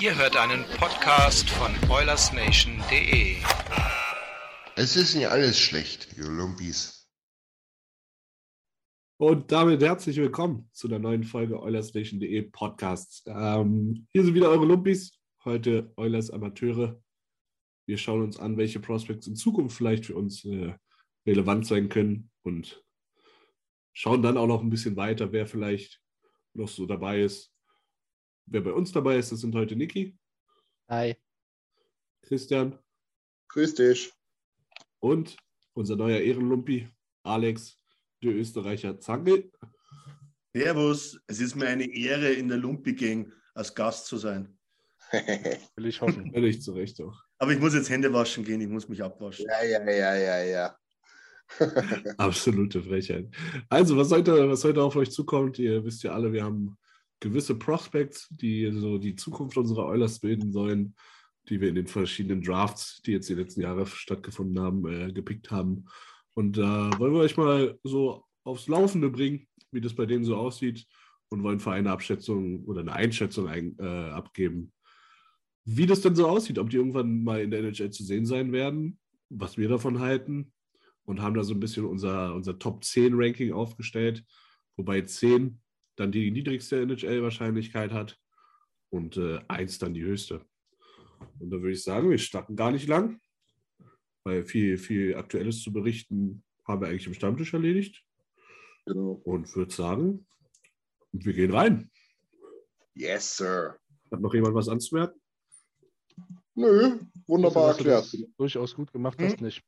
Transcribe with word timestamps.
Ihr 0.00 0.16
hört 0.16 0.34
einen 0.34 0.64
Podcast 0.78 1.50
von 1.50 1.72
OilersNation.de. 1.90 3.36
Es 4.74 4.96
ist 4.96 5.14
nicht 5.14 5.28
alles 5.28 5.60
schlecht, 5.60 6.16
ihr 6.16 6.24
Lumpis. 6.24 7.06
Und 9.18 9.52
damit 9.52 9.82
herzlich 9.82 10.16
willkommen 10.16 10.70
zu 10.72 10.88
der 10.88 11.00
neuen 11.00 11.22
Folge 11.22 11.60
OilersNation.de 11.60 12.40
Podcasts. 12.50 13.22
Ähm, 13.26 14.06
hier 14.14 14.24
sind 14.24 14.32
wieder 14.32 14.48
eure 14.48 14.64
Lumpis, 14.64 15.20
heute 15.44 15.92
Eulers 15.98 16.30
Amateure. 16.30 16.98
Wir 17.86 17.98
schauen 17.98 18.22
uns 18.22 18.38
an, 18.38 18.56
welche 18.56 18.80
Prospects 18.80 19.26
in 19.26 19.36
Zukunft 19.36 19.76
vielleicht 19.76 20.06
für 20.06 20.14
uns 20.14 20.46
äh, 20.46 20.72
relevant 21.26 21.66
sein 21.66 21.90
können 21.90 22.30
und 22.40 22.82
schauen 23.92 24.22
dann 24.22 24.38
auch 24.38 24.46
noch 24.46 24.62
ein 24.62 24.70
bisschen 24.70 24.96
weiter, 24.96 25.30
wer 25.32 25.46
vielleicht 25.46 26.00
noch 26.54 26.68
so 26.68 26.86
dabei 26.86 27.20
ist. 27.20 27.49
Wer 28.52 28.62
bei 28.62 28.72
uns 28.72 28.90
dabei 28.90 29.16
ist, 29.16 29.30
das 29.30 29.42
sind 29.42 29.54
heute 29.54 29.76
Niki. 29.76 30.18
Hi. 30.88 31.14
Christian. 32.22 32.76
Grüß 33.46 33.76
dich. 33.76 34.12
Und 34.98 35.36
unser 35.72 35.94
neuer 35.94 36.18
Ehrenlumpi, 36.18 36.88
Alex, 37.22 37.78
der 38.24 38.34
Österreicher 38.34 38.98
Zange. 38.98 39.48
Servus, 40.52 41.20
es 41.28 41.38
ist 41.38 41.54
mir 41.54 41.68
eine 41.68 41.84
Ehre, 41.84 42.32
in 42.32 42.48
der 42.48 42.58
Lumpi-Gang 42.58 43.32
als 43.54 43.72
Gast 43.72 44.06
zu 44.06 44.16
sein. 44.16 44.58
Will 45.76 45.86
ich 45.86 46.00
hoffen. 46.00 46.32
Völlig 46.32 46.60
zu 46.60 46.72
Recht 46.72 47.00
auch. 47.00 47.22
Aber 47.38 47.52
ich 47.52 47.60
muss 47.60 47.74
jetzt 47.74 47.88
Hände 47.88 48.12
waschen 48.12 48.42
gehen, 48.42 48.60
ich 48.60 48.68
muss 48.68 48.88
mich 48.88 49.00
abwaschen. 49.00 49.46
Ja, 49.48 49.62
ja, 49.62 49.90
ja, 49.92 50.16
ja, 50.16 50.42
ja. 50.42 50.76
Absolute 52.18 52.82
Frechheit. 52.82 53.28
Also, 53.68 53.96
was 53.96 54.10
heute, 54.10 54.48
was 54.48 54.64
heute 54.64 54.82
auf 54.82 54.96
euch 54.96 55.12
zukommt, 55.12 55.60
ihr 55.60 55.84
wisst 55.84 56.02
ja 56.02 56.14
alle, 56.14 56.32
wir 56.32 56.42
haben 56.42 56.76
gewisse 57.20 57.54
Prospects, 57.54 58.28
die 58.30 58.70
so 58.72 58.98
die 58.98 59.14
Zukunft 59.14 59.56
unserer 59.56 59.86
Oilers 59.86 60.18
bilden 60.20 60.52
sollen, 60.52 60.94
die 61.48 61.60
wir 61.60 61.68
in 61.68 61.74
den 61.74 61.86
verschiedenen 61.86 62.42
Drafts, 62.42 63.02
die 63.02 63.12
jetzt 63.12 63.28
die 63.28 63.34
letzten 63.34 63.60
Jahre 63.60 63.86
stattgefunden 63.86 64.58
haben, 64.60 64.86
äh, 64.86 65.12
gepickt 65.12 65.50
haben. 65.50 65.84
Und 66.34 66.56
da 66.56 66.90
wollen 66.98 67.12
wir 67.12 67.20
euch 67.20 67.36
mal 67.36 67.78
so 67.82 68.24
aufs 68.44 68.68
Laufende 68.68 69.10
bringen, 69.10 69.46
wie 69.70 69.80
das 69.80 69.94
bei 69.94 70.06
denen 70.06 70.24
so 70.24 70.36
aussieht 70.36 70.86
und 71.28 71.42
wollen 71.42 71.60
für 71.60 71.72
eine 71.72 71.90
Abschätzung 71.90 72.64
oder 72.64 72.80
eine 72.80 72.92
Einschätzung 72.92 73.48
ein, 73.48 73.76
äh, 73.78 74.10
abgeben, 74.10 74.72
wie 75.64 75.86
das 75.86 76.00
denn 76.00 76.14
so 76.16 76.26
aussieht, 76.28 76.58
ob 76.58 76.70
die 76.70 76.76
irgendwann 76.76 77.22
mal 77.22 77.40
in 77.40 77.50
der 77.50 77.60
NHL 77.60 77.90
zu 77.90 78.02
sehen 78.02 78.26
sein 78.26 78.52
werden, 78.52 78.98
was 79.28 79.58
wir 79.58 79.68
davon 79.68 80.00
halten 80.00 80.52
und 81.04 81.20
haben 81.20 81.34
da 81.34 81.44
so 81.44 81.54
ein 81.54 81.60
bisschen 81.60 81.84
unser, 81.84 82.34
unser 82.34 82.58
Top 82.58 82.84
10 82.84 83.12
Ranking 83.14 83.52
aufgestellt, 83.52 84.24
wobei 84.76 85.02
10 85.02 85.59
dann 86.00 86.12
die 86.12 86.30
niedrigste 86.30 86.80
NHL-Wahrscheinlichkeit 86.82 87.92
hat 87.92 88.18
und 88.90 89.16
äh, 89.16 89.40
1 89.48 89.78
dann 89.78 89.94
die 89.94 90.02
höchste. 90.02 90.44
Und 91.38 91.50
da 91.50 91.58
würde 91.58 91.72
ich 91.72 91.82
sagen, 91.82 92.10
wir 92.10 92.18
starten 92.18 92.56
gar 92.56 92.70
nicht 92.70 92.88
lang, 92.88 93.20
weil 94.24 94.44
viel, 94.44 94.78
viel 94.78 95.14
Aktuelles 95.16 95.62
zu 95.62 95.72
berichten 95.72 96.42
haben 96.66 96.80
wir 96.80 96.88
eigentlich 96.88 97.06
im 97.06 97.14
Stammtisch 97.14 97.52
erledigt. 97.52 98.02
Genau. 98.86 99.20
Und 99.24 99.54
würde 99.54 99.72
sagen, 99.72 100.26
wir 101.12 101.32
gehen 101.34 101.52
rein. 101.52 101.90
Yes, 102.94 103.36
sir. 103.36 103.78
Hat 104.10 104.20
noch 104.20 104.34
jemand 104.34 104.54
was 104.54 104.68
anzumerken? 104.68 105.20
Nö, 106.54 106.98
wunderbar 107.26 107.76
du 107.76 107.84
das 107.84 108.12
erklärt. 108.12 108.30
Durchaus 108.38 108.74
gut 108.74 108.92
gemacht 108.92 109.18
Hm? 109.20 109.26
hast, 109.26 109.40
nicht. 109.40 109.62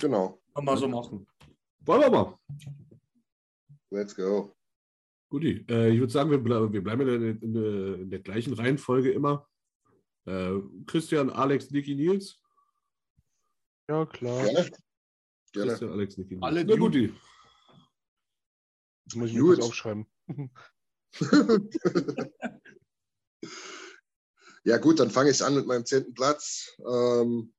Genau. 0.00 0.40
Kann 0.54 0.64
man 0.64 0.78
so 0.78 0.88
machen. 0.88 1.26
Wollen 1.80 2.00
wir 2.02 2.10
mal. 2.10 2.38
Let's 3.90 4.14
go. 4.14 4.54
Guti, 5.28 5.64
äh, 5.68 5.90
ich 5.90 6.00
würde 6.00 6.12
sagen, 6.12 6.30
wir, 6.30 6.38
ble 6.38 6.72
wir 6.72 6.82
bleiben 6.82 7.02
in 7.02 7.20
der, 7.20 7.42
in, 7.42 7.52
der, 7.52 7.94
in 8.00 8.10
der 8.10 8.20
gleichen 8.20 8.54
Reihenfolge 8.54 9.12
immer. 9.12 9.46
Äh, 10.24 10.54
Christian, 10.86 11.28
Alex, 11.30 11.70
Niki, 11.70 11.94
Nils. 11.94 12.40
Ja, 13.88 14.06
klar. 14.06 14.42
Gerne. 14.44 14.70
Gerne. 15.52 15.70
Christian, 15.70 15.92
Alex, 15.92 16.16
Niki, 16.16 16.34
Nils. 16.34 16.42
Alle 16.44 16.64
Na 16.64 16.76
Guti. 16.76 17.14
Das 19.04 19.16
muss 19.16 19.30
ich 19.30 19.36
mir 19.36 19.62
aufschreiben. 19.62 20.06
ja, 24.64 24.76
gut, 24.78 25.00
dann 25.00 25.10
fange 25.10 25.30
ich 25.30 25.42
an 25.42 25.54
mit 25.54 25.66
meinem 25.66 25.84
zehnten 25.86 26.14
Platz. 26.14 26.76
Ähm, 26.78 27.52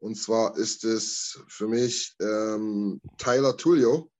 und 0.00 0.14
zwar 0.16 0.56
ist 0.56 0.84
es 0.84 1.44
für 1.48 1.66
mich 1.66 2.14
ähm, 2.20 3.00
Tyler 3.18 3.56
Tullio. 3.56 4.10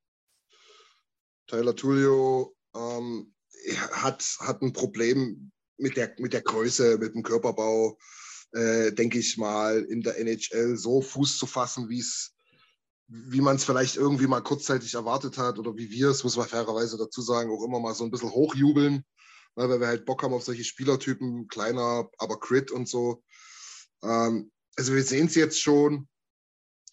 Tyler 1.47 1.77
Tullio 1.77 2.58
ähm, 2.79 3.35
hat, 3.93 4.25
hat 4.41 4.63
ein 4.63 4.73
Problem 4.73 5.51
mit 5.77 5.97
der, 5.97 6.15
mit 6.19 6.33
der 6.33 6.43
Größe, 6.43 6.99
mit 6.99 7.15
dem 7.15 7.23
Körperbau, 7.23 7.99
äh, 8.53 8.93
denke 8.93 9.19
ich 9.19 9.37
mal, 9.37 9.83
in 9.85 10.03
der 10.03 10.19
NHL 10.19 10.77
so 10.77 11.03
Fuß 11.03 11.39
zu 11.39 11.47
fassen, 11.47 11.89
wie 11.89 12.01
es 12.01 12.35
wie 13.09 13.41
man 13.41 13.57
es 13.57 13.65
vielleicht 13.65 13.97
irgendwie 13.97 14.27
mal 14.27 14.43
kurzzeitig 14.43 14.95
erwartet 14.95 15.39
hat 15.39 15.59
oder 15.59 15.75
wie 15.77 15.91
wir 15.91 16.11
es, 16.11 16.25
muss 16.25 16.37
man 16.37 16.47
fairerweise 16.47 16.99
dazu 16.99 17.23
sagen, 17.23 17.51
auch 17.51 17.65
immer 17.65 17.81
mal 17.81 17.95
so 17.95 18.05
ein 18.05 18.11
bisschen 18.11 18.31
hochjubeln, 18.31 18.97
ne, 19.57 19.69
weil 19.69 19.81
wir 19.81 19.87
halt 19.87 20.05
Bock 20.05 20.23
haben 20.23 20.35
auf 20.35 20.45
solche 20.45 20.65
Spielertypen, 20.65 21.49
kleiner, 21.49 22.11
aber 22.19 22.39
Crit 22.39 22.71
und 22.71 22.87
so. 22.87 23.25
Ähm, 24.03 24.53
also 24.77 24.95
wir 24.95 25.03
sehen 25.03 25.27
es 25.27 25.35
jetzt 25.35 25.59
schon, 25.59 26.07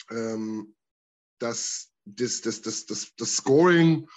ähm, 0.09 0.73
dass 1.39 1.91
das, 2.05 2.39
das, 2.41 2.61
das, 2.61 2.85
das, 2.85 3.13
das 3.17 3.35
Scoring, 3.35 4.07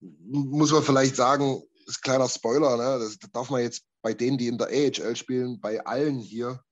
muss 0.00 0.72
man 0.72 0.82
vielleicht 0.82 1.16
sagen, 1.16 1.62
ist 1.86 2.02
kleiner 2.02 2.28
Spoiler, 2.28 2.76
ne? 2.76 3.04
das, 3.04 3.18
das 3.18 3.30
darf 3.32 3.50
man 3.50 3.62
jetzt 3.62 3.84
bei 4.02 4.14
denen, 4.14 4.38
die 4.38 4.48
in 4.48 4.58
der 4.58 4.68
AHL 4.68 5.16
spielen, 5.16 5.60
bei 5.60 5.84
allen 5.84 6.18
hier 6.18 6.62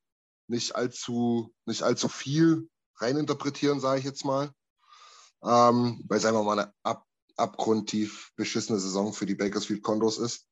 nicht 0.49 0.77
allzu, 0.77 1.53
nicht 1.65 1.83
allzu 1.83 2.09
viel 2.09 2.69
reininterpretieren, 2.99 3.81
sage 3.81 3.99
ich 3.99 4.05
jetzt 4.05 4.25
mal. 4.25 4.51
Ähm, 5.43 6.03
weil 6.09 6.19
es 6.19 6.25
einfach 6.25 6.45
mal 6.45 6.59
eine 6.59 6.73
ab, 6.83 7.05
abgrundtief 7.37 8.31
beschissene 8.37 8.79
Saison 8.79 9.13
für 9.13 9.27
die 9.27 9.35
Bakersfield 9.35 9.83
Condos 9.83 10.19
ist. 10.19 10.49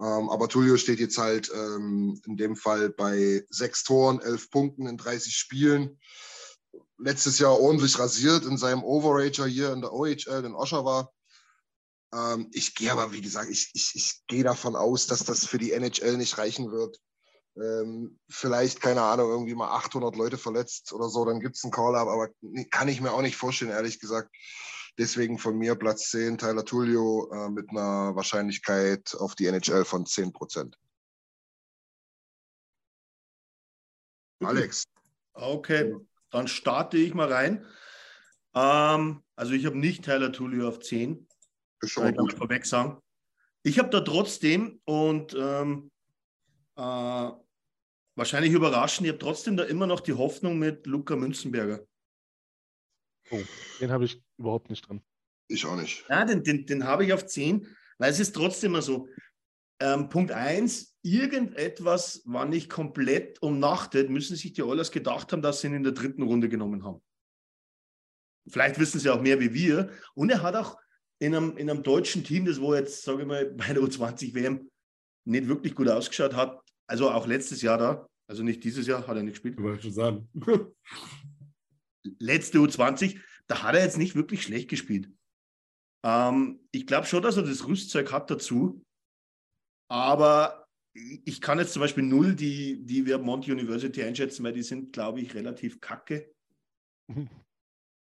Ähm, 0.00 0.28
aber 0.30 0.48
Tullio 0.48 0.76
steht 0.76 1.00
jetzt 1.00 1.18
halt 1.18 1.50
ähm, 1.54 2.20
in 2.26 2.36
dem 2.36 2.56
Fall 2.56 2.90
bei 2.90 3.44
sechs 3.50 3.84
Toren, 3.84 4.20
elf 4.20 4.50
Punkten 4.50 4.86
in 4.86 4.96
30 4.96 5.34
Spielen. 5.34 5.98
Letztes 6.98 7.38
Jahr 7.38 7.58
ordentlich 7.58 7.98
rasiert 7.98 8.44
in 8.44 8.58
seinem 8.58 8.84
Overager 8.84 9.46
hier 9.46 9.72
in 9.72 9.80
der 9.80 9.92
OHL 9.92 10.44
in 10.44 10.54
Oshawa. 10.54 11.10
Ähm, 12.12 12.50
ich 12.52 12.74
gehe 12.74 12.92
aber, 12.92 13.12
wie 13.12 13.20
gesagt, 13.20 13.50
ich, 13.50 13.70
ich, 13.74 13.92
ich 13.94 14.22
gehe 14.26 14.44
davon 14.44 14.76
aus, 14.76 15.06
dass 15.06 15.24
das 15.24 15.46
für 15.46 15.58
die 15.58 15.72
NHL 15.72 16.16
nicht 16.16 16.38
reichen 16.38 16.70
wird 16.70 16.98
ähm, 17.60 18.18
vielleicht, 18.28 18.80
keine 18.80 19.02
Ahnung, 19.02 19.30
irgendwie 19.30 19.54
mal 19.54 19.68
800 19.76 20.16
Leute 20.16 20.38
verletzt 20.38 20.92
oder 20.92 21.08
so, 21.08 21.24
dann 21.24 21.40
gibt 21.40 21.56
es 21.56 21.64
einen 21.64 21.72
Call-Up, 21.72 22.08
aber 22.08 22.28
kann 22.70 22.88
ich 22.88 23.00
mir 23.00 23.12
auch 23.12 23.22
nicht 23.22 23.36
vorstellen, 23.36 23.70
ehrlich 23.70 24.00
gesagt. 24.00 24.34
Deswegen 24.98 25.38
von 25.38 25.56
mir 25.56 25.76
Platz 25.76 26.10
10, 26.10 26.38
Tyler 26.38 26.64
Tullio 26.64 27.30
äh, 27.32 27.48
mit 27.48 27.70
einer 27.70 28.16
Wahrscheinlichkeit 28.16 29.14
auf 29.18 29.34
die 29.36 29.46
NHL 29.46 29.84
von 29.84 30.06
10 30.06 30.32
Prozent. 30.32 30.76
Alex. 34.40 34.84
Okay, 35.34 35.94
dann 36.30 36.48
starte 36.48 36.96
ich 36.96 37.14
mal 37.14 37.32
rein. 37.32 37.64
Ähm, 38.54 39.22
also 39.36 39.52
ich 39.52 39.66
habe 39.66 39.78
nicht 39.78 40.04
Tyler 40.04 40.32
Tullio 40.32 40.68
auf 40.68 40.80
10. 40.80 41.27
Ist 41.80 41.94
ganz 41.94 42.16
gut. 42.16 42.32
vorweg 42.34 42.66
sagen. 42.66 43.00
Ich 43.62 43.78
habe 43.78 43.90
da 43.90 44.00
trotzdem 44.00 44.80
und 44.84 45.34
ähm, 45.38 45.90
äh, 46.76 47.30
wahrscheinlich 48.14 48.52
überraschend, 48.52 49.06
ich 49.06 49.12
habe 49.12 49.18
trotzdem 49.18 49.56
da 49.56 49.64
immer 49.64 49.86
noch 49.86 50.00
die 50.00 50.14
Hoffnung 50.14 50.58
mit 50.58 50.86
Luca 50.86 51.16
Münzenberger. 51.16 51.86
Oh, 53.30 53.42
den 53.80 53.90
habe 53.90 54.04
ich 54.04 54.22
überhaupt 54.38 54.70
nicht 54.70 54.88
dran. 54.88 55.02
Ich 55.48 55.64
auch 55.66 55.76
nicht. 55.76 56.04
Ja, 56.08 56.24
den, 56.24 56.42
den, 56.42 56.66
den 56.66 56.84
habe 56.84 57.04
ich 57.04 57.12
auf 57.12 57.26
10, 57.26 57.66
weil 57.98 58.10
es 58.10 58.20
ist 58.20 58.34
trotzdem 58.34 58.72
mal 58.72 58.82
so. 58.82 59.08
Ähm, 59.80 60.08
Punkt 60.08 60.32
1, 60.32 60.96
irgendetwas 61.02 62.22
war 62.24 62.44
nicht 62.44 62.68
komplett 62.68 63.40
umnachtet, 63.40 64.10
müssen 64.10 64.34
sich 64.34 64.52
die 64.52 64.62
Oilers 64.62 64.90
gedacht 64.90 65.32
haben, 65.32 65.40
dass 65.40 65.60
sie 65.60 65.68
ihn 65.68 65.74
in 65.74 65.84
der 65.84 65.92
dritten 65.92 66.22
Runde 66.22 66.48
genommen 66.48 66.84
haben. 66.84 67.00
Vielleicht 68.48 68.78
wissen 68.80 68.98
sie 68.98 69.08
auch 69.08 69.20
mehr 69.20 69.38
wie 69.40 69.54
wir. 69.54 69.90
Und 70.14 70.30
er 70.30 70.42
hat 70.42 70.56
auch 70.56 70.76
in 71.20 71.34
einem, 71.34 71.56
in 71.56 71.68
einem 71.68 71.82
deutschen 71.82 72.24
Team, 72.24 72.44
das 72.44 72.60
wo 72.60 72.74
jetzt, 72.74 73.02
sage 73.02 73.22
ich 73.22 73.28
mal, 73.28 73.46
bei 73.56 73.72
der 73.72 73.82
U20-WM 73.82 74.68
nicht 75.26 75.48
wirklich 75.48 75.74
gut 75.74 75.88
ausgeschaut 75.88 76.34
hat, 76.34 76.60
also 76.88 77.10
auch 77.10 77.26
letztes 77.26 77.62
Jahr 77.62 77.78
da, 77.78 78.06
also 78.28 78.42
nicht 78.42 78.64
dieses 78.64 78.86
Jahr, 78.86 79.06
hat 79.06 79.16
er 79.16 79.22
nicht 79.22 79.34
gespielt. 79.34 79.60
Wollte 79.60 79.82
schon 79.82 79.92
sagen. 79.92 80.28
Letzte 82.18 82.58
U20, 82.58 83.20
da 83.46 83.62
hat 83.62 83.74
er 83.74 83.82
jetzt 83.82 83.98
nicht 83.98 84.14
wirklich 84.14 84.42
schlecht 84.42 84.68
gespielt. 84.68 85.10
Ähm, 86.04 86.60
ich 86.70 86.86
glaube 86.86 87.06
schon, 87.06 87.22
dass 87.22 87.36
er 87.36 87.42
das 87.42 87.66
Rüstzeug 87.66 88.12
hat 88.12 88.30
dazu. 88.30 88.82
Aber 89.90 90.66
ich 90.94 91.40
kann 91.40 91.58
jetzt 91.58 91.72
zum 91.72 91.80
Beispiel 91.80 92.04
null 92.04 92.34
die, 92.34 92.84
die 92.84 93.04
Vermont 93.04 93.46
University 93.48 94.02
einschätzen, 94.02 94.44
weil 94.44 94.52
die 94.52 94.62
sind, 94.62 94.92
glaube 94.92 95.20
ich, 95.20 95.34
relativ 95.34 95.80
kacke. 95.80 96.32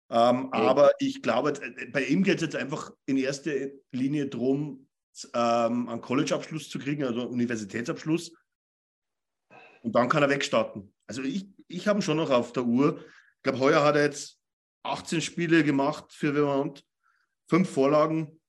Ähm, 0.08 0.52
aber 0.52 0.92
ich 1.00 1.20
glaube, 1.22 1.54
bei 1.92 2.04
ihm 2.04 2.22
geht 2.22 2.36
es 2.36 2.42
jetzt 2.42 2.56
einfach 2.56 2.92
in 3.06 3.16
erster 3.16 3.52
Linie 3.90 4.28
darum, 4.28 4.88
ähm, 5.34 5.88
einen 5.88 6.00
College-Abschluss 6.00 6.68
zu 6.68 6.78
kriegen, 6.78 7.04
also 7.04 7.26
Universitätsabschluss. 7.26 8.32
Und 9.82 9.94
dann 9.94 10.08
kann 10.08 10.22
er 10.22 10.28
wegstarten. 10.28 10.92
Also 11.06 11.22
ich, 11.22 11.48
ich 11.68 11.88
habe 11.88 12.00
ihn 12.00 12.02
schon 12.02 12.16
noch 12.16 12.30
auf 12.30 12.52
der 12.52 12.64
Uhr. 12.64 12.98
Ich 12.98 13.42
glaube, 13.42 13.60
heuer 13.60 13.84
hat 13.84 13.96
er 13.96 14.02
jetzt 14.02 14.40
18 14.84 15.20
Spiele 15.20 15.64
gemacht 15.64 16.12
für 16.12 16.34
Vermont, 16.34 16.84
fünf 17.48 17.70
Vorlagen 17.70 18.40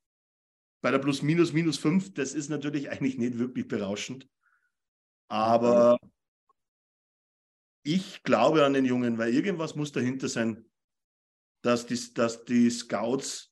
bei 0.81 0.91
der 0.91 0.99
Plus 0.99 1.21
Minus 1.21 1.53
Minus 1.53 1.77
5. 1.77 2.13
Das 2.13 2.33
ist 2.33 2.49
natürlich 2.49 2.89
eigentlich 2.91 3.17
nicht 3.17 3.39
wirklich 3.39 3.67
berauschend. 3.67 4.27
Aber 5.29 5.97
ich 7.83 8.23
glaube 8.23 8.65
an 8.65 8.73
den 8.73 8.85
Jungen, 8.85 9.17
weil 9.17 9.33
irgendwas 9.33 9.75
muss 9.75 9.91
dahinter 9.91 10.27
sein, 10.27 10.66
dass 11.67 11.85
die, 11.85 12.13
dass 12.13 12.45
die 12.45 12.69
Scouts 12.69 13.51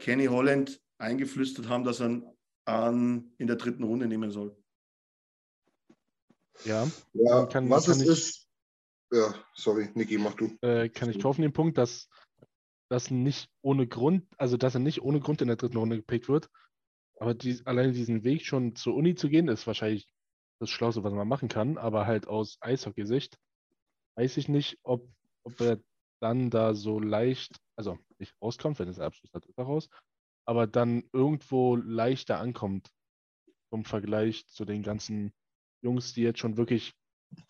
Kenny 0.00 0.26
Holland 0.26 0.80
eingeflüstert 0.98 1.68
haben, 1.68 1.84
dass 1.84 2.00
er 2.00 2.20
an, 2.64 3.32
in 3.38 3.46
der 3.46 3.54
dritten 3.56 3.84
Runde 3.84 4.08
nehmen 4.08 4.32
soll. 4.32 4.56
Ja, 6.64 6.90
Ja, 7.12 7.46
kann- 7.46 7.70
was 7.70 7.86
kann 7.86 7.94
es 7.94 8.02
ich- 8.02 8.08
ist. 8.08 8.48
Ja, 9.12 9.32
sorry, 9.54 9.88
Niki, 9.94 10.18
mach 10.18 10.34
du. 10.34 10.50
äh, 10.60 10.88
kann 10.88 11.08
ich 11.08 11.20
kaufen 11.20 11.42
den 11.42 11.52
Punkt, 11.52 11.78
dass 11.78 12.08
das 12.90 13.10
nicht 13.10 13.48
ohne 13.62 13.86
Grund, 13.86 14.26
also 14.36 14.56
dass 14.56 14.74
er 14.74 14.80
nicht 14.80 15.00
ohne 15.00 15.20
Grund 15.20 15.40
in 15.40 15.46
der 15.48 15.56
dritten 15.56 15.76
Runde 15.78 15.96
gepickt 15.96 16.28
wird. 16.28 16.50
Aber 17.20 17.34
die, 17.34 17.60
alleine 17.64 17.92
diesen 17.92 18.22
Weg 18.24 18.44
schon 18.44 18.74
zur 18.74 18.94
Uni 18.94 19.14
zu 19.14 19.28
gehen, 19.28 19.48
ist 19.48 19.66
wahrscheinlich 19.66 20.08
das 20.60 20.70
Schlauste, 20.70 21.04
was 21.04 21.12
man 21.12 21.28
machen 21.28 21.48
kann. 21.48 21.78
Aber 21.78 22.06
halt 22.06 22.26
aus 22.26 22.58
Eishockey-Sicht 22.60 23.38
weiß 24.16 24.36
ich 24.36 24.48
nicht, 24.48 24.78
ob, 24.82 25.08
ob 25.44 25.60
er 25.60 25.80
dann 26.20 26.50
da 26.50 26.74
so 26.74 27.00
leicht, 27.00 27.56
also 27.76 27.98
nicht 28.18 28.34
rauskommt, 28.42 28.78
wenn 28.78 28.88
es 28.88 28.98
Abschluss 28.98 29.32
hat, 29.32 29.46
ist 29.46 29.58
er 29.58 29.64
raus, 29.64 29.88
aber 30.44 30.66
dann 30.66 31.04
irgendwo 31.12 31.76
leichter 31.76 32.38
ankommt 32.38 32.90
im 33.70 33.84
Vergleich 33.84 34.46
zu 34.48 34.64
den 34.64 34.82
ganzen 34.82 35.32
Jungs, 35.82 36.14
die 36.14 36.22
jetzt 36.22 36.38
schon 36.38 36.56
wirklich 36.56 36.94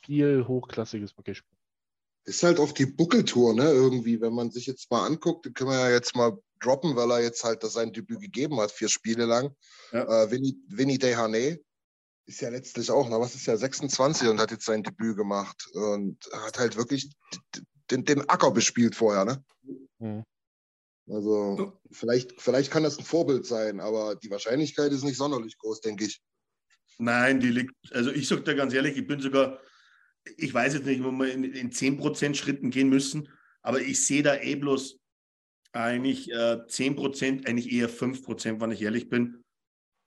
viel 0.05 0.47
hochklassiges 0.47 1.17
Hockey 1.17 1.35
spielen. 1.35 1.59
Ist 2.25 2.43
halt 2.43 2.59
auf 2.59 2.75
die 2.75 2.87
Buckeltour, 2.87 3.55
ne? 3.55 3.71
Irgendwie, 3.71 4.21
wenn 4.21 4.35
man 4.35 4.51
sich 4.51 4.67
jetzt 4.67 4.91
mal 4.91 5.07
anguckt, 5.07 5.55
können 5.55 5.71
wir 5.71 5.79
ja 5.79 5.91
jetzt 5.91 6.15
mal 6.15 6.37
droppen, 6.61 6.97
weil 6.97 7.11
er 7.11 7.23
jetzt 7.23 7.45
halt 7.45 7.63
das 7.63 7.75
sein 7.75 7.93
Debüt 7.93 8.21
gegeben 8.21 8.61
hat, 8.61 8.71
vier 8.71 8.89
Spiele 8.89 9.25
lang. 9.25 9.55
Ja. 9.93 10.25
Äh, 10.25 10.31
Vinny, 10.31 10.57
Vinny 10.67 10.99
Dehaney 10.99 11.59
ist 12.27 12.43
ja 12.43 12.51
letztlich 12.51 12.91
auch, 12.91 13.09
na, 13.09 13.19
was 13.19 13.35
ist 13.35 13.47
ja 13.47 13.57
26 13.57 14.29
und 14.29 14.41
hat 14.41 14.51
jetzt 14.51 14.67
sein 14.67 14.83
Debüt 14.83 15.17
gemacht 15.17 15.71
und 15.73 16.19
hat 16.33 16.59
halt 16.59 16.77
wirklich 16.77 17.11
den, 17.91 18.05
den 18.05 18.29
Acker 18.29 18.51
bespielt 18.51 18.95
vorher, 18.95 19.25
ne? 19.25 19.45
Mhm. 19.99 20.25
Also 21.11 21.81
vielleicht, 21.91 22.41
vielleicht 22.41 22.71
kann 22.71 22.83
das 22.83 22.99
ein 22.99 23.05
Vorbild 23.05 23.47
sein, 23.47 23.81
aber 23.81 24.17
die 24.17 24.31
Wahrscheinlichkeit 24.31 24.93
ist 24.93 25.05
nicht 25.05 25.17
sonderlich 25.17 25.57
groß, 25.57 25.81
denke 25.81 26.05
ich. 26.05 26.21
Nein, 26.99 27.41
die 27.41 27.49
liegt, 27.49 27.75
also 27.93 28.11
ich 28.11 28.29
sage 28.29 28.43
dir 28.43 28.55
ganz 28.55 28.75
ehrlich, 28.75 28.97
ich 28.97 29.07
bin 29.07 29.21
sogar, 29.21 29.59
ich 30.37 30.53
weiß 30.53 30.75
jetzt 30.75 30.87
nicht, 30.87 31.03
ob 31.03 31.15
wir 31.15 31.33
in, 31.33 31.45
in 31.45 31.71
10% 31.71 32.35
Schritten 32.35 32.71
gehen 32.71 32.91
müssen, 32.91 33.29
aber 33.63 33.81
ich 33.81 34.05
sehe 34.05 34.23
da 34.23 34.37
eh 34.37 34.57
bloß 34.57 34.99
eigentlich 35.73 36.31
äh, 36.31 36.61
10%, 36.67 37.47
eigentlich 37.47 37.73
eher 37.73 37.89
5%, 37.89 38.61
wenn 38.61 38.71
ich 38.71 38.83
ehrlich 38.83 39.09
bin. 39.09 39.45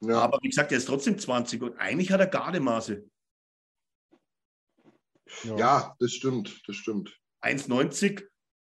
Ja, 0.03 0.19
Aber 0.19 0.39
wie 0.41 0.49
gesagt, 0.49 0.71
er 0.71 0.79
ist 0.79 0.87
trotzdem 0.87 1.17
20 1.17 1.61
und 1.61 1.77
eigentlich 1.77 2.11
hat 2.11 2.19
er 2.19 2.27
Gardemaße. 2.27 3.05
ja 5.43 5.95
das 5.99 6.11
stimmt, 6.11 6.61
das 6.67 6.75
stimmt. 6.75 7.20
1,90 7.41 8.23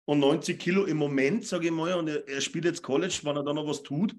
und 0.06 0.18
90 0.20 0.58
Kilo 0.58 0.84
im 0.84 0.96
Moment, 0.96 1.46
sage 1.46 1.66
ich 1.66 1.72
mal, 1.72 1.94
und 1.94 2.08
er, 2.08 2.26
er 2.28 2.40
spielt 2.40 2.64
jetzt 2.64 2.82
College, 2.82 3.20
wenn 3.24 3.36
er 3.36 3.42
da 3.44 3.52
noch 3.52 3.66
was 3.66 3.82
tut. 3.82 4.14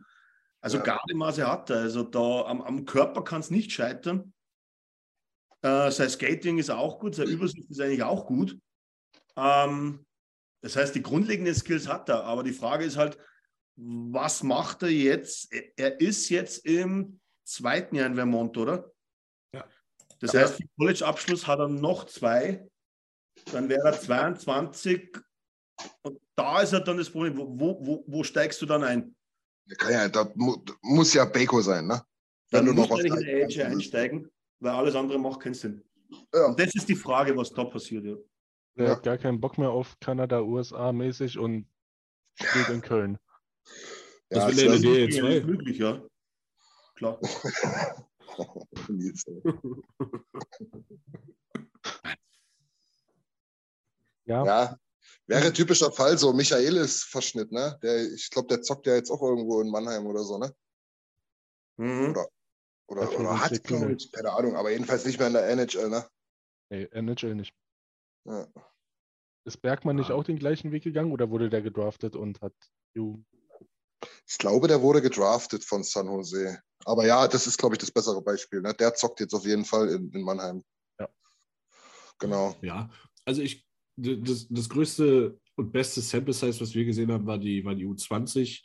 Also 0.61 0.77
Ja. 0.77 0.83
Gardemaße 0.83 1.47
hat 1.47 1.69
er. 1.69 1.77
Also 1.79 2.03
da 2.03 2.43
am, 2.45 2.61
am 2.61 2.85
Körper 2.85 3.23
kann 3.23 3.41
es 3.41 3.49
nicht 3.49 3.71
scheitern. 3.71 4.33
Äh, 5.63 5.91
sein 5.91 6.09
Skating 6.09 6.57
ist 6.57 6.69
auch 6.71 6.99
gut, 6.99 7.15
sein 7.15 7.27
Übersicht 7.27 7.69
ist 7.69 7.79
eigentlich 7.81 8.03
auch 8.03 8.25
gut. 8.25 8.57
Ähm, 9.35 10.05
das 10.63 10.75
heißt, 10.75 10.93
die 10.95 11.01
grundlegenden 11.03 11.53
Skills 11.55 11.87
hat 11.87 12.09
er, 12.09 12.23
aber 12.23 12.43
die 12.43 12.53
Frage 12.53 12.85
ist 12.85 12.97
halt, 12.97 13.17
was 13.75 14.43
macht 14.43 14.83
er 14.83 14.89
jetzt? 14.89 15.51
Er- 15.53 15.71
Er 15.77 15.99
ist 16.01 16.29
jetzt 16.29 16.65
im 16.65 17.19
zweiten 17.43 17.95
Jahr 17.95 18.07
in 18.07 18.15
Vermont, 18.15 18.57
oder? 18.57 18.91
Ja. 19.53 19.67
Das 20.19 20.33
Ja. 20.33 20.41
heißt, 20.41 20.61
College-Abschluss 20.77 21.47
hat 21.47 21.59
er 21.59 21.67
noch 21.69 22.05
zwei. 22.05 22.67
Dann 23.51 23.69
wäre 23.69 23.81
er 23.85 23.99
22. 23.99 25.09
Und 26.03 26.19
da 26.35 26.61
ist 26.61 26.73
halt 26.73 26.87
dann 26.87 26.97
das 26.97 27.09
Problem, 27.09 27.37
wo, 27.37 27.47
wo, 27.59 28.03
wo, 28.07 28.23
steigst 28.23 28.61
du 28.61 28.65
dann 28.65 28.83
ein? 28.83 29.15
Ja, 29.89 30.07
das 30.09 30.29
mu 30.35 30.57
muss 30.81 31.13
ja 31.13 31.25
Beko 31.25 31.61
sein, 31.61 31.87
ne? 31.87 32.01
Dann 32.49 32.67
Wenn 32.67 32.75
du 32.75 32.81
musst 32.81 32.91
noch 32.91 32.99
in 32.99 33.15
der 33.15 33.41
kannst. 33.41 33.59
einsteigen, 33.59 34.29
weil 34.59 34.71
alles 34.71 34.95
andere 34.95 35.19
macht 35.19 35.39
keinen 35.41 35.53
Sinn. 35.53 35.83
Ja. 36.33 36.47
Und 36.47 36.59
das 36.59 36.75
ist 36.75 36.89
die 36.89 36.95
Frage, 36.95 37.35
was 37.37 37.51
da 37.51 37.63
passiert. 37.63 38.03
Ja. 38.05 38.15
Der 38.77 38.85
Ja. 38.85 38.91
hat 38.95 39.03
gar 39.03 39.17
keinen 39.17 39.39
Bock 39.39 39.57
mehr 39.57 39.69
auf 39.69 39.97
Kanada, 39.99 40.41
USA 40.41 40.91
mäßig 40.91 41.37
und 41.37 41.67
spielt 42.35 42.69
in 42.69 42.81
Köln. 42.81 43.17
Das 44.29 44.43
Ja, 44.43 44.47
will 44.47 44.53
es 44.53 44.59
der 44.61 44.61
wär 44.71 44.75
in 44.75 44.81
der 44.81 44.91
DL2. 44.91 45.23
Ja, 45.23 45.29
ist 45.37 45.45
möglich, 45.45 45.77
ja. 45.77 46.01
Klar. 46.95 47.19
Ja, 54.31 54.45
Ja, 54.45 54.77
wäre 55.27 55.53
typischer 55.53 55.91
Fall 55.91 56.17
so 56.17 56.33
Michaelis 56.33 57.03
Verschnitt, 57.03 57.51
ne? 57.51 57.77
Der, 57.83 58.11
ich 58.13 58.29
glaube, 58.29 58.47
der 58.47 58.61
zockt 58.61 58.87
ja 58.87 58.95
jetzt 58.95 59.11
auch 59.11 59.21
irgendwo 59.21 59.61
in 59.61 59.69
Mannheim 59.69 60.05
oder 60.05 60.23
so, 60.23 60.37
ne? 60.37 60.53
Mhm. 61.77 62.11
Oder, 62.11 62.27
oder, 62.87 63.19
oder 63.19 63.41
hat, 63.41 63.63
glaube 63.63 63.93
ich, 63.93 64.11
keine 64.11 64.31
Ahnung, 64.31 64.55
aber 64.55 64.71
jedenfalls 64.71 65.05
nicht 65.05 65.19
mehr 65.19 65.27
in 65.27 65.33
der 65.33 65.47
NHL, 65.49 65.89
ne? 65.89 66.05
nee, 66.69 66.87
NHL 66.91 67.35
nicht. 67.35 67.53
Ja. 68.25 68.47
Ist 69.43 69.61
Bergmann 69.61 69.95
nicht 69.95 70.11
auch 70.11 70.23
den 70.23 70.37
gleichen 70.37 70.71
Weg 70.71 70.83
gegangen 70.83 71.11
oder 71.11 71.29
wurde 71.29 71.49
der 71.49 71.61
gedraftet 71.61 72.15
und 72.15 72.41
hat 72.41 72.53
Jugend? 72.93 73.25
Ich 74.27 74.37
glaube, 74.37 74.67
der 74.67 74.81
wurde 74.81 75.01
gedraftet 75.01 75.63
von 75.63 75.83
San 75.83 76.07
Jose. 76.07 76.61
Aber 76.85 77.05
ja, 77.05 77.27
das 77.27 77.47
ist, 77.47 77.57
glaube 77.57 77.75
ich, 77.75 77.79
das 77.79 77.91
bessere 77.91 78.21
Beispiel. 78.21 78.61
Ne? 78.61 78.73
Der 78.73 78.93
zockt 78.93 79.19
jetzt 79.19 79.33
auf 79.33 79.45
jeden 79.45 79.65
Fall 79.65 79.89
in, 79.89 80.11
in 80.11 80.21
Mannheim. 80.21 80.63
Ja. 80.99 81.09
Genau. 82.19 82.55
Ja, 82.61 82.89
also 83.25 83.41
ich, 83.41 83.67
das, 84.01 84.47
das 84.49 84.69
größte 84.69 85.39
und 85.55 85.71
beste 85.71 86.01
Sample 86.01 86.33
Size, 86.33 86.59
was 86.59 86.73
wir 86.73 86.85
gesehen 86.85 87.11
haben, 87.11 87.25
war 87.25 87.37
die, 87.37 87.63
war 87.63 87.75
die 87.75 87.85
U20. 87.85 88.61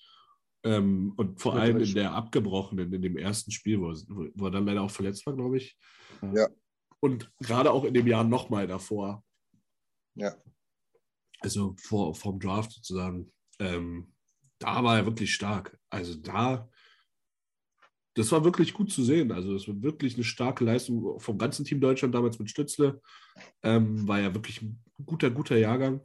Ähm, 0.65 1.13
und 1.17 1.41
vor 1.41 1.55
allem 1.55 1.79
in 1.79 1.95
der 1.95 2.13
abgebrochenen, 2.13 2.93
in 2.93 3.03
dem 3.03 3.17
ersten 3.17 3.51
Spiel, 3.51 3.81
wo, 3.81 3.91
er- 3.91 4.31
wo 4.35 4.47
er 4.47 4.51
dann 4.51 4.67
leider 4.67 4.83
auch 4.83 4.91
verletzt 4.91 5.27
war, 5.27 5.35
glaube 5.37 5.59
ich. 5.59 5.79
Ja. 6.35 6.49
Und 7.01 7.31
gerade 7.41 7.71
auch 7.71 7.85
in 7.85 7.95
dem 7.95 8.07
Jahr 8.07 8.25
nochmal 8.25 8.67
davor. 8.67 9.23
Ja. 10.15 10.35
Also 11.41 11.75
vor, 11.79 12.15
vom 12.15 12.41
Draft 12.41 12.73
sozusagen. 12.73 13.33
Ähm, 13.59 14.13
da 14.59 14.83
war 14.83 14.97
er 14.97 15.07
wirklich 15.07 15.35
stark. 15.35 15.79
Also 15.91 16.15
da, 16.15 16.69
das 18.17 18.33
war 18.33 18.45
wirklich 18.45 18.73
gut 18.75 18.91
zu 18.91 19.05
sehen. 19.05 19.31
Also 19.31 19.55
es 19.55 19.69
war 19.69 19.81
wirklich 19.83 20.15
eine 20.15 20.25
starke 20.25 20.65
Leistung 20.65 21.21
vom 21.21 21.39
ganzen 21.39 21.65
Team 21.65 21.81
Deutschland 21.81 22.15
damals 22.15 22.39
mit 22.39 22.51
Stützle. 22.51 23.01
Ähm, 23.63 24.09
war 24.09 24.19
ja 24.21 24.35
wirklich 24.35 24.63
ein 24.63 24.83
guter, 25.05 25.31
guter 25.31 25.57
Jahrgang. 25.57 26.01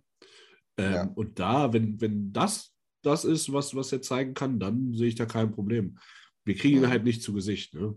Ähm, 0.77 0.93
Ja. 0.93 1.03
Und 1.15 1.39
da, 1.39 1.71
wenn, 1.73 1.99
wenn 2.01 2.31
das 2.33 2.75
das 3.03 3.25
ist, 3.25 3.51
was, 3.51 3.73
was 3.75 3.91
er 3.91 4.01
zeigen 4.03 4.35
kann, 4.35 4.59
dann 4.59 4.93
sehe 4.93 5.07
ich 5.07 5.15
da 5.15 5.25
kein 5.25 5.51
Problem. 5.51 5.97
wir 6.45 6.55
kriegen 6.55 6.77
ihn 6.79 6.89
halt 6.89 7.03
nicht 7.03 7.23
zu 7.23 7.33
Gesicht. 7.33 7.73
Ne? 7.73 7.95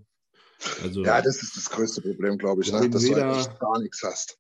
Also, 0.83 1.05
Ja, 1.05 1.21
das 1.21 1.43
ist 1.43 1.57
das 1.57 1.69
größte 1.71 2.01
Problem, 2.01 2.39
glaube 2.39 2.63
ich, 2.63 2.73
ne? 2.73 2.89
dass 2.89 3.03
du 3.03 3.11
weder- 3.11 3.33
eigentlich 3.35 3.59
gar 3.59 3.81
nichts 3.83 4.03
hast. 4.03 4.39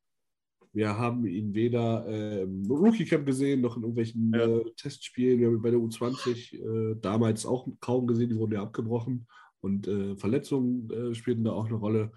Wir 0.72 0.96
haben 0.98 1.24
ihn 1.26 1.54
weder 1.54 2.04
äh, 2.08 2.42
im 2.42 2.64
Rookie 2.70 3.04
Camp 3.04 3.24
gesehen, 3.26 3.60
noch 3.60 3.76
in 3.76 3.82
irgendwelchen 3.82 4.32
Ja. 4.34 4.44
äh, 4.44 4.64
Testspielen. 4.76 5.38
Wir 5.38 5.46
haben 5.48 5.56
ihn 5.56 5.62
bei 5.62 5.70
der 5.70 5.78
U20 5.78 6.54
äh, 6.54 6.96
damals 7.00 7.44
auch 7.46 7.68
kaum 7.80 8.06
gesehen, 8.06 8.30
die 8.30 8.36
wurden 8.36 8.54
ja 8.54 8.62
abgebrochen. 8.62 9.26
Und 9.64 9.88
äh, 9.88 10.14
Verletzungen 10.16 10.90
äh, 10.90 11.14
spielten 11.14 11.42
da 11.44 11.52
auch 11.52 11.64
eine 11.64 11.76
Rolle. 11.76 12.12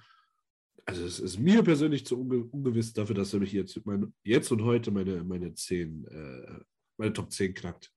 Also 0.86 1.06
es 1.06 1.18
ist 1.20 1.40
mir 1.40 1.64
persönlich 1.64 2.06
zu 2.06 2.20
unge 2.20 2.44
ungewiss 2.44 2.92
dafür, 2.92 3.16
dass 3.16 3.34
er 3.34 3.40
mich 3.40 3.54
jetzt, 3.54 3.80
mein, 3.86 4.14
jetzt 4.24 4.52
und 4.52 4.66
heute 4.66 4.92
meine, 4.92 5.24
meine 5.24 5.54
10, 5.54 6.06
äh, 6.08 6.60
meine 6.98 7.14
Top 7.14 7.32
10 7.32 7.54
knackt. 7.54 7.90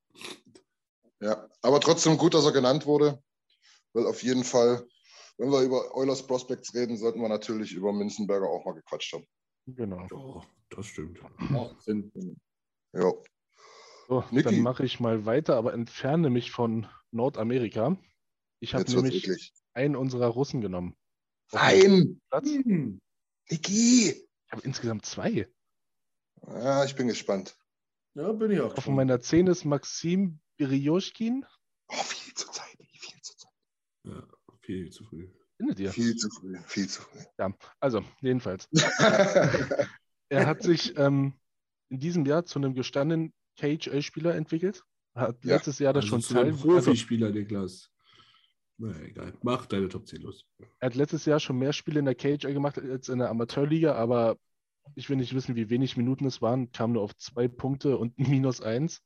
Ja, 1.19 1.49
aber 1.61 1.81
trotzdem 1.81 2.17
gut, 2.17 2.33
dass 2.33 2.45
er 2.45 2.53
genannt 2.53 2.85
wurde, 2.85 3.21
weil 3.91 4.07
auf 4.07 4.23
jeden 4.23 4.45
Fall, 4.45 4.87
wenn 5.37 5.51
wir 5.51 5.61
über 5.63 5.95
Eulers 5.97 6.25
Prospects 6.25 6.73
reden, 6.73 6.95
sollten 6.95 7.19
wir 7.19 7.27
natürlich 7.27 7.73
über 7.73 7.91
Minzenberger 7.91 8.47
auch 8.47 8.63
mal 8.63 8.73
gequatscht 8.73 9.13
haben. 9.13 9.27
Genau. 9.67 10.07
Oh, 10.13 10.41
das 10.69 10.85
stimmt. 10.85 11.19
Ja. 12.93 13.13
So, 14.07 14.23
dann 14.31 14.61
mache 14.61 14.85
ich 14.85 15.01
mal 15.01 15.25
weiter, 15.25 15.57
aber 15.57 15.73
entferne 15.73 16.29
mich 16.29 16.51
von 16.51 16.87
Nordamerika. 17.11 17.97
Ich 18.61 18.73
habe 18.75 18.89
nämlich 18.89 19.23
eklig. 19.23 19.53
einen 19.73 19.95
unserer 19.95 20.27
Russen 20.27 20.61
genommen. 20.61 20.95
Nein! 21.51 22.21
Platz. 22.29 22.47
Hm. 22.47 23.01
Niki! 23.49 24.11
Ich 24.11 24.51
habe 24.51 24.61
insgesamt 24.63 25.05
zwei. 25.05 25.49
Ja, 26.47 26.85
ich 26.85 26.95
bin 26.95 27.07
gespannt. 27.07 27.57
Ja, 28.13 28.31
bin 28.31 28.51
ich 28.51 28.59
auch. 28.59 28.67
Auf 28.67 28.75
gespannt. 28.75 28.97
meiner 28.97 29.19
10 29.19 29.47
ist 29.47 29.65
Maxim 29.65 30.39
Birioschkin. 30.57 31.45
Oh, 31.87 31.93
viel 32.03 32.33
zu 32.35 32.47
zeitig, 32.51 32.99
viel 32.99 33.21
zu 33.21 33.35
zeitig. 33.35 33.57
Ja, 34.03 34.27
viel 34.61 34.89
zu 34.91 35.03
früh. 35.05 35.29
Findet 35.57 35.79
ihr? 35.79 35.91
Viel 35.91 36.15
zu 36.15 36.29
früh, 36.29 36.57
viel 36.65 36.87
zu 36.87 37.01
früh. 37.01 37.19
Ja, 37.37 37.53
also, 37.79 38.03
jedenfalls. 38.21 38.69
Er 40.29 40.45
hat 40.47 40.63
sich 40.63 40.97
ähm, 40.97 41.33
in 41.89 41.99
diesem 41.99 42.25
Jahr 42.25 42.45
zu 42.45 42.57
einem 42.57 42.73
gestandenen 42.73 43.33
KHL-Spieler 43.57 44.33
entwickelt. 44.33 44.85
Hat 45.13 45.43
Ja, 45.43 45.55
letztes 45.55 45.77
Jahr 45.79 45.91
das 45.91 46.05
Also 46.05 46.07
schon 46.07 46.21
zu 46.21 46.39
einem 46.39 46.57
Teil, 46.57 46.71
also, 46.71 46.85
Profispieler, 46.85 47.31
Niklas. 47.31 47.90
Na 48.81 48.99
egal. 49.01 49.33
Mach 49.43 49.67
deine 49.67 49.89
Top 49.89 50.07
10 50.07 50.21
los. 50.21 50.43
er 50.79 50.87
hat 50.87 50.95
letztes 50.95 51.25
Jahr 51.25 51.39
schon 51.39 51.59
mehr 51.59 51.71
Spiele 51.71 51.99
in 51.99 52.05
der 52.05 52.15
KHL 52.15 52.51
gemacht 52.51 52.79
als 52.79 53.09
in 53.09 53.19
der 53.19 53.29
Amateurliga, 53.29 53.93
aber 53.93 54.37
ich 54.95 55.07
will 55.07 55.17
nicht 55.17 55.35
wissen, 55.35 55.55
wie 55.55 55.69
wenig 55.69 55.97
Minuten 55.97 56.25
es 56.25 56.41
waren, 56.41 56.71
kam 56.71 56.93
nur 56.93 57.03
auf 57.03 57.15
zwei 57.17 57.47
Punkte 57.47 57.97
und 57.97 58.17
minus 58.17 58.59
eins. 58.59 59.01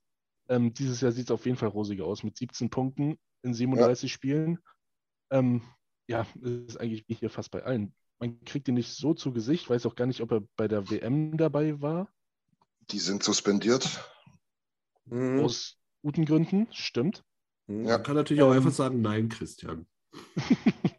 Ähm, 0.47 0.73
dieses 0.73 1.01
Jahr 1.01 1.11
sieht 1.11 1.25
es 1.25 1.31
auf 1.31 1.45
jeden 1.45 1.57
Fall 1.57 1.69
rosiger 1.69 2.05
aus 2.05 2.23
mit 2.23 2.37
17 2.37 2.69
Punkten 2.69 3.17
in 3.41 3.53
37 3.53 4.13
Spielen. 4.13 4.59
Ähm, 5.29 5.61
ja, 6.07 6.25
ist 6.41 6.79
eigentlich 6.79 7.03
wie 7.09 7.15
hier 7.15 7.29
fast 7.29 7.51
bei 7.51 7.63
allen. 7.63 7.93
Man 8.19 8.39
kriegt 8.45 8.69
ihn 8.69 8.75
nicht 8.75 8.93
so 8.93 9.13
zu 9.13 9.33
Gesicht, 9.33 9.69
weiß 9.69 9.85
auch 9.87 9.95
gar 9.95 10.05
nicht, 10.05 10.21
ob 10.21 10.31
er 10.31 10.41
bei 10.55 10.69
der 10.69 10.89
WM 10.89 11.35
dabei 11.35 11.81
war. 11.81 12.09
Die 12.91 12.99
sind 12.99 13.23
suspendiert. 13.23 14.09
Mhm. 15.03 15.41
Aus 15.41 15.77
guten 16.01 16.23
Gründen, 16.23 16.67
stimmt. 16.71 17.25
Ja. 17.67 17.97
Man 17.97 18.03
kann 18.03 18.15
natürlich 18.15 18.43
auch 18.43 18.51
Ähm, 18.51 18.57
einfach 18.57 18.71
sagen, 18.71 19.01
nein, 19.01 19.29
Christian. 19.29 19.87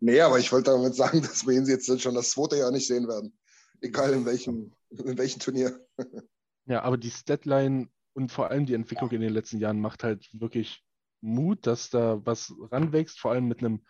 Nee, 0.00 0.20
aber 0.20 0.38
ich 0.38 0.52
wollte 0.52 0.70
damit 0.70 0.94
sagen, 0.94 1.22
dass 1.22 1.46
wir 1.46 1.54
ihn 1.54 1.66
jetzt 1.66 2.00
schon 2.00 2.14
das 2.14 2.30
zweite 2.30 2.56
Jahr 2.56 2.70
nicht 2.70 2.86
sehen 2.86 3.08
werden. 3.08 3.36
Egal 3.80 4.12
in 4.12 4.26
welchem, 4.26 4.72
in 4.90 5.18
welchem 5.18 5.40
Turnier. 5.40 5.80
Ja, 6.66 6.80
aber 6.80 6.96
die 6.96 7.10
Statline 7.10 7.88
und 8.14 8.32
vor 8.32 8.50
allem 8.50 8.64
die 8.64 8.72
Entwicklung 8.72 9.10
in 9.10 9.20
den 9.20 9.34
letzten 9.34 9.58
Jahren 9.58 9.82
macht 9.82 10.02
halt 10.02 10.30
wirklich 10.32 10.82
Mut, 11.20 11.66
dass 11.66 11.90
da 11.90 12.24
was 12.24 12.54
ranwächst, 12.70 13.20
vor 13.20 13.32
allem 13.32 13.48
mit 13.48 13.58
einem 13.58 13.84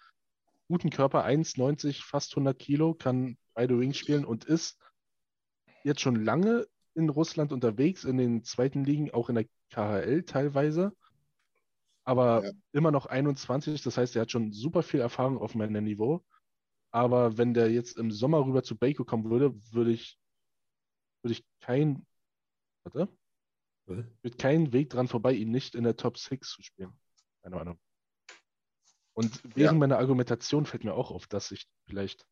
guten 0.66 0.90
Körper, 0.90 1.24
1,90, 1.24 2.04
fast 2.04 2.32
100 2.32 2.58
Kilo, 2.58 2.94
kann 2.94 3.38
beide 3.54 3.78
Wings 3.78 3.96
spielen 3.96 4.24
und 4.24 4.44
ist 4.44 4.76
jetzt 5.84 6.00
schon 6.00 6.24
lange 6.24 6.66
in 6.94 7.10
Russland 7.10 7.52
unterwegs, 7.52 8.02
in 8.02 8.18
den 8.18 8.42
zweiten 8.42 8.82
Ligen, 8.82 9.12
auch 9.12 9.28
in 9.28 9.36
der 9.36 9.46
KHL 9.70 10.24
teilweise, 10.24 10.92
aber 12.04 12.44
Ja. 12.44 12.52
immer 12.72 12.90
noch 12.90 13.06
21, 13.06 13.82
das 13.82 13.96
heißt, 13.96 14.14
er 14.16 14.22
hat 14.22 14.30
schon 14.30 14.52
super 14.52 14.82
viel 14.82 15.00
Erfahrung 15.00 15.38
auf 15.38 15.54
meinem 15.54 15.84
Niveau. 15.84 16.24
Aber 16.90 17.36
wenn 17.38 17.54
der 17.54 17.70
jetzt 17.72 17.96
im 17.96 18.10
Sommer 18.12 18.44
rüber 18.44 18.62
zu 18.62 18.76
Baco 18.76 19.04
kommen 19.04 19.28
würde, 19.30 19.52
würde 19.72 19.90
ich, 19.90 20.18
würde 21.22 21.32
ich 21.32 21.44
kein, 21.60 22.06
warte, 22.84 23.08
wird 24.22 24.38
kein 24.38 24.72
Weg 24.72 24.90
dran 24.90 25.08
vorbei, 25.08 25.32
ihn 25.32 25.50
nicht 25.50 25.74
in 25.74 25.84
der 25.84 25.96
Top 25.96 26.18
6 26.18 26.50
zu 26.50 26.62
spielen. 26.62 26.92
Keine 27.42 27.60
Ahnung. 27.60 27.78
Und 29.16 29.40
während 29.56 29.78
meiner 29.78 29.98
Argumentation 29.98 30.66
fällt 30.66 30.84
mir 30.84 30.94
auch 30.94 31.10
auf, 31.10 31.26
dass 31.26 31.50
ich 31.50 31.66
vielleicht. 31.86 32.26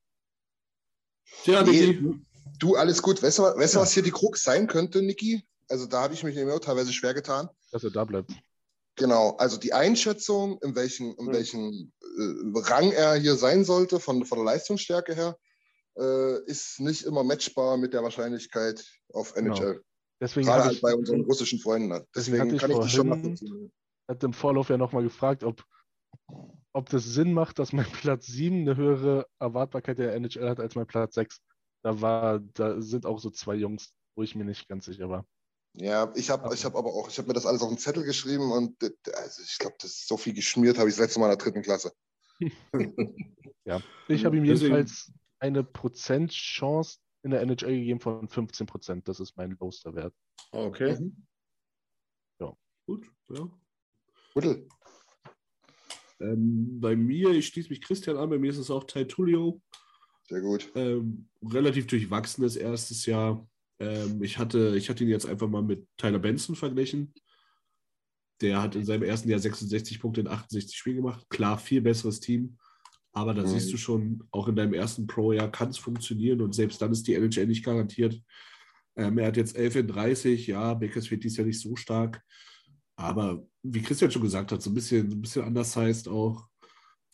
Tja, 1.45 1.63
Nee, 1.63 1.87
Niki. 1.87 2.01
du, 2.01 2.21
du, 2.59 2.77
alles 2.77 3.03
gut. 3.03 3.23
Weißt 3.23 3.39
du, 3.39 3.43
weißt 3.43 3.75
du 3.75 3.79
Ja. 3.79 3.83
was 3.83 3.93
hier 3.93 4.03
die 4.03 4.11
Krux 4.11 4.43
sein 4.43 4.67
könnte, 4.67 5.03
Niki? 5.03 5.45
Also 5.69 5.87
da 5.87 6.03
habe 6.03 6.15
ich 6.15 6.23
mich 6.25 6.35
nämlich 6.35 6.55
auch 6.55 6.61
teilweise 6.61 6.93
schwer 6.93 7.15
getan. 7.15 7.49
dass 7.71 7.85
er 7.85 7.91
da 7.91 8.05
bleibt. 8.05 8.33
Genau, 8.97 9.37
also 9.37 9.57
die 9.57 9.73
Einschätzung, 9.73 10.59
in 10.63 10.75
welchem, 10.75 11.15
in 11.19 11.27
Mhm. 11.27 11.33
welchem 11.33 11.93
äh, 12.01 12.61
Rang 12.61 12.93
er 12.93 13.15
hier 13.15 13.37
sein 13.37 13.65
sollte, 13.65 14.01
von, 14.01 14.25
von 14.27 14.39
der 14.39 14.45
Leistungsstärke 14.45 15.15
her, 15.15 15.39
äh, 15.99 16.43
ist 16.45 16.79
nicht 16.81 17.05
immer 17.05 17.25
matchbar 17.25 17.77
mit 17.77 17.95
der 17.95 18.03
Wahrscheinlichkeit 18.03 18.85
auf 19.13 19.35
Genau. 19.35 19.55
NHL. 19.57 19.83
Deswegen 20.21 20.47
Gerade 20.47 20.65
halt 20.65 20.75
ich, 20.75 20.83
bei 20.83 20.95
unseren 20.95 21.23
russischen 21.23 21.59
Freunden. 21.59 21.89
Deswegen 21.91 22.13
Deswegen 22.15 22.41
hatte 22.43 22.55
ich 22.55 22.61
kann 22.61 22.71
ich 22.71 22.79
das 22.79 22.91
schon 22.93 23.09
nachvollziehen. 23.09 23.73
hatte 24.09 24.27
im 24.27 24.33
Vorlauf 24.33 24.69
ja 24.69 24.77
nochmal 24.79 25.03
gefragt, 25.03 25.43
ob, 25.43 25.65
ob 26.73 26.89
das 26.91 27.05
Sinn 27.05 27.33
macht, 27.33 27.59
dass 27.59 27.73
mein 27.73 27.87
Platz 27.93 28.27
7 28.27 28.61
eine 28.61 28.77
höhere 28.77 29.27
Erwartbarkeit 29.39 29.99
der 29.99 30.15
NHL 30.15 30.49
hat 30.49 30.61
als 30.61 30.75
mein 30.75 30.87
Platz 30.87 31.15
6. 31.15 31.41
Da 31.83 32.01
war, 32.01 32.39
da 32.39 32.81
sind 32.81 33.07
auch 33.07 33.19
so 33.19 33.31
zwei 33.31 33.57
Jungs, 33.57 33.93
wo 34.15 34.23
ich 34.23 34.37
mir 34.37 34.45
nicht 34.45 34.69
ganz 34.69 34.85
sicher 34.85 35.09
war. 35.09 35.27
Ja, 35.75 36.13
ich 36.15 36.29
habe 36.31 36.45
Aber- 36.45 36.55
ich 36.55 36.65
hab 36.65 36.75
aber 36.77 36.91
auch, 36.93 37.09
ich 37.09 37.19
habe 37.19 37.29
mir 37.29 37.35
das 37.35 37.47
alles 37.47 37.63
auf 37.63 37.69
den 37.69 37.79
Zettel 37.79 38.05
geschrieben 38.05 38.51
und 38.53 38.77
also 39.15 39.43
ich 39.43 39.59
glaube, 39.59 39.77
das 39.81 39.91
ist 39.93 40.09
so 40.09 40.17
viel 40.17 40.35
geschmiert 40.35 40.79
habe 40.79 40.89
ich 40.89 40.97
das 40.97 41.05
letzte 41.05 41.21
Mal 41.21 41.27
in 41.33 41.39
der 41.39 41.45
dritten 41.45 41.63
Klasse. 41.63 41.93
Ja, 43.65 43.81
ich 44.09 44.25
habe 44.25 44.37
ihm 44.37 44.45
jedenfalls 44.45 45.13
eine 45.39 45.63
Prozentchance 45.63 46.99
in 47.23 47.31
der 47.31 47.43
NHL 47.43 47.79
gegeben 47.79 48.01
von 48.01 48.29
15 48.29 48.67
Prozent. 48.67 49.07
Das 49.07 49.21
ist 49.21 49.37
mein 49.37 49.57
lowster 49.61 49.95
Wert. 49.95 50.13
Okay. 50.51 50.99
Mhm. 50.99 51.25
Gut, 52.87 53.07
ja. 53.29 53.49
Guttel. 54.35 54.67
Ähm, 56.19 56.81
bei 56.81 56.97
mir, 56.97 57.31
ich 57.31 57.47
schließe 57.47 57.69
mich 57.69 57.81
Christian 57.81 58.17
an, 58.17 58.29
bei 58.29 58.39
mir 58.39 58.51
ist 58.51 58.59
es 58.59 58.73
auch 58.73 58.83
Tai 58.85 59.05
Tullio. 59.05 59.63
Sehr 60.29 60.41
gut. 60.41 60.73
Ähm, 60.75 61.29
relativ 61.43 61.87
durchwachsenes 61.87 62.57
erstes 62.57 63.07
Jahr. 63.07 63.49
Ähm, 63.81 64.23
ich, 64.23 64.39
hatte, 64.39 64.75
ich 64.77 64.89
hatte 64.89 65.05
ihn 65.05 65.11
jetzt 65.11 65.27
einfach 65.27 65.49
mal 65.49 65.63
mit 65.63 65.87
Tyler 65.97 66.19
Benson 66.19 66.57
verglichen. 66.57 67.13
Der 68.41 68.61
hat 68.61 68.75
in 68.75 68.85
seinem 68.85 69.05
ersten 69.05 69.29
Jahr 69.29 69.39
66 69.39 70.01
Punkte 70.01 70.21
in 70.23 70.29
68 70.29 70.77
Spielen 70.77 70.97
gemacht. 70.97 71.25
Klar, 71.29 71.59
viel 71.59 71.81
besseres 71.81 72.21
Team. 72.21 72.59
Aber 73.13 73.35
da 73.35 73.43
Mhm. 73.43 73.49
siehst 73.49 73.73
du 73.73 73.77
schon, 73.77 74.25
auch 74.31 74.49
in 74.49 74.57
deinem 74.57 74.75
ersten 74.75 75.07
Pro-Jahr 75.07 75.51
kann 75.51 75.69
es 75.69 75.79
funktionieren 75.79 76.41
und 76.41 76.55
selbst 76.55 76.81
dann 76.81 76.93
ist 76.93 77.07
die 77.07 77.15
NHL 77.15 77.47
nicht 77.47 77.65
garantiert. 77.65 78.21
Ähm, 78.97 79.19
er 79.19 79.29
hat 79.29 79.37
jetzt 79.37 79.57
11 79.57 79.77
in 79.77 79.87
30, 79.89 80.47
ja, 80.47 80.75
Bakersfield 80.75 81.25
ist 81.25 81.37
ja 81.37 81.45
nicht 81.45 81.61
so 81.61 81.77
stark. 81.77 82.23
Aber 82.97 83.47
wie 83.63 83.83
Christian 83.83 84.11
schon 84.11 84.23
gesagt 84.23 84.53
hat, 84.53 84.63
so 84.63 84.71
ein 84.71 84.75
bisschen, 84.75 85.11
so 85.11 85.17
ein 85.17 85.21
bisschen 85.23 85.45
anders 85.45 85.77
heißt 85.77 86.09
auch. 86.09 86.47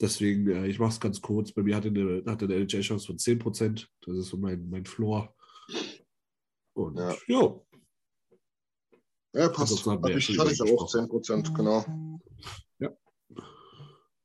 Deswegen, 0.01 0.49
äh, 0.49 0.67
ich 0.69 0.79
mache 0.79 0.91
es 0.91 1.01
ganz 1.01 1.21
kurz. 1.21 1.53
Bei 1.53 1.63
mir 1.63 1.75
hatte 1.77 1.89
eine, 1.89 2.23
hatte 2.27 2.45
eine 2.47 2.55
NHL-Chance 2.55 3.07
von 3.07 3.19
10%. 3.19 3.89
Das 4.03 4.17
ist 4.17 4.29
so 4.29 4.37
mein, 4.37 4.69
mein 4.71 4.87
Floor. 4.87 5.35
Und 6.79 6.99
Ja. 6.99 7.15
ja, 7.27 7.61
Ja, 9.35 9.49
passt. 9.49 9.73
Also, 9.73 9.93
ja 9.93 10.17
ich, 10.17 10.39
hatte 10.39 10.53
ich 10.53 10.63
auch 10.63 10.89
10 10.89 11.09
Prozent, 11.09 11.53
genau. 11.55 11.85
Ja. 12.79 12.91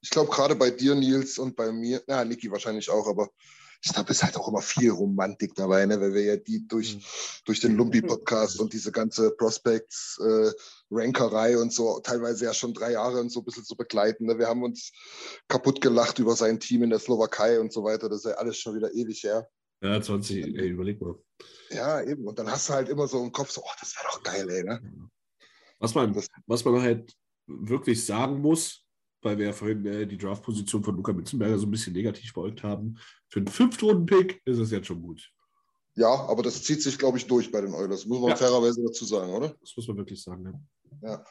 Ich 0.02 0.10
glaube, 0.10 0.32
gerade 0.32 0.56
bei 0.56 0.70
dir, 0.70 0.96
Nils, 0.96 1.38
und 1.40 1.56
bei 1.56 1.72
mir, 1.72 2.04
ja, 2.08 2.24
Niki 2.24 2.52
wahrscheinlich 2.52 2.90
auch, 2.90 3.08
aber 3.08 3.30
ich 3.86 3.92
glaube, 3.92 4.12
es 4.12 4.18
ist 4.18 4.24
halt 4.24 4.38
auch 4.38 4.48
immer 4.48 4.62
viel 4.62 4.92
Romantik 4.92 5.56
dabei, 5.56 5.86
ne? 5.86 6.00
weil 6.00 6.14
wir 6.14 6.24
ja 6.24 6.38
die 6.38 6.66
durch, 6.68 6.96
Mhm. 6.96 7.02
durch 7.46 7.60
den 7.60 7.76
Lumpi-Podcast 7.76 8.62
und 8.62 8.72
diese 8.72 8.94
ganze 8.94 9.32
Prospects-Rankerei 9.32 11.58
und 11.58 11.74
so 11.74 12.00
teilweise 12.00 12.46
ja 12.46 12.54
schon 12.54 12.74
drei 12.74 12.94
Jahre 12.94 13.20
und 13.20 13.30
so 13.30 13.42
ein 13.42 13.46
bisschen 13.46 13.66
zu 13.66 13.76
begleiten. 13.76 14.28
Ne? 14.28 14.38
Wir 14.38 14.48
haben 14.48 14.64
uns 14.64 14.94
kaputt 15.50 15.82
gelacht 15.82 16.18
über 16.20 16.38
sein 16.38 16.62
Team 16.62 16.84
in 16.84 16.92
der 16.92 17.00
Slowakei 17.00 17.60
und 17.60 17.74
so 17.74 17.84
weiter. 17.84 18.08
Das 18.08 18.20
ist 18.20 18.26
ja 18.26 18.36
alles 18.38 18.58
schon 18.58 18.76
wieder 18.76 18.94
ewig 18.94 19.22
her. 19.24 19.50
Ja 19.84 20.02
20, 20.02 20.44
ey, 20.58 20.70
überleg 20.70 21.02
mal. 21.02 21.16
Ja, 21.70 22.02
eben. 22.02 22.28
Und 22.28 22.38
dann 22.40 22.50
hast 22.50 22.70
du 22.70 22.74
halt 22.74 22.90
immer 22.90 23.08
so 23.08 23.24
im 23.24 23.32
Kopf 23.32 23.52
so, 23.52 23.62
oh, 23.62 23.72
das 23.80 23.96
wäre 23.96 24.06
doch 24.12 24.24
geil, 24.24 24.50
ey. 24.50 24.64
Ne? 24.64 25.10
Was 25.80 25.94
man, 25.96 26.16
was 26.48 26.64
man 26.66 26.82
halt 26.82 27.14
wirklich 27.48 28.06
sagen 28.06 28.40
muss, 28.40 28.86
weil 29.22 29.38
wir 29.38 29.48
ja 29.48 29.54
vorhin 29.54 29.86
äh, 29.86 30.06
die 30.06 30.18
Draft-Position 30.18 30.84
von 30.84 30.96
Luca 30.96 31.14
Mitzenberger 31.14 31.58
so 31.58 31.66
ein 31.66 31.72
bisschen 31.72 31.94
negativ 31.94 32.34
beäugt 32.34 32.64
haben, 32.64 32.98
für 33.30 33.40
einen 33.40 33.48
Fünftrunden-Pick 33.48 34.42
ist 34.46 34.60
es 34.60 34.72
jetzt 34.72 34.88
schon 34.88 35.02
gut. 35.02 35.30
Ja, 35.96 36.10
aber 36.10 36.44
das 36.44 36.64
zieht 36.64 36.82
sich, 36.82 36.98
glaube 36.98 37.18
ich, 37.18 37.28
durch 37.28 37.52
bei 37.52 37.62
den 37.62 37.74
Oilers. 37.74 38.06
Muss 38.06 38.20
man 38.20 38.32
Ja. 38.32 38.36
fairerweise 38.36 38.84
dazu 38.84 39.06
sagen, 39.06 39.32
oder? 39.32 39.56
Das 39.62 39.74
muss 39.76 39.88
man 39.88 39.98
wirklich 39.98 40.22
sagen. 40.22 40.44
Ne? 40.44 40.68
Ja. 41.02 41.24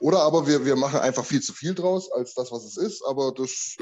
Oder 0.00 0.20
aber 0.20 0.46
wir, 0.46 0.64
wir 0.64 0.76
machen 0.76 1.00
einfach 1.00 1.24
viel 1.24 1.42
zu 1.42 1.52
viel 1.52 1.74
draus, 1.74 2.10
als 2.12 2.34
das, 2.34 2.50
was 2.52 2.64
es 2.64 2.76
ist. 2.76 3.02
Aber 3.04 3.32
das 3.32 3.76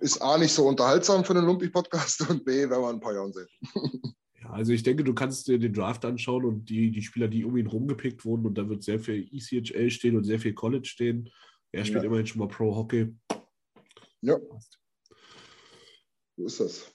ist 0.00 0.20
A 0.22 0.38
nicht 0.38 0.52
so 0.52 0.66
unterhaltsam 0.66 1.24
für 1.24 1.34
einen 1.34 1.46
Lumpi-Podcast 1.46 2.28
und 2.30 2.44
B, 2.44 2.62
wenn 2.62 2.80
wir 2.80 2.90
in 2.90 2.96
ein 2.96 3.00
paar 3.00 3.14
Jahren 3.14 3.32
sehen. 3.32 3.48
Ja, 4.40 4.50
also 4.50 4.72
ich 4.72 4.82
denke, 4.82 5.02
du 5.04 5.14
kannst 5.14 5.46
dir 5.48 5.58
den 5.58 5.72
Draft 5.72 6.04
anschauen 6.04 6.44
und 6.44 6.66
die, 6.70 6.90
die 6.90 7.02
Spieler, 7.02 7.28
die 7.28 7.44
um 7.44 7.56
ihn 7.56 7.66
rumgepickt 7.66 8.24
wurden, 8.24 8.46
und 8.46 8.56
da 8.56 8.68
wird 8.68 8.82
sehr 8.82 9.00
viel 9.00 9.28
ECHL 9.32 9.90
stehen 9.90 10.16
und 10.16 10.24
sehr 10.24 10.38
viel 10.38 10.54
College 10.54 10.86
stehen. 10.86 11.30
Er 11.72 11.84
spielt 11.84 12.02
Ja. 12.02 12.06
immerhin 12.08 12.26
schon 12.26 12.38
mal 12.40 12.48
Pro 12.48 12.74
Hockey. 12.76 13.14
Ja, 14.22 14.38
so 16.36 16.44
ist 16.44 16.60
das. 16.60 16.92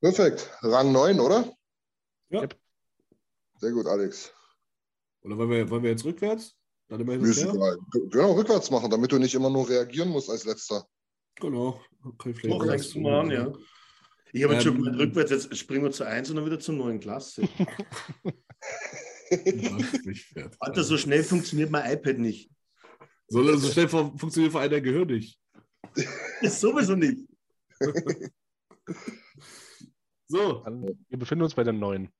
Perfekt. 0.00 0.50
Rang 0.62 0.92
9, 0.92 1.20
oder? 1.20 1.52
Ja. 2.30 2.46
Sehr 3.58 3.72
gut, 3.72 3.86
Alex. 3.86 4.32
Oder 5.22 5.36
wollen 5.36 5.50
wir, 5.50 5.68
wollen 5.70 5.82
wir 5.82 5.90
jetzt 5.90 6.04
rückwärts? 6.04 6.56
Dann 6.88 7.00
immer 7.00 7.12
hin 7.12 7.20
Mir 7.22 7.26
und 7.28 7.32
ist 7.32 7.44
her? 7.44 7.52
egal. 7.54 7.76
Wir 7.92 8.08
können 8.10 8.24
auch 8.24 8.36
rückwärts 8.36 8.70
machen, 8.70 8.90
damit 8.90 9.12
du 9.12 9.18
nicht 9.18 9.34
immer 9.34 9.50
nur 9.50 9.68
reagieren 9.68 10.08
musst 10.08 10.30
als 10.30 10.44
letzter. 10.44 10.86
Genau. 11.40 11.80
Okay, 12.04 12.32
vielleicht 12.34 12.54
Doch, 12.54 12.92
du 12.92 13.00
mal 13.00 13.20
an, 13.20 13.30
ja. 13.30 13.52
Ich 14.32 14.44
habe 14.44 14.54
jetzt 14.54 14.62
schon 14.62 14.76
Ähm, 14.76 14.82
gemeint, 14.84 15.00
rückwärts, 15.00 15.30
jetzt 15.32 15.56
springen 15.56 15.82
wir 15.84 15.90
zur 15.90 16.06
1 16.06 16.30
und 16.30 16.36
dann 16.36 16.46
wieder 16.46 16.60
zur 16.60 16.74
neuen 16.76 17.00
Klasse. 17.00 17.42
Alter, 20.60 20.84
so 20.84 20.96
schnell 20.96 21.22
funktioniert 21.24 21.70
mein 21.70 21.92
iPad 21.92 22.18
nicht. 22.18 22.50
So, 23.28 23.42
so 23.56 23.68
schnell 23.70 23.88
fun- 23.88 24.16
funktioniert 24.18 24.52
vor 24.52 24.60
allem 24.60 24.70
dein 24.72 24.82
Gehirn 24.82 25.06
nicht. 25.08 25.38
Ist 26.42 26.60
sowieso 26.60 26.94
nicht. 26.96 27.26
So, 30.28 30.64
wir 30.64 31.18
befinden 31.18 31.44
uns 31.44 31.54
bei 31.54 31.64
der 31.64 31.72
neuen. 31.72 32.10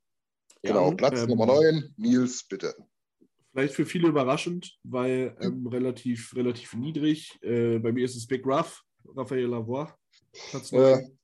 Genau, 0.63 0.91
Ja, 0.91 0.95
Platz 0.97 1.23
ähm, 1.23 1.29
Nummer 1.31 1.47
9. 1.47 1.95
Nils, 1.97 2.45
bitte. 2.47 2.75
vielleicht 3.53 3.75
für 3.75 3.87
viele 3.87 4.09
überraschend, 4.09 4.79
weil 4.83 5.37
ähm, 5.41 5.67
relativ, 5.67 6.35
relativ 6.35 6.75
niedrig. 6.75 7.39
Äh, 7.43 7.79
bei 7.79 7.93
mir 7.93 8.05
ist 8.05 8.17
es 8.17 8.27
Big 8.27 8.45
Rough, 8.47 8.83
Raphael 9.05 9.47
Lavoie. 9.47 9.93
Platz 10.51 10.71
Ja. 10.71 10.79
neun. 10.79 11.19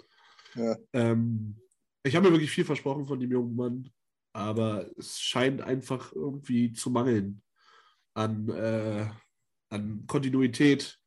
Ja. 0.54 0.76
Ähm, 0.92 1.56
ich 2.02 2.14
habe 2.16 2.26
mir 2.26 2.34
wirklich 2.34 2.50
viel 2.50 2.64
versprochen 2.64 3.06
von 3.06 3.20
dem 3.20 3.30
jungen 3.30 3.54
Mann, 3.56 3.90
aber 4.32 4.90
es 4.96 5.20
scheint 5.20 5.60
einfach 5.60 6.12
irgendwie 6.12 6.72
zu 6.72 6.90
mangeln 6.90 7.42
an, 8.14 8.48
äh, 8.48 9.06
an 9.70 10.04
Kontinuität, 10.06 10.98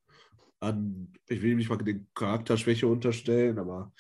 an, 0.59 1.13
ich 1.27 1.41
will 1.41 1.51
ihm 1.51 1.57
nicht 1.57 1.69
mal 1.69 1.77
den 1.77 2.07
Charakterschwäche 2.13 2.88
unterstellen, 2.88 3.57
aber 3.57 3.93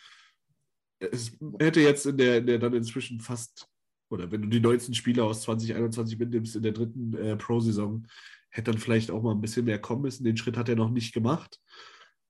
es 0.99 1.37
hätte 1.59 1.79
jetzt 1.79 2.05
in 2.05 2.17
der, 2.17 2.37
in 2.39 2.47
der 2.47 2.59
dann 2.59 2.73
inzwischen 2.73 3.21
fast, 3.21 3.67
oder 4.09 4.31
wenn 4.31 4.41
du 4.41 4.47
die 4.49 4.59
19 4.59 4.93
Spieler 4.93 5.23
aus 5.23 5.43
2021 5.43 6.19
mitnimmst 6.19 6.55
in 6.55 6.63
der 6.63 6.73
dritten 6.73 7.13
äh, 7.15 7.37
Pro-Saison, 7.37 8.05
hätte 8.49 8.71
dann 8.71 8.79
vielleicht 8.79 9.09
auch 9.09 9.21
mal 9.21 9.31
ein 9.31 9.41
bisschen 9.41 9.65
mehr 9.65 9.79
kommen 9.79 10.01
müssen. 10.01 10.23
Den 10.23 10.37
Schritt 10.37 10.57
hat 10.57 10.69
er 10.69 10.75
noch 10.75 10.89
nicht 10.89 11.13
gemacht. 11.13 11.59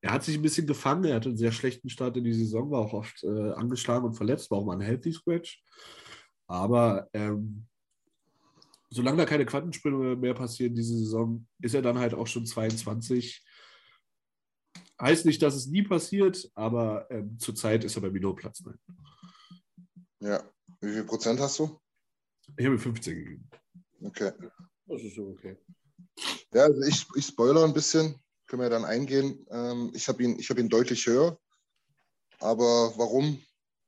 Er 0.02 0.14
hat 0.14 0.24
sich 0.24 0.36
ein 0.36 0.42
bisschen 0.42 0.68
gefangen, 0.68 1.06
er 1.06 1.16
hatte 1.16 1.30
einen 1.30 1.38
sehr 1.38 1.52
schlechten 1.52 1.90
Start 1.90 2.16
in 2.18 2.24
die 2.24 2.34
Saison, 2.34 2.72
war 2.72 2.82
auch 2.82 2.94
oft 2.94 3.24
äh, 3.24 3.52
angeschlagen 3.52 4.06
und 4.06 4.14
verletzt, 4.14 4.50
war 4.50 4.60
auch 4.60 4.66
mal 4.66 4.76
ein 4.76 4.82
Healthy 4.82 5.12
Scratch. 5.12 5.62
Aber 6.48 7.10
ähm, 7.14 7.68
solange 8.90 9.18
da 9.18 9.26
keine 9.26 9.46
Quantensprünge 9.46 10.16
mehr 10.16 10.34
passieren 10.34 10.76
diese 10.76 10.98
Saison, 10.98 11.46
ist 11.62 11.76
er 11.76 11.82
dann 11.82 12.00
halt 12.00 12.14
auch 12.14 12.28
schon 12.28 12.46
22. 12.46 13.46
Heißt 15.02 15.26
nicht, 15.26 15.42
dass 15.42 15.56
es 15.56 15.68
nie 15.68 15.84
passiert, 15.84 16.50
aber 16.56 17.10
ähm, 17.12 17.38
zurzeit 17.40 17.84
ist 17.84 17.96
er 17.96 18.02
bei 18.02 18.10
mir 18.10 18.22
nur 18.22 18.36
Platz 18.36 18.62
9. 18.62 18.78
Ja. 20.22 20.44
Wie 20.82 20.94
viel 20.94 21.04
Prozent 21.04 21.40
hast 21.40 21.60
du? 21.60 21.80
Ich 22.58 22.66
habe 22.66 22.76
ihm 22.76 22.80
15 22.80 23.16
gegeben. 23.16 23.50
Okay. 24.02 24.32
Das 24.88 25.04
ist 25.04 25.16
so 25.16 25.28
okay. 25.28 25.58
Ja, 26.54 26.64
also 26.64 26.82
ich, 26.82 27.06
ich 27.16 27.26
spoilere 27.26 27.66
ein 27.66 27.74
bisschen. 27.74 28.16
Können 28.50 28.64
wir 28.64 28.70
dann 28.72 28.84
eingehen. 28.84 29.46
Ähm, 29.52 29.92
ich 29.94 30.08
habe 30.08 30.24
ihn, 30.24 30.40
ich 30.40 30.50
hab 30.50 30.58
ihn 30.58 30.70
deutlich 30.70 31.06
höher. 31.06 31.40
Aber 32.40 32.98
warum, 32.98 33.40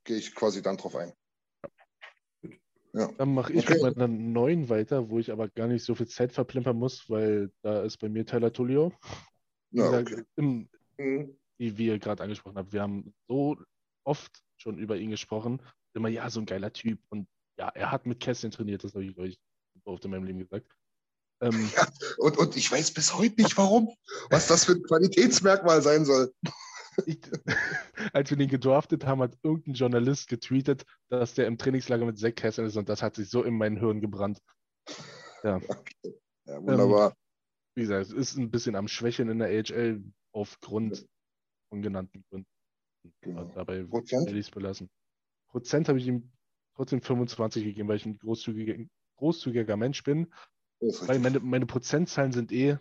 gehe 0.04 0.18
ich 0.18 0.36
quasi 0.36 0.62
dann 0.62 0.78
drauf 0.78 0.96
ein. 0.96 1.14
Dann 2.92 3.34
mache 3.34 3.54
ich 3.54 3.60
Okay. 3.66 3.82
mit 3.82 3.98
meiner 3.98 4.08
neuen 4.08 4.70
weiter, 4.70 5.10
wo 5.10 5.18
ich 5.18 5.32
aber 5.32 5.50
gar 5.50 5.68
nicht 5.68 5.84
so 5.84 5.96
viel 5.96 6.08
Zeit 6.08 6.32
verplempern 6.32 6.78
muss, 6.78 7.10
weil 7.10 7.52
da 7.64 7.82
ist 7.82 7.98
bei 7.98 8.08
mir 8.08 8.24
Tyler 8.24 8.54
Tullio. 8.54 8.94
Wie 9.72 9.80
Ja, 9.80 10.00
okay. 10.00 10.24
im, 10.36 10.70
Mhm. 11.00 11.36
wie 11.58 11.78
wir 11.78 11.98
gerade 11.98 12.22
angesprochen 12.22 12.58
haben, 12.58 12.72
wir 12.72 12.82
haben 12.84 13.16
so 13.28 13.58
oft 14.04 14.44
schon 14.58 14.78
über 14.78 14.96
ihn 14.96 15.10
gesprochen. 15.10 15.60
Immer, 15.96 16.10
ja, 16.10 16.30
so 16.30 16.40
ein 16.40 16.46
geiler 16.46 16.72
Typ. 16.72 17.00
Und 17.10 17.28
ja, 17.58 17.70
er 17.70 17.92
hat 17.92 18.06
mit 18.06 18.20
Kästchen 18.20 18.52
trainiert, 18.52 18.84
das 18.84 18.94
habe 18.94 19.06
ich, 19.06 19.16
glaube 19.16 19.30
ich, 19.30 19.40
oft 19.86 20.06
in 20.06 20.12
meinem 20.12 20.26
Leben 20.26 20.40
gesagt. 20.40 20.72
Ähm, 21.42 21.70
Und, 22.18 22.38
und 22.38 22.56
ich 22.56 22.72
weiß 22.72 22.92
bis 22.92 23.16
heute 23.18 23.42
nicht, 23.42 23.58
warum. 23.58 23.90
Was 24.30 24.48
das 24.48 24.66
für 24.66 24.74
ein 24.74 24.84
Qualitätsmerkmal 24.84 25.82
sein 25.82 26.06
soll. 26.06 26.32
ich, 27.06 27.20
als 28.14 28.30
wir 28.30 28.38
den 28.38 28.50
gedraftet 28.50 29.06
haben, 29.06 29.22
hat 29.22 29.38
irgendein 29.44 29.74
Journalist 29.74 30.28
getweetet, 30.28 30.86
dass 31.10 31.34
der 31.34 31.48
im 31.48 31.58
Trainingslager 31.58 32.06
mit 32.06 32.20
Zach 32.20 32.36
Kessel 32.36 32.66
ist 32.66 32.78
und 32.78 32.90
das 32.90 33.02
hat 33.02 33.16
sich 33.16 33.30
so 33.30 33.44
in 33.44 33.58
mein 33.58 33.78
Hirn 33.78 34.02
gebrannt. 34.02 34.40
Ja, 35.44 35.60
Ja, 36.46 36.62
wunderbar. 36.62 37.16
wie 37.76 37.82
gesagt, 37.82 38.08
es 38.08 38.14
ist 38.14 38.38
ein 38.38 38.52
bisschen 38.52 38.76
am 38.76 38.88
Schwächeln 38.88 39.30
in 39.30 39.40
der 39.40 39.48
AHL 39.50 40.04
aufgrund 40.34 41.08
von 41.70 41.82
genannten 41.82 42.24
Gründen. 42.30 42.48
Genau. 43.22 43.46
Dabei 43.56 43.84
Prozent? 43.84 44.28
will 44.28 44.38
ich 44.38 44.48
es 44.48 44.52
belassen. 44.52 44.90
Prozent 45.50 45.88
habe 45.88 45.98
ich 45.98 46.08
ihm 46.08 46.32
trotzdem 46.76 47.02
25 47.02 47.64
gegeben, 47.64 47.88
weil 47.88 47.98
ich 47.98 48.06
ein 48.06 48.20
großzügiger, 48.20 48.76
großzügiger 49.18 49.78
Mensch 49.78 50.04
bin. 50.04 50.32
Weil 50.82 51.20
meine, 51.20 51.40
meine 51.40 51.66
Prozentzahlen 51.66 52.32
sind 52.32 52.52
eh, 52.52 52.78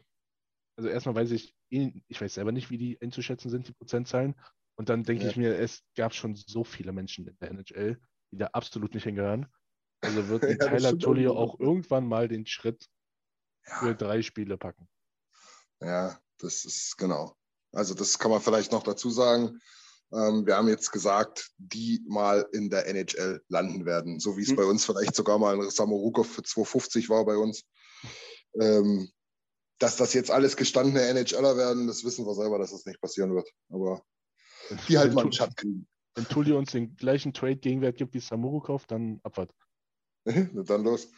also 0.76 0.88
erstmal 0.88 1.14
weiß 1.14 1.30
ich 1.32 1.54
eh, 1.70 1.92
ich 2.08 2.20
weiß 2.20 2.34
selber 2.34 2.52
nicht, 2.52 2.70
wie 2.70 2.78
die 2.78 3.00
einzuschätzen 3.00 3.50
sind, 3.50 3.68
die 3.68 3.72
Prozentzahlen. 3.72 4.34
Und 4.76 4.88
dann 4.88 5.04
denke 5.04 5.24
Ja. 5.24 5.30
ich 5.30 5.36
mir, 5.36 5.58
es 5.58 5.84
gab 5.96 6.14
schon 6.14 6.34
so 6.36 6.64
viele 6.64 6.92
Menschen 6.92 7.26
in 7.28 7.36
der 7.38 7.50
NHL, 7.50 8.00
die 8.32 8.38
da 8.38 8.46
absolut 8.48 8.94
nicht 8.94 9.04
hingehören. 9.04 9.46
Also 10.02 10.28
wird 10.28 10.44
Ja, 10.60 10.68
Tyler 10.68 10.94
irgendwie. 11.02 11.28
auch 11.36 11.60
irgendwann 11.60 12.06
mal 12.06 12.28
den 12.28 12.46
Schritt 12.46 12.88
für 13.68 13.94
Ja, 13.94 13.94
drei 13.94 14.22
Spiele 14.22 14.58
packen. 14.58 14.88
ja, 15.80 16.18
das 16.38 16.64
ist 16.64 16.96
genau. 16.96 17.36
Also 17.72 17.94
das 17.94 18.18
kann 18.18 18.30
man 18.30 18.40
vielleicht 18.40 18.72
noch 18.72 18.82
dazu 18.82 19.10
sagen. 19.10 19.60
Ähm, 20.12 20.46
wir 20.46 20.56
haben 20.56 20.68
jetzt 20.68 20.90
gesagt, 20.90 21.50
die 21.58 22.04
mal 22.08 22.46
in 22.52 22.68
der 22.68 22.86
NHL 22.86 23.42
landen 23.48 23.86
werden, 23.86 24.18
so 24.18 24.36
wie 24.36 24.42
es 24.42 24.48
Mhm. 24.48 24.56
bei 24.56 24.64
uns 24.64 24.84
vielleicht 24.84 25.14
sogar 25.14 25.38
mal 25.38 25.54
ein 25.54 25.70
Samorukov 25.70 26.28
für 26.28 26.42
250 26.42 27.08
war 27.08 27.24
bei 27.24 27.36
uns. 27.36 27.64
Ähm, 28.60 29.08
dass 29.78 29.96
das 29.96 30.12
jetzt 30.12 30.30
alles 30.30 30.56
gestandene 30.56 31.00
NHLer 31.00 31.56
werden, 31.56 31.86
das 31.86 32.04
wissen 32.04 32.26
wir 32.26 32.34
selber, 32.34 32.58
dass 32.58 32.72
das 32.72 32.84
nicht 32.84 33.00
passieren 33.00 33.34
wird. 33.34 33.48
Aber 33.70 34.02
die 34.88 34.98
halt 34.98 35.14
mal 35.14 35.22
einen 35.22 35.32
Schatz 35.32 35.54
kriegen. 35.54 35.86
Wenn 36.14 36.26
Tullio 36.26 36.58
uns 36.58 36.72
den 36.72 36.96
gleichen 36.96 37.32
Trade-Gegenwert 37.32 37.96
gibt 37.96 38.14
wie 38.14 38.20
Samurukov, 38.20 38.86
dann 38.86 39.20
Abfahrt. 39.22 39.54
Dann 40.26 40.84
los. 40.84 41.08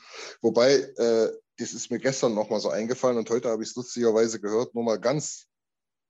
Wobei, 0.43 0.75
äh, 0.75 1.33
das 1.59 1.73
ist 1.73 1.91
mir 1.91 1.99
gestern 1.99 2.35
noch 2.35 2.51
mal 2.51 2.61
so 2.61 2.71
eingefallen 2.71 3.19
und 3.19 3.29
heute 3.31 3.49
habe 3.49 3.63
ich 3.65 3.71
es 3.71 3.75
lustigerweise 3.75 4.41
gehört, 4.41 4.75
nur 4.75 4.85
mal 4.85 5.01
ganz, 5.01 5.49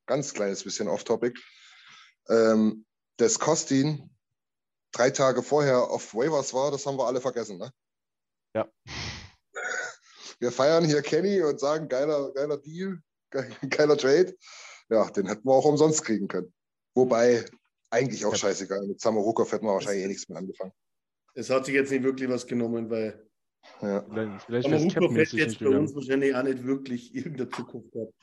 ganz 0.06 0.34
kleines 0.34 0.62
bisschen 0.62 0.88
off-topic. 0.88 1.40
Ähm, 2.28 2.84
dass 3.16 3.38
Kostin 3.38 4.10
drei 4.92 5.10
Tage 5.10 5.42
vorher 5.42 5.90
auf 5.90 6.14
Waivers 6.14 6.54
war, 6.54 6.70
das 6.70 6.86
haben 6.86 6.98
wir 6.98 7.06
alle 7.06 7.20
vergessen, 7.20 7.58
ne? 7.58 7.72
Ja. 8.54 8.70
Wir 10.38 10.52
feiern 10.52 10.84
hier 10.84 11.02
Kenny 11.02 11.40
und 11.42 11.60
sagen, 11.60 11.88
geiler, 11.88 12.32
geiler 12.32 12.58
Deal, 12.58 12.98
ge- 13.30 13.50
geiler 13.70 13.96
Trade. 13.96 14.36
Ja, 14.88 15.08
den 15.10 15.26
hätten 15.26 15.46
wir 15.46 15.52
auch 15.52 15.64
umsonst 15.64 16.04
kriegen 16.04 16.28
können. 16.28 16.52
Wobei, 16.94 17.44
eigentlich 17.90 18.24
auch 18.26 18.32
Ja. 18.32 18.38
scheißegal. 18.38 18.86
Mit 18.86 19.00
Samorukov 19.00 19.50
hätten 19.52 19.66
wir 19.66 19.72
wahrscheinlich 19.72 20.04
eh 20.04 20.08
nichts 20.08 20.28
mehr 20.28 20.38
angefangen. 20.38 20.72
Es 21.34 21.48
hat 21.48 21.64
sich 21.64 21.74
jetzt 21.74 21.90
nicht 21.90 22.02
wirklich 22.02 22.28
was 22.28 22.46
genommen, 22.46 22.90
weil 22.90 23.28
Ja. 23.80 24.02
Vielleicht, 24.44 24.68
Huko 24.68 25.14
hätte 25.14 25.36
jetzt 25.36 25.60
bei 25.60 25.68
uns 25.68 25.94
wahrscheinlich 25.94 26.34
auch 26.34 26.42
nicht 26.42 26.64
wirklich 26.64 27.14
irgendeine 27.14 27.48
Zukunft 27.48 27.92
gehabt. 27.92 28.14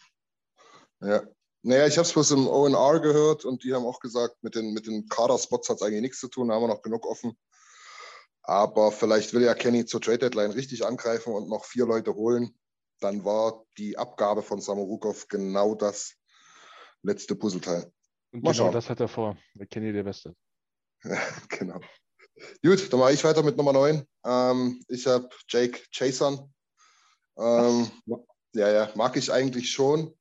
Ja. 1.01 1.23
Naja, 1.61 1.87
ich 1.87 1.97
habe 1.97 2.05
es 2.05 2.13
bloß 2.13 2.31
im 2.31 2.47
ONR 2.47 3.01
gehört 3.01 3.43
und 3.43 3.63
die 3.63 3.73
haben 3.73 3.85
auch 3.85 3.99
gesagt, 3.99 4.41
mit 4.41 4.55
den, 4.55 4.73
mit 4.73 4.87
den 4.87 5.07
Kader-Spots 5.09 5.69
hat 5.69 5.77
es 5.77 5.81
eigentlich 5.81 6.01
nichts 6.01 6.19
zu 6.19 6.29
tun, 6.29 6.47
da 6.47 6.55
haben 6.55 6.63
wir 6.63 6.67
noch 6.67 6.81
genug 6.81 7.05
offen. 7.05 7.37
Aber 8.43 8.91
vielleicht 8.91 9.33
will 9.33 9.43
ja 9.43 9.53
Kenny 9.53 9.85
zur 9.85 10.01
Trade 10.01 10.19
Deadline 10.19 10.51
richtig 10.51 10.85
angreifen 10.85 11.33
und 11.33 11.49
noch 11.49 11.65
vier 11.65 11.85
Leute 11.85 12.15
holen. 12.15 12.57
Dann 12.99 13.23
war 13.25 13.65
die 13.77 13.97
Abgabe 13.97 14.41
von 14.41 14.61
Samorukov 14.61 15.27
genau 15.27 15.75
das 15.75 16.15
letzte 17.03 17.35
Puzzleteil. 17.35 17.91
Und 18.31 18.43
Mal 18.43 18.51
genau 18.51 18.53
schauen. 18.53 18.73
das 18.73 18.89
hat 18.89 18.99
er 18.99 19.07
vor. 19.07 19.37
Wir 19.53 19.65
kennen 19.67 19.87
ihn 19.87 19.93
der 19.93 20.03
Beste. 20.03 20.35
genau. 21.49 21.79
Gut, 22.63 22.91
dann 22.91 22.99
mache 22.99 23.13
ich 23.13 23.23
weiter 23.23 23.43
mit 23.43 23.57
Nummer 23.57 23.73
9. 23.73 24.05
Ähm, 24.25 24.83
ich 24.87 25.05
habe 25.07 25.29
Jake 25.47 25.81
Chason. 25.91 26.53
Ähm, 27.37 27.91
ja, 28.53 28.69
ja, 28.69 28.91
mag 28.95 29.15
ich 29.17 29.31
eigentlich 29.31 29.71
schon. 29.71 30.17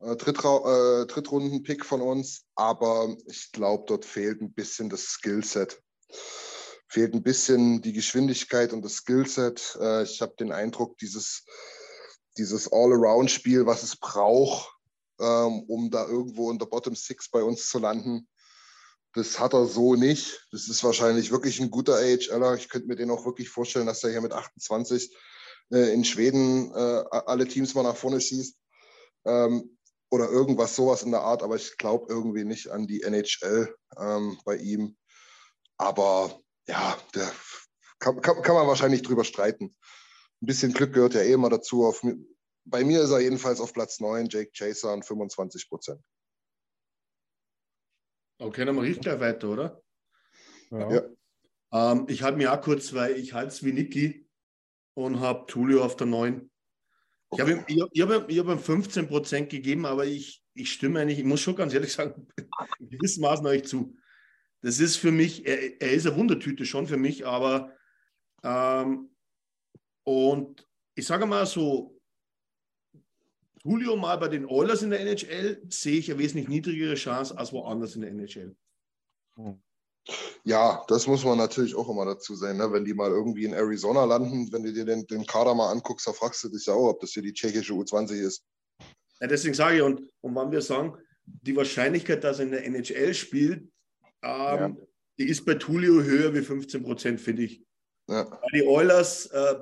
Äh, 0.00 0.16
Drittra 0.16 1.02
äh, 1.02 1.06
Drittrunden-Pick 1.06 1.84
von 1.84 2.00
uns, 2.00 2.44
aber 2.54 3.16
ich 3.26 3.50
glaube, 3.52 3.84
dort 3.86 4.04
fehlt 4.04 4.40
ein 4.40 4.52
bisschen 4.52 4.88
das 4.88 5.04
Skillset. 5.04 5.82
Fehlt 6.88 7.14
ein 7.14 7.22
bisschen 7.22 7.82
die 7.82 7.92
Geschwindigkeit 7.92 8.72
und 8.72 8.84
das 8.84 8.94
Skillset. 8.94 9.76
Äh, 9.80 10.04
ich 10.04 10.20
habe 10.22 10.34
den 10.38 10.52
Eindruck, 10.52 10.96
dieses, 10.98 11.44
dieses 12.38 12.72
All-Around-Spiel, 12.72 13.66
was 13.66 13.82
es 13.82 13.96
braucht, 13.96 14.72
ähm, 15.20 15.64
um 15.68 15.90
da 15.90 16.06
irgendwo 16.06 16.50
in 16.50 16.58
der 16.58 16.66
Bottom 16.66 16.94
Six 16.94 17.30
bei 17.30 17.42
uns 17.42 17.68
zu 17.68 17.78
landen. 17.78 18.28
Das 19.14 19.40
hat 19.40 19.52
er 19.52 19.66
so 19.66 19.96
nicht. 19.96 20.46
Das 20.52 20.68
ist 20.68 20.84
wahrscheinlich 20.84 21.32
wirklich 21.32 21.60
ein 21.60 21.70
guter 21.70 21.96
AHLer. 21.96 22.54
Ich 22.54 22.68
könnte 22.68 22.86
mir 22.86 22.96
den 22.96 23.10
auch 23.10 23.24
wirklich 23.24 23.48
vorstellen, 23.48 23.86
dass 23.86 24.04
er 24.04 24.10
hier 24.10 24.20
mit 24.20 24.32
28 24.32 25.12
äh, 25.72 25.92
in 25.92 26.04
Schweden 26.04 26.72
äh, 26.72 27.04
alle 27.10 27.48
Teams 27.48 27.74
mal 27.74 27.82
nach 27.82 27.96
vorne 27.96 28.20
schießt. 28.20 28.56
Ähm, 29.24 29.77
oder 30.10 30.30
irgendwas 30.30 30.74
sowas 30.74 31.02
in 31.02 31.10
der 31.10 31.20
Art, 31.20 31.42
aber 31.42 31.56
ich 31.56 31.76
glaube 31.76 32.06
irgendwie 32.08 32.44
nicht 32.44 32.68
an 32.68 32.86
die 32.86 33.02
NHL 33.02 33.74
ähm, 33.98 34.38
bei 34.44 34.56
ihm. 34.56 34.96
Aber 35.76 36.40
ja, 36.66 36.96
der 37.14 37.30
kann, 37.98 38.20
kann, 38.20 38.42
kann, 38.42 38.54
man 38.54 38.66
wahrscheinlich 38.66 39.02
drüber 39.02 39.24
streiten. 39.24 39.74
Ein 40.40 40.46
bisschen 40.46 40.72
Glück 40.72 40.94
gehört 40.94 41.14
ja 41.14 41.20
eh 41.20 41.32
immer 41.32 41.50
dazu. 41.50 41.84
Auf, 41.84 42.02
bei 42.64 42.84
mir 42.84 43.02
ist 43.02 43.10
er 43.10 43.20
jedenfalls 43.20 43.60
auf 43.60 43.72
Platz 43.72 44.00
9, 44.00 44.28
Jake 44.28 44.50
Chaser 44.52 44.90
an 44.90 45.02
25 45.02 45.68
Prozent. 45.68 46.00
Okay, 48.40 48.64
dann 48.64 48.76
mache 48.76 48.86
ich 48.86 49.00
gleich 49.00 49.18
weiter, 49.18 49.48
oder? 49.48 49.82
Ja. 50.70 50.92
ja. 50.92 51.02
Ähm, 51.72 52.06
ich 52.08 52.22
halte 52.22 52.38
mir 52.38 52.52
auch 52.52 52.60
kurz, 52.60 52.94
weil 52.94 53.16
ich 53.16 53.34
halte 53.34 53.48
es 53.48 53.64
wie 53.64 53.72
Niki 53.72 54.28
und 54.94 55.20
habe 55.20 55.46
Tulio 55.46 55.84
auf 55.84 55.96
der 55.96 56.06
9. 56.06 56.50
Ich 57.32 57.40
habe 57.40 57.52
ihm, 57.52 57.64
ich, 57.66 57.82
ich 57.92 58.02
hab, 58.02 58.30
ich 58.30 58.38
hab 58.38 58.46
ihm 58.48 58.58
15 58.58 59.06
Prozent 59.08 59.50
gegeben, 59.50 59.84
aber 59.84 60.06
ich, 60.06 60.42
ich 60.54 60.72
stimme 60.72 61.00
eigentlich, 61.00 61.18
ich 61.18 61.24
muss 61.24 61.40
schon 61.40 61.56
ganz 61.56 61.74
ehrlich 61.74 61.92
sagen, 61.92 62.26
in 62.78 62.88
gewissem 62.90 63.22
Maßen 63.22 63.46
euch 63.46 63.64
zu. 63.64 63.96
Das 64.62 64.80
ist 64.80 64.96
für 64.96 65.12
mich, 65.12 65.46
er, 65.46 65.80
er, 65.80 65.92
ist 65.92 66.06
eine 66.06 66.16
Wundertüte 66.16 66.64
schon 66.64 66.86
für 66.86 66.96
mich, 66.96 67.26
aber 67.26 67.72
ähm, 68.42 69.10
und 70.04 70.66
ich 70.94 71.06
sage 71.06 71.26
mal 71.26 71.46
so, 71.46 72.00
Julio 73.62 73.96
mal 73.96 74.16
bei 74.16 74.28
den 74.28 74.46
Oilers 74.46 74.82
in 74.82 74.90
der 74.90 75.00
NHL 75.00 75.62
sehe 75.68 75.98
ich 75.98 76.10
eine 76.10 76.18
wesentlich 76.18 76.48
niedrigere 76.48 76.94
Chance 76.94 77.36
als 77.36 77.52
woanders 77.52 77.94
in 77.94 78.00
der 78.00 78.10
NHL. 78.10 78.56
Hm. 79.36 79.62
Ja, 80.44 80.82
das 80.88 81.06
muss 81.06 81.24
man 81.24 81.38
natürlich 81.38 81.74
auch 81.74 81.88
immer 81.88 82.06
dazu 82.06 82.34
sein. 82.34 82.56
Ne? 82.56 82.72
Wenn 82.72 82.84
die 82.84 82.94
mal 82.94 83.10
irgendwie 83.10 83.44
in 83.44 83.52
Arizona 83.52 84.04
landen, 84.04 84.50
wenn 84.52 84.62
du 84.62 84.72
dir 84.72 84.84
den, 84.84 85.06
den 85.06 85.26
Kader 85.26 85.54
mal 85.54 85.70
anguckst, 85.70 86.06
da 86.06 86.12
fragst 86.12 86.42
du 86.44 86.48
dich 86.48 86.66
ja 86.66 86.74
auch, 86.74 86.90
ob 86.90 87.00
das 87.00 87.10
hier 87.10 87.22
die 87.22 87.32
tschechische 87.32 87.72
U20 87.72 88.12
ist. 88.14 88.44
Ja, 89.20 89.26
deswegen 89.26 89.54
sage 89.54 89.76
ich, 89.76 89.82
und, 89.82 90.00
und 90.20 90.34
wann 90.34 90.50
wir 90.50 90.62
sagen, 90.62 90.96
die 91.24 91.56
Wahrscheinlichkeit, 91.56 92.24
dass 92.24 92.38
er 92.38 92.46
in 92.46 92.52
der 92.52 92.64
NHL 92.64 93.12
spielt, 93.14 93.62
ähm, 93.62 93.70
ja. 94.22 94.76
die 95.18 95.28
ist 95.28 95.44
bei 95.44 95.54
Tulio 95.54 96.02
höher 96.02 96.32
wie 96.32 96.42
15 96.42 96.82
Prozent, 96.82 97.20
finde 97.20 97.42
ich. 97.42 97.62
Ja. 98.08 98.40
die 98.54 98.66
Oilers, 98.66 99.26
äh, 99.26 99.56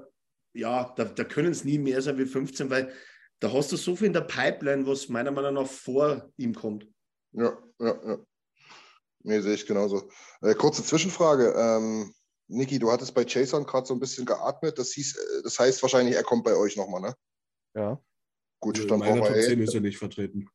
ja, 0.54 0.94
da, 0.96 1.04
da 1.04 1.24
können 1.24 1.50
es 1.50 1.64
nie 1.64 1.78
mehr 1.78 2.00
sein 2.00 2.16
wie 2.16 2.26
15, 2.26 2.70
weil 2.70 2.92
da 3.40 3.52
hast 3.52 3.72
du 3.72 3.76
so 3.76 3.96
viel 3.96 4.06
in 4.06 4.12
der 4.12 4.20
Pipeline, 4.20 4.86
was 4.86 5.08
meiner 5.08 5.32
Meinung 5.32 5.54
nach 5.54 5.66
vor 5.66 6.30
ihm 6.36 6.54
kommt. 6.54 6.86
Ja, 7.32 7.58
ja, 7.80 8.00
ja. 8.06 8.18
Nee, 9.26 9.40
sehe 9.40 9.54
ich 9.54 9.66
genauso. 9.66 10.08
Äh, 10.40 10.54
kurze 10.54 10.84
Zwischenfrage. 10.84 11.52
Ähm, 11.56 12.14
Niki, 12.46 12.78
du 12.78 12.92
hattest 12.92 13.12
bei 13.12 13.24
Jason 13.26 13.66
gerade 13.66 13.84
so 13.84 13.92
ein 13.92 13.98
bisschen 13.98 14.24
geatmet. 14.24 14.78
Das, 14.78 14.92
hieß, 14.92 15.16
äh, 15.16 15.42
das 15.42 15.58
heißt 15.58 15.82
wahrscheinlich, 15.82 16.14
er 16.14 16.22
kommt 16.22 16.44
bei 16.44 16.54
euch 16.54 16.76
nochmal, 16.76 17.00
ne? 17.00 17.14
Ja. 17.74 18.00
Gut, 18.60 18.76
also 18.76 18.88
dann 18.88 19.00
brauchen 19.00 19.22
wir. 19.22 19.26
Top 19.26 19.42
10 19.42 19.60
ist 19.60 19.74
er 19.74 19.80
nicht 19.80 19.98
vertreten. 19.98 20.48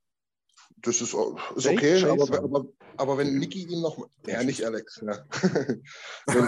Das 0.78 1.02
ist, 1.02 1.14
ist 1.56 1.68
okay, 1.68 2.02
aber, 2.06 2.44
aber, 2.44 2.66
aber, 2.96 3.18
wenn 3.18 3.38
Niki 3.38 3.66
ihn 3.66 3.82
noch. 3.82 4.08
Ja, 4.26 4.42
nicht 4.42 4.66
Alex. 4.66 5.04
Ja. 5.06 5.26
wenn, 6.28 6.46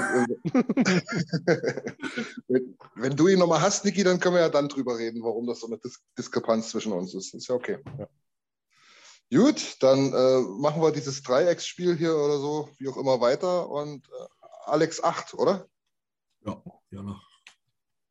wenn, 2.48 2.78
wenn, 2.96 3.16
du 3.18 3.28
ihn 3.28 3.38
nochmal 3.38 3.62
hast, 3.62 3.84
Niki, 3.84 4.02
dann 4.04 4.20
können 4.20 4.36
wir 4.36 4.42
ja 4.42 4.50
dann 4.50 4.70
drüber 4.70 4.98
reden, 4.98 5.22
warum 5.22 5.46
das 5.46 5.60
so 5.60 5.68
eine 5.68 5.78
Dis 5.78 6.02
Diskrepanz 6.18 6.70
zwischen 6.70 6.94
uns 6.94 7.14
ist. 7.14 7.34
Ist 7.34 7.50
ja 7.50 7.56
okay. 7.56 7.80
Ja. 8.00 8.08
Gut, 9.34 9.78
dann 9.80 10.14
äh, 10.14 10.42
machen 10.60 10.82
wir 10.82 10.92
dieses 10.92 11.24
Dreiecksspiel 11.24 11.96
hier 11.96 12.16
oder 12.16 12.38
so, 12.38 12.70
wie 12.78 12.88
auch 12.88 12.98
immer, 12.98 13.20
weiter. 13.20 13.70
Und 13.70 14.08
äh, 14.08 14.46
Alex 14.66 15.04
8, 15.04 15.34
oder? 15.34 15.68
Ja, 16.46 16.62
ja. 16.92 17.22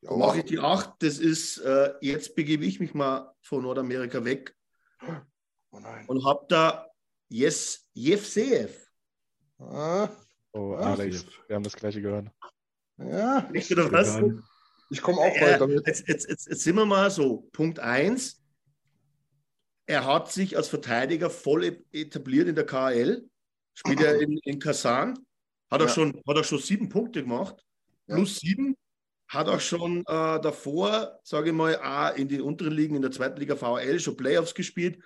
ja 0.00 0.16
mache 0.16 0.38
ich 0.38 0.44
die 0.44 0.58
8. 0.58 0.94
Das 0.98 1.18
ist, 1.18 1.58
äh, 1.58 1.94
jetzt 2.00 2.34
begebe 2.34 2.64
ich 2.64 2.80
mich 2.80 2.94
mal 2.94 3.32
von 3.40 3.62
Nordamerika 3.62 4.24
weg. 4.24 4.54
Oh 5.72 5.78
und 6.08 6.24
habe 6.24 6.44
da 6.48 6.86
Yes, 7.28 7.88
Jevseev. 7.94 8.90
Ah. 9.58 10.08
Oh, 10.52 10.74
Alex, 10.74 11.24
wir 11.46 11.56
haben 11.56 11.62
das 11.62 11.74
gleiche 11.74 12.02
gehört. 12.02 12.28
Ja, 12.98 13.48
ich, 13.54 13.70
ich 13.70 15.02
komme 15.02 15.18
auch 15.18 15.40
weiter 15.40 15.66
mit. 15.66 15.86
Jetzt, 15.86 16.06
jetzt, 16.08 16.28
jetzt, 16.28 16.46
jetzt 16.46 16.62
sind 16.62 16.76
wir 16.76 16.84
mal 16.84 17.10
so. 17.10 17.48
Punkt 17.52 17.78
1 17.78 18.41
er 19.86 20.06
hat 20.06 20.30
sich 20.30 20.56
als 20.56 20.68
Verteidiger 20.68 21.30
voll 21.30 21.84
etabliert 21.92 22.48
in 22.48 22.54
der 22.54 22.66
KL. 22.66 23.28
Spielt 23.74 24.00
er 24.00 24.20
in, 24.20 24.38
in 24.38 24.58
Kasan. 24.58 25.18
Hat, 25.70 25.80
ja. 25.80 25.86
er 25.86 25.88
schon, 25.88 26.20
hat 26.26 26.36
er 26.36 26.44
schon 26.44 26.58
sieben 26.58 26.88
Punkte 26.88 27.22
gemacht. 27.22 27.64
Plus 28.06 28.42
ja. 28.42 28.48
sieben. 28.48 28.76
Hat 29.28 29.48
auch 29.48 29.60
schon 29.60 30.00
äh, 30.00 30.40
davor, 30.40 31.18
sage 31.22 31.50
ich 31.50 31.56
mal, 31.56 31.76
auch 31.76 32.14
in 32.16 32.28
den 32.28 32.42
unteren 32.42 32.72
Ligen, 32.72 32.96
in 32.96 33.02
der 33.02 33.10
zweiten 33.10 33.40
Liga 33.40 33.56
VL, 33.56 33.98
schon 33.98 34.16
Playoffs 34.16 34.54
gespielt. 34.54 35.02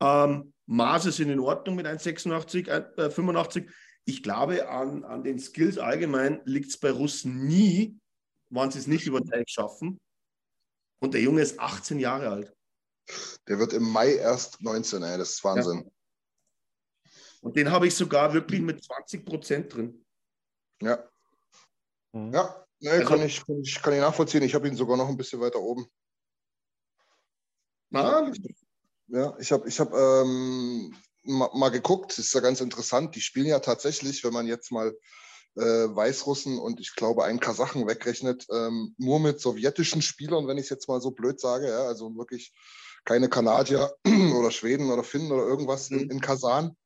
Ähm, 0.00 0.52
Maße 0.66 1.12
sind 1.12 1.30
in 1.30 1.38
Ordnung 1.38 1.76
mit 1.76 1.86
1,86, 1.86 2.68
äh, 2.68 3.10
85. 3.10 3.70
Ich 4.04 4.22
glaube, 4.24 4.68
an, 4.68 5.04
an 5.04 5.22
den 5.22 5.38
Skills 5.38 5.78
allgemein 5.78 6.40
liegt 6.44 6.70
es 6.70 6.78
bei 6.78 6.90
Russen 6.90 7.46
nie, 7.46 7.96
wann 8.50 8.72
sie 8.72 8.80
es 8.80 8.88
nicht 8.88 9.06
über 9.06 9.24
Teig 9.24 9.48
schaffen. 9.48 10.00
Und 11.00 11.14
der 11.14 11.20
Junge 11.20 11.42
ist 11.42 11.60
18 11.60 12.00
Jahre 12.00 12.30
alt. 12.30 12.57
Der 13.46 13.58
wird 13.58 13.72
im 13.72 13.84
Mai 13.84 14.14
erst 14.14 14.62
19, 14.62 15.02
ey, 15.02 15.18
das 15.18 15.30
ist 15.30 15.44
Wahnsinn. 15.44 15.84
Ja. 15.84 15.90
Und 17.40 17.56
den 17.56 17.70
habe 17.70 17.86
ich 17.86 17.94
sogar 17.94 18.32
wirklich 18.34 18.60
mit 18.60 18.82
20 18.82 19.24
Prozent 19.24 19.74
drin. 19.74 20.04
Ja. 20.82 21.08
Mhm. 22.12 22.32
Ja, 22.32 22.66
nee, 22.80 22.90
also, 22.90 23.08
kann, 23.08 23.22
ich, 23.22 23.44
kann, 23.44 23.60
ich, 23.60 23.82
kann 23.82 23.92
ich 23.94 24.00
nachvollziehen. 24.00 24.42
Ich 24.42 24.54
habe 24.54 24.68
ihn 24.68 24.76
sogar 24.76 24.96
noch 24.96 25.08
ein 25.08 25.16
bisschen 25.16 25.40
weiter 25.40 25.60
oben. 25.60 25.86
Ah. 27.92 28.30
Ja, 29.06 29.34
ich 29.38 29.50
habe 29.52 29.66
ich 29.66 29.80
hab, 29.80 29.94
ähm, 29.94 30.94
mal, 31.22 31.50
mal 31.54 31.70
geguckt, 31.70 32.10
das 32.10 32.18
ist 32.18 32.34
ja 32.34 32.40
ganz 32.40 32.60
interessant. 32.60 33.14
Die 33.14 33.20
spielen 33.20 33.46
ja 33.46 33.60
tatsächlich, 33.60 34.22
wenn 34.24 34.34
man 34.34 34.46
jetzt 34.46 34.70
mal 34.70 34.94
äh, 35.56 35.60
Weißrussen 35.62 36.58
und 36.58 36.80
ich 36.80 36.94
glaube 36.94 37.24
einen 37.24 37.40
Kasachen 37.40 37.86
wegrechnet, 37.86 38.46
ähm, 38.52 38.94
nur 38.98 39.20
mit 39.20 39.40
sowjetischen 39.40 40.02
Spielern, 40.02 40.46
wenn 40.46 40.58
ich 40.58 40.64
es 40.64 40.70
jetzt 40.70 40.88
mal 40.88 41.00
so 41.00 41.10
blöd 41.10 41.40
sage. 41.40 41.68
Ja, 41.68 41.86
also 41.86 42.14
wirklich 42.16 42.52
keine 43.08 43.30
Kanadier 43.30 43.90
oder 44.38 44.50
Schweden 44.50 44.90
oder 44.90 45.02
Finnen 45.02 45.32
oder 45.32 45.44
irgendwas 45.44 45.90
in, 45.90 46.04
mhm. 46.04 46.10
in 46.10 46.20
Kasan. 46.20 46.76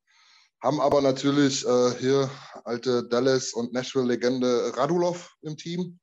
Haben 0.61 0.79
aber 0.79 1.01
natürlich 1.01 1.67
äh, 1.67 1.91
hier 1.99 2.31
alte 2.63 3.05
Dallas 3.09 3.51
und 3.51 3.73
Nashville-Legende 3.73 4.77
Radulov 4.77 5.35
im 5.41 5.57
Team. 5.57 5.99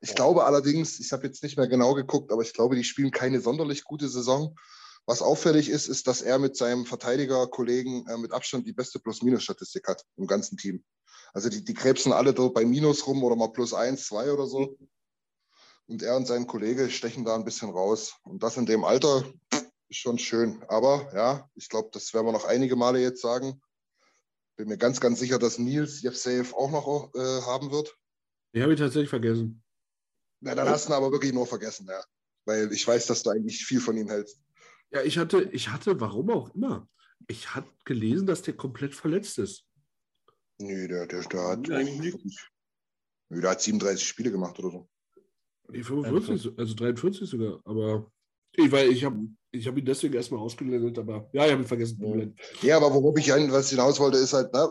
Ich 0.00 0.16
glaube 0.16 0.44
allerdings, 0.44 0.98
ich 0.98 1.12
habe 1.12 1.28
jetzt 1.28 1.44
nicht 1.44 1.56
mehr 1.56 1.68
genau 1.68 1.94
geguckt, 1.94 2.32
aber 2.32 2.42
ich 2.42 2.54
glaube, 2.54 2.74
die 2.74 2.82
spielen 2.82 3.12
keine 3.12 3.40
sonderlich 3.40 3.84
gute 3.84 4.08
Saison. 4.08 4.56
Was 5.06 5.22
auffällig 5.22 5.68
ist, 5.68 5.86
ist, 5.86 6.08
dass 6.08 6.22
er 6.22 6.40
mit 6.40 6.56
seinem 6.56 6.84
Verteidigerkollegen 6.84 8.04
äh, 8.08 8.18
mit 8.18 8.32
Abstand 8.32 8.66
die 8.66 8.72
beste 8.72 8.98
Plus-Minus-Statistik 8.98 9.86
hat 9.86 10.02
im 10.16 10.26
ganzen 10.26 10.58
Team. 10.58 10.84
Also 11.32 11.48
die, 11.50 11.62
die 11.62 11.74
krebsen 11.74 12.12
alle 12.12 12.34
dort 12.34 12.54
bei 12.54 12.64
Minus 12.64 13.06
rum 13.06 13.22
oder 13.22 13.36
mal 13.36 13.52
plus 13.52 13.72
eins, 13.72 14.06
zwei 14.06 14.32
oder 14.32 14.48
so. 14.48 14.76
Mhm. 14.80 14.88
Und 15.88 16.02
er 16.02 16.16
und 16.16 16.26
sein 16.26 16.46
Kollege 16.46 16.90
stechen 16.90 17.24
da 17.24 17.34
ein 17.34 17.44
bisschen 17.44 17.70
raus. 17.70 18.16
Und 18.24 18.42
das 18.42 18.56
in 18.56 18.66
dem 18.66 18.84
Alter 18.84 19.24
ist 19.88 19.98
schon 19.98 20.18
schön. 20.18 20.62
Aber 20.68 21.10
ja, 21.14 21.48
ich 21.54 21.68
glaube, 21.68 21.90
das 21.92 22.12
werden 22.12 22.26
wir 22.26 22.32
noch 22.32 22.44
einige 22.44 22.76
Male 22.76 23.00
jetzt 23.00 23.22
sagen. 23.22 23.60
Bin 24.56 24.68
mir 24.68 24.78
ganz, 24.78 25.00
ganz 25.00 25.20
sicher, 25.20 25.38
dass 25.38 25.58
Nils 25.58 26.02
Jefseev 26.02 26.54
auch 26.54 26.70
noch 26.70 27.14
äh, 27.14 27.42
haben 27.42 27.70
wird. 27.70 27.96
Die 28.54 28.62
habe 28.62 28.72
ich 28.72 28.80
tatsächlich 28.80 29.10
vergessen. 29.10 29.62
Na, 30.40 30.54
dann 30.54 30.68
hast 30.68 30.86
du 30.86 30.92
ihn 30.92 30.96
aber 30.96 31.12
wirklich 31.12 31.32
nur 31.32 31.46
vergessen, 31.46 31.86
ja. 31.88 32.02
Weil 32.46 32.72
ich 32.72 32.86
weiß, 32.86 33.06
dass 33.06 33.22
du 33.22 33.30
eigentlich 33.30 33.64
viel 33.64 33.80
von 33.80 33.96
ihm 33.96 34.08
hältst. 34.08 34.40
Ja, 34.90 35.02
ich 35.02 35.18
hatte, 35.18 35.42
ich 35.52 35.68
hatte, 35.68 36.00
warum 36.00 36.30
auch 36.30 36.54
immer, 36.54 36.88
ich 37.28 37.54
hatte 37.54 37.68
gelesen, 37.84 38.26
dass 38.26 38.42
der 38.42 38.54
komplett 38.54 38.94
verletzt 38.94 39.38
ist. 39.38 39.64
Nee, 40.58 40.88
der, 40.88 41.06
der, 41.06 41.22
der 41.22 41.48
hat. 41.48 41.68
Nee, 41.68 42.12
der 43.28 43.50
hat 43.50 43.60
37 43.60 44.06
Spiele 44.06 44.30
gemacht 44.30 44.58
oder 44.58 44.70
so. 44.70 44.88
Nee, 45.68 45.82
45, 45.82 46.58
also 46.58 46.74
43 46.74 47.28
sogar. 47.28 47.60
Aber 47.64 48.10
ich, 48.52 48.72
weil 48.72 48.90
ich 48.90 49.04
habe 49.04 49.28
ich 49.50 49.66
hab 49.66 49.76
ihn 49.76 49.84
deswegen 49.84 50.14
erstmal 50.14 50.40
ausgeblendet, 50.40 50.98
aber 50.98 51.28
ja, 51.32 51.46
ich 51.46 51.52
habe 51.52 51.62
ihn 51.62 51.68
vergessen. 51.68 52.36
Ja, 52.62 52.76
aber 52.76 52.92
worauf 52.92 53.18
ich 53.18 53.30
was 53.30 53.70
hinaus 53.70 53.98
wollte, 54.00 54.18
ist 54.18 54.32
halt, 54.32 54.52
ne, 54.52 54.68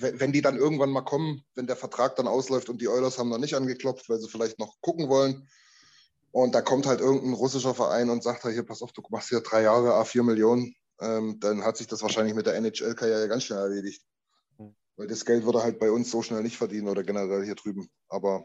wenn 0.00 0.32
die 0.32 0.42
dann 0.42 0.56
irgendwann 0.56 0.90
mal 0.90 1.02
kommen, 1.02 1.44
wenn 1.54 1.66
der 1.66 1.76
Vertrag 1.76 2.16
dann 2.16 2.26
ausläuft 2.26 2.68
und 2.68 2.80
die 2.80 2.88
Oilers 2.88 3.18
haben 3.18 3.28
noch 3.28 3.38
nicht 3.38 3.54
angeklopft, 3.54 4.08
weil 4.08 4.18
sie 4.18 4.28
vielleicht 4.28 4.58
noch 4.58 4.80
gucken 4.80 5.08
wollen. 5.08 5.48
Und 6.32 6.54
da 6.54 6.62
kommt 6.62 6.86
halt 6.86 7.00
irgendein 7.00 7.34
russischer 7.34 7.74
Verein 7.74 8.10
und 8.10 8.24
sagt, 8.24 8.42
hier, 8.42 8.64
pass 8.64 8.82
auf, 8.82 8.92
du 8.92 9.02
machst 9.10 9.28
hier 9.28 9.40
drei 9.40 9.62
Jahre, 9.62 9.92
A4 9.92 10.24
Millionen, 10.24 10.74
ähm, 11.00 11.38
dann 11.38 11.64
hat 11.64 11.76
sich 11.76 11.86
das 11.86 12.02
wahrscheinlich 12.02 12.34
mit 12.34 12.46
der 12.46 12.56
NHL-Karriere 12.56 13.28
ganz 13.28 13.44
schnell 13.44 13.60
erledigt. 13.60 14.02
Hm. 14.58 14.74
Weil 14.96 15.06
das 15.06 15.24
Geld 15.24 15.44
würde 15.44 15.62
halt 15.62 15.78
bei 15.78 15.90
uns 15.90 16.10
so 16.10 16.22
schnell 16.22 16.42
nicht 16.42 16.56
verdienen 16.56 16.88
oder 16.88 17.04
generell 17.04 17.44
hier 17.44 17.54
drüben. 17.54 17.88
Aber 18.08 18.42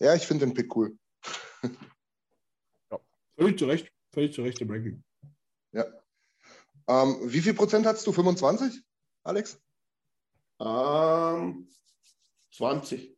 ja, 0.00 0.14
ich 0.14 0.26
finde 0.26 0.46
den 0.46 0.54
Pick 0.54 0.74
cool. 0.76 0.96
ja. 2.90 2.98
Völlig 3.36 3.58
zu 3.58 3.66
Recht, 3.66 3.92
völlig 4.12 4.34
zu 4.34 4.42
Recht 4.42 4.60
im 4.60 4.70
Ranking. 4.70 5.02
Ja. 5.72 5.84
Ähm, 6.88 7.18
wie 7.24 7.40
viel 7.40 7.54
Prozent 7.54 7.86
hattest 7.86 8.06
du? 8.06 8.12
25, 8.12 8.82
Alex? 9.22 9.60
Ähm, 10.60 11.68
20. 12.52 13.16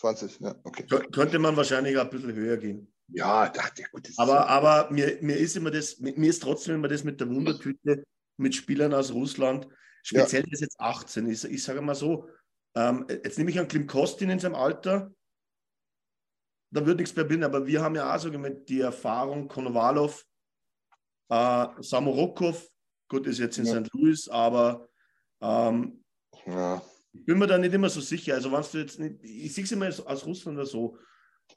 20, 0.00 0.40
ja, 0.40 0.54
okay. 0.62 0.84
Kö- 0.84 1.10
Könnte 1.10 1.38
man 1.38 1.56
wahrscheinlich 1.56 1.96
auch 1.98 2.04
ein 2.04 2.10
bisschen 2.10 2.32
höher 2.34 2.56
gehen. 2.56 2.92
Ja, 3.08 3.48
da, 3.48 3.62
ja 3.76 3.86
gut. 3.90 4.04
das 4.04 4.10
ist 4.10 4.18
Aber, 4.18 4.34
ja- 4.34 4.46
aber 4.46 4.90
mir, 4.92 5.18
mir 5.22 5.36
ist 5.36 5.56
immer 5.56 5.70
das, 5.70 5.98
mir 5.98 6.28
ist 6.30 6.40
trotzdem 6.42 6.76
immer 6.76 6.88
das 6.88 7.02
mit 7.04 7.20
der 7.20 7.28
Wundertüte 7.28 8.04
mit 8.36 8.54
Spielern 8.54 8.94
aus 8.94 9.12
Russland, 9.12 9.66
speziell 10.04 10.44
der 10.44 10.52
ist 10.52 10.60
jetzt 10.60 10.78
18. 10.78 11.28
Ich, 11.28 11.42
ich 11.44 11.62
sage 11.62 11.80
mal 11.82 11.96
so, 11.96 12.28
ähm, 12.76 13.06
jetzt 13.08 13.38
nehme 13.38 13.50
ich 13.50 13.58
an 13.58 13.66
Klim 13.66 13.86
Kostin 13.88 14.30
in 14.30 14.38
seinem 14.38 14.54
Alter, 14.54 15.12
da 16.70 16.84
wird 16.84 16.98
nichts 16.98 17.14
mehr 17.16 17.24
bilden, 17.24 17.44
aber 17.44 17.66
wir 17.66 17.82
haben 17.82 17.94
ja 17.94 18.14
auch 18.14 18.18
so 18.18 18.30
mit 18.30 18.68
die 18.68 18.80
Erfahrung, 18.80 19.48
Konovalov, 19.48 20.24
äh, 21.30 21.66
Samorokov, 21.80 22.68
gut, 23.08 23.26
ist 23.26 23.38
jetzt 23.38 23.58
in 23.58 23.64
Ja. 23.66 23.80
St. 23.84 23.92
Louis, 23.92 24.28
aber 24.28 24.88
ähm, 25.40 26.04
ja. 26.46 26.82
ich 27.12 27.24
bin 27.24 27.38
mir 27.38 27.46
da 27.46 27.58
nicht 27.58 27.72
immer 27.74 27.88
so 27.88 28.00
sicher. 28.00 28.34
Also, 28.34 28.52
wenn 28.52 28.62
du 28.70 28.78
jetzt 28.78 28.98
nicht, 28.98 29.22
ich 29.22 29.54
sehe 29.54 29.64
es 29.64 29.72
immer 29.72 29.86
aus 29.86 30.26
Russland 30.26 30.58
oder 30.58 30.66
so. 30.66 30.98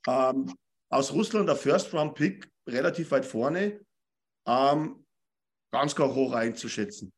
Ähm, 0.07 0.53
aus 0.89 1.11
Russland 1.13 1.47
der 1.47 1.55
First-Round-Pick 1.55 2.49
relativ 2.67 3.11
weit 3.11 3.25
vorne, 3.25 3.81
ähm, 4.45 5.05
ganz 5.71 5.95
klar 5.95 6.13
hoch 6.13 6.33
einzuschätzen. 6.33 7.11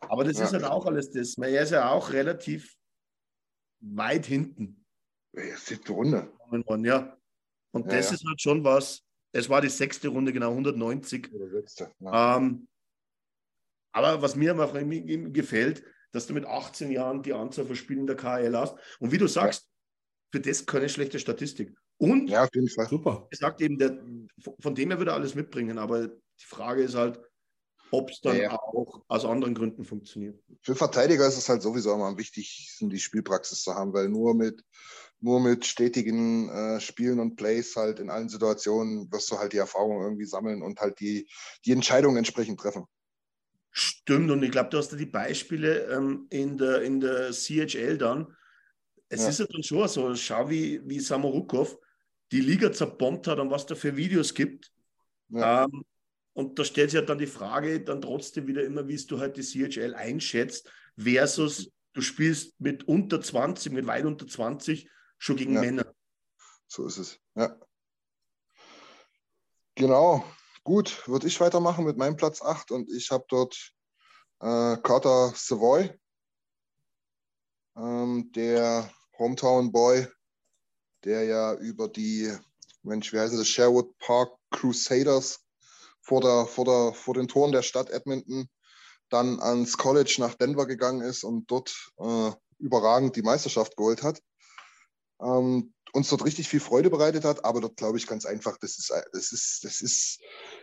Aber 0.00 0.24
das 0.24 0.38
Ja. 0.38 0.44
ist 0.44 0.52
halt 0.52 0.64
auch 0.64 0.86
alles 0.86 1.10
das. 1.10 1.36
Er 1.38 1.62
ist 1.62 1.70
ja 1.70 1.90
auch 1.90 2.12
relativ 2.12 2.74
weit 3.80 4.26
hinten. 4.26 4.84
Ja, 5.32 5.56
siebte 5.56 5.92
Runde. 5.92 6.32
Ja. 6.84 7.13
Und 7.74 7.86
Ja, 7.86 7.96
das 7.96 8.08
ja. 8.10 8.14
ist 8.14 8.24
halt 8.26 8.40
schon 8.40 8.64
was. 8.64 9.02
Es 9.32 9.48
war 9.48 9.60
die 9.60 9.68
sechste 9.68 10.08
Runde, 10.08 10.32
genau 10.32 10.50
190. 10.50 11.32
Oder 11.32 11.46
letzte. 11.46 11.90
Ja. 11.98 12.36
Ähm, 12.36 12.68
aber 13.92 14.22
was 14.22 14.36
mir 14.36 14.52
einfach 14.52 14.72
gefällt, 14.72 15.84
dass 16.12 16.26
du 16.26 16.34
mit 16.34 16.46
18 16.46 16.90
Jahren 16.90 17.22
die 17.22 17.32
Anzahl 17.32 17.66
von 17.66 17.74
Spielen 17.74 18.00
in 18.00 18.06
der 18.06 18.16
KL 18.16 18.56
hast. 18.56 18.76
Und 19.00 19.10
wie 19.10 19.18
du 19.18 19.26
sagst, 19.26 19.68
für 20.32 20.40
das 20.40 20.64
keine 20.66 20.88
schlechte 20.88 21.18
Statistik. 21.18 21.76
Und 21.98 22.28
ja, 22.28 22.44
auf 22.44 22.50
jeden 22.54 22.68
Fall. 22.68 22.88
Super. 22.88 23.26
er 23.30 23.36
sagt 23.36 23.60
eben, 23.60 23.78
der, 23.78 24.00
von 24.60 24.74
dem 24.74 24.90
her 24.90 24.98
würde 24.98 25.10
er 25.12 25.16
alles 25.16 25.34
mitbringen. 25.34 25.78
Aber 25.78 26.08
die 26.08 26.44
Frage 26.44 26.82
ist 26.82 26.94
halt, 26.94 27.20
ob 27.90 28.10
es 28.10 28.20
dann 28.20 28.36
Ja, 28.36 28.42
ja. 28.42 28.58
auch 28.58 29.02
aus 29.08 29.24
anderen 29.24 29.54
Gründen 29.54 29.84
funktioniert. 29.84 30.40
Für 30.62 30.74
Verteidiger 30.74 31.26
ist 31.26 31.36
es 31.36 31.48
halt 31.48 31.62
sowieso 31.62 31.94
immer 31.94 32.06
am 32.06 32.18
wichtigsten, 32.18 32.90
die 32.90 32.98
Spielpraxis 32.98 33.62
zu 33.62 33.74
haben, 33.74 33.92
weil 33.92 34.08
nur 34.08 34.34
mit, 34.34 34.64
nur 35.20 35.40
mit 35.40 35.64
stetigen 35.64 36.48
äh, 36.50 36.80
Spielen 36.80 37.18
und 37.20 37.36
Plays 37.36 37.74
halt 37.76 37.98
in 37.98 38.10
allen 38.10 38.28
Situationen 38.28 39.10
wirst 39.10 39.30
du 39.30 39.38
halt 39.38 39.52
die 39.52 39.58
Erfahrung 39.58 40.02
irgendwie 40.02 40.26
sammeln 40.26 40.62
und 40.62 40.80
halt 40.80 41.00
die, 41.00 41.28
die 41.64 41.72
Entscheidung 41.72 42.16
entsprechend 42.16 42.60
treffen. 42.60 42.84
Stimmt, 43.70 44.30
und 44.30 44.42
ich 44.42 44.52
glaube, 44.52 44.70
du 44.70 44.78
hast 44.78 44.90
da 44.92 44.96
die 44.96 45.06
Beispiele 45.06 45.86
ähm, 45.86 46.26
in, 46.30 46.56
der, 46.58 46.82
in 46.82 47.00
der 47.00 47.32
CHL 47.32 47.98
dann. 47.98 48.36
Es 49.08 49.22
Ja. 49.22 49.28
ist 49.28 49.40
ja 49.40 49.46
dann 49.46 49.62
schon 49.62 49.88
so, 49.88 50.14
schau 50.14 50.48
wie, 50.48 50.80
wie 50.84 51.00
Samorukov 51.00 51.76
die 52.30 52.40
Liga 52.40 52.72
zerbombt 52.72 53.26
hat 53.26 53.38
und 53.38 53.50
was 53.50 53.66
da 53.66 53.74
für 53.74 53.96
Videos 53.96 54.34
gibt. 54.34 54.72
Ja. 55.28 55.64
Ähm, 55.64 55.84
und 56.34 56.58
da 56.58 56.64
stellt 56.64 56.90
sich 56.90 56.98
halt 56.98 57.08
dann 57.08 57.18
die 57.18 57.26
Frage 57.26 57.80
dann 57.80 58.00
trotzdem 58.00 58.46
wieder 58.46 58.64
immer, 58.64 58.86
wie 58.88 58.96
du 58.96 59.18
halt 59.18 59.36
die 59.36 59.42
CHL 59.42 59.94
einschätzt, 59.94 60.70
versus 60.96 61.70
du 61.92 62.00
spielst 62.00 62.60
mit 62.60 62.86
unter 62.88 63.20
20, 63.20 63.72
mit 63.72 63.86
weit 63.86 64.04
unter 64.04 64.26
20 64.26 64.88
schon 65.24 65.36
gegen 65.36 65.54
Ja. 65.54 65.60
Männer. 65.60 65.94
So 66.66 66.86
ist 66.86 66.98
es. 66.98 67.18
Ja. 67.34 67.58
Genau. 69.74 70.24
Gut, 70.62 71.06
würde 71.08 71.26
ich 71.26 71.40
weitermachen 71.40 71.84
mit 71.84 71.96
meinem 71.96 72.16
Platz 72.16 72.42
8 72.42 72.70
und 72.70 72.90
ich 72.90 73.10
habe 73.10 73.24
dort 73.28 73.72
äh, 74.40 74.76
Carter 74.78 75.32
Savoy, 75.34 75.90
ähm, 77.76 78.30
der 78.32 78.90
Hometown 79.18 79.72
Boy, 79.72 80.06
der 81.04 81.24
ja 81.24 81.54
über 81.54 81.88
die, 81.88 82.34
Mensch, 82.82 83.12
wie 83.12 83.18
heißen 83.18 83.38
das, 83.38 83.48
Sherwood 83.48 83.96
Park 83.98 84.32
Crusaders 84.50 85.40
vor, 86.00 86.20
der, 86.20 86.46
vor, 86.46 86.64
der, 86.64 86.94
vor 86.94 87.14
den 87.14 87.28
Toren 87.28 87.52
der 87.52 87.62
Stadt 87.62 87.90
Edmonton 87.90 88.48
dann 89.10 89.40
ans 89.40 89.76
College 89.76 90.16
nach 90.18 90.34
Denver 90.34 90.66
gegangen 90.66 91.02
ist 91.02 91.24
und 91.24 91.50
dort 91.50 91.92
äh, 91.98 92.30
überragend 92.58 93.16
die 93.16 93.22
Meisterschaft 93.22 93.76
geholt 93.76 94.02
hat. 94.02 94.20
Ähm, 95.20 95.72
uns 95.92 96.08
dort 96.08 96.24
richtig 96.24 96.48
viel 96.48 96.60
Freude 96.60 96.90
bereitet 96.90 97.24
hat, 97.24 97.44
aber 97.44 97.60
dort 97.60 97.76
glaube 97.76 97.98
ich 97.98 98.06
ganz 98.06 98.26
einfach, 98.26 98.58
das 98.58 98.78
ist, 98.78 98.92
das 99.12 99.32
ist, 99.32 99.64
das 99.64 99.80
ist 99.80 100.20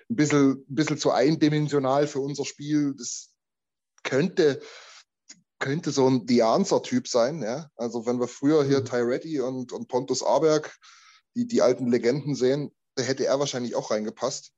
ein 0.09 0.15
bisschen, 0.17 0.51
ein 0.51 0.75
bisschen 0.75 0.97
zu 0.97 1.11
eindimensional 1.11 2.05
für 2.07 2.19
unser 2.19 2.43
Spiel. 2.43 2.93
Das 2.97 3.29
könnte, 4.03 4.61
könnte 5.59 5.91
so 5.91 6.09
ein 6.09 6.25
The 6.27 6.43
Answer-Typ 6.43 7.07
sein. 7.07 7.41
Ja? 7.41 7.69
Also 7.77 8.05
wenn 8.05 8.19
wir 8.19 8.27
früher 8.27 8.65
hier 8.65 8.83
Tyretti 8.83 9.39
und, 9.39 9.71
und 9.71 9.87
Pontus 9.87 10.21
Arberg, 10.21 10.77
die, 11.35 11.47
die 11.47 11.61
alten 11.61 11.87
Legenden 11.87 12.35
sehen, 12.35 12.75
da 12.95 13.03
hätte 13.03 13.25
er 13.25 13.39
wahrscheinlich 13.39 13.75
auch 13.75 13.91
reingepasst. 13.91 14.51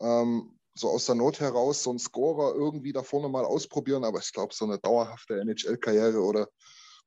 Ähm, 0.00 0.56
so 0.74 0.90
aus 0.90 1.06
der 1.06 1.14
Not 1.14 1.40
heraus 1.40 1.82
so 1.82 1.90
einen 1.90 1.98
Scorer 1.98 2.54
irgendwie 2.54 2.92
da 2.92 3.02
vorne 3.02 3.28
mal 3.28 3.44
ausprobieren, 3.44 4.04
aber 4.04 4.20
ich 4.20 4.32
glaube, 4.32 4.54
so 4.54 4.66
eine 4.66 4.78
dauerhafte 4.78 5.40
NHL-Karriere 5.40 6.20
oder 6.20 6.48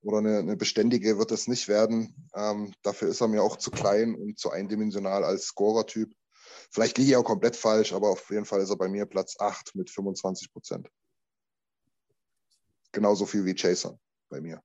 oder 0.01 0.19
eine, 0.19 0.39
eine 0.39 0.55
beständige 0.57 1.17
wird 1.17 1.31
es 1.31 1.47
nicht 1.47 1.67
werden. 1.67 2.29
Ähm, 2.33 2.73
dafür 2.83 3.09
ist 3.09 3.21
er 3.21 3.27
mir 3.27 3.43
auch 3.43 3.57
zu 3.57 3.69
klein 3.71 4.15
und 4.15 4.39
zu 4.39 4.51
eindimensional 4.51 5.23
als 5.23 5.45
Scorer-Typ. 5.47 6.13
Vielleicht 6.71 6.97
liege 6.97 7.11
ich 7.11 7.15
auch 7.17 7.23
komplett 7.23 7.55
falsch, 7.55 7.93
aber 7.93 8.09
auf 8.09 8.29
jeden 8.29 8.45
Fall 8.45 8.61
ist 8.61 8.69
er 8.69 8.77
bei 8.77 8.87
mir 8.87 9.05
Platz 9.05 9.35
8 9.39 9.75
mit 9.75 9.89
25 9.89 10.51
Prozent. 10.51 10.89
Genauso 12.91 13.25
viel 13.25 13.45
wie 13.45 13.53
Chaser 13.55 13.99
bei 14.29 14.39
mir. 14.41 14.61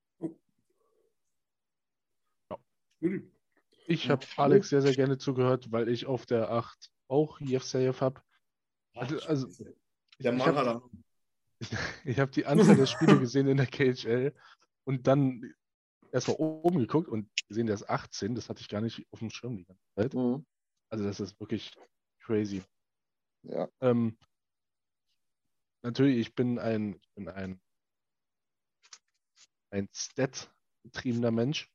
Ich 3.87 4.09
habe 4.09 4.25
Alex 4.37 4.69
sehr, 4.69 4.81
sehr 4.81 4.93
gerne 4.95 5.17
zugehört, 5.17 5.71
weil 5.71 5.89
ich 5.89 6.05
auf 6.05 6.25
der 6.25 6.49
8 6.49 6.91
auch 7.07 7.39
Jevsejev 7.39 8.01
habe. 8.01 8.21
Also, 8.93 9.19
also 9.27 9.47
Der 10.19 10.33
ich 10.33 10.39
Mann 10.39 10.55
hab- 10.55 10.81
auch- 10.83 10.89
ich 12.05 12.19
habe 12.19 12.31
die 12.31 12.45
Anzahl 12.45 12.75
der 12.75 12.85
Spiele 12.85 13.19
gesehen 13.19 13.47
in 13.47 13.57
der 13.57 13.67
KHL 13.67 14.33
und 14.85 15.07
dann 15.07 15.53
erstmal 16.11 16.37
oben 16.37 16.79
geguckt 16.79 17.09
und 17.09 17.29
gesehen, 17.47 17.67
der 17.67 17.75
ist 17.75 17.89
18. 17.89 18.35
Das 18.35 18.49
hatte 18.49 18.61
ich 18.61 18.69
gar 18.69 18.81
nicht 18.81 19.05
auf 19.11 19.19
dem 19.19 19.29
Schirm 19.29 19.57
die 19.57 19.65
ganze 19.65 19.83
Zeit. 19.95 20.13
Mhm. 20.13 20.45
Also 20.89 21.03
das 21.03 21.19
ist 21.19 21.39
wirklich 21.39 21.75
crazy. 22.21 22.63
Ja. 23.43 23.67
Ähm, 23.81 24.17
natürlich, 25.83 26.17
ich 26.17 26.35
bin 26.35 26.57
ein, 26.57 26.95
ich 26.95 27.09
bin 27.13 27.27
ein, 27.27 27.61
ein 29.71 29.89
Stat-getriebener 29.93 31.31
Mensch. 31.31 31.69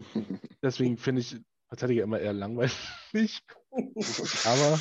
Deswegen 0.62 0.96
finde 0.96 1.20
ich 1.20 1.36
Verteidiger 1.68 2.02
immer 2.02 2.18
eher 2.18 2.32
langweilig. 2.32 3.42
aber 4.44 4.80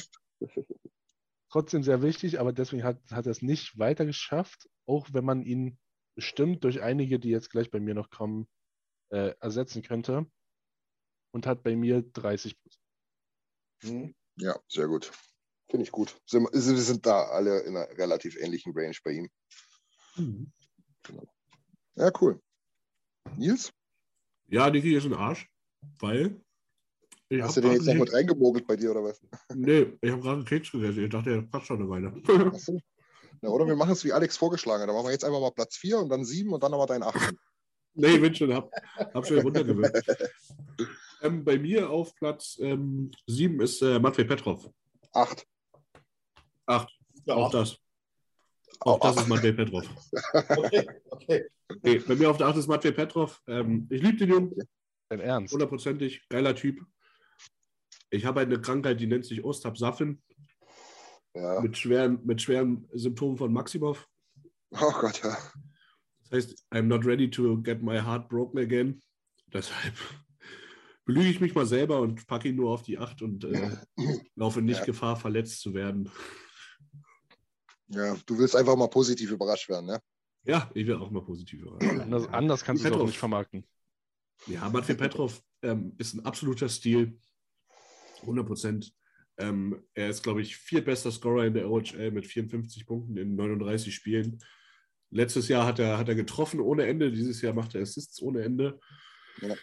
trotzdem 1.50 1.84
sehr 1.84 2.02
wichtig, 2.02 2.40
aber 2.40 2.52
deswegen 2.52 2.84
hat, 2.84 3.00
hat 3.12 3.28
er 3.28 3.32
es 3.32 3.44
nicht 3.44 3.78
weiter 3.78 4.06
geschafft, 4.06 4.68
auch 4.88 5.08
wenn 5.12 5.24
man 5.24 5.44
ihn 5.44 5.78
bestimmt 6.24 6.66
durch 6.66 6.82
einige, 6.82 7.18
die 7.18 7.30
jetzt 7.30 7.50
gleich 7.50 7.72
bei 7.72 7.80
mir 7.80 7.94
noch 7.94 8.10
kommen, 8.10 8.46
äh, 9.10 9.34
ersetzen 9.40 9.82
könnte. 9.84 10.30
Und 11.32 11.48
hat 11.48 11.64
bei 11.64 11.76
mir 11.78 12.02
30 12.02 12.58
plus. 12.60 12.80
Mhm. 13.84 14.14
Ja, 14.36 14.60
sehr 14.68 14.88
gut. 14.88 15.12
Finde 15.70 15.84
ich 15.86 15.92
gut. 15.92 16.20
Sind- 16.26 16.52
Wir 16.52 16.60
sind 16.82 17.06
da 17.06 17.24
alle 17.30 17.62
in 17.62 17.78
einer 17.78 17.88
relativ 17.98 18.36
ähnlichen 18.36 18.74
Range 18.76 18.98
bei 19.04 19.12
ihm. 19.12 19.30
Genau. 21.04 21.24
Ja, 21.96 22.12
cool. 22.20 22.42
Nils, 23.38 23.72
Ja, 24.48 24.70
Niki 24.70 24.94
ist 24.96 25.06
ein 25.06 25.14
Arsch, 25.14 25.48
weil. 26.00 26.42
Ich 27.30 27.42
hast 27.42 27.56
du 27.58 27.62
den 27.62 27.74
jetzt 27.74 27.86
noch 27.86 27.94
mit 27.94 28.12
reingemogelt 28.12 28.66
bei 28.68 28.76
dir 28.76 28.92
oder 28.92 29.04
was? 29.04 29.22
Nee, 29.54 29.98
ich 30.02 30.10
habe 30.12 30.22
gerade 30.22 30.38
einen 30.38 30.46
Keks 30.46 30.72
gegessen. 30.72 31.04
Ich 31.06 31.10
dachte, 31.12 31.30
der 31.30 31.42
passt 31.44 31.68
schon 31.68 31.78
eine 31.80 31.90
Weile. 31.90 32.08
Achso. 32.52 32.78
Ja, 33.42 33.50
oder 33.50 33.66
wir 33.68 33.76
machen 33.76 33.92
es 33.92 34.04
wie 34.04 34.14
Alex 34.14 34.38
vorgeschlagen. 34.38 34.82
hat. 34.82 34.90
Dann 34.90 34.96
machen 34.96 35.08
wir 35.08 35.12
jetzt 35.12 35.24
einfach 35.26 35.40
mal 35.40 35.52
Platz 35.52 35.78
4 35.78 36.00
und 36.00 36.10
dann 36.10 36.26
7 36.26 36.52
und 36.52 36.62
dann 36.62 36.72
nochmal 36.72 36.88
dein 36.88 37.04
8. 37.04 37.34
nee, 37.94 38.08
ich 38.08 38.22
bin 38.22 38.36
schon, 38.36 38.54
hab, 38.54 38.70
hab 39.14 39.26
schon 39.26 39.40
runtergewürzt. 39.40 40.04
ähm, 41.22 41.44
bei 41.46 41.58
mir 41.58 41.90
auf 41.90 42.14
Platz 42.16 42.54
7 42.56 43.12
ist 43.62 43.82
äh, 43.82 44.00
Matvei 44.00 44.24
Petrov. 44.26 44.70
8. 45.14 45.46
Acht. 46.66 46.90
Ja, 47.26 47.36
Auch 47.36 47.52
das. 47.52 47.78
Auch 48.82 49.00
das 49.00 49.18
ist 49.18 49.28
Matvei 49.28 49.52
Petrov. 49.52 49.86
Okay, 50.34 50.88
okay. 51.10 51.46
Nee, 51.84 52.00
bei 52.00 52.16
mir 52.16 52.30
auf 52.30 52.38
der 52.38 52.48
8 52.48 52.58
ist 52.58 52.68
Matvei 52.68 52.92
Petrov. 52.92 53.42
Ähm, 53.48 53.88
ich 53.90 54.02
liebe 54.02 54.18
den 54.18 54.30
Jungen, 54.30 54.56
Dein 55.10 55.20
Ernst? 55.20 55.54
hundertprozentig. 55.54 56.28
Geiler 56.30 56.56
Typ. 56.56 56.86
Ich 58.12 58.26
habe 58.26 58.42
eine 58.42 58.60
Krankheit, 58.60 59.00
die 59.00 59.08
nennt 59.08 59.26
sich 59.26 59.44
Ostab-Saffin, 59.44 60.22
Ja. 61.36 61.62
mit 61.62 61.78
schweren, 61.78 62.20
mit 62.26 62.42
schweren 62.42 62.88
Symptomen 62.94 63.38
von 63.38 63.54
Maximov. 63.54 64.08
Oh 64.72 64.92
Gott, 65.00 65.22
ja. 65.24 65.38
Das 66.24 66.32
heißt, 66.32 66.66
I'm 66.72 66.84
not 66.84 67.06
ready 67.06 67.30
to 67.30 67.62
get 67.62 67.82
my 67.82 68.00
heart 68.00 68.30
broken 68.30 68.60
again. 68.60 69.02
Deshalb 69.54 69.94
belüge 71.06 71.30
ich 71.30 71.40
mich 71.40 71.56
mal 71.56 71.66
selber 71.66 72.02
und 72.02 72.26
packe 72.28 72.50
ihn 72.50 72.56
nur 72.56 72.72
auf 72.72 72.84
die 72.84 72.98
8 72.98 73.22
und 73.22 73.44
äh, 73.46 73.78
laufe 74.36 74.62
nicht 74.62 74.80
Ja. 74.80 74.86
Gefahr, 74.86 75.16
verletzt 75.16 75.62
zu 75.62 75.74
werden. 75.74 76.12
Ja, 77.88 78.16
du 78.26 78.38
willst 78.38 78.56
einfach 78.56 78.76
mal 78.76 78.90
positiv 78.90 79.32
überrascht 79.32 79.70
werden, 79.70 79.88
ne? 79.88 80.00
Ja, 80.44 80.70
ich 80.74 80.86
will 80.88 80.96
auch 80.96 81.10
mal 81.12 81.24
positiv 81.24 81.62
überraschen. 81.62 82.02
Anders, 82.02 82.28
anders 82.28 82.64
kannst 82.64 82.84
du 82.84 82.88
es 82.88 82.92
auch 82.92 82.96
Petrov. 82.98 83.10
nicht 83.10 83.20
vermarkten. 83.20 83.66
Ja, 84.48 84.70
Matvey 84.70 84.96
Petrov 84.96 85.42
ähm, 85.64 85.94
ist 85.98 86.14
ein 86.14 86.26
absoluter 86.26 86.70
Stil. 86.70 87.20
100 88.22 88.46
Prozent. 88.46 88.94
Ähm, 89.40 89.82
er 89.94 90.10
ist, 90.10 90.22
glaube 90.22 90.42
ich, 90.42 90.58
viertbester 90.58 91.12
Scorer 91.12 91.46
in 91.46 91.54
der 91.54 91.70
OHL 91.70 92.12
mit 92.12 92.28
54 92.28 92.86
Punkten 92.86 93.18
in 93.18 93.36
39 93.36 93.96
Spielen. 93.96 94.40
Letztes 95.12 95.48
Jahr 95.48 95.66
hat 95.66 95.80
er, 95.80 95.98
hat 95.98 96.10
er 96.10 96.16
getroffen 96.16 96.60
ohne 96.60 96.86
Ende. 96.86 97.12
Dieses 97.12 97.42
Jahr 97.42 97.54
macht 97.54 97.74
er 97.74 97.82
Assists 97.82 98.22
ohne 98.22 98.44
Ende. 98.44 98.80
Ja. 99.42 99.56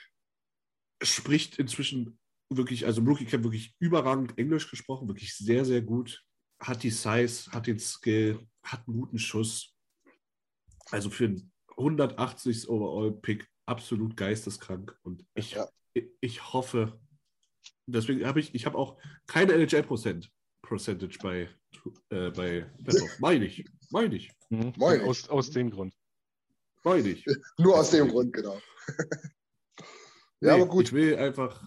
Spricht 1.03 1.59
inzwischen 1.59 2.19
wirklich, 2.49 2.87
also 2.87 3.01
im 3.03 3.07
Rookie 3.07 3.27
Camp 3.27 3.45
wirklich 3.45 3.77
überragend 3.79 4.39
Englisch 4.39 4.71
gesprochen, 4.71 5.09
wirklich 5.09 5.35
sehr, 5.37 5.65
sehr 5.65 5.83
gut. 5.83 6.25
Hat 6.59 6.83
die 6.83 6.91
Size, 6.91 7.51
hat 7.53 7.67
den 7.67 7.79
Skill, 7.79 8.41
hat 8.63 8.87
einen 8.89 8.97
guten 8.97 9.19
Schuss. 9.19 9.77
Also 10.91 11.11
für 11.11 11.27
einen 11.27 11.53
180 11.77 12.69
Overall-Pick 12.69 13.47
absolut 13.67 14.17
geisteskrank. 14.17 14.99
Und 15.03 15.27
ich, 15.35 15.53
Ja. 15.53 15.69
ich, 15.93 16.07
ich 16.21 16.53
hoffe, 16.53 16.99
deswegen 17.87 18.27
habe 18.27 18.41
ich, 18.41 18.55
ich 18.55 18.67
habe 18.67 18.77
auch 18.79 18.99
keine 19.27 19.53
NHL-Prozent 19.55 20.31
Percentage 20.63 21.19
bei, 21.23 21.49
äh, 22.11 22.31
bei 22.31 22.71
Petrov. 22.85 23.11
Meine 23.21 23.45
ich, 23.45 23.65
meine 23.91 24.17
ich, 24.17 24.37
Mhm. 24.51 24.73
Moin. 24.77 25.01
Aus, 25.03 25.29
aus 25.29 25.51
dem 25.51 25.71
Grund. 25.71 25.95
meine 26.85 27.09
ich. 27.09 27.25
Nur 27.59 27.79
aus 27.79 27.91
dem 27.91 28.09
Grund, 28.09 28.33
genau. 28.33 28.61
Nee, 30.39 30.49
ja, 30.49 30.55
aber 30.57 30.67
gut. 30.67 30.85
Ich 30.85 30.93
will 30.93 31.17
einfach, 31.17 31.67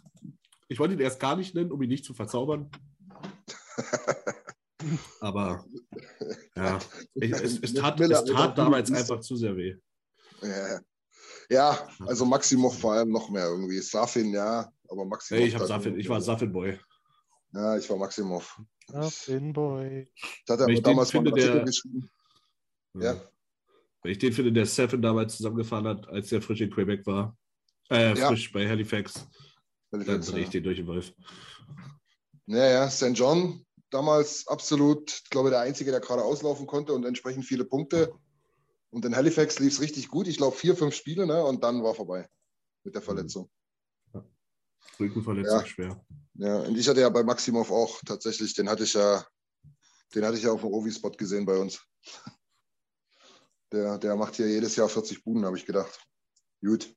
ich 0.67 0.77
wollte 0.77 0.93
ihn 0.93 0.99
erst 0.99 1.19
gar 1.19 1.35
nicht 1.35 1.55
nennen, 1.55 1.71
um 1.71 1.81
ihn 1.81 1.89
nicht 1.89 2.05
zu 2.05 2.13
verzaubern. 2.13 2.69
Aber 5.19 5.65
ja, 6.55 6.77
ich, 7.15 7.31
es, 7.31 7.57
es 7.57 7.73
tat, 7.73 7.97
Miller, 7.97 8.21
es 8.23 8.29
tat 8.29 8.55
damals 8.55 8.91
einfach 8.91 9.21
zu 9.21 9.35
sehr 9.37 9.57
weh. 9.57 9.75
Ja, 10.43 10.79
ja, 11.49 11.89
also 12.05 12.25
Maximov 12.25 12.79
vor 12.79 12.93
allem 12.93 13.09
noch 13.09 13.31
mehr 13.31 13.47
irgendwie. 13.47 13.79
Safin, 13.79 14.33
ja, 14.33 14.71
aber 14.89 15.05
Maximov. 15.05 15.39
Nee, 15.41 15.47
ich, 15.47 15.57
Safin, 15.57 15.99
ich 15.99 16.09
war 16.09 16.21
Safin-Boy. 16.21 16.79
Ja, 17.53 17.77
ich 17.77 17.89
war 17.89 17.97
Maximov. 17.97 18.61
Ja, 18.91 19.09
Finboy. 19.09 20.07
Das 20.45 20.59
hat 20.59 20.67
er 20.67 20.73
ich 20.73 20.77
aber 20.79 20.81
den 20.81 20.83
damals 20.83 21.13
mal 21.13 21.19
finde, 21.19 21.31
Artikel 21.31 21.53
der- 21.55 21.65
geschrieben. 21.65 22.09
Ja. 22.95 23.21
Wenn 24.01 24.11
ich 24.11 24.17
den 24.19 24.33
finde, 24.33 24.53
der 24.53 24.65
Seven 24.65 25.01
damals 25.01 25.37
zusammengefahren 25.37 25.87
hat, 25.87 26.07
als 26.07 26.29
der 26.29 26.41
frisch 26.41 26.61
in 26.61 26.71
Quebec 26.71 27.05
war, 27.05 27.37
äh, 27.89 28.17
Ja. 28.17 28.27
frisch 28.29 28.51
bei 28.51 28.67
Halifax, 28.67 29.27
dann 29.91 30.01
drehe 30.01 30.43
ich 30.43 30.49
den 30.49 30.63
durch 30.63 30.77
den 30.77 30.87
Wolf. 30.87 31.13
Ja, 32.45 32.67
ja, 32.69 32.89
St. 32.89 33.11
John 33.13 33.65
damals 33.91 34.47
absolut, 34.47 35.21
ich 35.23 35.29
glaube, 35.29 35.49
der 35.49 35.59
Einzige, 35.61 35.91
der 35.91 35.99
gerade 35.99 36.23
auslaufen 36.23 36.65
konnte 36.67 36.93
und 36.93 37.05
entsprechend 37.05 37.45
viele 37.45 37.65
Punkte. 37.65 38.13
Und 38.91 39.05
in 39.05 39.15
Halifax 39.15 39.59
lief 39.59 39.73
es 39.73 39.81
richtig 39.81 40.07
gut. 40.07 40.27
Ich 40.27 40.37
glaube, 40.37 40.55
vier, 40.55 40.75
fünf 40.75 40.95
Spiele, 40.95 41.27
ne? 41.27 41.43
Und 41.43 41.63
dann 41.63 41.83
war 41.83 41.93
vorbei 41.93 42.27
mit 42.83 42.95
der 42.95 43.01
Verletzung. 43.03 43.49
Rückenverletzung 44.99 45.59
Ja. 45.59 45.65
schwer. 45.65 46.05
Ja, 46.35 46.57
und 46.59 46.77
ich 46.77 46.87
hatte 46.87 47.01
ja 47.01 47.09
bei 47.09 47.23
Maximov 47.23 47.71
auch 47.71 48.01
tatsächlich, 48.05 48.53
den 48.53 48.69
hatte 48.69 48.83
ich 48.83 48.93
ja, 48.93 49.25
den 50.15 50.25
hatte 50.25 50.37
ich 50.37 50.43
ja 50.43 50.51
auf 50.51 50.61
dem 50.61 50.71
Ovi-Spot 50.71 51.11
gesehen 51.11 51.45
bei 51.45 51.57
uns. 51.57 51.81
Der, 53.71 53.97
der 53.97 54.15
macht 54.15 54.35
hier 54.35 54.47
jedes 54.47 54.75
Jahr 54.75 54.89
40 54.89 55.23
Buden, 55.23 55.45
habe 55.45 55.57
ich 55.57 55.65
gedacht. 55.65 55.99
Gut. 56.61 56.95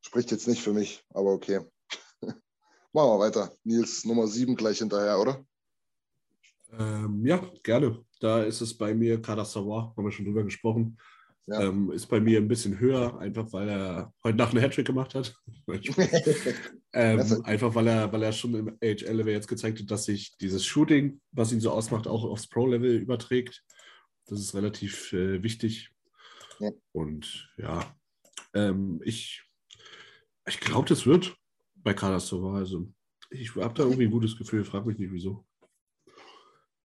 Spricht 0.00 0.30
jetzt 0.30 0.48
nicht 0.48 0.62
für 0.62 0.72
mich, 0.72 1.04
aber 1.10 1.32
okay. 1.32 1.60
Machen 2.22 3.10
wir 3.10 3.18
weiter. 3.18 3.54
Nils 3.62 4.04
Nummer 4.04 4.26
7 4.26 4.56
gleich 4.56 4.78
hinterher, 4.78 5.20
oder? 5.20 5.44
Ähm, 6.72 7.24
ja, 7.24 7.38
gerne. 7.62 8.04
Da 8.20 8.42
ist 8.42 8.60
es 8.60 8.76
bei 8.76 8.94
mir 8.94 9.20
Kader 9.20 9.44
Savoy, 9.44 9.92
haben 9.96 10.04
wir 10.04 10.12
schon 10.12 10.24
drüber 10.24 10.44
gesprochen. 10.44 10.98
Ja. 11.46 11.62
Ähm, 11.62 11.90
ist 11.90 12.06
bei 12.06 12.20
mir 12.20 12.38
ein 12.38 12.48
bisschen 12.48 12.78
höher, 12.78 13.18
einfach 13.18 13.52
weil 13.52 13.68
er 13.68 14.12
heute 14.22 14.38
Nacht 14.38 14.52
einen 14.52 14.62
Hattrick 14.62 14.86
gemacht 14.86 15.14
hat. 15.14 15.34
ähm, 16.92 17.44
einfach 17.44 17.74
weil 17.74 17.88
er, 17.88 18.12
weil 18.12 18.22
er 18.22 18.32
schon 18.32 18.54
im 18.54 18.68
AHL-Level 18.68 19.32
jetzt 19.32 19.48
gezeigt 19.48 19.80
hat, 19.80 19.90
dass 19.90 20.04
sich 20.04 20.36
dieses 20.38 20.64
Shooting, 20.64 21.20
was 21.32 21.52
ihn 21.52 21.60
so 21.60 21.70
ausmacht, 21.70 22.06
auch 22.06 22.24
aufs 22.24 22.46
Pro-Level 22.46 22.96
überträgt. 22.96 23.64
Das 24.26 24.38
ist 24.38 24.54
relativ 24.54 25.12
äh, 25.12 25.42
wichtig. 25.42 25.90
Ja. 26.60 26.70
Und 26.92 27.50
ja, 27.56 27.96
ähm, 28.54 29.00
ich, 29.04 29.42
ich 30.46 30.60
glaube, 30.60 30.88
das 30.88 31.06
wird 31.06 31.34
bei 31.74 31.94
Kader 31.94 32.20
Savoy. 32.20 32.58
Also 32.58 32.92
ich 33.30 33.54
habe 33.56 33.74
da 33.74 33.84
irgendwie 33.84 34.04
ein 34.04 34.10
gutes 34.10 34.36
Gefühl, 34.36 34.64
frag 34.64 34.86
mich 34.86 34.98
nicht 34.98 35.12
wieso. 35.12 35.44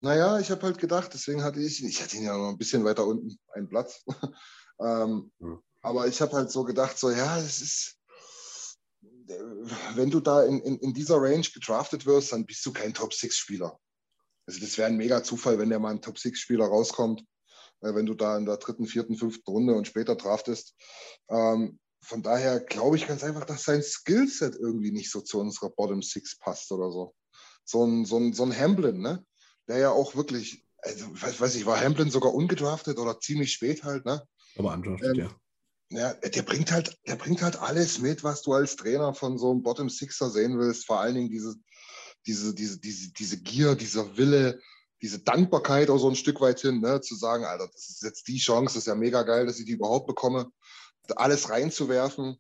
Naja, 0.00 0.38
ich 0.38 0.50
habe 0.50 0.62
halt 0.62 0.78
gedacht, 0.78 1.12
deswegen 1.12 1.42
hatte 1.42 1.60
ich, 1.60 1.84
ich 1.84 2.02
hatte 2.02 2.16
ihn 2.16 2.24
ja 2.24 2.36
noch 2.36 2.48
ein 2.48 2.58
bisschen 2.58 2.84
weiter 2.84 3.06
unten, 3.06 3.38
einen 3.52 3.68
Platz. 3.68 4.04
ähm, 4.80 5.30
Ja. 5.40 5.58
Aber 5.82 6.06
ich 6.06 6.20
habe 6.20 6.32
halt 6.32 6.50
so 6.50 6.64
gedacht, 6.64 6.98
so 6.98 7.10
ja, 7.10 7.38
es 7.38 7.60
ist, 7.60 7.98
wenn 9.94 10.10
du 10.10 10.20
da 10.20 10.44
in, 10.44 10.60
in, 10.60 10.78
in 10.78 10.92
dieser 10.92 11.16
Range 11.16 11.46
gedraftet 11.54 12.04
wirst, 12.06 12.32
dann 12.32 12.44
bist 12.44 12.64
du 12.66 12.72
kein 12.72 12.92
Top-6-Spieler. 12.92 13.78
Also 14.46 14.60
das 14.60 14.76
wäre 14.76 14.88
ein 14.88 14.96
mega 14.96 15.22
Zufall, 15.22 15.58
wenn 15.58 15.70
der 15.70 15.78
mal 15.78 15.92
ein 15.92 16.02
Top-6-Spieler 16.02 16.66
rauskommt, 16.66 17.24
äh, 17.80 17.94
wenn 17.94 18.06
du 18.06 18.14
da 18.14 18.36
in 18.36 18.44
der 18.44 18.58
dritten, 18.58 18.86
vierten, 18.86 19.16
fünften 19.16 19.50
Runde 19.50 19.74
und 19.74 19.86
später 19.86 20.16
draftest. 20.16 20.74
Ähm, 21.30 21.78
von 22.02 22.22
daher 22.22 22.60
glaube 22.60 22.96
ich 22.96 23.06
ganz 23.06 23.22
einfach, 23.22 23.44
dass 23.44 23.64
sein 23.64 23.82
Skillset 23.82 24.56
irgendwie 24.56 24.90
nicht 24.90 25.10
so 25.10 25.20
zu 25.20 25.38
unserer 25.38 25.70
Bottom 25.70 26.02
Six 26.02 26.38
passt 26.38 26.72
oder 26.72 26.90
so. 26.90 27.14
So 27.64 27.84
ein, 27.84 28.04
so 28.04 28.18
ein, 28.18 28.32
so 28.32 28.42
ein 28.42 28.58
Hamblin, 28.58 29.00
ne? 29.00 29.24
Der 29.70 29.78
ja 29.78 29.90
auch 29.90 30.14
wirklich, 30.14 30.64
also 30.78 31.06
weiß, 31.20 31.40
weiß 31.40 31.54
ich, 31.54 31.66
war 31.66 31.80
Hamblin 31.80 32.10
sogar 32.10 32.34
ungedraftet 32.34 32.98
oder 32.98 33.20
ziemlich 33.20 33.52
spät 33.52 33.84
halt, 33.84 34.04
ne? 34.04 34.22
Aber 34.58 34.72
undrafted, 34.72 35.16
Ähm, 35.16 35.24
ja. 35.24 35.30
Ja, 35.92 36.14
der 36.14 36.42
bringt 36.42 36.70
halt, 36.70 36.96
der 37.08 37.16
bringt 37.16 37.42
halt 37.42 37.56
alles 37.56 37.98
mit, 37.98 38.22
was 38.22 38.42
du 38.42 38.52
als 38.52 38.76
Trainer 38.76 39.12
von 39.12 39.38
so 39.38 39.50
einem 39.50 39.62
Bottom 39.62 39.90
Sixer 39.90 40.30
sehen 40.30 40.56
willst. 40.56 40.86
Vor 40.86 41.00
allen 41.00 41.16
Dingen 41.16 41.30
diese, 41.30 41.56
diese, 42.26 42.54
diese, 42.54 42.78
diese, 42.78 43.12
diese 43.12 43.42
Gier, 43.42 43.74
dieser 43.74 44.16
Wille, 44.16 44.60
diese 45.02 45.18
Dankbarkeit 45.18 45.90
auch 45.90 45.98
so 45.98 46.08
ein 46.08 46.14
Stück 46.14 46.40
weit 46.40 46.60
hin, 46.60 46.80
ne? 46.80 47.00
zu 47.00 47.16
sagen, 47.16 47.44
Alter, 47.44 47.68
das 47.72 47.88
ist 47.88 48.02
jetzt 48.02 48.28
die 48.28 48.38
Chance, 48.38 48.74
das 48.74 48.82
ist 48.82 48.86
ja 48.86 48.94
mega 48.94 49.22
geil, 49.22 49.46
dass 49.46 49.58
ich 49.58 49.66
die 49.66 49.72
überhaupt 49.72 50.06
bekomme, 50.06 50.52
alles 51.16 51.50
reinzuwerfen. 51.50 52.36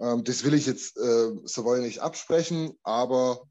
Ähm, 0.00 0.24
das 0.24 0.42
will 0.42 0.54
ich 0.54 0.66
jetzt 0.66 0.96
äh, 0.96 1.30
Savoy 1.44 1.80
nicht 1.80 2.00
absprechen, 2.00 2.76
aber 2.82 3.47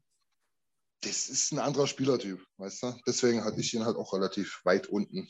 das 1.00 1.28
ist 1.28 1.52
ein 1.52 1.58
anderer 1.58 1.86
Spielertyp, 1.86 2.44
weißt 2.56 2.82
du? 2.82 2.94
Deswegen 3.06 3.44
hatte 3.44 3.60
ich 3.60 3.72
ihn 3.74 3.84
halt 3.84 3.96
auch 3.96 4.12
relativ 4.14 4.60
weit 4.64 4.86
unten. 4.88 5.28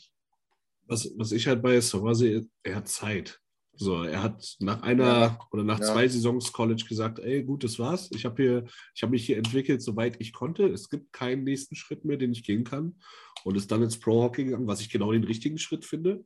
Was, 0.87 1.09
was 1.17 1.31
ich 1.31 1.47
halt 1.47 1.61
bei 1.61 1.79
sehe, 1.79 2.47
er 2.63 2.75
hat 2.77 2.87
Zeit. 2.87 3.39
So, 3.75 4.03
er 4.03 4.21
hat 4.23 4.57
nach 4.59 4.81
einer 4.81 5.03
Ja. 5.05 5.39
oder 5.51 5.63
nach 5.63 5.79
Ja. 5.79 5.85
zwei 5.93 6.07
Saisons 6.07 6.51
College 6.51 6.83
gesagt, 6.89 7.19
ey, 7.19 7.43
gut, 7.43 7.63
das 7.63 7.79
war's. 7.79 8.09
Ich 8.13 8.25
habe 8.25 8.41
hier, 8.41 8.65
ich 8.93 9.03
habe 9.03 9.11
mich 9.11 9.25
hier 9.25 9.37
entwickelt, 9.37 9.81
soweit 9.81 10.19
ich 10.19 10.33
konnte. 10.33 10.67
Es 10.67 10.89
gibt 10.89 11.13
keinen 11.13 11.45
nächsten 11.45 11.75
Schritt 11.75 12.03
mehr, 12.03 12.17
den 12.17 12.33
ich 12.33 12.43
gehen 12.43 12.65
kann. 12.65 12.99
Und 13.45 13.55
ist 13.55 13.71
dann 13.71 13.81
ins 13.83 13.97
Pro-Hockey 13.97 14.45
gegangen, 14.45 14.67
was 14.67 14.81
ich 14.81 14.89
genau 14.89 15.13
den 15.13 15.23
richtigen 15.23 15.57
Schritt 15.57 15.85
finde. 15.85 16.25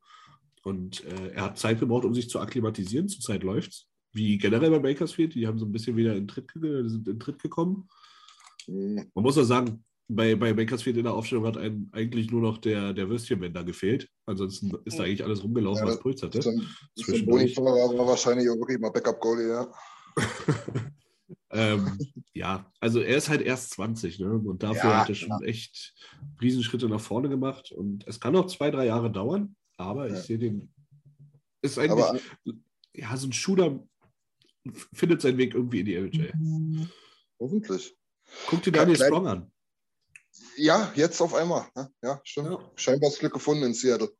Und 0.63 1.03
äh, 1.03 1.33
er 1.33 1.43
hat 1.43 1.59
Zeit 1.59 1.79
gebraucht, 1.79 2.05
um 2.05 2.15
sich 2.15 2.27
zu 2.27 2.39
akklimatisieren. 2.39 3.07
Zurzeit 3.07 3.43
läuft's. 3.43 3.87
Wie 4.13 4.37
generell 4.39 4.71
bei 4.71 4.79
Bakersfield, 4.79 5.35
die 5.35 5.45
haben 5.45 5.59
so 5.59 5.65
ein 5.65 5.71
bisschen 5.71 5.95
wieder 5.97 6.15
in 6.15 6.27
Tritt, 6.27 6.49
sind 6.53 7.07
in 7.07 7.19
Tritt 7.19 7.39
gekommen. 7.41 7.87
Man 8.67 9.23
muss 9.23 9.35
ja 9.35 9.43
sagen, 9.43 9.83
bei, 10.07 10.35
bei 10.35 10.53
Bakersfield 10.53 10.97
in 10.97 11.03
der 11.03 11.13
Aufstellung 11.13 11.45
hat 11.45 11.57
einem 11.57 11.89
eigentlich 11.91 12.29
nur 12.31 12.41
noch 12.41 12.57
der, 12.57 12.93
der 12.93 13.09
Würstchenwender 13.09 13.63
gefehlt. 13.63 14.09
Ansonsten 14.25 14.71
ist 14.85 14.99
da 14.99 15.03
eigentlich 15.03 15.23
alles 15.23 15.43
rumgelaufen, 15.43 15.85
Ja, 15.85 15.93
was 15.93 15.99
Puls 15.99 16.21
hatte. 16.21 16.39
Dann, 16.39 16.67
Zwischendurch. 16.97 17.55
War 17.57 18.07
wahrscheinlich 18.07 18.49
auch 18.49 18.57
wirklich 18.57 18.79
mal 18.79 18.89
Backup-Goalie, 18.91 19.49
ja. 19.49 19.73
ähm, 21.51 21.99
ja, 22.33 22.71
also 22.79 22.99
er 22.99 23.17
ist 23.17 23.29
halt 23.29 23.41
erst 23.41 23.71
20, 23.71 24.19
ne? 24.19 24.33
Und 24.33 24.61
dafür 24.63 24.91
Ja, 24.91 24.99
hat 24.99 25.09
er 25.09 25.15
schon 25.15 25.41
echt 25.43 25.95
Riesenschritte 26.41 26.87
nach 26.89 26.99
vorne 27.01 27.29
gemacht. 27.29 27.71
Und 27.71 28.05
es 28.07 28.19
kann 28.19 28.33
noch 28.33 28.47
zwei, 28.47 28.69
drei 28.71 28.85
Jahre 28.85 29.11
dauern, 29.11 29.55
aber 29.77 30.07
ich 30.07 30.13
Ja. 30.13 30.21
sehe 30.21 30.37
den. 30.39 30.73
Ist 31.61 31.79
eigentlich, 31.79 31.91
Aber 31.91 32.19
ja, 32.93 33.15
so 33.15 33.27
ein 33.27 33.33
Shooter 33.33 33.87
findet 34.93 35.21
seinen 35.21 35.37
Weg 35.37 35.53
irgendwie 35.55 35.79
in 35.79 35.85
die 35.85 35.95
LJ. 35.95 36.31
hoffentlich. 37.39 37.95
Guck 38.47 38.63
dir 38.63 38.71
Ja, 38.71 38.79
Daniel 38.79 38.97
klein- 38.97 39.07
Strong 39.09 39.27
an. 39.27 39.51
Ja, 40.55 40.91
jetzt 40.95 41.21
auf 41.21 41.33
einmal. 41.33 41.67
Ja, 42.01 42.19
stimmt. 42.23 42.49
Ja. 42.51 42.71
Scheinbar 42.75 43.09
das 43.09 43.19
Glück 43.19 43.33
gefunden 43.33 43.63
in 43.63 43.73
Seattle. 43.73 44.11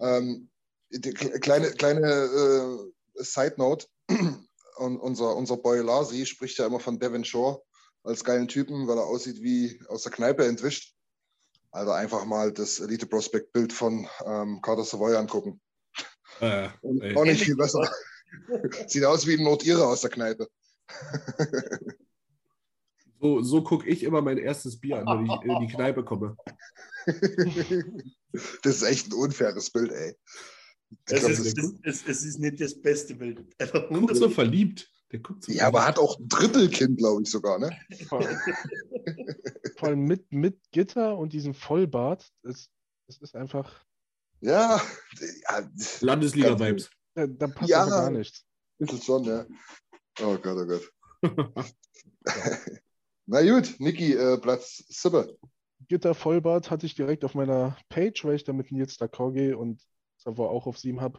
Ähm, 0.00 0.50
die 0.90 1.12
kle- 1.12 1.38
kleine 1.38 1.70
kleine 1.72 2.06
äh, 2.06 3.22
Side 3.22 3.54
Note: 3.56 3.86
Un 4.78 4.98
unser, 4.98 5.36
unser 5.36 5.56
Boy 5.58 5.80
Larsi 5.80 6.26
spricht 6.26 6.58
ja 6.58 6.66
immer 6.66 6.80
von 6.80 6.98
Devin 6.98 7.24
Shore 7.24 7.62
als 8.04 8.24
geilen 8.24 8.48
Typen, 8.48 8.88
weil 8.88 8.98
er 8.98 9.04
aussieht 9.06 9.42
wie 9.42 9.80
aus 9.88 10.02
der 10.02 10.12
Kneipe 10.12 10.44
entwischt. 10.46 10.94
Also 11.70 11.92
einfach 11.92 12.24
mal 12.26 12.52
das 12.52 12.80
Elite 12.80 13.06
Prospect 13.06 13.52
Bild 13.52 13.72
von 13.72 14.06
ähm, 14.26 14.60
Carter 14.60 14.84
Savoy 14.84 15.16
angucken. 15.16 15.60
Äh, 16.40 16.68
Und 16.82 17.16
auch 17.16 17.24
nicht 17.24 17.42
viel 17.44 17.56
besser. 17.56 17.90
Sieht 18.86 19.04
aus 19.04 19.26
wie 19.26 19.38
ein 19.38 19.44
Notierer 19.44 19.86
aus 19.88 20.00
der 20.02 20.10
Kneipe. 20.10 20.48
So, 23.22 23.40
so 23.40 23.62
gucke 23.62 23.88
ich 23.88 24.02
immer 24.02 24.20
mein 24.20 24.36
erstes 24.36 24.80
Bier 24.80 24.98
an, 25.06 25.06
wenn 25.06 25.26
ich 25.26 25.42
in 25.42 25.60
die 25.60 25.72
Kneipe 25.72 26.02
komme. 26.04 26.36
das 28.62 28.76
ist 28.76 28.82
echt 28.82 29.06
ein 29.06 29.12
unfaires 29.12 29.70
Bild, 29.70 29.92
ey. 29.92 30.16
Es 31.04 31.20
glaub, 31.20 31.30
ist, 31.30 31.56
das- 31.56 31.64
es, 31.64 32.02
es, 32.02 32.08
es 32.08 32.24
ist 32.24 32.38
nicht 32.40 32.60
das 32.60 32.80
beste 32.82 33.14
Bild. 33.14 33.46
Einfach 33.60 33.88
Guckt 33.88 34.16
so 34.16 34.28
verliebt. 34.28 34.90
Der 35.12 35.20
guckt 35.20 35.44
so 35.44 35.52
ja, 35.52 35.68
aber 35.68 35.86
hat 35.86 36.00
auch 36.00 36.18
ein 36.18 36.28
Drittelkind, 36.28 36.98
glaube 36.98 37.22
ich 37.22 37.30
sogar, 37.30 37.60
ne? 37.60 37.70
Vor, 38.08 38.22
vor 39.78 39.88
allem 39.88 40.00
mit, 40.00 40.32
mit 40.32 40.58
Gitter 40.72 41.16
und 41.16 41.32
diesem 41.32 41.54
Vollbart. 41.54 42.28
Das, 42.42 42.70
das 43.06 43.18
ist 43.20 43.36
einfach. 43.36 43.84
Ja, 44.40 44.82
ja 45.48 45.70
Landesliga-Vibes. 46.00 46.90
Da, 47.14 47.28
da 47.28 47.46
passt 47.46 47.70
Ja. 47.70 47.86
gar 47.86 48.10
nichts. 48.10 48.44
bisschen 48.78 49.00
schon, 49.00 49.24
ja. 49.24 49.46
Oh 50.22 50.36
Gott, 50.38 50.58
oh 50.58 50.66
Gott. 50.66 50.92
Na 53.32 53.40
gut, 53.40 53.76
Niki, 53.80 54.12
äh, 54.12 54.36
Platz 54.36 54.84
7. 54.88 55.24
Gitter 55.88 56.14
Vollbart 56.14 56.70
hatte 56.70 56.84
ich 56.84 56.94
direkt 56.94 57.24
auf 57.24 57.34
meiner 57.34 57.78
Page, 57.88 58.22
weil 58.26 58.34
ich 58.34 58.44
da 58.44 58.52
mit 58.52 58.70
Nils 58.70 59.00
D'accord 59.00 59.32
gehe 59.32 59.56
und 59.56 59.80
Savoy 60.18 60.48
auch 60.48 60.66
auf 60.66 60.76
sieben 60.76 61.00
habe. 61.00 61.18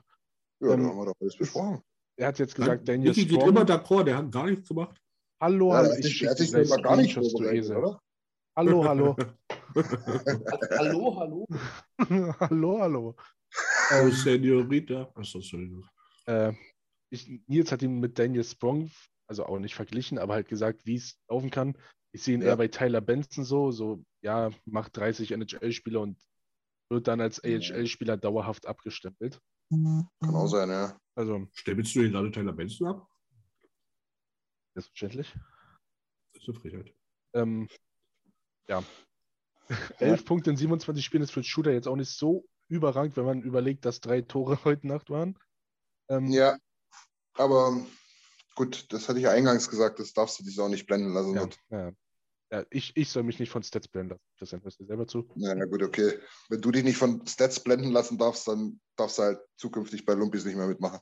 Ja, 0.59 0.73
Ähm, 0.73 0.83
da 0.83 0.89
haben 0.89 0.97
wir 0.99 1.05
doch 1.07 1.15
alles 1.19 1.35
besprochen. 1.35 1.81
Er 2.15 2.27
hat 2.27 2.37
jetzt 2.37 2.53
gesagt, 2.53 2.87
Daniel 2.87 3.09
Niki 3.09 3.25
geht 3.25 3.37
Strong. 3.37 3.49
immer 3.49 3.63
d'accord, 3.65 4.03
der 4.03 4.17
hat 4.17 4.31
gar 4.31 4.45
nichts 4.45 4.69
gemacht. 4.69 4.95
Hallo, 5.41 5.71
Ja, 5.71 5.77
hallo. 5.77 5.95
ich 5.97 6.05
schicke 6.07 6.19
der 6.25 6.29
hat 6.29 6.37
sich 6.37 6.51
gleich 6.51 6.67
selber 6.67 6.83
gar 6.83 6.97
nicht 6.97 7.13
vorbereitet, 7.15 7.71
oder? 7.71 7.99
Hallo, 8.55 8.85
hallo. 8.85 9.15
Hallo, 10.77 11.15
hallo. 11.19 11.47
hallo, 12.39 12.79
hallo. 12.79 13.15
Oh, 13.91 14.09
Senorita. 14.11 15.11
Achso, 15.15 15.39
Entschuldigung. 15.39 15.83
Äh, 16.27 16.53
ich, 17.09 17.27
Nils 17.47 17.71
hat 17.71 17.81
ihn 17.81 17.99
mit 17.99 18.19
Daniel 18.19 18.43
Sprong, 18.43 18.91
also 19.25 19.47
auch 19.47 19.57
nicht 19.57 19.73
verglichen, 19.73 20.19
aber 20.19 20.35
halt 20.35 20.47
gesagt, 20.47 20.85
wie 20.85 20.97
es 20.97 21.17
laufen 21.27 21.49
kann. 21.49 21.75
Ich 22.13 22.23
sehe 22.23 22.35
ihn 22.35 22.41
Ja. 22.41 22.49
eher 22.49 22.57
bei 22.57 22.67
Tyler 22.67 23.01
Benson 23.01 23.43
so, 23.43 23.71
so, 23.71 24.03
ja, 24.21 24.51
macht 24.65 24.95
30 24.95 25.31
NHL-Spieler 25.31 26.01
und 26.01 26.17
wird 26.89 27.07
dann 27.07 27.19
als 27.21 27.43
AHL-Spieler 27.43 28.17
dauerhaft 28.17 28.67
abgestempelt. 28.67 29.41
Kann 29.71 30.09
auch 30.35 30.47
sein, 30.47 30.69
ja. 30.69 30.97
Also, 31.15 31.47
Stempelst 31.53 31.95
du 31.95 32.01
hier 32.01 32.11
gerade 32.11 32.31
Tyler 32.31 32.53
Benson 32.53 32.87
ab? 32.87 33.07
selbstverständlich. 34.75 35.33
Das 36.33 36.43
ist 36.43 36.49
eine 36.49 36.59
Frechheit. 36.59 36.95
Ähm, 37.33 37.67
ja. 38.67 38.83
11 39.99 40.25
Punkte 40.25 40.49
in 40.49 40.57
27 40.57 41.03
Spielen 41.05 41.23
ist 41.23 41.31
für 41.31 41.41
den 41.41 41.45
Shooter 41.45 41.71
jetzt 41.71 41.87
auch 41.87 41.95
nicht 41.95 42.09
so 42.09 42.45
überragend, 42.69 43.15
wenn 43.17 43.25
man 43.25 43.41
überlegt, 43.43 43.85
dass 43.85 44.01
drei 44.01 44.21
Tore 44.21 44.57
heute 44.65 44.87
Nacht 44.87 45.09
waren. 45.09 45.37
Ähm, 46.09 46.27
Ja, 46.27 46.57
aber 47.35 47.85
gut, 48.55 48.91
das 48.91 49.07
hatte 49.09 49.19
ich 49.19 49.25
ja 49.25 49.31
eingangs 49.31 49.69
gesagt, 49.69 49.99
das 49.99 50.13
darfst 50.13 50.39
du 50.39 50.43
dich 50.43 50.59
auch 50.59 50.69
nicht 50.69 50.85
blenden 50.85 51.13
lassen. 51.13 51.35
ja, 51.35 51.47
ja. 51.69 51.91
Ja 52.53 52.65
ich, 52.69 52.95
ich 52.95 53.09
soll 53.09 53.23
mich 53.23 53.39
nicht 53.39 53.49
von 53.49 53.63
Stats 53.63 53.87
blenden 53.87 54.11
lassen. 54.11 54.23
Christian, 54.37 54.63
hörst 54.63 54.79
du 54.79 54.85
selber 54.85 55.07
zu? 55.07 55.27
Ja, 55.35 55.55
na 55.55 55.65
gut, 55.65 55.81
okay. 55.81 56.19
Wenn 56.49 56.61
du 56.61 56.71
dich 56.71 56.83
nicht 56.83 56.97
von 56.97 57.25
Stats 57.25 57.59
blenden 57.59 57.91
lassen 57.91 58.17
darfst, 58.17 58.47
dann 58.47 58.79
darfst 58.95 59.17
du 59.17 59.23
halt 59.23 59.39
zukünftig 59.57 60.05
bei 60.05 60.13
Lumpis 60.13 60.45
nicht 60.45 60.55
mehr 60.55 60.67
mitmachen. 60.67 60.99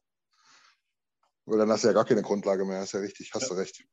Weil 1.46 1.58
dann 1.58 1.70
hast 1.70 1.84
du 1.84 1.88
ja 1.90 1.94
gar 1.94 2.06
keine 2.06 2.22
Grundlage 2.22 2.64
mehr, 2.66 2.82
ist 2.84 2.94
ja 2.94 3.02
richtig, 3.02 3.32
hast 3.34 3.50
du 3.50 3.56
recht. 3.56 3.84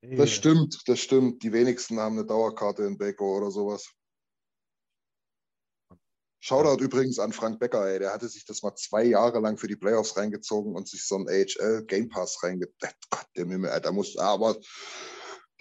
Das 0.00 0.30
stimmt, 0.30 0.82
das 0.86 0.98
stimmt. 0.98 1.42
Die 1.42 1.52
wenigsten 1.52 2.00
haben 2.00 2.18
eine 2.18 2.26
Dauerkarte 2.26 2.84
in 2.84 2.98
Baco 2.98 3.36
oder 3.36 3.50
sowas. 3.50 3.92
Shoutout 6.40 6.82
übrigens 6.82 7.20
an 7.20 7.32
Frank 7.32 7.60
Becker, 7.60 7.86
ey. 7.86 8.00
Der 8.00 8.12
hatte 8.12 8.28
sich 8.28 8.44
das 8.44 8.62
mal 8.62 8.74
zwei 8.74 9.04
Jahre 9.04 9.38
lang 9.38 9.58
für 9.58 9.68
die 9.68 9.76
Playoffs 9.76 10.16
reingezogen 10.16 10.74
und 10.74 10.88
sich 10.88 11.06
so 11.06 11.16
einen 11.16 11.28
AHL 11.28 11.84
Game 11.84 12.08
Pass 12.08 12.42
reingedacht. 12.42 12.96
Gott, 13.10 13.26
der 13.36 13.46
Mimmel, 13.46 13.70
Alter, 13.70 13.92
musst, 13.92 14.18
aber 14.18 14.56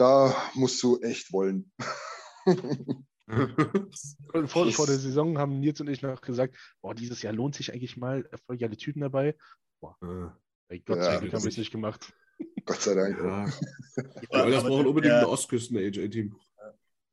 da 0.01 0.35
musst 0.55 0.81
du 0.81 0.99
echt 1.01 1.31
wollen. 1.31 1.71
Vor, 4.47 4.71
vor 4.71 4.87
der 4.87 4.97
Saison 4.99 5.37
haben 5.37 5.59
Nils 5.59 5.79
und 5.79 5.87
ich 5.89 6.01
noch 6.01 6.19
gesagt, 6.21 6.57
boah, 6.81 6.93
dieses 6.95 7.21
Jahr 7.21 7.33
lohnt 7.33 7.55
sich 7.55 7.71
eigentlich 7.71 7.95
mal, 7.95 8.27
geile 8.47 8.75
Typen 8.75 9.01
dabei. 9.01 9.37
Ah, 9.81 10.35
Ey, 10.67 10.79
Gott 10.79 10.97
Ja, 10.97 11.03
sei 11.03 11.17
Dank 11.19 11.33
haben 11.33 11.43
wir 11.43 11.49
es 11.49 11.57
nicht 11.57 11.71
gemacht. 11.71 12.11
Gott 12.65 12.81
sei 12.81 12.95
Dank. 12.95 13.17
ja. 13.19 13.45
Ja, 13.45 13.51
Ja, 14.31 14.49
das 14.49 14.63
brauchen 14.63 14.87
unbedingt 14.87 15.13
ein 15.13 15.19
der, 15.21 15.29
Ostküsten-AJ-Team. 15.29 16.35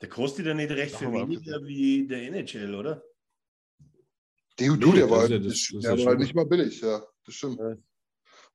der 0.01 0.09
kostet 0.09 0.47
ja 0.47 0.55
nicht 0.55 0.71
recht 0.71 0.97
viel 0.97 1.13
weniger 1.13 1.63
wie 1.65 2.07
der 2.07 2.23
NHL, 2.23 2.75
oder? 2.75 3.03
Du, 4.59 4.77
du 4.77 4.93
der 4.93 5.09
war, 5.11 5.29
das- 5.29 5.41
nicht- 5.41 5.75
das 5.75 5.83
der 5.83 5.99
war 5.99 6.07
halt 6.07 6.19
nicht 6.21 6.35
mal 6.35 6.47
billig, 6.47 6.81
ja, 6.81 7.03
das 7.27 7.35
stimmt. 7.35 7.61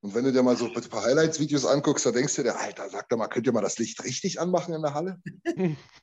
Und 0.04 0.14
wenn 0.14 0.22
du 0.22 0.32
dir 0.32 0.42
mal 0.42 0.54
so 0.54 0.66
ein 0.66 0.72
paar 0.90 1.02
Highlights-Videos 1.02 1.64
anguckst, 1.64 2.04
da 2.04 2.12
denkst 2.12 2.36
du 2.36 2.42
dir, 2.42 2.54
Alter, 2.60 2.90
sag 2.90 3.08
doch 3.08 3.16
mal, 3.16 3.28
könnt 3.28 3.46
ihr 3.46 3.54
mal 3.54 3.62
das 3.62 3.78
Licht 3.78 4.04
richtig 4.04 4.38
anmachen 4.38 4.74
in 4.74 4.82
der 4.82 4.92
Halle? 4.92 5.18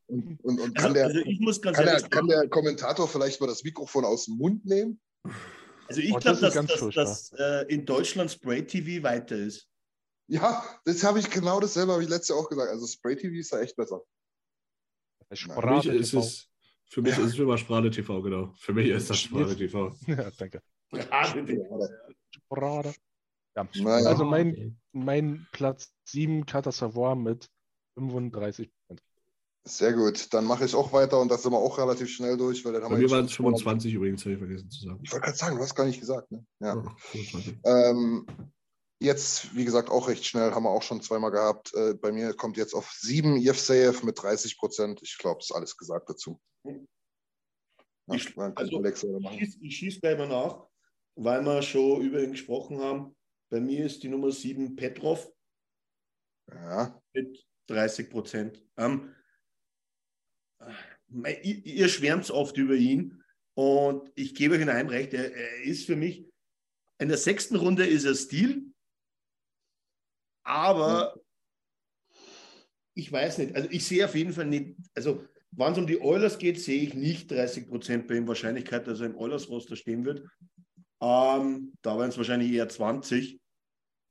Und, 0.08 0.40
und, 0.42 0.60
und 0.60 0.74
kann, 0.76 0.86
Also, 0.86 0.94
der, 0.96 1.06
also 1.06 1.20
ich 1.20 1.40
muss 1.40 1.62
ganz 1.62 1.78
kann, 1.78 1.86
der, 1.86 2.02
kann 2.10 2.28
der 2.28 2.50
Kommentator 2.50 3.08
vielleicht 3.08 3.40
mal 3.40 3.46
das 3.46 3.64
Mikrofon 3.64 4.04
aus 4.04 4.26
dem 4.26 4.38
Mund 4.38 4.66
nehmen? 4.66 5.00
also 5.88 6.02
ich 6.02 6.12
Oh, 6.16 6.18
das 6.18 6.40
glaube, 6.40 6.66
dass, 6.66 6.80
dass, 6.80 6.96
dass 6.96 7.32
äh, 7.38 7.72
in 7.72 7.86
Deutschland 7.86 8.32
Spray 8.32 8.66
TV 8.66 9.04
weiter 9.04 9.36
ist. 9.36 9.68
Ja, 10.26 10.66
das 10.84 11.04
habe 11.04 11.20
ich 11.20 11.30
genau 11.30 11.60
dasselbe, 11.60 11.92
habe 11.92 12.02
ich 12.02 12.10
letztes 12.10 12.30
Jahr 12.30 12.40
auch 12.40 12.50
gesagt. 12.50 12.72
Also 12.72 12.88
Spray 12.88 13.16
TV 13.16 13.36
ist 13.36 13.54
da 13.54 13.60
echt 13.62 13.76
besser. 13.76 14.02
Für 15.32 15.76
mich 15.76 15.86
ist 15.86 16.16
es, 16.16 16.48
für 16.90 17.04
mich 17.04 17.16
Ja. 17.16 17.24
ist 17.24 17.34
es 17.34 17.38
immer 17.38 17.56
Sprade 17.60 17.92
TV, 17.92 18.20
genau. 18.24 18.52
Für 18.58 18.74
mich 18.74 18.90
ist 18.90 19.12
das 19.12 19.20
Sprade 19.20 19.56
TV. 19.56 19.96
Ja, 20.08 20.32
danke. 20.40 20.60
Sprate. 22.50 22.96
Ja. 23.56 23.68
Naja. 23.76 24.08
Also 24.10 24.24
mein, 24.24 24.80
mein 24.94 25.48
Platz 25.52 25.92
7 26.06 26.46
Kata 26.46 26.72
Savoir 26.72 27.16
mit 27.16 27.50
35 27.98 28.70
Prozent. 28.88 29.02
Sehr 29.64 29.94
gut, 29.94 30.34
dann 30.34 30.46
mache 30.46 30.66
ich 30.66 30.74
auch 30.74 30.92
weiter 30.92 31.20
und 31.20 31.30
das 31.30 31.44
sind 31.44 31.52
wir 31.52 31.60
auch 31.60 31.78
relativ 31.78 32.10
schnell 32.10 32.36
durch, 32.36 32.66
weil 32.66 32.74
dann 32.74 32.84
haben 32.84 32.94
Bei 32.94 33.00
wir 33.00 33.08
mir 33.08 33.12
waren 33.16 33.26
es 33.26 33.32
schon- 33.34 33.46
25 33.46 33.94
übrigens, 33.94 34.22
habe 34.24 34.34
ich 34.34 34.40
vergessen 34.40 34.70
zu 34.72 34.86
sagen. 34.86 35.00
Ich 35.04 35.12
wollte 35.12 35.26
gerade 35.26 35.38
sagen, 35.38 35.56
du 35.58 35.62
hast 35.62 35.76
gar 35.76 35.86
nicht 35.86 36.00
gesagt. 36.00 36.32
Ne? 36.32 36.44
Ja. 36.62 36.76
Ja, 36.78 36.96
25. 37.12 37.60
Ähm, 37.66 38.26
jetzt, 39.00 39.56
wie 39.56 39.64
gesagt, 39.66 39.92
auch 39.92 40.08
recht 40.08 40.26
schnell, 40.26 40.52
haben 40.52 40.64
wir 40.64 40.72
auch 40.72 40.82
schon 40.82 41.02
zweimal 41.02 41.30
gehabt. 41.30 41.74
Äh, 41.76 41.94
bei 41.94 42.12
mir 42.12 42.34
kommt 42.34 42.58
jetzt 42.58 42.74
auf 42.74 42.90
7 42.92 43.38
Yevseyev 43.38 44.02
mit 44.04 44.20
30 44.20 44.58
Prozent. 44.58 45.00
Ich 45.04 45.16
glaube, 45.20 45.42
ist 45.42 45.52
alles 45.52 45.78
gesagt 45.78 46.10
dazu. 46.10 46.40
Ja, 46.66 46.74
Ich- 48.16 48.36
also, 48.38 48.84
Ich 48.84 49.00
schieße 49.00 49.58
ich 49.62 49.78
schieß 49.78 50.02
gleich 50.02 50.18
mal 50.18 50.28
nach, 50.28 50.66
weil 51.16 51.44
wir 51.44 51.62
schon 51.62 52.02
über 52.02 52.22
ihn 52.24 52.32
gesprochen 52.32 52.80
haben. 52.80 53.16
Bei 53.52 53.60
mir 53.60 53.86
ist 53.86 54.02
die 54.02 54.08
Nummer 54.08 54.32
7 54.32 54.76
Petrov. 54.78 55.30
Ja, 56.50 57.02
mit 57.14 57.46
30 57.68 58.10
Prozent. 58.10 58.66
Ähm, 58.78 59.14
ihr, 61.14 61.66
ihr 61.66 61.90
schwärmt 61.90 62.32
oft 62.32 62.56
über 62.58 62.76
ihn. 62.76 63.22
Und 63.54 64.10
ich 64.16 64.34
gebe 64.34 64.56
euch 64.56 64.62
in 64.62 64.70
einem 64.70 64.88
recht, 64.88 65.14
er, 65.14 65.36
er 65.36 65.64
ist 65.64 65.86
für 65.86 65.98
mich, 65.98 66.26
in 67.00 67.10
der 67.10 67.18
sechsten 67.18 67.58
Runde 67.58 67.86
ist 67.86 68.06
er 68.06 68.16
Stil, 68.16 68.72
aber 70.44 71.20
ich 72.94 73.12
weiß 73.12 73.40
nicht, 73.40 73.56
also 73.56 73.68
ich 73.70 73.86
sehe 73.86 74.06
auf 74.06 74.16
jeden 74.16 74.32
Fall 74.32 74.46
nicht, 74.46 74.78
also 74.94 75.26
wenn 75.52 75.74
es 75.74 75.78
um 75.78 75.88
die 75.88 76.00
Oilers 76.00 76.38
geht, 76.38 76.62
sehe 76.62 76.82
ich 76.82 76.94
nicht 76.94 77.30
30 77.30 77.68
Prozent 77.68 78.08
bei 78.08 78.16
ihm 78.16 78.28
Wahrscheinlichkeit, 78.28 78.88
dass 78.88 79.02
er 79.02 79.08
im 79.08 79.18
Oilers-Roster 79.18 79.76
stehen 79.76 80.06
wird. 80.06 80.26
Ähm, 81.02 81.74
da 81.82 81.98
wären 81.98 82.10
es 82.10 82.18
wahrscheinlich 82.18 82.52
eher 82.52 82.70
20, 82.70 83.41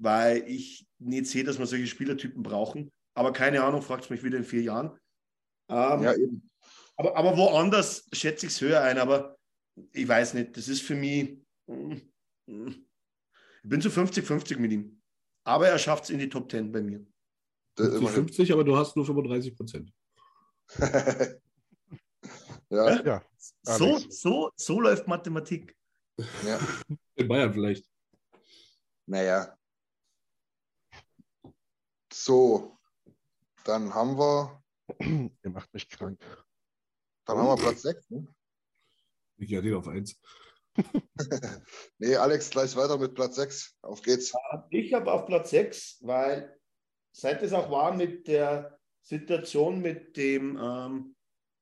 weil 0.01 0.49
ich 0.49 0.89
nicht 0.99 1.27
sehe, 1.27 1.45
dass 1.45 1.59
wir 1.59 1.67
solche 1.67 1.87
Spielertypen 1.87 2.43
brauchen. 2.43 2.91
Aber 3.15 3.33
keine 3.33 3.63
Ahnung, 3.63 3.83
fragt 3.83 4.11
mich 4.11 4.23
wieder 4.25 4.39
in 4.39 4.45
vier 4.45 4.63
Jahren. 4.63 4.99
Ähm, 5.69 6.03
ja 6.03 6.15
eben. 6.15 6.51
aber, 6.97 7.17
aber 7.17 7.37
woanders 7.37 8.09
schätze 8.13 8.47
ich 8.47 8.53
es 8.53 8.61
höher 8.61 8.81
ein, 8.83 8.99
aber 8.99 9.37
ich 9.93 10.09
weiß 10.09 10.35
nicht, 10.35 10.57
das 10.57 10.69
ist 10.69 10.83
für 10.83 10.95
mich. 10.95 11.39
mm, 11.67 11.95
mm. 12.47 12.87
Ich 13.63 13.69
bin 13.69 13.81
zu 13.83 13.91
50-50 13.91 14.57
mit 14.59 14.73
ihm. 14.73 15.03
Aber 15.45 15.69
er 15.69 15.79
schafft 15.79 16.05
es 16.05 16.11
in 16.11 16.19
die 16.19 16.29
Top 16.31 16.51
10 16.51 16.73
bei 16.73 16.81
mir. 16.81 17.07
Das 17.75 17.89
50, 17.89 18.01
immerhin. 18.01 18.25
50, 18.25 18.53
aber 18.53 18.65
du 18.65 18.77
hast 18.77 18.97
nur 18.97 19.05
35 19.05 19.55
Prozent. 19.55 19.93
ja, 22.71 23.03
Ja, 23.05 23.23
So, 23.63 23.99
so, 24.09 24.51
so 24.57 24.81
läuft 24.81 25.07
Mathematik. 25.07 25.77
ja. 26.47 26.59
In 27.17 27.29
Bayern 27.29 27.53
vielleicht. 27.53 27.87
Naja. 29.07 29.60
So, 32.13 32.79
dann 33.65 33.95
haben 33.95 34.19
wir, 34.19 34.63
Ihr 35.01 35.51
macht 35.51 35.73
mich 35.73 35.89
krank. 35.89 36.21
dann 37.25 37.39
haben 37.39 37.47
wir 37.47 37.57
Platz 37.57 37.83
6. 37.83 38.11
Ne? 38.11 38.27
Ich 39.37 39.55
hatte 39.55 39.69
ihn 39.69 39.75
auf 39.75 39.89
1. 39.89 40.21
Nee, 41.99 42.17
Alex, 42.17 42.51
gleich 42.51 42.75
weiter 42.77 42.97
mit 42.97 43.15
Platz 43.15 43.37
6. 43.37 43.77
Auf 43.83 44.03
geht's. 44.03 44.33
Ich 44.71 44.95
habe 44.95 45.13
auf 45.13 45.27
Platz 45.27 45.51
6, 45.51 45.99
weil 46.03 46.59
seit 47.13 47.43
es 47.43 47.53
auch 47.53 47.71
war 47.71 47.95
mit 47.95 48.27
der 48.29 48.79
Situation 49.03 49.81
mit 49.81 50.17
dem 50.17 50.59
ähm, 50.61 51.17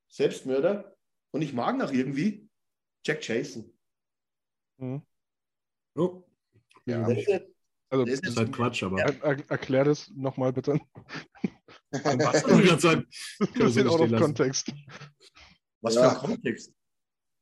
Selbstmörder 0.09 0.97
und 1.33 1.43
ich 1.43 1.53
mag 1.53 1.77
noch 1.77 1.93
irgendwie 1.93 2.49
Jack 3.05 3.27
Jason. 3.27 3.77
Mhm. 4.77 5.03
Oh. 5.95 6.23
Ja. 6.87 7.07
Das 7.09 7.19
ist, 7.19 7.58
Also, 7.91 8.05
Das 8.05 8.21
ist 8.21 8.37
halt 8.37 8.53
Quatsch, 8.53 8.83
aber. 8.83 9.01
er, 9.01 9.23
er, 9.23 9.51
erklär 9.51 9.85
das 9.85 10.11
nochmal 10.15 10.53
bitte. 10.53 10.79
Wir 11.91 12.77
Das 12.77 13.75
so 13.75 13.89
auf 13.89 14.11
lassen. 14.11 14.23
Kontext. 14.23 14.73
Was 15.81 15.95
Ja. 15.95 16.11
für 16.11 16.17
ein 16.21 16.33
Kontext? 16.33 16.73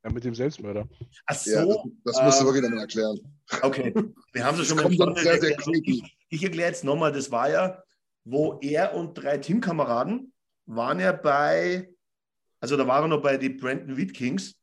Ja, 0.05 0.13
mit 0.13 0.23
dem 0.23 0.35
Selbstmörder. 0.37 0.89
Ach 1.27 1.47
Ja, 1.47 1.65
das, 1.65 1.75
so, 1.75 1.93
das 2.05 2.23
musst 2.23 2.41
du 2.41 2.45
äh, 2.45 2.47
wirklich 2.47 2.63
nochmal 2.63 2.81
erklären. 2.81 3.19
okay. 3.63 3.93
Wir 4.33 4.45
haben 4.45 4.61
es 4.61 4.69
schon 4.69 4.77
mal 4.77 4.85
kommt 4.85 5.01
dann 5.01 5.17
sehr, 5.17 5.41
sehr 5.41 5.57
creepy. 5.57 6.03
Ich, 6.05 6.17
ich 6.29 6.45
erkläre 6.45 6.69
jetzt 6.69 6.85
nochmal, 6.85 7.11
das 7.11 7.31
war 7.33 7.51
ja, 7.51 7.83
wo 8.25 8.59
er 8.61 8.95
und 8.95 9.15
drei 9.15 9.39
Teamkameraden 9.39 10.33
waren 10.67 11.01
ja 11.01 11.11
bei, 11.13 11.93
also 12.61 12.77
da 12.77 12.87
waren 12.87 13.05
er 13.05 13.09
noch 13.17 13.23
bei 13.23 13.37
die 13.37 13.49
Brandon 13.49 13.97
Wheat 13.97 14.15
Kings 14.15 14.55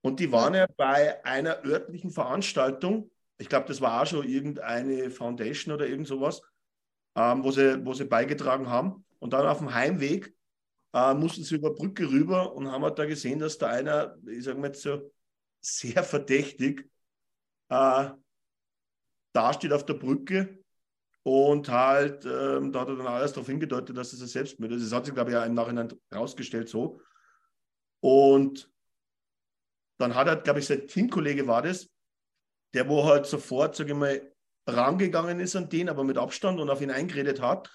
und 0.00 0.18
die 0.18 0.32
waren 0.32 0.54
ja 0.54 0.66
bei 0.76 1.24
einer 1.24 1.64
örtlichen 1.64 2.10
Veranstaltung. 2.10 3.10
Ich 3.38 3.48
glaube, 3.48 3.66
das 3.66 3.80
war 3.80 4.02
auch 4.02 4.06
schon 4.06 4.28
irgendeine 4.28 5.10
Foundation 5.10 5.74
oder 5.74 5.86
irgend 5.86 6.06
sowas, 6.06 6.40
ähm, 7.16 7.42
wo, 7.42 7.50
sie, 7.50 7.84
wo 7.84 7.92
sie 7.92 8.04
beigetragen 8.04 8.68
haben. 8.68 9.04
Und 9.18 9.32
dann 9.32 9.46
auf 9.46 9.58
dem 9.58 9.74
Heimweg 9.74 10.34
äh, 10.92 11.14
mussten 11.14 11.42
sie 11.42 11.56
über 11.56 11.74
Brücke 11.74 12.08
rüber 12.08 12.54
und 12.54 12.70
haben 12.70 12.84
halt 12.84 12.98
da 12.98 13.04
gesehen, 13.04 13.38
dass 13.38 13.58
da 13.58 13.68
einer, 13.68 14.16
ich 14.26 14.44
sage 14.44 14.58
mal 14.58 14.68
jetzt 14.68 14.82
so, 14.82 15.10
sehr 15.60 16.04
verdächtig 16.04 16.88
äh, 17.70 18.10
dasteht 19.32 19.72
auf 19.72 19.84
der 19.86 19.94
Brücke 19.94 20.62
und 21.22 21.68
halt, 21.70 22.26
ähm, 22.26 22.70
da 22.70 22.80
hat 22.80 22.88
er 22.88 22.96
dann 22.96 23.06
alles 23.06 23.32
darauf 23.32 23.46
hingedeutet, 23.46 23.96
dass 23.96 24.12
es 24.12 24.20
ein 24.20 24.28
Selbstmord 24.28 24.72
ist. 24.72 24.84
Das 24.84 24.92
hat 24.92 25.06
sich, 25.06 25.14
glaube 25.14 25.30
ich, 25.30 25.34
ja 25.34 25.44
im 25.44 25.54
Nachhinein 25.54 25.88
rausgestellt 26.14 26.68
so. 26.68 27.00
Und 28.00 28.70
dann 29.98 30.14
hat 30.14 30.26
er, 30.26 30.36
glaube 30.36 30.58
ich, 30.60 30.66
sein 30.66 30.86
Teamkollege 30.86 31.46
war 31.46 31.62
das, 31.62 31.88
der 32.74 32.88
wo 32.88 33.04
halt 33.04 33.26
sofort, 33.26 33.76
sage 33.76 33.92
ich 33.92 33.96
mal, 33.98 34.32
rangegangen 34.66 35.40
ist 35.40 35.56
an 35.56 35.68
den, 35.68 35.88
aber 35.88 36.04
mit 36.04 36.18
Abstand 36.18 36.60
und 36.60 36.70
auf 36.70 36.80
ihn 36.80 36.90
eingeredet 36.90 37.40
hat. 37.40 37.70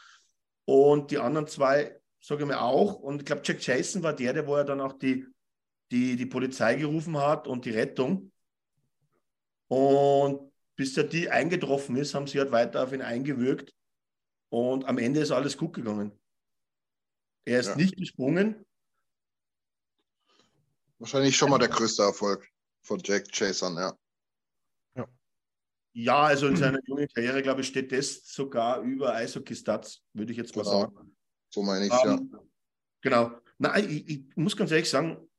Und 0.66 1.12
die 1.12 1.18
anderen 1.18 1.48
zwei, 1.48 2.00
sage 2.20 2.44
ich 2.44 2.48
mal, 2.48 2.58
auch. 2.58 2.96
Und 2.96 3.22
ich 3.22 3.26
glaube, 3.26 3.42
Jack 3.44 3.66
Jason 3.66 4.04
war 4.04 4.14
der, 4.14 4.34
der 4.34 4.48
wo 4.48 4.56
er 4.56 4.66
dann 4.66 4.82
auch 4.82 4.94
die, 4.94 5.26
die, 5.92 6.16
die 6.16 6.26
Polizei 6.26 6.76
gerufen 6.76 7.18
hat 7.18 7.48
und 7.48 7.66
die 7.66 7.72
Rettung. 7.72 8.32
Und 9.68 10.52
bis 10.76 10.94
der 10.94 11.06
die 11.06 11.30
eingetroffen 11.30 11.96
ist, 11.96 12.14
haben 12.14 12.28
sie 12.28 12.40
halt 12.40 12.52
weiter 12.52 12.84
auf 12.84 12.94
ihn 12.94 13.02
eingewirkt. 13.02 13.74
Und 14.50 14.86
am 14.86 14.98
Ende 14.98 15.22
ist 15.22 15.32
alles 15.32 15.58
gut 15.58 15.74
gegangen. 15.74 16.12
Er 17.46 17.60
ist 17.60 17.70
Ja. 17.70 17.76
nicht 17.76 17.96
gesprungen. 17.96 18.66
Wahrscheinlich 20.98 21.38
schon 21.38 21.50
mal 21.50 21.60
der 21.60 21.70
größte 21.70 22.04
Erfolg 22.04 22.48
von 22.82 23.00
Jack 23.04 23.32
Chasern, 23.32 23.76
ja. 23.76 23.98
Ja, 25.94 26.24
also 26.24 26.48
in 26.48 26.56
seiner 26.56 26.80
jungen 26.86 27.08
Karriere, 27.08 27.42
glaube 27.42 27.62
ich, 27.62 27.68
steht 27.68 27.92
das 27.92 28.26
sogar 28.26 28.82
über 28.82 29.14
Eishockey-Stats, 29.16 30.04
würde 30.14 30.32
ich 30.32 30.38
jetzt 30.38 30.56
mal 30.56 30.64
Genau. 30.64 30.82
sagen. 30.82 31.18
So 31.52 31.64
meine 31.64 31.86
ich 31.86 31.92
ja. 31.92 32.16
Ähm, 32.16 32.40
Genau. 33.02 33.32
Nein, 33.58 33.90
ich, 33.90 34.10
ich 34.10 34.36
muss 34.36 34.56
ganz 34.58 34.72
ehrlich 34.72 34.90
sagen, 34.90 35.30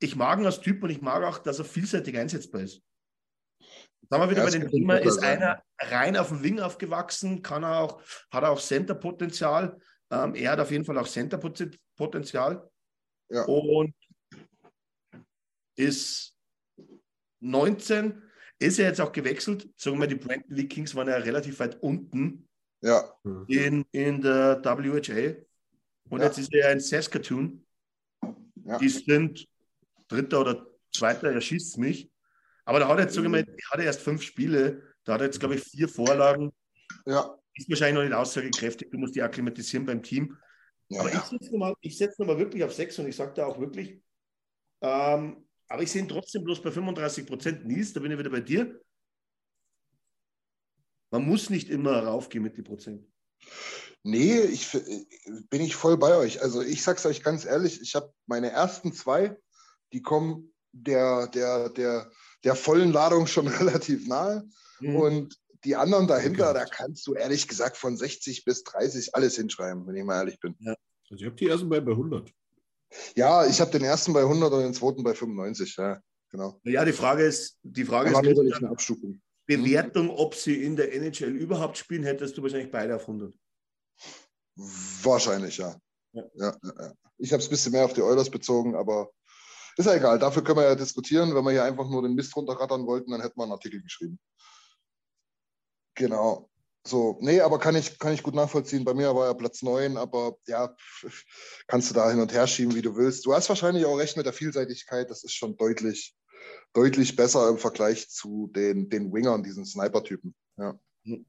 ich 0.00 0.16
mag 0.16 0.38
ihn 0.38 0.46
als 0.46 0.60
Typ 0.60 0.82
und 0.82 0.90
ich 0.90 1.00
mag 1.00 1.22
auch, 1.22 1.38
dass 1.38 1.58
er 1.58 1.64
vielseitig 1.64 2.16
einsetzbar 2.16 2.62
ist. 2.62 2.82
Sagen 4.10 4.22
wir 4.22 4.30
wieder 4.30 4.44
Ja, 4.44 4.50
bei 4.50 4.58
dem 4.58 4.70
Thema, 4.70 4.96
ist 4.96 5.14
sein, 5.20 5.42
einer 5.42 5.62
rein 5.80 6.16
auf 6.16 6.28
dem 6.28 6.42
Wing 6.42 6.60
aufgewachsen, 6.60 7.42
kann 7.42 7.62
er 7.62 7.80
auch, 7.80 8.02
hat 8.30 8.42
er 8.42 8.50
auch 8.50 8.60
Center-Potenzial. 8.60 9.78
Ähm, 10.10 10.34
er 10.34 10.52
hat 10.52 10.60
auf 10.60 10.70
jeden 10.70 10.84
Fall 10.84 10.98
auch 10.98 11.06
Center-Potenzial 11.08 12.70
Ja. 13.30 13.44
und 13.44 13.94
ist 15.76 16.36
19, 17.40 18.22
ist 18.58 18.78
er 18.78 18.88
jetzt 18.88 19.00
auch 19.00 19.12
gewechselt. 19.12 19.68
Sagen 19.76 19.98
wir, 20.00 20.06
die 20.06 20.14
Brandon 20.14 20.54
Lee 20.56 20.66
Kings 20.66 20.94
waren 20.94 21.08
ja 21.08 21.16
relativ 21.16 21.58
weit 21.60 21.82
unten 21.82 22.48
Ja, 22.82 23.12
in, 23.48 23.84
in 23.92 24.20
der 24.20 24.60
WHA. 24.64 25.36
Und 26.10 26.20
Ja. 26.20 26.26
jetzt 26.26 26.38
ist 26.38 26.52
er 26.52 26.60
ja 26.60 26.70
in 26.70 26.80
Saskatoon. 26.80 27.66
Ja. 28.66 28.78
Die 28.78 28.88
sind 28.88 29.46
Dritter 30.08 30.40
oder 30.40 30.66
Zweiter, 30.94 31.32
er 31.32 31.40
schießt 31.40 31.78
mich. 31.78 32.10
Aber 32.64 32.78
da 32.78 32.88
hat 32.88 32.98
er 32.98 33.04
jetzt, 33.04 33.14
sag 33.14 33.24
ich 33.24 33.30
mal, 33.30 33.40
hat 33.40 33.78
er 33.78 33.84
erst 33.84 34.00
fünf 34.00 34.22
Spiele. 34.22 34.82
Da 35.04 35.14
hat 35.14 35.20
er 35.20 35.26
jetzt, 35.26 35.40
glaube 35.40 35.56
ich, 35.56 35.62
vier 35.62 35.88
Vorlagen. 35.88 36.52
ja. 37.06 37.36
Ist 37.56 37.68
wahrscheinlich 37.70 37.94
noch 37.94 38.02
nicht 38.02 38.14
aussagekräftig. 38.14 38.90
Du 38.90 38.98
musst 38.98 39.14
die 39.14 39.22
akklimatisieren 39.22 39.86
beim 39.86 40.02
Team. 40.02 40.36
ja, 40.88 41.00
aber 41.00 41.12
ich 41.12 41.20
setze 41.20 41.52
nochmal 41.52 41.74
setz 41.84 42.18
noch 42.18 42.26
mal 42.26 42.38
wirklich 42.38 42.64
auf 42.64 42.72
sechs 42.74 42.98
und 42.98 43.06
ich 43.06 43.14
sage 43.14 43.32
da 43.34 43.46
auch 43.46 43.60
wirklich, 43.60 44.00
ähm, 44.80 45.46
aber 45.68 45.82
ich 45.82 45.90
sehe 45.90 46.02
ihn 46.02 46.08
trotzdem 46.08 46.44
bloß 46.44 46.62
bei 46.62 46.70
35 46.70 47.26
Prozent. 47.26 47.66
Nils, 47.66 47.92
da 47.92 48.00
bin 48.00 48.12
ich 48.12 48.18
wieder 48.18 48.30
bei 48.30 48.40
dir. 48.40 48.80
Man 51.10 51.26
muss 51.26 51.50
nicht 51.50 51.68
immer 51.70 52.02
raufgehen 52.04 52.42
mit 52.42 52.56
den 52.56 52.64
Prozent. 52.64 53.06
Nee, 54.02 54.40
ich 54.40 54.74
f- 54.74 54.84
bin 55.48 55.60
ich 55.62 55.76
voll 55.76 55.96
bei 55.96 56.16
euch. 56.16 56.42
Also 56.42 56.60
ich 56.60 56.82
sag's 56.82 57.06
euch 57.06 57.22
ganz 57.22 57.44
ehrlich, 57.44 57.80
ich 57.80 57.94
habe 57.94 58.12
meine 58.26 58.50
ersten 58.50 58.92
zwei, 58.92 59.36
die 59.92 60.02
kommen 60.02 60.52
der, 60.72 61.28
der, 61.28 61.70
der, 61.70 62.10
der 62.42 62.54
vollen 62.56 62.92
Ladung 62.92 63.26
schon 63.26 63.46
relativ 63.48 64.06
nahe. 64.08 64.44
Mhm. 64.80 64.96
Und 64.96 65.40
die 65.64 65.76
anderen 65.76 66.06
dahinter, 66.06 66.52
da 66.52 66.64
Gehabt. 66.64 66.72
kannst 66.72 67.06
du 67.06 67.14
ehrlich 67.14 67.48
gesagt 67.48 67.76
von 67.78 67.96
60 67.96 68.44
bis 68.44 68.64
30 68.64 69.14
alles 69.14 69.36
hinschreiben, 69.36 69.86
wenn 69.86 69.96
ich 69.96 70.04
mal 70.04 70.18
ehrlich 70.18 70.38
bin. 70.40 70.54
Also 70.66 70.76
ich 71.16 71.24
habe 71.24 71.36
die 71.36 71.48
ersten 71.48 71.68
beiden 71.70 71.86
bei 71.86 71.92
100. 71.92 72.30
Ja, 73.16 73.46
ich 73.46 73.60
habe 73.60 73.70
den 73.70 73.84
ersten 73.84 74.12
bei 74.12 74.20
100 74.20 74.52
und 74.52 74.62
den 74.62 74.74
zweiten 74.74 75.02
bei 75.02 75.14
95. 75.14 75.76
Ja, 75.76 76.00
genau. 76.30 76.60
Ja, 76.64 76.84
die 76.84 76.92
Frage 76.92 77.24
ist, 77.24 77.58
die 77.62 77.84
Frage 77.84 78.10
Aber 78.10 78.20
ist, 78.20 78.24
nur 78.24 78.36
wirklich 78.36 78.56
eine 78.56 78.70
Abstufung. 78.70 79.20
Bewertung, 79.46 80.10
ob 80.10 80.34
sie 80.34 80.62
in 80.62 80.76
der 80.76 80.94
NHL 80.94 81.36
überhaupt 81.36 81.76
spielen, 81.76 82.02
hättest 82.02 82.36
du 82.36 82.42
wahrscheinlich 82.42 82.70
beide 82.70 82.96
auf 82.96 83.02
100. 83.02 83.34
Wahrscheinlich, 84.56 85.58
ja. 85.58 85.76
Ja. 86.12 86.24
ja, 86.34 86.56
ja, 86.62 86.72
ja. 86.78 86.92
Ich 87.18 87.32
habe 87.32 87.40
es 87.40 87.48
ein 87.48 87.50
bisschen 87.50 87.72
mehr 87.72 87.84
auf 87.84 87.92
die 87.92 88.02
Oilers 88.02 88.30
bezogen, 88.30 88.74
aber 88.74 89.10
ist 89.76 89.86
ja 89.86 89.94
egal. 89.94 90.18
Dafür 90.18 90.44
können 90.44 90.58
wir 90.58 90.64
ja 90.64 90.74
diskutieren. 90.74 91.34
Wenn 91.34 91.44
wir 91.44 91.50
hier 91.50 91.64
einfach 91.64 91.88
nur 91.88 92.02
den 92.02 92.14
Mist 92.14 92.34
runterrattern 92.36 92.86
wollten, 92.86 93.10
dann 93.10 93.20
hätten 93.20 93.38
wir 93.38 93.44
einen 93.44 93.52
Artikel 93.52 93.82
geschrieben. 93.82 94.18
Genau. 95.96 96.48
So, 96.86 97.16
nee, 97.20 97.40
aber 97.40 97.58
kann 97.58 97.76
ich, 97.76 97.98
kann 97.98 98.12
ich 98.12 98.22
gut 98.22 98.34
nachvollziehen. 98.34 98.84
Bei 98.84 98.92
mir 98.92 99.14
war 99.14 99.26
ja 99.26 99.34
Platz 99.34 99.62
9, 99.62 99.96
aber 99.96 100.36
ja, 100.46 100.76
kannst 101.66 101.90
du 101.90 101.94
da 101.94 102.10
hin 102.10 102.20
und 102.20 102.32
her 102.32 102.46
schieben, 102.46 102.74
wie 102.74 102.82
du 102.82 102.94
willst. 102.96 103.24
Du 103.24 103.32
hast 103.32 103.48
wahrscheinlich 103.48 103.86
auch 103.86 103.96
recht 103.96 104.18
mit 104.18 104.26
der 104.26 104.34
Vielseitigkeit. 104.34 105.10
Das 105.10 105.24
ist 105.24 105.32
schon 105.32 105.56
deutlich, 105.56 106.14
deutlich 106.74 107.16
besser 107.16 107.48
im 107.48 107.56
Vergleich 107.56 108.10
zu 108.10 108.50
den, 108.54 108.90
den 108.90 109.12
Wingern, 109.14 109.42
diesen 109.42 109.64
Sniper-Typen. 109.64 110.34
Ja. 110.58 110.78
Mhm. 111.04 111.24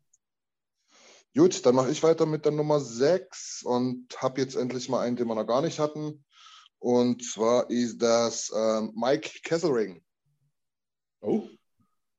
Gut, 1.34 1.66
dann 1.66 1.76
mache 1.76 1.92
ich 1.92 2.04
weiter 2.04 2.26
mit 2.26 2.44
der 2.44 2.52
Nummer 2.52 2.82
6 2.82 3.64
und 3.64 4.08
habe 4.18 4.42
jetzt 4.42 4.56
endlich 4.56 4.90
mal 4.90 5.02
einen, 5.02 5.16
den 5.16 5.28
wir 5.28 5.36
noch 5.36 5.48
gar 5.48 5.62
nicht 5.62 5.80
hatten. 5.80 6.26
Und 6.80 7.24
zwar 7.24 7.70
ist 7.70 8.02
das 8.02 8.52
ähm, 8.56 8.92
Mike 8.96 9.40
Kesselring. 9.44 10.04
Oh, 11.22 11.48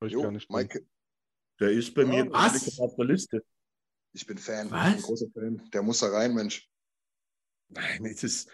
Hab 0.01 0.07
ich 0.07 0.13
Jo, 0.13 0.23
gar 0.23 0.33
nicht. 0.33 0.51
Mike, 0.51 0.85
der 1.61 1.71
ist 1.71 1.95
bei 1.95 2.05
mir 2.05 2.31
was? 2.31 2.79
auf 2.79 2.95
der 2.97 3.05
Liste. 3.07 3.45
ich 4.13 4.27
bin 4.27 4.39
Fan, 4.39 4.71
Was? 4.71 4.87
ich 4.89 4.93
bin 4.93 4.97
ein 4.97 5.03
großer 5.03 5.27
Fan. 5.33 5.71
Der 5.73 5.83
muss 5.83 6.01
da 6.01 6.09
rein, 6.09 6.35
Mensch. 6.35 6.69
Nein, 7.69 8.07
es 8.07 8.23
ist. 8.25 8.51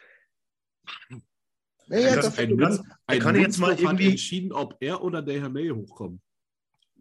Nee, 1.88 2.02
Ja, 2.04 2.16
das, 2.16 2.38
ein 2.38 2.54
Münz, 2.54 2.80
ein 3.06 3.20
kann 3.20 3.36
jetzt 3.36 3.58
mal 3.58 3.78
irgendwie- 3.78 4.10
entschieden, 4.10 4.52
ob 4.52 4.76
er 4.80 5.02
oder 5.02 5.20
der 5.20 5.40
Herr 5.40 5.48
May 5.48 5.68
hochkommen. 5.70 6.22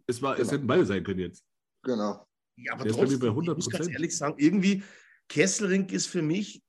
Es, 0.06 0.20
war, 0.20 0.34
es 0.34 0.40
Genau. 0.40 0.52
hätten 0.52 0.66
beide 0.66 0.86
sein 0.86 1.04
können 1.04 1.20
jetzt. 1.20 1.44
genau. 1.82 2.26
Ja, 2.56 2.74
aber 2.74 2.84
Der 2.84 2.92
bei 2.92 2.98
trotzdem, 2.98 3.18
bei 3.20 3.28
ich 3.28 3.32
muss 3.34 3.70
ganz 3.70 3.86
100%. 3.86 3.92
ehrlich 3.92 4.16
sagen, 4.16 4.34
irgendwie, 4.38 4.82
Kesselring 5.28 5.88
ist 5.88 6.06
für 6.06 6.20
mich, 6.20 6.62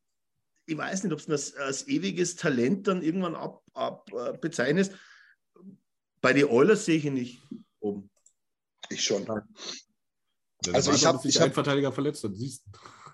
ich 0.66 0.78
weiß 0.78 1.04
nicht, 1.04 1.12
ob 1.12 1.20
es 1.20 1.26
das 1.26 1.56
als 1.56 1.88
ewiges 1.90 2.36
Talent 2.38 2.88
dann 2.88 3.02
irgendwann 3.04 3.36
ab, 3.36 3.62
ab 3.74 4.10
äh, 4.14 4.38
bezeichnest. 4.38 4.94
Bei 6.22 6.32
den 6.32 6.46
Oilers 6.46 6.86
sehe 6.86 6.96
ich 6.98 7.06
ihn 7.06 7.16
nicht 7.16 7.44
oben. 7.82 8.10
Ich 8.90 9.04
schon. 9.04 9.24
Ja, 9.26 9.44
Also 10.74 10.92
dann 10.92 10.96
ich 10.96 11.04
war 11.04 11.10
hab- 11.10 11.16
doch, 11.18 11.22
bis 11.24 11.36
ich 11.36 11.42
hab- 11.42 11.54
Verteidiger 11.54 11.92
verletzt 11.92 12.24
hat. 12.24 12.36
Siehst. 12.36 12.64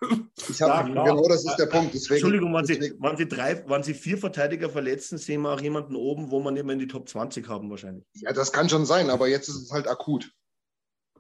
Ich 0.50 0.62
hab, 0.62 0.70
Ja, 0.70 0.82
genau 0.84 1.28
das 1.28 1.44
ist 1.46 1.58
der 1.58 1.66
Punkt. 1.66 1.94
Deswegen, 1.94 2.14
Entschuldigung, 2.16 2.54
wenn 2.54 2.66
Sie, 2.66 2.94
wenn, 3.00 3.18
Sie 3.18 3.28
drei, 3.28 3.68
wenn 3.68 3.84
Sie 3.84 3.94
vier 3.94 4.18
Verteidiger 4.18 4.70
verletzen, 4.70 5.18
sehen 5.18 5.42
wir 5.42 5.52
auch 5.52 5.60
jemanden 5.62 5.96
oben, 5.98 6.32
wo 6.32 6.40
man 6.40 6.56
immer 6.56 6.72
in 6.72 6.80
die 6.80 6.88
Top 6.88 7.10
20 7.10 7.48
haben 7.50 7.70
wahrscheinlich. 7.70 8.06
ja, 8.14 8.32
das 8.32 8.54
kann 8.54 8.70
schon 8.70 8.86
sein, 8.86 9.10
aber 9.10 9.28
jetzt 9.28 9.50
ist 9.50 9.58
es 9.58 9.72
halt 9.72 9.88
akut. 9.90 10.32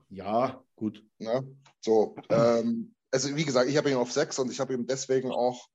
Ja, 0.09 0.63
gut. 0.77 1.03
Ne? 1.19 1.45
So, 1.81 2.15
ähm, 2.29 2.95
also 3.11 3.35
wie 3.35 3.43
gesagt, 3.43 3.69
ich 3.69 3.75
habe 3.75 3.89
ihn 3.91 3.97
auf 3.97 4.11
6 4.13 4.39
und 4.39 4.49
ich 4.49 4.61
habe 4.61 4.73
ihm 4.73 4.87
deswegen 4.87 5.31
auch 5.31 5.67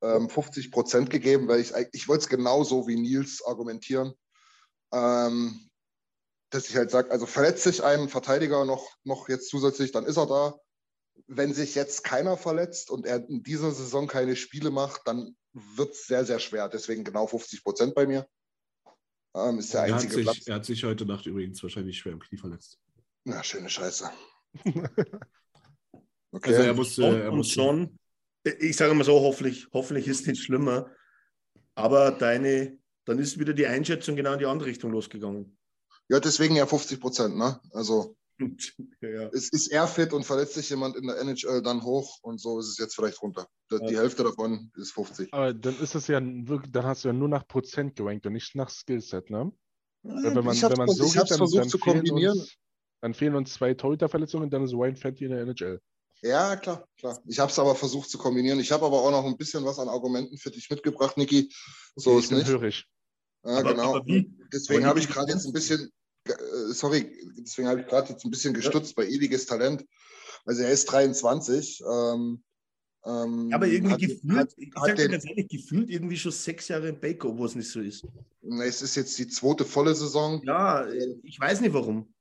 ähm, 0.00 0.30
50 0.30 0.70
Prozent 0.72 1.10
gegeben, 1.10 1.46
weil 1.48 1.60
ich, 1.60 1.72
ich 1.92 2.08
wollte 2.08 2.22
es 2.22 2.28
genauso 2.30 2.88
wie 2.88 2.96
Nils 2.96 3.42
argumentieren. 3.44 4.14
Ähm, 4.92 5.67
dass 6.50 6.68
ich 6.68 6.76
halt 6.76 6.90
sage, 6.90 7.10
also 7.10 7.26
verletzt 7.26 7.64
sich 7.64 7.82
ein 7.82 8.08
Verteidiger 8.08 8.64
noch, 8.64 8.96
noch 9.04 9.28
jetzt 9.28 9.48
zusätzlich, 9.50 9.92
dann 9.92 10.04
ist 10.04 10.16
er 10.16 10.26
da. 10.26 10.54
Wenn 11.26 11.52
sich 11.52 11.74
jetzt 11.74 12.04
keiner 12.04 12.36
verletzt 12.36 12.90
und 12.90 13.04
er 13.04 13.28
in 13.28 13.42
dieser 13.42 13.72
Saison 13.72 14.06
keine 14.06 14.36
Spiele 14.36 14.70
macht, 14.70 15.02
dann 15.06 15.36
wird 15.52 15.92
es 15.92 16.06
sehr, 16.06 16.24
sehr 16.24 16.38
schwer. 16.38 16.68
Deswegen 16.68 17.04
genau 17.04 17.26
50 17.26 17.64
Prozent 17.64 17.94
bei 17.94 18.06
mir. 18.06 18.26
Ähm, 19.34 19.58
ist 19.58 19.74
der 19.74 19.80
Er 19.82 19.86
hat, 19.88 19.94
einzige 19.94 20.14
sich, 20.14 20.24
Platz. 20.24 20.46
er 20.46 20.54
hat 20.54 20.64
sich 20.64 20.84
heute 20.84 21.04
Nacht 21.04 21.26
übrigens 21.26 21.62
wahrscheinlich 21.62 21.98
schwer 21.98 22.12
im 22.12 22.20
Knie 22.20 22.38
verletzt. 22.38 22.78
Na, 23.24 23.42
schöne 23.42 23.68
Scheiße. 23.68 24.10
Okay. 26.30 26.50
Also 26.50 26.62
er 26.62 26.74
muss, 26.74 26.98
Und, 26.98 27.04
er 27.14 27.30
und 27.30 27.38
muss 27.38 27.50
schon, 27.50 27.98
ich 28.44 28.76
sage 28.76 28.92
mal 28.94 29.04
so, 29.04 29.18
hoffentlich, 29.20 29.66
hoffentlich 29.72 30.06
ist 30.06 30.20
es 30.20 30.26
nicht 30.26 30.42
schlimmer. 30.42 30.90
Aber 31.74 32.10
deine, 32.10 32.78
dann 33.06 33.18
ist 33.18 33.38
wieder 33.38 33.54
die 33.54 33.66
Einschätzung 33.66 34.14
genau 34.14 34.34
in 34.34 34.38
die 34.38 34.46
andere 34.46 34.68
Richtung 34.68 34.90
losgegangen. 34.90 35.56
Ja, 36.08 36.20
deswegen 36.20 36.56
ja 36.56 36.66
50 36.66 37.00
Prozent, 37.00 37.36
ne? 37.36 37.60
Also 37.72 38.16
ja, 39.00 39.08
ja. 39.08 39.28
es 39.32 39.48
ist 39.48 39.68
er 39.72 39.88
fit 39.88 40.12
und 40.12 40.24
verletzt 40.24 40.54
sich 40.54 40.70
jemand 40.70 40.96
in 40.96 41.06
der 41.08 41.18
NHL 41.20 41.60
dann 41.62 41.82
hoch 41.82 42.18
und 42.22 42.40
so 42.40 42.60
ist 42.60 42.68
es 42.68 42.78
jetzt 42.78 42.94
vielleicht 42.94 43.20
runter. 43.20 43.48
Die 43.70 43.78
die 43.88 43.96
Hälfte 43.96 44.22
davon 44.22 44.70
ist 44.76 44.92
50. 44.92 45.32
Aber 45.34 45.52
dann 45.52 45.78
ist 45.80 45.94
es 45.94 46.06
ja 46.06 46.20
wirklich, 46.22 46.70
dann 46.72 46.86
hast 46.86 47.04
du 47.04 47.08
ja 47.08 47.14
nur 47.14 47.28
nach 47.28 47.46
Prozent 47.48 47.96
gerankt 47.96 48.26
und 48.26 48.32
nicht 48.34 48.54
nach 48.54 48.70
Skillset, 48.70 49.28
ne? 49.30 49.52
Weil 50.04 50.36
wenn 50.36 50.44
man, 50.44 50.54
ich 50.54 50.62
wenn 50.62 50.72
man 50.78 50.88
so 50.88 51.04
ich 51.04 51.12
geht, 51.14 51.30
dann, 51.30 51.38
versucht 51.38 51.62
dann, 51.62 51.68
zu 51.68 51.78
fehlen 51.78 52.04
kombinieren. 52.04 52.38
uns, 52.38 52.54
dann 53.02 53.14
fehlen 53.14 53.34
uns 53.34 53.52
zwei 53.54 53.74
Torhüterverletzungen, 53.74 54.48
dann 54.48 54.62
ist 54.64 54.72
Ryan 54.72 54.96
Fenty 54.96 55.24
in 55.24 55.32
der 55.32 55.40
NHL. 55.42 55.80
Ja, 56.22 56.56
klar, 56.56 56.84
klar. 56.96 57.20
Ich 57.26 57.38
habe 57.40 57.50
es 57.50 57.58
aber 57.58 57.74
versucht 57.74 58.08
zu 58.08 58.18
kombinieren. 58.18 58.58
Ich 58.60 58.70
habe 58.72 58.86
aber 58.86 59.02
auch 59.02 59.10
noch 59.10 59.24
ein 59.24 59.36
bisschen 59.36 59.64
was 59.64 59.78
an 59.78 59.88
Argumenten 59.88 60.36
für 60.38 60.50
dich 60.50 60.68
mitgebracht, 60.70 61.16
Niki. 61.16 61.52
So 61.96 62.10
Okay, 62.12 62.18
ist 62.18 62.24
ich 62.24 62.28
bin 62.30 62.38
nicht. 62.38 62.48
hörig. 62.48 62.84
Ja, 63.44 63.58
Aber- 63.58 63.70
genau. 63.70 63.96
aber 63.96 64.06
wie? 64.06 64.30
Deswegen 64.52 64.86
habe 64.86 64.98
ich 65.00 65.08
gerade 65.08 65.32
jetzt 65.32 65.46
ein 65.46 65.52
bisschen, 65.52 65.90
sorry, 66.72 67.16
deswegen 67.38 67.68
habe 67.68 67.80
ich 67.80 67.86
gerade 67.86 68.10
jetzt 68.12 68.24
ein 68.24 68.30
bisschen 68.30 68.54
gestutzt 68.54 68.94
bei 68.96 69.06
ewiges 69.06 69.46
Talent. 69.46 69.84
Also 70.44 70.62
er 70.62 70.70
ist 70.70 70.86
23. 70.86 71.82
Ähm, 71.90 72.42
ähm, 73.04 73.50
Aber 73.52 73.66
irgendwie 73.66 73.92
hat- 73.92 74.00
gefühlt, 74.00 74.36
hat- 74.38 74.54
ich 74.56 74.70
hat 74.74 74.86
sag 74.86 74.96
dir 74.96 75.08
ganz 75.08 75.24
ehrlich, 75.26 75.48
gefühlt 75.48 75.88
irgendwie 75.90 76.16
schon 76.16 76.32
sechs 76.32 76.68
Jahre 76.68 76.88
in 76.88 77.00
Baker, 77.00 77.36
wo 77.36 77.44
es 77.44 77.54
nicht 77.54 77.70
so 77.70 77.80
ist. 77.80 78.04
Es 78.62 78.82
ist 78.82 78.94
jetzt 78.96 79.18
die 79.18 79.28
zweite 79.28 79.64
volle 79.64 79.94
Saison. 79.94 80.42
Ja, 80.44 80.86
ich 81.22 81.38
weiß 81.38 81.60
nicht 81.60 81.72
warum. 81.72 82.12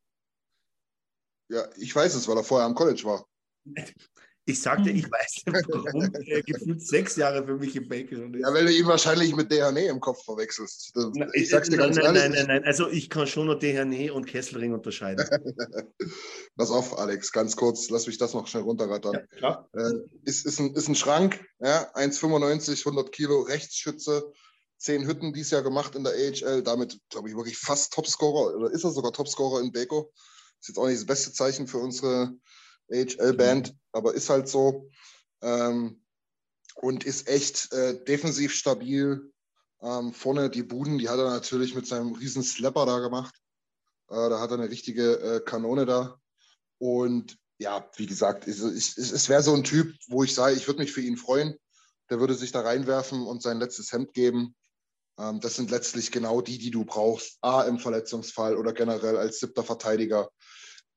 Ja, 1.49 1.65
ich 1.77 1.95
weiß 1.95 2.15
es, 2.15 2.27
weil 2.27 2.37
er 2.37 2.43
vorher 2.43 2.65
am 2.67 2.75
College 2.75 3.03
war. 3.05 3.25
Ich 4.49 4.61
sagte, 4.61 4.89
ich 4.89 5.03
weiß 5.11 5.43
nicht 5.45 5.67
warum. 5.67 6.09
er 6.25 6.41
gefühlt 6.41 6.81
sechs 6.81 7.17
Jahre 7.17 7.45
für 7.45 7.57
mich 7.57 7.75
in 7.75 7.87
Baker 7.89 8.15
schon 8.15 8.33
ist. 8.33 8.39
Ja, 8.41 8.53
weil 8.53 8.65
du 8.65 8.71
ihn 8.71 8.85
wahrscheinlich 8.85 9.35
mit 9.35 9.51
DHNE 9.51 9.87
im 9.87 9.99
Kopf 9.99 10.23
verwechselst. 10.23 10.91
Das- 10.95 11.11
Na, 11.15 11.27
Ich 11.33 11.49
sag's 11.49 11.69
dir 11.69 11.75
nein, 11.75 11.87
ganz 11.87 11.97
nein, 11.97 12.05
ehrlich. 12.15 12.21
nein, 12.21 12.31
nein, 12.31 12.47
nein. 12.47 12.63
Also 12.63 12.87
ich 12.89 13.09
kann 13.09 13.27
schon 13.27 13.47
noch 13.47 13.59
DHNE 13.59 14.13
und 14.13 14.25
Kesselring 14.25 14.73
unterscheiden. 14.73 15.25
Pass 16.55 16.71
auf, 16.71 16.97
Alex, 16.97 17.31
ganz 17.33 17.55
kurz, 17.57 17.89
lass 17.89 18.07
mich 18.07 18.17
das 18.17 18.33
noch 18.33 18.47
schnell 18.47 18.63
runterrattern. 18.63 19.13
Ja, 19.15 19.25
klar. 19.37 19.69
Äh, 19.73 19.91
ist, 20.23 20.45
ist, 20.45 20.59
ein, 20.59 20.73
ist 20.75 20.87
ein 20.87 20.95
Schrank, 20.95 21.43
ja, 21.59 21.91
1,95, 21.95 22.79
100 22.85 23.11
Kilo, 23.11 23.41
Rechtsschütze, 23.41 24.31
10 24.77 25.05
Hütten 25.07 25.33
dieses 25.33 25.51
Jahr 25.51 25.61
gemacht 25.63 25.95
in 25.95 26.03
der 26.05 26.13
AHL, 26.13 26.63
damit, 26.63 26.99
glaube 27.09 27.29
ich, 27.29 27.35
wirklich 27.35 27.57
fast 27.57 27.91
Topscorer, 27.93 28.55
oder 28.55 28.71
ist 28.71 28.85
er 28.85 28.91
sogar 28.91 29.11
Topscorer 29.11 29.61
in 29.61 29.71
Beko. 29.73 30.11
Ist 30.61 30.69
jetzt 30.69 30.77
auch 30.77 30.87
nicht 30.87 30.99
das 30.99 31.05
beste 31.05 31.33
Zeichen 31.33 31.67
für 31.67 31.79
unsere 31.79 32.33
AHL-Band, 32.91 33.75
aber 33.91 34.13
ist 34.13 34.29
halt 34.29 34.47
so. 34.47 34.89
Ähm, 35.41 36.01
und 36.75 37.05
ist 37.05 37.27
echt 37.27 37.73
äh, 37.73 38.03
defensiv 38.03 38.53
stabil. 38.53 39.31
Ähm, 39.81 40.13
vorne 40.13 40.49
die 40.49 40.63
Buden, 40.63 40.97
die 40.97 41.09
hat 41.09 41.19
er 41.19 41.29
natürlich 41.29 41.75
mit 41.75 41.87
seinem 41.87 42.13
riesen 42.13 42.43
Slapper 42.43 42.85
da 42.85 42.99
gemacht. 42.99 43.35
Äh, 44.09 44.29
da 44.29 44.39
hat 44.39 44.51
er 44.51 44.57
eine 44.57 44.69
richtige 44.69 45.19
äh, 45.19 45.39
Kanone 45.41 45.85
da. 45.85 46.19
Und 46.79 47.37
ja, 47.59 47.89
wie 47.95 48.05
gesagt, 48.05 48.47
es, 48.47 48.59
es, 48.59 48.97
es 48.97 49.29
wäre 49.29 49.41
so 49.41 49.53
ein 49.53 49.63
Typ, 49.63 49.95
wo 50.07 50.23
ich 50.23 50.33
sage, 50.33 50.55
ich 50.55 50.67
würde 50.67 50.81
mich 50.81 50.91
für 50.91 51.01
ihn 51.01 51.17
freuen. 51.17 51.55
Der 52.09 52.19
würde 52.19 52.35
sich 52.35 52.51
da 52.51 52.61
reinwerfen 52.61 53.25
und 53.25 53.41
sein 53.41 53.59
letztes 53.59 53.91
Hemd 53.91 54.13
geben. 54.13 54.55
Ähm, 55.19 55.39
das 55.39 55.55
sind 55.55 55.71
letztlich 55.71 56.11
genau 56.11 56.41
die, 56.41 56.57
die 56.57 56.71
du 56.71 56.85
brauchst. 56.85 57.37
A, 57.41 57.63
im 57.63 57.79
Verletzungsfall 57.79 58.55
oder 58.55 58.73
generell 58.73 59.17
als 59.17 59.39
siebter 59.39 59.63
Verteidiger. 59.63 60.29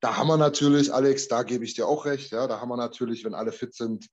Da 0.01 0.17
haben 0.17 0.27
wir 0.27 0.37
natürlich, 0.37 0.93
Alex, 0.93 1.27
da 1.27 1.43
gebe 1.43 1.63
ich 1.63 1.75
dir 1.75 1.87
auch 1.87 2.05
recht. 2.05 2.31
Ja, 2.31 2.47
da 2.47 2.59
haben 2.59 2.69
wir 2.69 2.77
natürlich, 2.77 3.23
wenn 3.23 3.35
alle 3.35 3.51
fit 3.51 3.73
sind, 3.75 4.07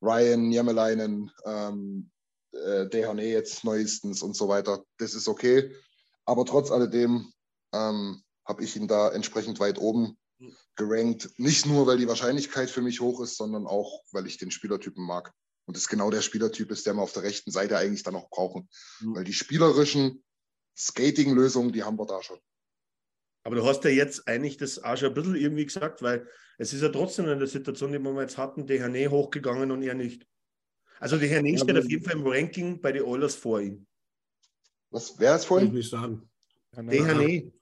Ryan, 0.00 0.50
Jemelainen, 0.50 1.30
ähm, 1.44 2.10
äh, 2.52 2.88
Dehane 2.88 3.26
jetzt 3.26 3.64
neuestens 3.64 4.22
und 4.22 4.36
so 4.36 4.48
weiter. 4.48 4.84
Das 4.98 5.14
ist 5.14 5.28
okay. 5.28 5.74
Aber 6.24 6.44
trotz 6.44 6.70
alledem 6.70 7.32
ähm, 7.72 8.22
habe 8.46 8.62
ich 8.62 8.76
ihn 8.76 8.88
da 8.88 9.10
entsprechend 9.10 9.58
weit 9.60 9.78
oben 9.78 10.16
gerankt. 10.76 11.30
Nicht 11.36 11.66
nur, 11.66 11.86
weil 11.86 11.98
die 11.98 12.08
Wahrscheinlichkeit 12.08 12.70
für 12.70 12.82
mich 12.82 13.00
hoch 13.00 13.20
ist, 13.20 13.36
sondern 13.36 13.66
auch, 13.66 14.02
weil 14.12 14.26
ich 14.26 14.38
den 14.38 14.50
Spielertypen 14.50 15.04
mag. 15.04 15.32
Und 15.66 15.76
es 15.76 15.88
genau 15.88 16.10
der 16.10 16.20
Spielertyp 16.20 16.70
ist, 16.70 16.86
der 16.86 16.94
wir 16.94 17.02
auf 17.02 17.12
der 17.12 17.22
rechten 17.22 17.50
Seite 17.50 17.78
eigentlich 17.78 18.02
dann 18.02 18.16
auch 18.16 18.28
brauchen. 18.28 18.68
Mhm. 19.00 19.16
Weil 19.16 19.24
die 19.24 19.32
spielerischen 19.32 20.22
Skating-Lösungen, 20.76 21.72
die 21.72 21.84
haben 21.84 21.98
wir 21.98 22.06
da 22.06 22.22
schon. 22.22 22.38
Aber 23.44 23.56
du 23.56 23.64
hast 23.66 23.84
ja 23.84 23.90
jetzt 23.90 24.26
eigentlich 24.26 24.56
das 24.56 24.82
auch 24.82 24.96
schon 24.96 25.08
ein 25.08 25.14
bisschen 25.14 25.36
irgendwie 25.36 25.66
gesagt, 25.66 26.00
weil 26.02 26.26
es 26.58 26.72
ist 26.72 26.80
ja 26.80 26.88
trotzdem 26.88 27.28
in 27.28 27.38
der 27.38 27.46
Situation, 27.46 27.92
die 27.92 27.98
wir 27.98 28.20
jetzt 28.22 28.38
hatten, 28.38 28.66
der 28.66 28.78
Herne 28.80 29.10
hochgegangen 29.10 29.70
und 29.70 29.82
er 29.82 29.94
nicht. 29.94 30.26
Also 30.98 31.18
der 31.18 31.28
Herne 31.28 31.50
Ja, 31.50 31.58
steht 31.58 31.76
auf 31.76 31.88
jeden 31.90 32.04
Fall 32.04 32.14
im 32.14 32.26
Ranking 32.26 32.80
bei 32.80 32.92
den 32.92 33.02
Oilers 33.02 33.36
vor 33.36 33.60
ihm. 33.60 33.86
Was 34.90 35.18
wäre 35.18 35.34
es 35.34 35.42
Kann 35.42 35.42
ich 35.42 35.48
vorhin? 35.48 35.72
nicht 35.74 35.90
sagen. 35.90 36.30
Nein, 36.72 37.04
Herne, 37.04 37.52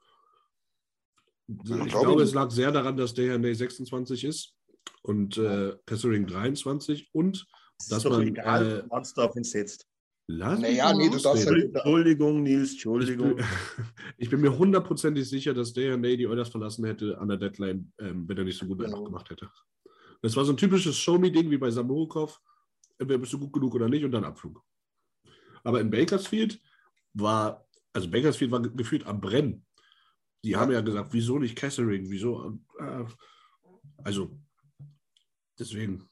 Ich 1.49 1.57
glaube 1.67 1.89
glaube, 1.89 2.23
ich. 2.23 2.29
es 2.29 2.35
lag 2.35 2.51
sehr 2.53 2.71
daran, 2.71 2.97
dass 2.97 3.15
der 3.15 3.39
Herr 3.39 3.55
26 3.55 4.25
ist 4.25 4.55
und 5.03 5.37
äh, 5.37 5.77
Kessering 5.85 6.27
23 6.27 7.11
und 7.13 7.45
das 7.79 7.89
dass 7.89 7.99
ist 7.99 8.05
doch 8.05 8.11
man, 8.19 8.29
egal, 8.29 8.67
äh, 8.67 8.91
was 8.91 9.15
du 9.15 9.23
auf 9.23 9.35
ihn 9.35 9.43
setzt. 9.43 9.89
Lass 10.37 10.61
Naja, 10.61 10.93
nee, 10.95 11.09
du 11.09 11.19
darfst 11.19 11.45
ja- 11.47 11.53
Entschuldigung, 11.55 12.43
Nils, 12.43 12.73
Entschuldigung. 12.73 13.37
ich 14.19 14.31
bin 14.31 14.41
mir 14.41 14.57
hundertprozentig 14.57 15.29
sicher, 15.29 15.55
dass 15.55 15.73
der 15.73 15.97
Ney 15.97 16.17
die 16.17 16.27
Oilers 16.27 16.49
verlassen 16.49 16.85
hätte 16.85 17.19
an 17.19 17.29
der 17.29 17.37
Deadline, 17.39 17.93
ähm, 17.99 18.29
wenn 18.29 18.37
er 18.39 18.45
nicht 18.45 18.59
so 18.59 18.67
gut 18.67 18.83
einfach 18.85 19.05
gemacht 19.05 19.31
hätte. 19.31 19.51
Das 20.23 20.37
war 20.37 20.45
so 20.45 20.53
ein 20.53 20.57
typisches 20.57 20.97
Show-Me-Ding 20.97 21.51
wie 21.51 21.59
bei 21.59 21.71
Samorukov. 21.71 22.41
Entweder 22.99 23.19
bist 23.19 23.33
du 23.33 23.39
gut 23.39 23.53
genug 23.53 23.75
oder 23.75 23.89
nicht 23.89 24.05
und 24.05 24.13
dann 24.13 24.25
Abflug. 24.25 24.63
Aber 25.65 25.81
in 25.81 25.91
Bakersfield 25.91 26.61
war, 27.15 27.67
also 27.93 28.09
Bakersfield 28.11 28.51
war 28.51 28.63
ge- 28.63 28.73
gefühlt 28.75 29.07
am 29.07 29.21
Brennen. 29.21 29.67
Die 30.45 30.51
Ja. 30.51 30.61
haben 30.61 30.73
ja 30.73 30.81
gesagt, 30.81 31.13
wieso 31.13 31.39
nicht 31.39 31.57
Kessering, 31.57 32.09
wieso? 32.11 32.59
Äh, 32.79 33.05
also, 34.05 34.39
deswegen. 35.59 36.09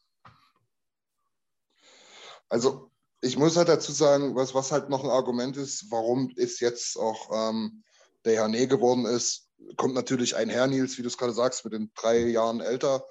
Also, 2.48 2.89
ich 3.22 3.36
muss 3.36 3.56
halt 3.56 3.68
dazu 3.68 3.92
sagen, 3.92 4.34
was, 4.34 4.54
was 4.54 4.72
halt 4.72 4.88
noch 4.88 5.04
ein 5.04 5.10
Argument 5.10 5.56
ist, 5.56 5.90
warum 5.90 6.32
es 6.36 6.60
jetzt 6.60 6.96
auch 6.96 7.50
ähm, 7.50 7.82
der 8.24 8.34
Herne 8.34 8.66
geworden 8.66 9.04
ist, 9.04 9.48
kommt 9.76 9.94
natürlich 9.94 10.36
einher, 10.36 10.66
Nils, 10.66 10.96
wie 10.96 11.02
du 11.02 11.08
es 11.08 11.18
gerade 11.18 11.32
sagst, 11.32 11.64
mit 11.64 11.74
den 11.74 11.90
drei 11.94 12.18
Jahren 12.26 12.60
älter, 12.60 13.04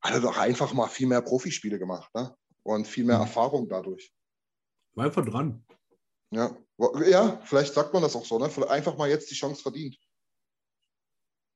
hat 0.00 0.14
er 0.14 0.20
doch 0.20 0.36
einfach 0.36 0.72
mal 0.72 0.86
viel 0.88 1.08
mehr 1.08 1.22
Profispiele 1.22 1.78
gemacht 1.78 2.14
ne? 2.14 2.36
und 2.62 2.86
viel 2.86 3.04
mehr 3.04 3.16
Mhm. 3.16 3.22
Erfahrung 3.22 3.68
dadurch. 3.68 4.12
War 4.94 5.06
einfach 5.06 5.24
dran. 5.24 5.64
Ja. 6.30 6.56
ja, 7.06 7.40
vielleicht 7.44 7.74
sagt 7.74 7.92
man 7.94 8.02
das 8.02 8.14
auch 8.14 8.24
so, 8.24 8.38
ne? 8.38 8.50
Einfach 8.68 8.96
mal 8.96 9.08
jetzt 9.08 9.30
die 9.30 9.34
Chance 9.34 9.62
verdient. 9.62 9.96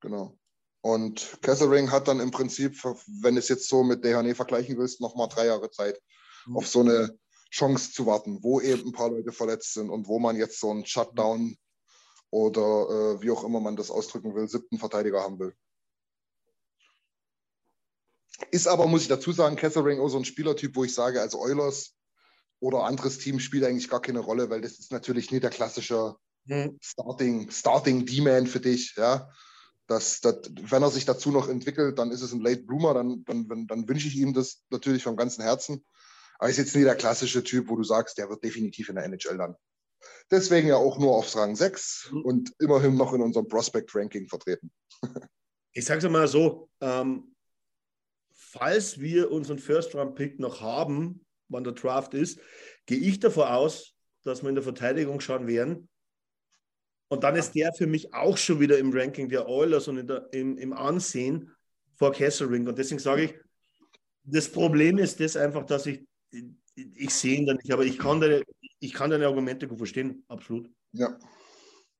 Genau. 0.00 0.36
Und 0.80 1.38
Kesselring 1.42 1.92
hat 1.92 2.08
dann 2.08 2.18
im 2.18 2.32
Prinzip, 2.32 2.82
wenn 3.22 3.34
du 3.34 3.38
es 3.38 3.48
jetzt 3.48 3.68
so 3.68 3.84
mit 3.84 4.04
DHNE 4.04 4.34
vergleichen 4.34 4.76
willst, 4.78 5.00
nochmal 5.00 5.28
drei 5.28 5.46
Jahre 5.46 5.70
Zeit, 5.70 6.00
Mhm. 6.46 6.56
auf 6.56 6.66
so 6.66 6.80
eine 6.80 7.16
Chance 7.52 7.92
zu 7.92 8.06
warten, 8.06 8.42
wo 8.42 8.60
eben 8.60 8.88
ein 8.88 8.92
paar 8.92 9.10
Leute 9.10 9.30
verletzt 9.30 9.74
sind 9.74 9.90
und 9.90 10.08
wo 10.08 10.18
man 10.18 10.36
jetzt 10.36 10.58
so 10.58 10.70
einen 10.70 10.86
Shutdown 10.86 11.56
oder 12.30 12.60
äh, 13.20 13.22
wie 13.22 13.30
auch 13.30 13.44
immer 13.44 13.60
man 13.60 13.76
das 13.76 13.90
ausdrücken 13.90 14.34
will, 14.34 14.48
siebten 14.48 14.78
Verteidiger 14.78 15.20
haben 15.20 15.38
will. 15.38 15.54
Ist 18.50 18.66
aber, 18.66 18.86
muss 18.86 19.02
ich 19.02 19.08
dazu 19.08 19.32
sagen, 19.32 19.56
Kesselring 19.56 20.00
auch 20.00 20.08
so 20.08 20.18
ein 20.18 20.24
Spielertyp, 20.24 20.74
wo 20.74 20.84
ich 20.84 20.94
sage, 20.94 21.20
also 21.20 21.38
Oilers 21.38 21.94
oder 22.58 22.84
anderes 22.84 23.18
Team 23.18 23.38
spielt 23.38 23.64
eigentlich 23.64 23.88
gar 23.88 24.00
keine 24.00 24.20
Rolle, 24.20 24.50
weil 24.50 24.62
das 24.62 24.78
ist 24.78 24.90
natürlich 24.90 25.30
nicht 25.30 25.42
der 25.42 25.50
klassische 25.50 26.16
Hm. 26.46 26.76
Starting, 26.80 27.50
Starting 27.50 28.06
D-Man 28.06 28.46
für 28.46 28.60
dich, 28.60 28.94
ja. 28.96 29.30
Das, 29.86 30.20
das, 30.20 30.50
wenn 30.54 30.82
er 30.82 30.90
sich 30.90 31.04
dazu 31.04 31.30
noch 31.30 31.48
entwickelt, 31.48 31.98
dann 31.98 32.10
ist 32.10 32.22
es 32.22 32.32
ein 32.32 32.40
Late 32.40 32.62
Bloomer, 32.62 32.94
dann, 32.94 33.24
dann, 33.24 33.48
dann, 33.48 33.66
dann 33.66 33.88
wünsche 33.88 34.08
ich 34.08 34.16
ihm 34.16 34.32
das 34.32 34.62
natürlich 34.70 35.02
vom 35.02 35.16
ganzen 35.16 35.42
Herzen. 35.42 35.84
Aber 36.42 36.50
ist 36.50 36.56
jetzt 36.56 36.74
nie 36.74 36.82
der 36.82 36.96
klassische 36.96 37.44
Typ, 37.44 37.68
wo 37.68 37.76
du 37.76 37.84
sagst, 37.84 38.18
der 38.18 38.28
wird 38.28 38.42
definitiv 38.42 38.88
in 38.88 38.96
der 38.96 39.04
NHL 39.04 39.36
landen. 39.36 39.56
Deswegen 40.28 40.66
ja 40.66 40.74
auch 40.74 40.98
nur 40.98 41.14
auf 41.14 41.36
Rang 41.36 41.54
6 41.54 42.08
Mhm. 42.10 42.22
und 42.22 42.52
immerhin 42.58 42.96
noch 42.96 43.12
in 43.12 43.20
unserem 43.22 43.46
Prospect-Ranking 43.46 44.26
vertreten. 44.26 44.72
Ich 45.72 45.84
sage 45.84 46.04
es 46.04 46.12
mal 46.12 46.26
so, 46.26 46.68
ähm, 46.80 47.36
falls 48.34 48.98
wir 48.98 49.30
unseren 49.30 49.60
First-Round-Pick 49.60 50.40
noch 50.40 50.60
haben, 50.60 51.24
wann 51.48 51.62
der 51.62 51.74
Draft 51.74 52.12
ist, 52.12 52.40
gehe 52.86 52.98
ich 52.98 53.20
davon 53.20 53.44
aus, 53.44 53.94
dass 54.24 54.42
wir 54.42 54.48
in 54.48 54.56
der 54.56 54.64
Verteidigung 54.64 55.20
schauen 55.20 55.46
werden. 55.46 55.88
Und 57.06 57.22
dann 57.22 57.36
ist 57.36 57.52
der 57.54 57.72
für 57.72 57.86
mich 57.86 58.12
auch 58.12 58.36
schon 58.36 58.58
wieder 58.58 58.78
im 58.78 58.92
Ranking 58.92 59.28
der 59.28 59.48
Oilers 59.48 59.86
und 59.86 60.04
der, 60.08 60.28
im, 60.32 60.58
im 60.58 60.72
Ansehen 60.72 61.54
vor 61.94 62.10
Kesselring. 62.12 62.66
Und 62.66 62.76
deswegen 62.76 62.98
sage 62.98 63.22
ich, 63.22 63.34
das 64.24 64.50
Problem 64.50 64.98
ist 64.98 65.20
das 65.20 65.36
einfach, 65.36 65.64
dass 65.64 65.86
ich, 65.86 66.04
ich 66.74 67.10
sehe 67.14 67.38
ihn 67.38 67.46
da 67.46 67.54
nicht, 67.54 67.70
aber 67.72 67.84
ich 67.84 67.98
kann 67.98 68.20
deine, 68.20 68.42
ich 68.80 68.92
kann 68.94 69.10
deine 69.10 69.26
Argumente 69.26 69.68
gut 69.68 69.78
verstehen, 69.78 70.24
absolut. 70.28 70.68
Ja, 70.92 71.18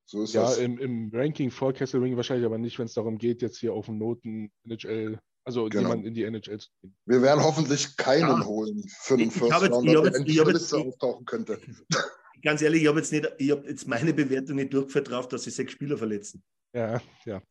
so 0.07 0.23
ist 0.23 0.35
Ja, 0.35 0.43
das. 0.43 0.59
im, 0.59 0.79
im 0.79 1.11
Ranking 1.13 1.51
vor 1.51 1.73
Kesselring 1.73 2.17
wahrscheinlich 2.17 2.47
aber 2.47 2.59
nicht, 2.59 2.79
wenn 2.79 2.87
es 2.87 2.95
darum 2.95 3.19
geht, 3.19 3.43
jetzt 3.43 3.59
hier 3.59 3.73
auf 3.73 3.87
dem 3.87 3.99
Noten 3.99 4.51
NHL 4.65 5.19
Also 5.45 5.65
Genau. 5.65 5.83
jemanden 5.83 6.07
in 6.07 6.15
die 6.15 6.23
NHL 6.23 6.59
zu 6.61 6.69
ziehen. 6.81 6.95
Wir 7.07 7.21
werden 7.21 7.43
hoffentlich 7.43 7.97
keinen 7.97 8.29
Ja. 8.29 8.45
holen 8.47 8.83
für 9.01 9.17
den 9.17 9.29
Ich- 9.29 9.35
ich 9.35 9.41
First 9.41 9.53
habe 9.53 9.65
jetzt- 9.67 9.75
Rounder, 9.75 9.93
ich 10.05 10.13
der 10.13 10.21
jetzt- 10.21 10.29
ich 10.29 10.37
jetzt- 10.37 10.75
auftauchen 10.75 11.25
könnte. 11.27 11.61
Ganz 12.43 12.63
ehrlich, 12.63 12.83
ich 12.83 12.89
habe 12.89 12.99
jetzt, 13.01 13.13
nicht- 13.13 13.29
ich 13.39 13.51
hab 13.51 13.65
jetzt 13.67 13.87
meine 13.89 14.13
Bewertung 14.15 14.57
nicht 14.57 14.73
durchgeführt 14.73 15.11
drauf, 15.11 15.29
dass 15.29 15.43
sie 15.45 15.51
sechs 15.51 15.73
Spieler 15.73 15.97
verletzen. 15.99 16.43
Ja, 16.75 17.01
ja. 17.27 17.43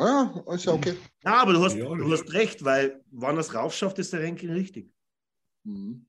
Ja, 0.00 0.44
ist 0.54 0.64
ja 0.64 0.72
okay. 0.74 0.94
Ja, 1.24 1.42
aber 1.42 1.52
du 1.54 1.64
hast, 1.64 1.74
Ja, 1.76 1.92
du 1.92 2.12
hast 2.12 2.32
recht, 2.32 2.64
weil 2.64 3.02
wann 3.10 3.36
er 3.36 3.40
es 3.40 3.52
raufschafft, 3.52 3.98
ist 3.98 4.12
der 4.12 4.22
Ranking 4.22 4.50
richtig. 4.50 4.92
Mhm. 5.64 6.06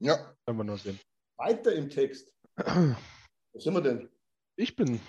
Ja, 0.00 0.34
Können 0.46 0.58
wir 0.58 0.64
noch 0.64 0.78
sehen. 0.78 0.98
Weiter 1.36 1.72
im 1.74 1.88
Text. 1.90 2.32
Was 2.56 3.64
sind 3.64 3.74
wir 3.74 3.80
denn? 3.82 4.08
Ich 4.56 4.74
bin 4.76 4.94
in, 4.94 5.00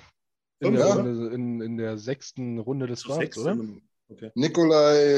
Fünf, 0.62 0.78
der, 0.78 0.86
oder? 0.92 0.96
Runde, 1.04 1.34
in, 1.36 1.62
in 1.62 1.78
der 1.78 1.98
sechsten 1.98 2.60
Runde 2.60 2.88
des 2.88 3.04
Drafts, 3.04 3.38
oder? 3.38 3.58
Okay. 4.10 4.32
Nikolai 4.36 5.18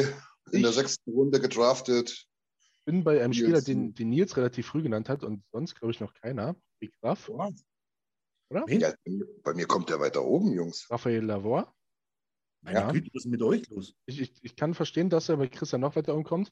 in 0.52 0.62
der 0.62 0.70
Ich- 0.72 0.76
sechsten 0.76 1.12
Runde 1.12 1.40
gedraftet. 1.40 2.28
bin 2.86 3.04
bei 3.04 3.20
einem 3.22 3.32
Nils. 3.32 3.38
Spieler, 3.38 3.62
den, 3.62 3.94
den 3.94 4.10
Nils 4.10 4.36
relativ 4.38 4.68
früh 4.68 4.84
genannt 4.84 5.10
hat 5.10 5.24
und 5.24 5.44
sonst, 5.52 5.76
glaube 5.76 5.92
ich, 5.92 6.00
noch 6.00 6.14
keiner. 6.14 6.56
Big 6.80 6.94
Raff, 7.02 7.30
Wen? 7.30 8.80
Ja, 8.80 8.94
bei 9.44 9.54
mir 9.56 9.66
kommt 9.66 9.90
der 9.90 10.00
weiter 10.00 10.24
oben, 10.24 10.54
Jungs. 10.54 10.88
Raphael 10.92 11.24
Lavoie. 11.26 11.66
Meine 12.62 12.80
Ja. 12.80 12.92
Güte, 12.92 13.10
was 13.14 13.26
ist 13.26 13.32
mit 13.32 13.42
euch 13.42 13.68
los? 13.70 13.96
Ich, 14.06 14.22
ich, 14.22 14.44
ich 14.44 14.56
kann 14.56 14.74
verstehen, 14.76 15.10
dass 15.10 15.28
er 15.30 15.38
bei 15.38 15.48
Christian 15.48 15.82
noch 15.82 15.96
weiter 15.96 16.14
umkommt. 16.14 16.52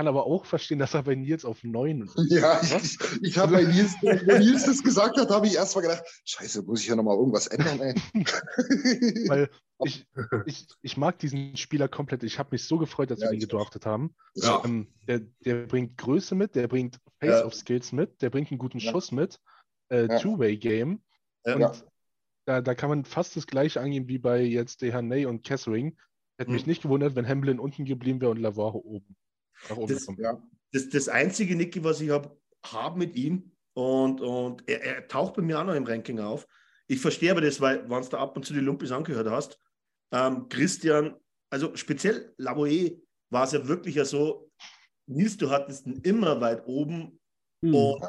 Kann 0.00 0.08
aber 0.08 0.24
auch 0.24 0.46
verstehen, 0.46 0.78
dass 0.78 0.94
er 0.94 1.02
bei 1.02 1.14
Nils 1.14 1.44
auf 1.44 1.62
9 1.62 2.08
Ja, 2.30 2.58
ich, 2.62 2.96
ich, 3.20 3.36
habe 3.36 3.52
bei 3.52 3.64
Nils, 3.64 3.92
wo 4.00 4.08
Nils 4.38 4.64
das 4.64 4.82
gesagt 4.82 5.18
hat, 5.18 5.28
habe 5.28 5.46
ich 5.46 5.56
erst 5.56 5.76
mal 5.76 5.82
gedacht, 5.82 6.02
scheiße, 6.24 6.62
muss 6.62 6.80
ich 6.80 6.86
ja 6.88 6.96
nochmal 6.96 7.18
irgendwas 7.18 7.48
ändern, 7.48 7.78
ey. 7.82 7.94
Weil 9.28 9.50
ich, 9.84 10.06
ich, 10.46 10.66
ich 10.80 10.96
mag 10.96 11.18
diesen 11.18 11.54
Spieler 11.58 11.86
komplett. 11.86 12.22
Ich 12.22 12.38
habe 12.38 12.48
mich 12.52 12.64
so 12.64 12.78
gefreut, 12.78 13.10
dass 13.10 13.20
Ja, 13.20 13.26
wir 13.30 13.32
ihn 13.36 13.44
auch. 13.44 13.48
gedraftet 13.50 13.84
haben. 13.84 14.14
Ja. 14.36 14.62
Ähm, 14.64 14.86
der, 15.06 15.20
der 15.44 15.66
bringt 15.66 15.98
Größe 15.98 16.34
mit, 16.34 16.54
der 16.54 16.66
bringt 16.66 16.98
Face-of-Skills 17.18 17.92
mit, 17.92 18.22
der 18.22 18.30
bringt 18.30 18.50
einen 18.50 18.58
guten 18.58 18.78
Ja. 18.78 18.92
Schuss 18.92 19.12
mit, 19.12 19.38
äh. 19.90 20.18
Two-Way-Game. 20.18 21.02
Und 21.44 21.84
da, 22.46 22.62
da 22.62 22.74
kann 22.74 22.88
man 22.88 23.04
fast 23.04 23.36
das 23.36 23.46
gleiche 23.46 23.82
angehen 23.82 24.08
wie 24.08 24.16
bei 24.16 24.40
jetzt 24.40 24.80
Dehaney 24.80 25.26
und 25.26 25.44
Kessering. 25.44 25.98
Hätte 26.38 26.52
mich 26.52 26.62
Hm. 26.62 26.70
nicht 26.70 26.80
gewundert, 26.80 27.16
wenn 27.16 27.28
Hamlin 27.28 27.60
unten 27.60 27.84
geblieben 27.84 28.22
wäre 28.22 28.30
und 28.30 28.38
Lavoie 28.38 28.72
oben. 28.76 29.14
Nach 29.68 29.76
oben 29.76 29.92
Das- 29.92 30.00
gekommen. 30.00 30.18
ja. 30.20 30.42
Das, 30.72 30.88
das 30.88 31.08
einzige, 31.08 31.56
Niki, 31.56 31.82
was 31.82 32.00
ich 32.00 32.10
habe 32.10 32.38
hab 32.64 32.96
mit 32.96 33.16
ihm 33.16 33.50
und, 33.74 34.20
und 34.20 34.62
er, 34.68 34.82
er 34.82 35.08
taucht 35.08 35.34
bei 35.34 35.42
mir 35.42 35.58
auch 35.60 35.64
noch 35.64 35.74
im 35.74 35.84
Ranking 35.84 36.20
auf. 36.20 36.46
Ich 36.86 37.00
verstehe 37.00 37.32
aber 37.32 37.40
das, 37.40 37.60
weil, 37.60 37.88
wenn 37.90 38.02
du 38.02 38.08
da 38.08 38.18
ab 38.18 38.36
und 38.36 38.44
zu 38.46 38.52
die 38.52 38.60
Lumpis 38.60 38.92
angehört 38.92 39.28
hast, 39.28 39.58
ähm, 40.12 40.48
Christian, 40.48 41.16
also 41.50 41.74
speziell 41.76 42.32
Lavoie 42.36 43.00
war 43.30 43.44
es 43.44 43.52
ja 43.52 43.66
wirklich 43.66 43.96
ja 43.96 44.04
so, 44.04 44.50
Nils, 45.06 45.36
du 45.36 45.50
hattest 45.50 45.86
ihn 45.86 46.00
immer 46.02 46.40
weit 46.40 46.64
oben 46.66 47.20
Hm. 47.64 47.74
und 47.74 48.04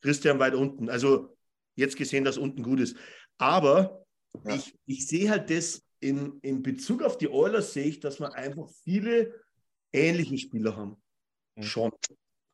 Christian 0.00 0.38
weit 0.38 0.54
unten. 0.54 0.88
Also 0.88 1.36
jetzt 1.76 1.96
gesehen, 1.96 2.24
dass 2.24 2.38
unten 2.38 2.62
gut 2.62 2.80
ist. 2.80 2.96
Aber 3.38 4.04
Ja. 4.44 4.54
ich, 4.54 4.78
ich 4.86 5.06
sehe 5.08 5.28
halt 5.28 5.50
das 5.50 5.82
in, 6.00 6.38
in 6.42 6.62
Bezug 6.62 7.02
auf 7.02 7.18
die 7.18 7.28
Oilers, 7.28 7.72
sehe 7.72 7.84
ich, 7.86 8.00
dass 8.00 8.20
wir 8.20 8.32
einfach 8.34 8.68
viele 8.84 9.34
ähnliche 9.92 10.38
Spieler 10.38 10.76
haben. 10.76 10.96
Mhm. 11.56 11.62
Schon. 11.62 11.92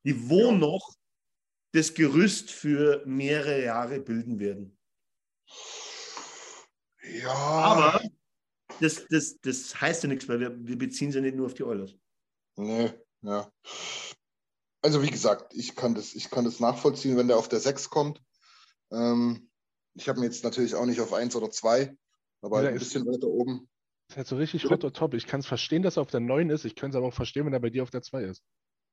Die 0.05 0.29
wo 0.29 0.53
noch 0.53 0.95
das 1.73 1.95
Gerüst 1.95 2.51
für 2.51 3.03
mehrere 3.07 3.63
Jahre 3.65 4.01
bilden 4.01 4.39
werden. 4.39 4.79
Ja, 7.21 7.33
Aber 7.35 8.03
das, 8.81 9.07
das, 9.09 9.39
das 9.41 9.81
heißt 9.81 10.03
ja 10.05 10.09
nichts, 10.09 10.29
weil 10.29 10.41
wir, 10.41 10.67
wir 10.67 10.79
beziehen 10.79 11.13
sie 11.13 11.21
nicht 11.21 11.37
nur 11.37 11.47
auf 11.47 11.55
die 11.55 11.65
Oilers. 11.65 11.95
Nee, 12.57 12.93
ja. 13.23 13.51
Also 14.83 15.03
wie 15.03 15.11
gesagt, 15.11 15.55
ich 15.55 15.75
kann 15.77 15.95
das, 15.95 16.15
ich 16.15 16.31
kann 16.31 16.45
das 16.45 16.61
nachvollziehen, 16.61 17.17
wenn 17.17 17.29
der 17.29 17.37
auf 17.39 17.49
der 17.49 17.61
6 17.61 17.91
kommt. 17.91 18.23
Ähm, 18.91 19.51
ich 19.95 20.09
habe 20.09 20.19
ihn 20.21 20.25
jetzt 20.25 20.45
natürlich 20.45 20.75
auch 20.75 20.87
nicht 20.87 21.01
auf 21.01 21.13
1 21.13 21.35
oder 21.37 21.51
2, 21.51 21.97
aber 22.43 22.63
Ja, 22.63 22.69
ein 22.71 22.77
ist- 22.77 22.81
bisschen 22.85 23.07
weiter 23.07 23.27
oben. 23.27 23.69
Das 24.09 24.15
ist 24.15 24.17
halt 24.19 24.27
so 24.29 24.37
richtig 24.37 24.71
hot 24.71 24.85
or 24.85 24.93
top. 24.93 25.15
Ich 25.15 25.27
kann 25.27 25.41
es 25.41 25.47
verstehen, 25.47 25.83
dass 25.83 25.97
er 25.97 26.03
auf 26.03 26.11
der 26.11 26.21
9 26.21 26.51
ist. 26.51 26.65
Ich 26.65 26.77
könnte 26.77 26.97
es 26.97 26.99
aber 26.99 27.09
auch 27.09 27.15
verstehen, 27.15 27.47
wenn 27.47 27.53
er 27.53 27.61
bei 27.61 27.71
dir 27.71 27.83
auf 27.83 27.91
der 27.91 28.03
2 28.03 28.23
ist. 28.23 28.43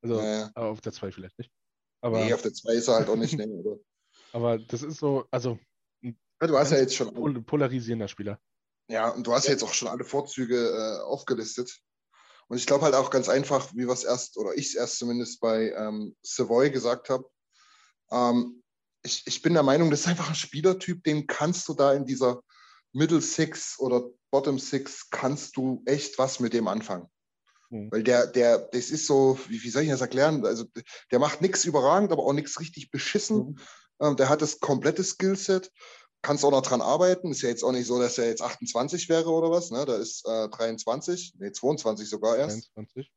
Also 0.01 0.15
Naja. 0.17 0.51
auf 0.55 0.81
der 0.81 0.91
2 0.91 1.11
vielleicht 1.11 1.37
nicht. 1.37 1.51
Aber, 2.01 2.25
Nee, 2.25 2.33
auf 2.33 2.41
der 2.41 2.53
2 2.53 2.73
ist 2.73 2.87
er 2.87 2.95
halt 2.95 3.09
auch 3.09 3.15
nicht. 3.15 3.37
Nee, 3.37 3.45
oder? 3.45 3.79
aber 4.33 4.57
das 4.57 4.81
ist 4.81 4.97
so, 4.97 5.25
also 5.31 5.59
Ja, 6.01 6.11
du 6.47 6.57
hast 6.57 6.71
ja 6.71 6.77
jetzt 6.79 6.95
schon, 6.95 7.13
pol 7.13 7.41
polarisierender 7.41 8.07
Spieler. 8.07 8.39
ja, 8.89 9.09
und 9.09 9.25
du 9.25 9.33
hast 9.33 9.45
ja 9.45 9.51
jetzt 9.51 9.63
auch 9.63 9.73
schon 9.73 9.87
alle 9.87 10.03
Vorzüge 10.03 10.57
äh, 10.57 11.03
aufgelistet. 11.03 11.79
Und 12.47 12.57
ich 12.57 12.65
glaube 12.65 12.83
halt 12.83 12.95
auch 12.95 13.09
ganz 13.09 13.29
einfach, 13.29 13.73
wie 13.73 13.83
es 13.83 14.03
erst, 14.03 14.37
oder 14.37 14.53
ich 14.55 14.67
es 14.67 14.75
erst 14.75 14.99
zumindest 14.99 15.39
bei 15.39 15.71
ähm, 15.71 16.15
Savoy 16.23 16.71
gesagt 16.71 17.09
habe, 17.09 17.29
ähm, 18.11 18.61
ich, 19.05 19.23
ich 19.25 19.41
bin 19.41 19.53
der 19.53 19.63
Meinung, 19.63 19.89
das 19.91 20.01
ist 20.01 20.07
einfach 20.07 20.29
ein 20.29 20.35
Spielertyp, 20.35 21.03
den 21.03 21.27
kannst 21.27 21.67
du 21.69 21.73
da 21.73 21.93
in 21.93 22.05
dieser 22.05 22.41
Middle 22.91 23.21
Six 23.21 23.79
oder 23.79 24.09
Bottom 24.33 24.57
Six, 24.57 25.11
kannst 25.11 25.57
du 25.57 25.83
echt 25.85 26.17
was 26.17 26.39
mit 26.39 26.53
dem 26.53 26.67
anfangen. 26.67 27.07
Mhm. 27.69 27.91
Weil 27.91 28.01
der, 28.01 28.25
der, 28.25 28.57
das 28.57 28.89
ist 28.89 29.05
so, 29.05 29.37
wie, 29.47 29.61
wie 29.61 29.69
soll 29.69 29.83
ich 29.83 29.89
das 29.89 30.01
erklären? 30.01 30.43
Also 30.43 30.65
der 31.11 31.19
macht 31.19 31.41
nichts 31.41 31.65
überragend, 31.65 32.11
aber 32.11 32.23
auch 32.23 32.33
nichts 32.33 32.59
richtig 32.59 32.89
beschissen. 32.89 33.59
Ähm, 34.01 34.15
der 34.17 34.29
hat 34.29 34.41
das 34.41 34.59
komplette 34.59 35.03
Skillset, 35.03 35.71
kannst 36.23 36.43
auch 36.43 36.49
noch 36.49 36.63
dran 36.63 36.81
arbeiten. 36.81 37.29
Ist 37.29 37.43
ja 37.43 37.49
jetzt 37.49 37.63
auch 37.63 37.73
nicht 37.73 37.85
so, 37.85 37.99
dass 37.99 38.17
er 38.17 38.27
jetzt 38.27 38.41
28 38.41 39.07
wäre 39.07 39.29
oder 39.29 39.51
was. 39.51 39.69
Ne? 39.69 39.85
Da 39.85 39.97
ist 39.97 40.27
äh, 40.27 40.49
23, 40.49 41.35
nee, 41.37 41.51
22 41.51 42.09
sogar 42.09 42.35
erst. 42.35 42.71
23. 42.75 43.11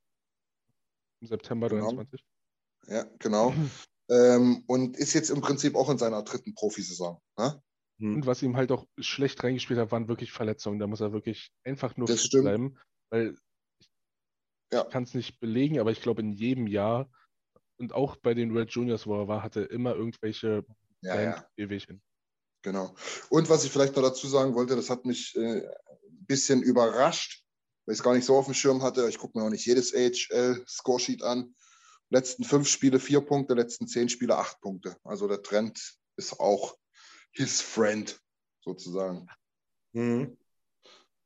Im 1.23 1.29
September 1.29 1.71
Genau. 1.71 1.93
23. 1.93 2.27
Ja, 2.89 3.07
genau. 3.19 3.55
ähm, 4.11 4.65
und 4.67 4.99
ist 4.99 5.15
jetzt 5.15 5.31
im 5.31 5.41
Prinzip 5.41 5.77
auch 5.77 5.89
in 5.89 5.97
seiner 5.97 6.23
dritten 6.25 6.55
Profisaison. 6.55 7.23
Ne? 7.39 7.63
Und 7.99 8.27
was 8.27 8.43
ihm 8.43 8.57
halt 8.57 8.73
auch 8.73 8.87
schlecht 8.99 9.43
reingespielt 9.43 9.79
hat, 9.81 9.91
waren 9.93 10.09
wirklich 10.09 10.33
Verletzungen. 10.33 10.79
Da 10.79 10.87
muss 10.87 11.01
er 11.01 11.13
wirklich 11.13 11.51
einfach 11.65 11.97
nur 11.97 12.09
Das 12.09 12.21
fit 12.21 12.27
stimmt. 12.29 12.45
bleiben. 12.45 12.79
Weil 13.11 13.37
ich 14.71 14.77
Ja. 14.77 14.85
kann 14.85 15.05
es 15.05 15.15
nicht 15.15 15.41
belegen, 15.41 15.79
aber 15.79 15.93
ich 15.93 16.03
glaube, 16.03 16.21
in 16.23 16.33
jedem 16.33 16.67
Jahr 16.67 17.11
und 17.79 17.93
auch 17.95 18.17
bei 18.17 18.35
den 18.35 18.57
Red 18.57 18.71
Juniors, 18.71 19.07
wo 19.07 19.15
er 19.21 19.29
war, 19.29 19.43
hatte 19.43 19.63
er 19.63 19.71
immer 19.71 19.95
irgendwelche 19.95 20.65
Ja, 21.03 21.21
ja, 21.21 21.47
Wehwehchen. 21.57 22.03
genau. 22.63 22.95
Und 23.31 23.49
was 23.49 23.65
ich 23.65 23.71
vielleicht 23.71 23.97
noch 23.97 24.03
dazu 24.03 24.27
sagen 24.27 24.55
wollte, 24.55 24.77
das 24.77 24.91
hat 24.91 25.05
mich 25.05 25.35
äh, 25.37 25.61
ein 25.67 26.27
bisschen 26.27 26.63
überrascht, 26.63 27.45
weil 27.85 27.93
ich 27.95 28.01
es 28.01 28.05
gar 28.05 28.15
nicht 28.15 28.25
so 28.25 28.37
auf 28.37 28.47
dem 28.47 28.55
Schirm 28.55 28.83
hatte. 28.83 29.09
Ich 29.09 29.19
gucke 29.19 29.39
mir 29.39 29.45
auch 29.45 29.51
nicht 29.51 29.67
jedes 29.67 29.95
AHL-Scoresheet 29.95 31.23
an. 31.23 31.55
Letzten 32.11 32.45
fünf 32.45 32.69
Spiele 32.69 33.01
vier 33.01 33.21
Punkte, 33.21 33.55
letzten 33.55 33.89
zehn 33.89 34.09
Spiele 34.09 34.37
acht 34.37 34.61
Punkte. 34.61 34.97
Also 35.05 35.29
der 35.29 35.43
Trend 35.43 35.97
ist 36.17 36.39
auch 36.41 36.77
his 37.37 37.61
friend, 37.61 38.19
sozusagen. 38.61 39.29
Mhm. 39.93 40.37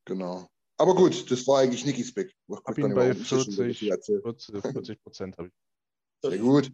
Genau. 0.05 0.49
Aber 0.77 0.95
gut, 0.95 1.31
das 1.31 1.47
war 1.47 1.61
eigentlich 1.61 1.85
Nikis 1.85 2.13
Pick. 2.13 2.35
Macht 2.47 2.65
Hab 2.65 2.79
ihn 2.79 2.85
bei 2.85 2.91
überhaupt 2.91 3.19
nicht 3.19 3.29
so 3.29 3.41
schön, 3.45 3.53
40, 3.53 3.79
viel 3.79 3.91
erzählt. 3.91 4.23
40, 4.23 4.63
40 4.63 5.03
Prozent 5.03 5.39
habe 5.39 5.49
ich. 5.49 5.55
Sehr 6.31 6.39
gut. 6.39 6.73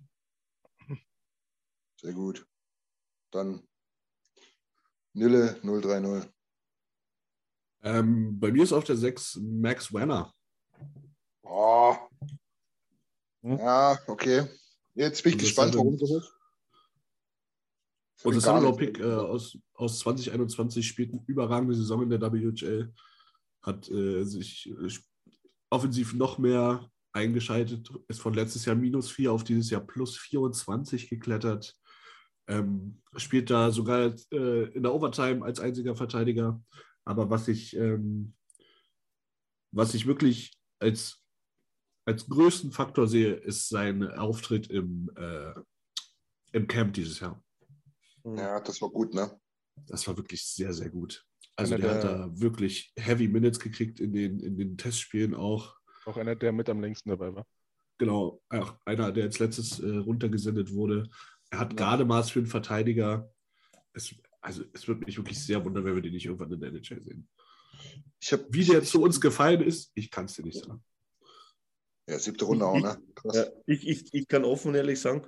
Sehr 2.00 2.12
gut. 2.12 2.46
Dann 3.32 3.66
Nille 5.12 5.60
030. 5.62 6.30
Ähm, 7.82 8.38
bei 8.38 8.52
mir 8.52 8.62
ist 8.62 8.72
auf 8.72 8.84
der 8.84 8.96
6 8.96 9.38
Max 9.42 9.92
Werner. 9.92 10.32
Oh. 11.42 11.96
Hm? 13.42 13.58
Ja, 13.58 13.98
okay. 14.06 14.46
Jetzt 14.94 15.22
bin 15.22 15.32
ich 15.32 15.38
gespannt, 15.38 15.74
warum 15.74 15.96
das 15.98 16.32
Und 18.22 18.36
das 18.36 18.44
Gar 18.44 18.56
Underdog 18.58 18.80
nicht. 18.80 18.94
Pick 18.94 19.04
äh, 19.04 19.12
aus, 19.12 19.58
aus 19.74 19.98
2021 20.00 20.86
spielt 20.86 21.12
eine 21.12 21.22
überragende 21.26 21.74
Saison 21.74 22.02
in 22.02 22.10
der 22.10 22.20
WHL. 22.20 22.92
Hat 23.62 23.90
äh, 23.90 24.24
sich 24.24 24.70
äh, 24.70 24.88
offensiv 25.70 26.14
noch 26.14 26.38
mehr 26.38 26.88
eingeschaltet, 27.12 27.90
ist 28.08 28.20
von 28.20 28.34
letztes 28.34 28.64
Jahr 28.66 28.76
minus 28.76 29.10
4 29.10 29.32
auf 29.32 29.42
dieses 29.42 29.70
Jahr 29.70 29.80
plus 29.80 30.16
24 30.18 31.08
geklettert. 31.08 31.74
Ähm, 32.48 33.02
spielt 33.16 33.50
da 33.50 33.72
sogar 33.72 34.14
äh, 34.32 34.64
in 34.72 34.82
der 34.82 34.94
Overtime 34.94 35.44
als 35.44 35.58
einziger 35.58 35.96
Verteidiger. 35.96 36.62
Aber 37.04 37.28
was 37.30 37.48
ich, 37.48 37.76
ähm, 37.76 38.34
was 39.72 39.94
ich 39.94 40.06
wirklich 40.06 40.56
als, 40.78 41.24
als 42.04 42.28
größten 42.28 42.70
Faktor 42.70 43.08
sehe, 43.08 43.32
ist 43.34 43.68
sein 43.68 44.06
Auftritt 44.08 44.68
im, 44.68 45.10
äh, 45.16 45.54
im 46.52 46.68
Camp 46.68 46.94
dieses 46.94 47.20
Jahr. 47.20 47.42
Ja, 48.34 48.60
das 48.60 48.82
war 48.82 48.90
gut, 48.90 49.14
ne? 49.14 49.38
Das 49.86 50.06
war 50.08 50.16
wirklich 50.16 50.44
sehr, 50.44 50.72
sehr 50.72 50.90
gut. 50.90 51.24
Also 51.54 51.74
Einer 51.74 51.84
der 51.84 51.94
hat 51.94 52.04
da 52.04 52.40
wirklich 52.40 52.92
Heavy 52.96 53.28
Minutes 53.28 53.60
gekriegt 53.60 54.00
in 54.00 54.12
den, 54.12 54.40
in 54.40 54.56
den 54.56 54.76
Testspielen 54.76 55.34
auch. 55.34 55.76
Auch 56.04 56.16
einer, 56.16 56.34
der 56.34 56.52
mit 56.52 56.68
am 56.68 56.80
längsten 56.80 57.10
dabei 57.10 57.34
war. 57.34 57.46
Genau, 57.98 58.42
auch 58.50 58.76
einer, 58.84 59.12
der 59.12 59.24
als 59.24 59.38
letztes 59.38 59.78
äh, 59.78 59.96
runtergesendet 59.96 60.72
wurde. 60.74 61.08
Er 61.50 61.60
hat 61.60 61.76
Gardemaß 61.76 62.30
für 62.30 62.40
einen 62.40 62.48
Verteidiger. 62.48 63.32
Es, 63.92 64.14
also 64.40 64.64
es 64.72 64.86
würde 64.86 65.04
mich 65.04 65.16
wirklich 65.16 65.42
sehr 65.42 65.64
wundern, 65.64 65.84
wenn 65.84 65.94
wir 65.94 66.02
den 66.02 66.12
nicht 66.12 66.26
irgendwann 66.26 66.52
in 66.52 66.60
der 66.60 66.70
NHL 66.70 67.02
sehen. 67.02 67.28
Ich 68.20 68.32
hab, 68.32 68.40
Wie 68.50 68.64
der 68.64 68.82
zu 68.82 69.02
uns 69.02 69.20
gefallen 69.20 69.62
ist, 69.62 69.92
ich 69.94 70.10
kann 70.10 70.26
es 70.26 70.34
dir 70.34 70.42
nicht 70.42 70.62
sagen. 70.62 70.84
Ja, 72.08 72.18
siebte 72.18 72.44
Runde 72.44 72.66
auch, 72.66 72.78
ne? 72.78 73.00
Krass. 73.14 73.36
Ja, 73.36 73.46
ich, 73.66 73.86
ich, 73.86 74.14
ich 74.14 74.28
kann 74.28 74.44
offen 74.44 74.68
und 74.68 74.74
ehrlich 74.74 75.00
sagen, 75.00 75.26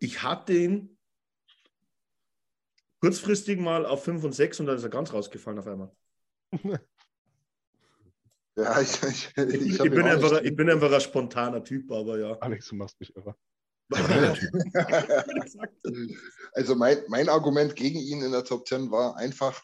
ich 0.00 0.22
hatte 0.22 0.54
ihn 0.54 0.97
kurzfristig 3.00 3.58
mal 3.60 3.86
auf 3.86 4.04
5 4.04 4.24
und 4.24 4.32
6 4.32 4.60
und 4.60 4.66
dann 4.66 4.76
ist 4.76 4.82
er 4.82 4.88
ganz 4.90 5.12
rausgefallen 5.12 5.58
auf 5.58 5.66
einmal. 5.66 5.92
Ja, 8.56 8.80
ich, 8.80 9.00
ich, 9.04 9.32
ich, 9.36 9.70
Ich, 9.70 9.78
bin, 9.78 10.02
einfach, 10.02 10.32
nicht- 10.32 10.46
ich 10.46 10.56
bin 10.56 10.68
einfach 10.68 10.90
ein 10.90 11.00
spontaner 11.00 11.62
Typ, 11.62 11.92
aber 11.92 12.18
ja. 12.18 12.32
Alex, 12.38 12.66
du 12.66 12.74
machst 12.74 12.98
mich 12.98 13.14
irre. 13.14 13.36
Also 16.54 16.74
mein, 16.74 16.98
mein 17.06 17.28
Argument 17.28 17.76
gegen 17.76 18.00
ihn 18.00 18.20
in 18.20 18.32
der 18.32 18.42
Top 18.42 18.66
10 18.66 18.90
war 18.90 19.16
einfach, 19.16 19.62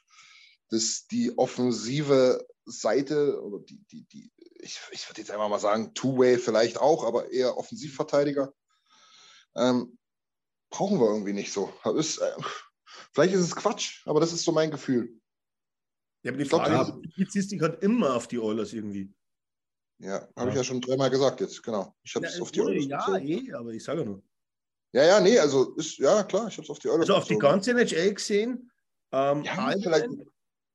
dass 0.71 1.09
die 1.09 1.37
offensive 1.37 2.47
Seite 2.67 3.43
oder 3.43 3.65
die, 3.65 3.83
die, 3.91 4.05
die 4.05 4.31
ich, 4.61 4.81
ich 4.93 5.11
würde 5.11 5.21
jetzt 5.21 5.33
einfach 5.33 5.49
mal 5.49 5.59
sagen, 5.59 5.93
Two-Way 5.95 6.39
vielleicht 6.39 6.79
auch, 6.79 7.05
aber 7.05 7.33
eher 7.33 7.57
Offensivverteidiger, 7.59 8.55
ähm, 9.57 9.99
brauchen 10.71 11.01
wir 11.01 11.09
irgendwie 11.09 11.33
nicht 11.33 11.53
so. 11.53 11.73
Das 11.83 11.95
Ist, 11.95 12.19
äh, 12.19 12.33
vielleicht 13.13 13.35
ist 13.35 13.41
es 13.41 13.57
Quatsch, 13.57 14.03
aber 14.07 14.21
das 14.21 14.33
ist 14.33 14.45
so 14.45 14.53
mein 14.53 14.71
Gefühl. 14.71 15.21
Ja, 16.23 16.31
aber 16.31 16.39
die 16.39 16.45
Ich 16.45 16.49
glaub, 16.49 16.63
Frage 16.67 16.75
ja. 16.75 17.01
ist, 17.17 17.35
die 17.35 17.41
sich 17.43 17.61
halt 17.61 17.83
immer 17.83 18.15
auf 18.15 18.27
die 18.29 18.39
Oilers 18.39 18.73
irgendwie. 18.73 19.13
Ja, 20.01 20.29
habe 20.37 20.49
ich 20.51 20.55
Ja. 20.55 20.61
ja 20.61 20.65
schon 20.65 20.81
dreimal 20.81 21.11
gesagt 21.11 21.41
jetzt, 21.41 21.63
genau. 21.63 21.95
Ich 22.03 22.15
habe 22.15 22.27
es 22.27 22.41
auf 22.41 22.51
die 22.51 22.61
Oilers 22.63 22.87
ja, 22.87 22.99
bezogen. 23.07 23.27
eh, 23.29 23.53
aber 23.53 23.71
ich 23.71 23.85
sage 23.85 24.01
ja 24.01 24.07
nur. 24.07 24.23
Ja, 24.93 25.05
ja, 25.05 25.21
nee, 25.21 25.39
also 25.39 25.75
ist, 25.77 25.99
ja 25.99 26.23
klar, 26.25 26.49
ich 26.49 26.55
habe 26.55 26.63
es 26.65 26.71
auf 26.71 26.79
die 26.79 26.89
Oilers 26.89 27.01
Also 27.03 27.15
auf 27.17 27.25
die 27.25 27.35
bezogen. 27.35 27.53
ganze 27.53 27.71
NHL 27.73 28.15
gesehen, 28.15 28.71
ähm, 29.13 29.43
Ja, 29.45 29.53
allgemein 29.57 29.83
vielleicht, 29.83 30.09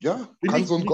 ja, 0.01 0.35
kann 0.47 0.61
ich 0.61 0.67
so 0.67 0.75
ein 0.75 0.85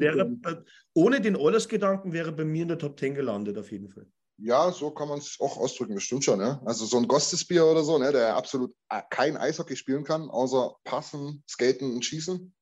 wäre, 0.00 0.36
äh, 0.44 0.64
ohne 0.94 1.20
den 1.20 1.36
Oilers-Gedanken 1.36 2.12
wäre 2.12 2.32
bei 2.32 2.44
mir 2.44 2.62
in 2.62 2.68
der 2.68 2.78
Top 2.78 2.98
10 2.98 3.14
gelandet, 3.14 3.58
auf 3.58 3.70
jeden 3.70 3.88
Fall. 3.88 4.10
Ja, 4.42 4.72
so 4.72 4.90
kann 4.90 5.08
man 5.08 5.18
es 5.18 5.36
auch 5.38 5.58
ausdrücken, 5.58 5.94
das 5.94 6.04
stimmt 6.04 6.24
schon. 6.24 6.38
Ne? 6.38 6.60
Also 6.64 6.86
so 6.86 6.96
ein 6.96 7.06
Gostespier 7.06 7.66
oder 7.66 7.84
so, 7.84 7.98
ne, 7.98 8.10
der 8.10 8.36
absolut 8.36 8.74
äh, 8.88 9.02
kein 9.10 9.36
Eishockey 9.36 9.76
spielen 9.76 10.02
kann, 10.02 10.30
außer 10.30 10.76
passen, 10.84 11.44
skaten 11.46 11.94
und 11.94 12.04
schießen. 12.04 12.54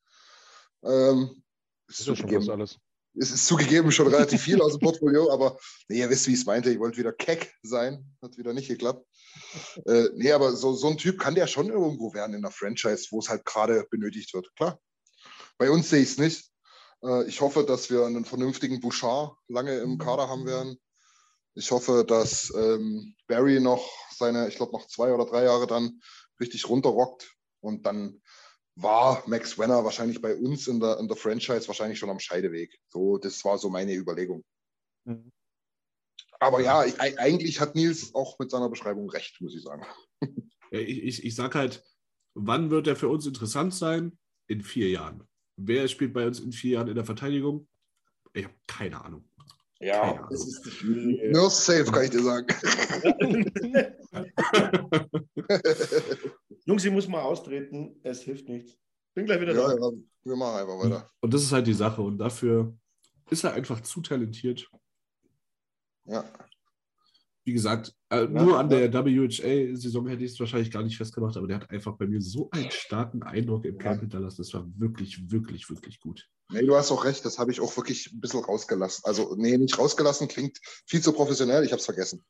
Ähm, 0.84 1.42
ist, 1.86 2.00
ist 2.00 2.06
schon 2.06 2.16
zugegeben, 2.16 2.40
fast 2.40 2.50
alles. 2.50 2.78
es 3.14 3.30
ist 3.30 3.46
zugegeben 3.46 3.92
schon 3.92 4.08
relativ 4.08 4.42
viel 4.42 4.60
aus 4.60 4.72
dem 4.72 4.80
Portfolio, 4.80 5.30
aber 5.32 5.56
nee, 5.88 6.00
ihr 6.00 6.10
wisst, 6.10 6.26
wie 6.26 6.32
ich 6.32 6.40
es 6.40 6.46
meinte. 6.46 6.70
Ich 6.70 6.80
wollte 6.80 6.98
wieder 6.98 7.12
keck 7.12 7.54
sein, 7.62 8.04
hat 8.22 8.36
wieder 8.36 8.52
nicht 8.52 8.68
geklappt. 8.68 9.06
Äh, 9.86 10.08
nee, 10.14 10.32
aber 10.32 10.56
so, 10.56 10.74
so 10.74 10.88
ein 10.88 10.98
Typ 10.98 11.20
kann 11.20 11.36
der 11.36 11.46
schon 11.46 11.68
irgendwo 11.68 12.12
werden 12.12 12.34
in 12.34 12.42
der 12.42 12.50
Franchise, 12.50 13.06
wo 13.10 13.20
es 13.20 13.28
halt 13.28 13.44
gerade 13.44 13.86
benötigt 13.90 14.34
wird. 14.34 14.50
Klar. 14.56 14.80
Bei 15.58 15.70
uns 15.70 15.90
sehe 15.90 16.02
ich 16.02 16.10
es 16.10 16.18
nicht. 16.18 16.50
Äh, 17.04 17.28
ich 17.28 17.40
hoffe, 17.40 17.64
dass 17.64 17.88
wir 17.88 18.04
einen 18.04 18.24
vernünftigen 18.24 18.80
Bouchard 18.80 19.36
lange 19.46 19.78
im 19.78 19.98
Kader 19.98 20.28
haben 20.28 20.44
werden. 20.44 20.76
Ich 21.54 21.70
hoffe, 21.70 22.04
dass 22.06 22.52
ähm, 22.54 23.14
Barry 23.26 23.60
noch 23.60 23.88
seine, 24.14 24.48
ich 24.48 24.56
glaube, 24.56 24.72
noch 24.72 24.86
zwei 24.86 25.12
oder 25.12 25.26
drei 25.26 25.44
Jahre 25.44 25.66
dann 25.66 26.00
richtig 26.40 26.68
runterrockt. 26.68 27.34
Und 27.60 27.84
dann 27.86 28.22
war 28.76 29.24
Max 29.26 29.58
Wenner 29.58 29.84
wahrscheinlich 29.84 30.20
bei 30.20 30.36
uns 30.36 30.68
in 30.68 30.78
der, 30.78 30.98
in 31.00 31.08
der 31.08 31.16
Franchise 31.16 31.66
wahrscheinlich 31.66 31.98
schon 31.98 32.10
am 32.10 32.20
Scheideweg. 32.20 32.78
So, 32.88 33.18
das 33.18 33.44
war 33.44 33.58
so 33.58 33.68
meine 33.70 33.94
Überlegung. 33.94 34.44
Mhm. 35.04 35.32
Aber 36.40 36.60
ja, 36.60 36.84
ich, 36.84 37.00
ei- 37.00 37.18
eigentlich 37.18 37.58
hat 37.60 37.74
Nils 37.74 38.14
auch 38.14 38.38
mit 38.38 38.50
seiner 38.50 38.68
Beschreibung 38.68 39.10
recht, 39.10 39.40
muss 39.40 39.54
ich 39.54 39.62
sagen. 39.62 39.84
Ja, 40.70 40.80
ich 40.80 41.02
ich, 41.02 41.24
ich 41.24 41.34
sage 41.34 41.58
halt, 41.58 41.82
wann 42.34 42.70
wird 42.70 42.86
er 42.88 42.94
für 42.94 43.08
uns 43.08 43.24
interessant 43.26 43.72
sein? 43.72 44.18
In 44.48 44.60
vier 44.60 44.90
Jahren. 44.90 45.26
Wer 45.56 45.88
spielt 45.88 46.12
bei 46.12 46.26
uns 46.26 46.40
in 46.40 46.52
vier 46.52 46.72
Jahren 46.72 46.88
in 46.88 46.94
der 46.94 47.06
Verteidigung? 47.06 47.66
Ich 48.34 48.44
habe 48.44 48.54
keine 48.66 49.02
Ahnung. 49.02 49.26
Ja. 49.80 50.26
Das 50.30 50.46
ist 50.46 50.64
das 50.66 50.72
Schwierige. 50.72 51.30
Nurse 51.30 51.62
safe, 51.62 51.90
kann 51.92 52.04
ich 52.04 52.10
dir 52.10 52.22
sagen. 52.22 52.46
Jungs, 56.66 56.84
ich 56.84 56.90
muss 56.90 57.08
mal 57.08 57.22
austreten. 57.22 57.96
Es 58.02 58.22
hilft 58.22 58.48
nichts. 58.48 58.76
Bin 59.14 59.26
gleich 59.26 59.40
wieder 59.40 59.54
Ja, 59.54 59.68
da. 59.68 59.74
ja, 59.74 59.90
wir 60.24 60.36
machen 60.36 60.60
einfach 60.60 60.84
weiter. 60.84 61.08
Und 61.20 61.32
das 61.32 61.42
ist 61.42 61.52
halt 61.52 61.66
die 61.66 61.74
Sache. 61.74 62.02
Und 62.02 62.18
dafür 62.18 62.76
ist 63.30 63.44
er 63.44 63.52
einfach 63.52 63.80
zu 63.80 64.00
talentiert. 64.00 64.68
Ja. 66.06 66.24
Wie 67.44 67.52
gesagt, 67.52 67.94
äh, 68.10 68.26
nur 68.26 68.58
an 68.58 68.68
der 68.68 68.92
WHA-Saison 68.92 70.06
hätte 70.08 70.24
ich 70.24 70.32
es 70.32 70.40
wahrscheinlich 70.40 70.70
gar 70.70 70.82
nicht 70.82 70.98
festgemacht, 70.98 71.36
aber 71.36 71.46
der 71.46 71.60
hat 71.60 71.70
einfach 71.70 71.96
bei 71.96 72.06
mir 72.06 72.20
so 72.20 72.50
einen 72.50 72.70
starken 72.70 73.22
Eindruck 73.22 73.64
im 73.64 73.78
Camp 73.78 74.00
hinterlassen. 74.00 74.42
Das 74.42 74.52
war 74.52 74.66
wirklich, 74.76 75.30
wirklich, 75.30 75.70
wirklich 75.70 75.98
gut. 76.00 76.28
Nee, 76.50 76.64
du 76.64 76.76
hast 76.76 76.90
auch 76.90 77.04
recht, 77.04 77.24
das 77.24 77.38
habe 77.38 77.50
ich 77.50 77.60
auch 77.60 77.76
wirklich 77.76 78.10
ein 78.12 78.20
bisschen 78.20 78.42
rausgelassen. 78.42 79.04
Also, 79.04 79.34
nee, 79.36 79.56
nicht 79.58 79.78
rausgelassen, 79.78 80.28
klingt 80.28 80.58
viel 80.86 81.02
zu 81.02 81.12
professionell, 81.12 81.62
ich 81.64 81.72
habe 81.72 81.80
es 81.80 81.84
vergessen. 81.84 82.24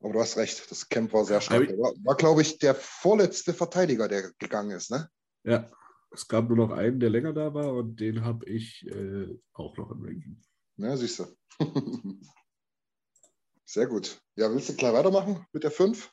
Aber 0.00 0.12
du 0.12 0.20
hast 0.20 0.36
recht, 0.36 0.70
das 0.70 0.88
Camp 0.88 1.12
war 1.12 1.24
sehr 1.24 1.40
stark. 1.40 1.68
War, 1.78 1.92
war 2.04 2.16
glaube 2.16 2.42
ich, 2.42 2.58
der 2.58 2.74
vorletzte 2.74 3.54
Verteidiger, 3.54 4.08
der 4.08 4.32
gegangen 4.38 4.72
ist, 4.72 4.90
ne? 4.90 5.08
Ja, 5.44 5.68
es 6.12 6.28
gab 6.28 6.48
nur 6.48 6.56
noch 6.56 6.70
einen, 6.70 7.00
der 7.00 7.10
länger 7.10 7.32
da 7.32 7.54
war 7.54 7.72
und 7.72 8.00
den 8.00 8.24
habe 8.24 8.44
ich 8.46 8.86
äh, 8.86 9.38
auch 9.52 9.76
noch 9.76 9.90
im 9.90 10.02
Ranking. 10.02 10.40
Ja, 10.76 10.96
siehst 10.96 11.18
du. 11.18 11.26
Sehr 13.64 13.86
gut. 13.86 14.20
Ja, 14.36 14.52
willst 14.52 14.68
du 14.68 14.74
gleich 14.74 14.92
weitermachen 14.92 15.46
mit 15.52 15.64
der 15.64 15.70
5? 15.70 16.12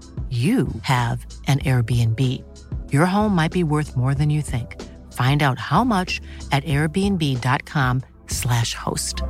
you 0.31 0.67
have 0.83 1.25
an 1.47 1.59
Airbnb. 1.59 2.19
Your 2.93 3.05
home 3.05 3.35
might 3.35 3.51
be 3.51 3.63
worth 3.63 3.97
more 3.97 4.15
than 4.15 4.29
you 4.29 4.41
think. 4.41 4.77
Find 5.13 5.43
out 5.43 5.59
how 5.59 5.83
much 5.83 6.21
at 6.53 6.63
airbnb.com/slash 6.63 8.75
host. 8.75 9.23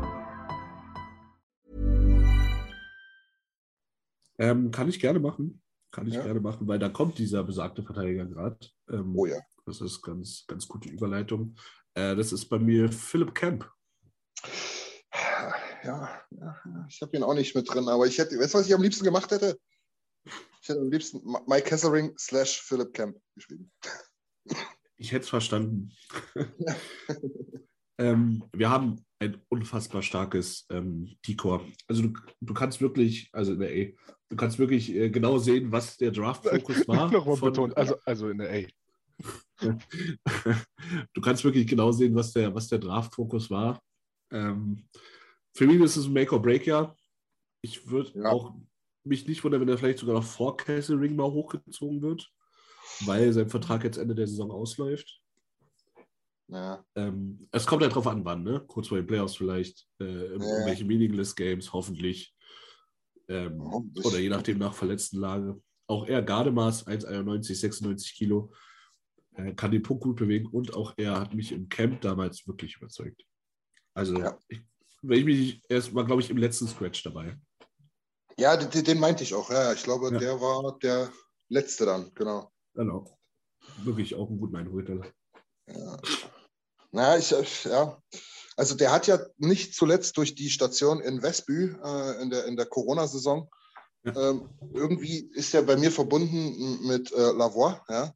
Ähm, 4.39 4.71
kann 4.71 4.89
ich 4.89 4.99
gerne 4.99 5.19
machen. 5.19 5.61
Kann 5.91 6.07
ich 6.07 6.13
Ja. 6.15 6.23
gerne 6.23 6.39
machen, 6.39 6.67
weil 6.67 6.79
da 6.79 6.89
kommt 6.89 7.17
dieser 7.17 7.43
besagte 7.43 7.83
Verteidiger 7.83 8.25
gerade. 8.25 8.57
Ähm, 8.89 9.13
Oh 9.17 9.25
ja. 9.25 9.37
Das 9.65 9.81
ist 9.81 10.01
ganz, 10.01 10.45
ganz 10.47 10.67
gute 10.67 10.89
Überleitung. 10.89 11.55
Äh, 11.93 12.15
das 12.15 12.33
ist 12.33 12.45
bei 12.49 12.57
mir 12.57 12.91
Philipp 12.91 13.35
Camp. 13.35 13.69
Ja, 15.83 15.83
ja, 15.83 16.09
ja, 16.31 16.55
ich 16.89 17.01
habe 17.01 17.15
ihn 17.17 17.23
auch 17.23 17.33
nicht 17.35 17.55
mit 17.55 17.71
drin, 17.71 17.87
aber 17.87 18.07
ich 18.07 18.17
hätte, 18.17 18.37
weißt 18.39 18.53
du, 18.53 18.57
was 18.59 18.67
ich 18.67 18.73
am 18.73 18.81
liebsten 18.81 19.03
gemacht 19.03 19.29
hätte? 19.31 19.59
Ich 20.61 20.69
hätte 20.69 20.79
am 20.81 20.91
liebsten 20.91 21.21
Mike 21.47 21.67
Kessering 21.67 22.13
slash 22.17 22.61
Philip 22.61 22.93
Camp 22.93 23.17
geschrieben. 23.35 23.71
Ich 24.45 24.55
ich 24.97 25.11
hätte 25.11 25.23
es 25.23 25.29
verstanden. 25.29 25.91
ähm, 27.97 28.43
wir 28.53 28.69
haben 28.69 29.03
ein 29.19 29.41
unfassbar 29.49 30.03
starkes 30.03 30.67
ähm, 30.69 31.15
Decor. 31.27 31.65
Also 31.87 32.03
du, 32.03 32.13
du 32.41 32.53
kannst 32.53 32.79
wirklich, 32.79 33.29
also 33.33 33.53
in 33.53 33.59
der 33.59 33.69
A, 33.71 34.13
du 34.29 34.35
kannst 34.35 34.59
wirklich 34.59 34.93
äh, 34.93 35.09
genau 35.09 35.39
sehen, 35.39 35.71
was 35.71 35.97
der 35.97 36.11
Draft-Fokus 36.11 36.87
war. 36.87 37.11
Nochmal 37.11 37.37
von- 37.37 37.49
betont, 37.49 37.75
also, 37.77 37.95
also 38.05 38.29
in 38.29 38.37
der 38.37 38.51
A. 38.53 38.67
du 41.13 41.21
kannst 41.21 41.43
wirklich 41.43 41.65
genau 41.65 41.91
sehen, 41.91 42.13
was 42.13 42.33
der, 42.33 42.53
was 42.53 42.67
der 42.67 42.79
Draft-Fokus 42.79 43.49
war. 43.49 43.81
Ähm, 44.31 44.87
für 45.55 45.65
mich 45.65 45.81
ist 45.81 45.97
es 45.97 46.05
ein 46.05 46.13
Make-or-Break-Jahr. 46.13 46.95
Ich 47.63 47.87
würde 47.87 48.11
Ja. 48.19 48.29
auch 48.29 48.55
mich 49.03 49.27
nicht 49.27 49.43
wundern, 49.43 49.61
wenn 49.61 49.69
er 49.69 49.77
vielleicht 49.77 49.99
sogar 49.99 50.15
noch 50.15 50.23
vor 50.23 50.57
Kesselring 50.57 51.15
mal 51.15 51.31
hochgezogen 51.31 52.01
wird, 52.01 52.31
weil 53.01 53.31
sein 53.33 53.49
Vertrag 53.49 53.83
jetzt 53.83 53.97
Ende 53.97 54.15
der 54.15 54.27
Saison 54.27 54.51
ausläuft. 54.51 55.21
Ja. 56.47 56.83
Ähm, 56.95 57.47
es 57.51 57.65
kommt 57.65 57.81
halt 57.81 57.95
drauf 57.95 58.07
an, 58.07 58.25
wann, 58.25 58.43
ne? 58.43 58.61
Kurz 58.67 58.89
vor 58.89 58.97
den 58.97 59.07
Playoffs 59.07 59.37
vielleicht, 59.37 59.87
äh, 59.99 60.03
irgendwelche 60.03 60.83
Meaningless 60.85 61.35
Games, 61.35 61.71
hoffentlich. 61.71 62.35
Ähm, 63.29 63.61
Hoffentlich. 63.63 64.05
oder 64.05 64.19
je 64.19 64.27
nachdem 64.29 64.57
nach 64.57 64.73
verletzten 64.73 65.17
Lage. 65.17 65.61
Auch 65.87 66.05
er 66.07 66.21
Gardemaß, 66.21 66.87
1,91, 66.87 67.55
96 67.55 68.15
Kilo, 68.15 68.51
äh, 69.35 69.53
kann 69.53 69.71
den 69.71 69.81
Punkt 69.83 70.03
gut 70.03 70.17
bewegen 70.17 70.47
und 70.47 70.73
auch 70.73 70.93
er 70.97 71.19
hat 71.19 71.33
mich 71.33 71.53
im 71.53 71.69
Camp 71.69 72.01
damals 72.01 72.45
wirklich 72.45 72.75
überzeugt. 72.75 73.23
Also, 73.93 74.17
Ja. 74.19 74.37
ich, 74.49 74.61
wenn 75.01 75.19
ich 75.19 75.25
mich, 75.25 75.61
er 75.69 75.93
war, 75.93 76.05
glaube 76.05 76.21
ich, 76.21 76.29
im 76.29 76.37
letzten 76.37 76.67
Scratch 76.67 77.01
dabei. 77.03 77.37
Ja, 78.37 78.57
den, 78.57 78.83
den 78.83 78.99
meinte 78.99 79.23
ich 79.23 79.33
auch. 79.33 79.49
Ja, 79.49 79.73
ich 79.73 79.83
glaube, 79.83 80.11
Ja. 80.11 80.19
der 80.19 80.41
war 80.41 80.77
der 80.79 81.11
letzte 81.49 81.85
dann, 81.85 82.11
genau. 82.15 82.51
Genau. 82.73 83.17
Wirklich 83.83 84.15
auch 84.15 84.29
ein 84.29 84.39
guter 84.39 84.57
Einholteller. 84.59 85.05
Ja. 85.67 85.97
Naja, 86.91 87.17
ich, 87.17 87.63
ja. 87.65 88.01
Also 88.57 88.75
der 88.75 88.91
hat 88.91 89.07
ja 89.07 89.19
nicht 89.37 89.75
zuletzt 89.75 90.17
durch 90.17 90.35
die 90.35 90.49
Station 90.49 90.99
in 91.01 91.21
Westbü 91.21 91.77
äh, 91.83 92.21
in 92.21 92.29
der, 92.29 92.45
in 92.45 92.57
der 92.57 92.65
Corona-Saison, 92.65 93.49
Ja. 94.03 94.29
ähm, 94.29 94.49
irgendwie 94.73 95.29
ist 95.33 95.53
er 95.53 95.61
bei 95.63 95.77
mir 95.77 95.91
verbunden 95.91 96.85
mit 96.87 97.11
äh, 97.11 97.31
Lavoie, 97.31 97.79
ja. 97.89 98.13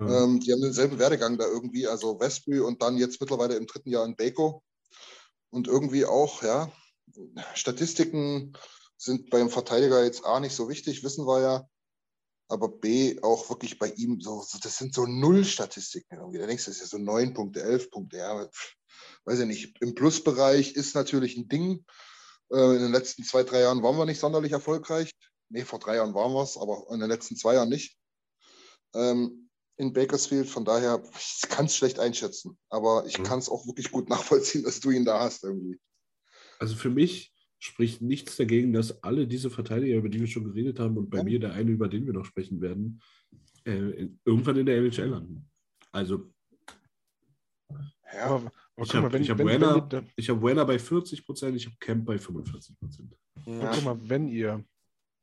Ähm, 0.00 0.38
die 0.38 0.52
haben 0.52 0.60
denselben 0.60 1.00
Werdegang 1.00 1.38
da 1.38 1.44
irgendwie, 1.46 1.88
also 1.88 2.20
Westbü 2.20 2.60
und 2.60 2.80
dann 2.82 2.98
jetzt 2.98 3.20
mittlerweile 3.20 3.56
im 3.56 3.66
dritten 3.66 3.90
Jahr 3.90 4.04
in 4.04 4.14
Beko. 4.14 4.62
Und 5.50 5.66
irgendwie 5.66 6.04
auch, 6.06 6.42
ja, 6.44 6.70
Statistiken 7.54 8.52
sind 8.98 9.30
beim 9.30 9.48
Verteidiger 9.48 10.04
jetzt 10.04 10.24
A 10.24 10.40
nicht 10.40 10.54
so 10.54 10.68
wichtig, 10.68 11.02
wissen 11.04 11.26
wir 11.26 11.40
ja. 11.40 11.68
Aber 12.50 12.68
B 12.68 13.20
auch 13.22 13.48
wirklich 13.50 13.78
bei 13.78 13.90
ihm 13.90 14.20
so, 14.20 14.44
das 14.62 14.78
sind 14.78 14.94
so 14.94 15.06
Null-Statistiken 15.06 16.16
irgendwie. 16.18 16.38
Da 16.38 16.46
denkst 16.46 16.64
du, 16.64 16.70
das 16.70 16.80
ist 16.80 16.92
ja 16.92 16.98
so 16.98 17.02
neun 17.02 17.34
Punkte, 17.34 17.62
elf 17.62 17.90
Punkte, 17.90 18.18
ja. 18.18 18.48
Weiß 19.24 19.38
ich 19.40 19.46
nicht. 19.46 19.76
Im 19.82 19.94
Plusbereich 19.94 20.72
ist 20.72 20.94
natürlich 20.94 21.36
ein 21.36 21.48
Ding. 21.48 21.84
Äh, 22.50 22.76
in 22.76 22.80
den 22.80 22.92
letzten 22.92 23.22
zwei, 23.22 23.42
drei 23.44 23.60
Jahren 23.60 23.82
waren 23.82 23.96
wir 23.96 24.06
nicht 24.06 24.20
sonderlich 24.20 24.52
erfolgreich. 24.52 25.10
Nee, 25.50 25.64
vor 25.64 25.78
drei 25.78 25.96
Jahren 25.96 26.14
waren 26.14 26.32
wir 26.32 26.42
es, 26.42 26.56
aber 26.56 26.86
in 26.90 27.00
den 27.00 27.10
letzten 27.10 27.36
zwei 27.36 27.54
Jahren 27.54 27.68
nicht. 27.68 27.98
Ähm, 28.94 29.50
in 29.76 29.92
Bakersfield, 29.92 30.48
von 30.48 30.64
daher, 30.64 31.02
ich 31.16 31.48
kann 31.48 31.66
es 31.66 31.76
schlecht 31.76 31.98
einschätzen. 32.00 32.58
Aber 32.70 33.06
ich 33.06 33.18
Mhm. 33.18 33.24
kann 33.24 33.38
es 33.38 33.48
auch 33.48 33.66
wirklich 33.66 33.92
gut 33.92 34.08
nachvollziehen, 34.58 34.64
dass 34.64 34.80
du 34.80 34.90
ihn 34.90 35.04
da 35.04 35.20
hast 35.20 35.44
irgendwie. 35.44 35.78
Also 36.58 36.74
für 36.74 36.90
mich 36.90 37.32
spricht 37.58 38.00
nichts 38.02 38.36
dagegen, 38.36 38.72
dass 38.72 39.02
alle 39.02 39.26
diese 39.26 39.50
Verteidiger, 39.50 39.96
über 39.96 40.08
die 40.08 40.20
wir 40.20 40.26
schon 40.28 40.44
geredet 40.44 40.78
haben, 40.78 40.96
und 40.96 41.10
bei 41.10 41.18
Ja. 41.18 41.24
mir 41.24 41.40
der 41.40 41.52
eine, 41.54 41.70
über 41.70 41.88
den 41.88 42.06
wir 42.06 42.12
noch 42.12 42.24
sprechen 42.24 42.60
werden, 42.60 43.00
äh, 43.64 43.72
in- 43.72 44.20
irgendwann 44.24 44.56
in 44.56 44.66
der 44.66 44.76
NHL 44.78 45.08
landen. 45.08 45.50
Also 45.92 46.32
Ja, 48.12 48.36
ich 48.38 48.50
guck 48.76 48.94
mal, 48.94 49.02
habe 49.02 49.12
wenn, 49.12 49.28
hab 49.28 49.38
wenn, 49.38 49.46
wenn, 49.46 49.60
Werner, 49.60 49.76
ihr, 49.76 49.82
da- 49.82 50.04
ich 50.16 50.30
hab 50.30 50.42
Werner 50.42 50.64
bei 50.64 50.78
40 50.78 51.26
Prozent, 51.26 51.56
ich 51.56 51.66
habe 51.66 51.76
Camp 51.80 52.04
bei 52.06 52.18
45 52.18 52.78
Prozent. 52.78 53.14
aber 53.46 53.70
guck 53.74 53.84
mal, 53.84 54.08
wenn 54.08 54.28
ihr 54.28 54.64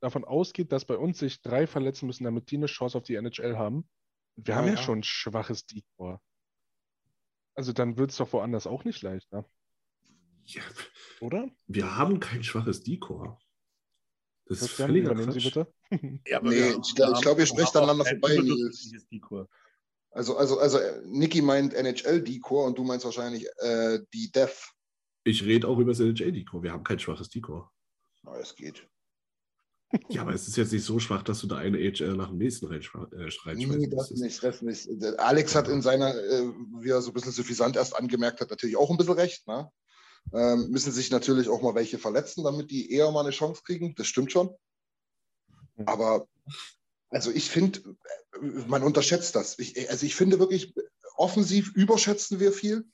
davon 0.01 0.23
ausgeht, 0.25 0.71
dass 0.71 0.85
bei 0.85 0.97
uns 0.97 1.17
sich 1.19 1.41
drei 1.41 1.65
verletzen 1.67 2.05
müssen, 2.05 2.25
damit 2.25 2.51
die 2.51 2.57
eine 2.57 2.67
Chance 2.67 2.97
auf 2.97 3.03
die 3.05 3.15
NHL 3.15 3.57
haben, 3.57 3.87
wir 4.35 4.53
Ja, 4.53 4.55
haben 4.57 4.67
ja, 4.67 4.73
ja. 4.73 4.77
schon 4.81 4.99
ein 4.99 5.03
schwaches 5.03 5.65
Decor. 5.65 6.21
Also 7.55 7.71
dann 7.71 7.97
wird 7.97 8.11
es 8.11 8.17
doch 8.17 8.31
woanders 8.33 8.67
auch 8.67 8.83
nicht 8.83 9.01
leichter, 9.01 9.49
Ja, 10.45 10.61
oder? 11.21 11.49
wir 11.67 11.95
haben 11.97 12.19
kein 12.19 12.43
schwaches 12.43 12.83
Decor. 12.83 13.39
Das 14.47 14.61
ist 14.61 14.71
völliger 14.71 15.15
Sie 15.31 15.39
bitte. 15.39 15.73
Ja, 16.27 16.37
aber 16.37 16.49
Nee, 16.49 16.55
wir 16.57 16.79
ich 16.83 16.95
glaub- 16.95 17.15
ich 17.15 17.21
glaub, 17.21 17.35
ihr 17.35 17.39
wir 17.39 17.45
sprecht 17.47 17.75
aneinander 17.75 18.05
vorbei, 18.05 18.37
also, 20.11 20.37
also, 20.37 20.59
also 20.59 20.77
äh, 20.77 21.01
Niki 21.05 21.41
meint 21.41 21.73
NHL-Decor 21.73 22.65
und 22.65 22.77
du 22.77 22.83
meinst 22.83 23.03
wahrscheinlich 23.05 23.45
äh, 23.57 23.99
die 24.13 24.31
Death. 24.31 24.71
Ich 25.25 25.43
rede 25.43 25.67
auch 25.67 25.77
über 25.77 25.91
das 25.91 25.99
NHL-Decor. 25.99 26.63
Wir 26.63 26.71
haben 26.71 26.83
kein 26.83 26.99
schwaches 26.99 27.29
Decor. 27.29 27.71
Na, 28.23 28.37
es 28.37 28.55
geht. 28.55 28.87
Ja, 30.09 30.21
aber 30.21 30.33
es 30.33 30.47
ist 30.47 30.55
jetzt 30.57 30.71
nicht 30.71 30.83
so 30.85 30.99
schwach, 30.99 31.23
dass 31.23 31.41
du 31.41 31.47
da 31.47 31.57
eine 31.57 31.77
HL 31.77 32.15
nach 32.15 32.29
dem 32.29 32.37
nächsten 32.37 32.67
reinschra- 32.67 33.11
äh, 33.13 33.55
Nee, 33.55 33.87
das 33.87 34.11
nicht, 34.11 34.43
das 34.43 34.61
nicht. 34.61 34.87
Alex 35.19 35.53
hat 35.55 35.67
in 35.67 35.81
seiner, 35.81 36.15
äh, 36.15 36.43
wie 36.79 36.89
er 36.89 37.01
so 37.01 37.11
ein 37.11 37.13
bisschen 37.13 37.31
suffisant 37.31 37.75
erst 37.75 37.95
angemerkt 37.95 38.41
hat, 38.41 38.49
natürlich 38.49 38.77
auch 38.77 38.89
ein 38.89 38.97
bisschen 38.97 39.13
recht. 39.13 39.47
Ne? 39.47 39.69
Ähm, 40.33 40.69
müssen 40.69 40.91
sich 40.91 41.11
natürlich 41.11 41.49
auch 41.49 41.61
mal 41.61 41.75
welche 41.75 41.97
verletzen, 41.99 42.43
damit 42.43 42.71
die 42.71 42.91
eher 42.91 43.11
mal 43.11 43.21
eine 43.21 43.31
Chance 43.31 43.61
kriegen. 43.63 43.95
Das 43.95 44.07
stimmt 44.07 44.31
schon. 44.31 44.55
Aber 45.85 46.27
also 47.09 47.31
ich 47.31 47.49
finde, 47.49 47.95
man 48.67 48.83
unterschätzt 48.83 49.35
das. 49.35 49.57
Ich, 49.59 49.89
also 49.89 50.05
ich 50.05 50.15
finde 50.15 50.39
wirklich, 50.39 50.73
offensiv 51.15 51.71
überschätzen 51.75 52.39
wir 52.39 52.51
viel 52.51 52.85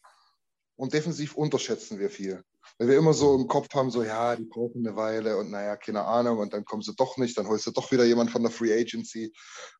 und 0.76 0.94
defensiv 0.94 1.36
unterschätzen 1.36 2.00
wir 2.00 2.10
viel. 2.10 2.44
Weil 2.78 2.90
wir 2.90 2.98
immer 2.98 3.14
so 3.14 3.36
im 3.36 3.48
Kopf 3.48 3.74
haben, 3.74 3.92
so 3.92 4.04
ja, 4.04 4.36
die 4.36 4.44
brauchen 4.44 4.86
eine 4.86 4.96
Weile 4.96 5.38
und 5.38 5.52
naja, 5.52 5.78
keine 5.78 6.04
Ahnung, 6.04 6.40
und 6.40 6.54
dann 6.54 6.66
kommen 6.66 6.82
sie 6.82 6.96
doch 6.96 7.18
nicht, 7.18 7.38
dann 7.38 7.48
holst 7.48 7.68
du 7.68 7.72
doch 7.72 7.92
wieder 7.92 8.04
jemand 8.04 8.32
von 8.32 8.42
der 8.42 8.52
Free 8.52 8.74
Agency, 8.74 9.34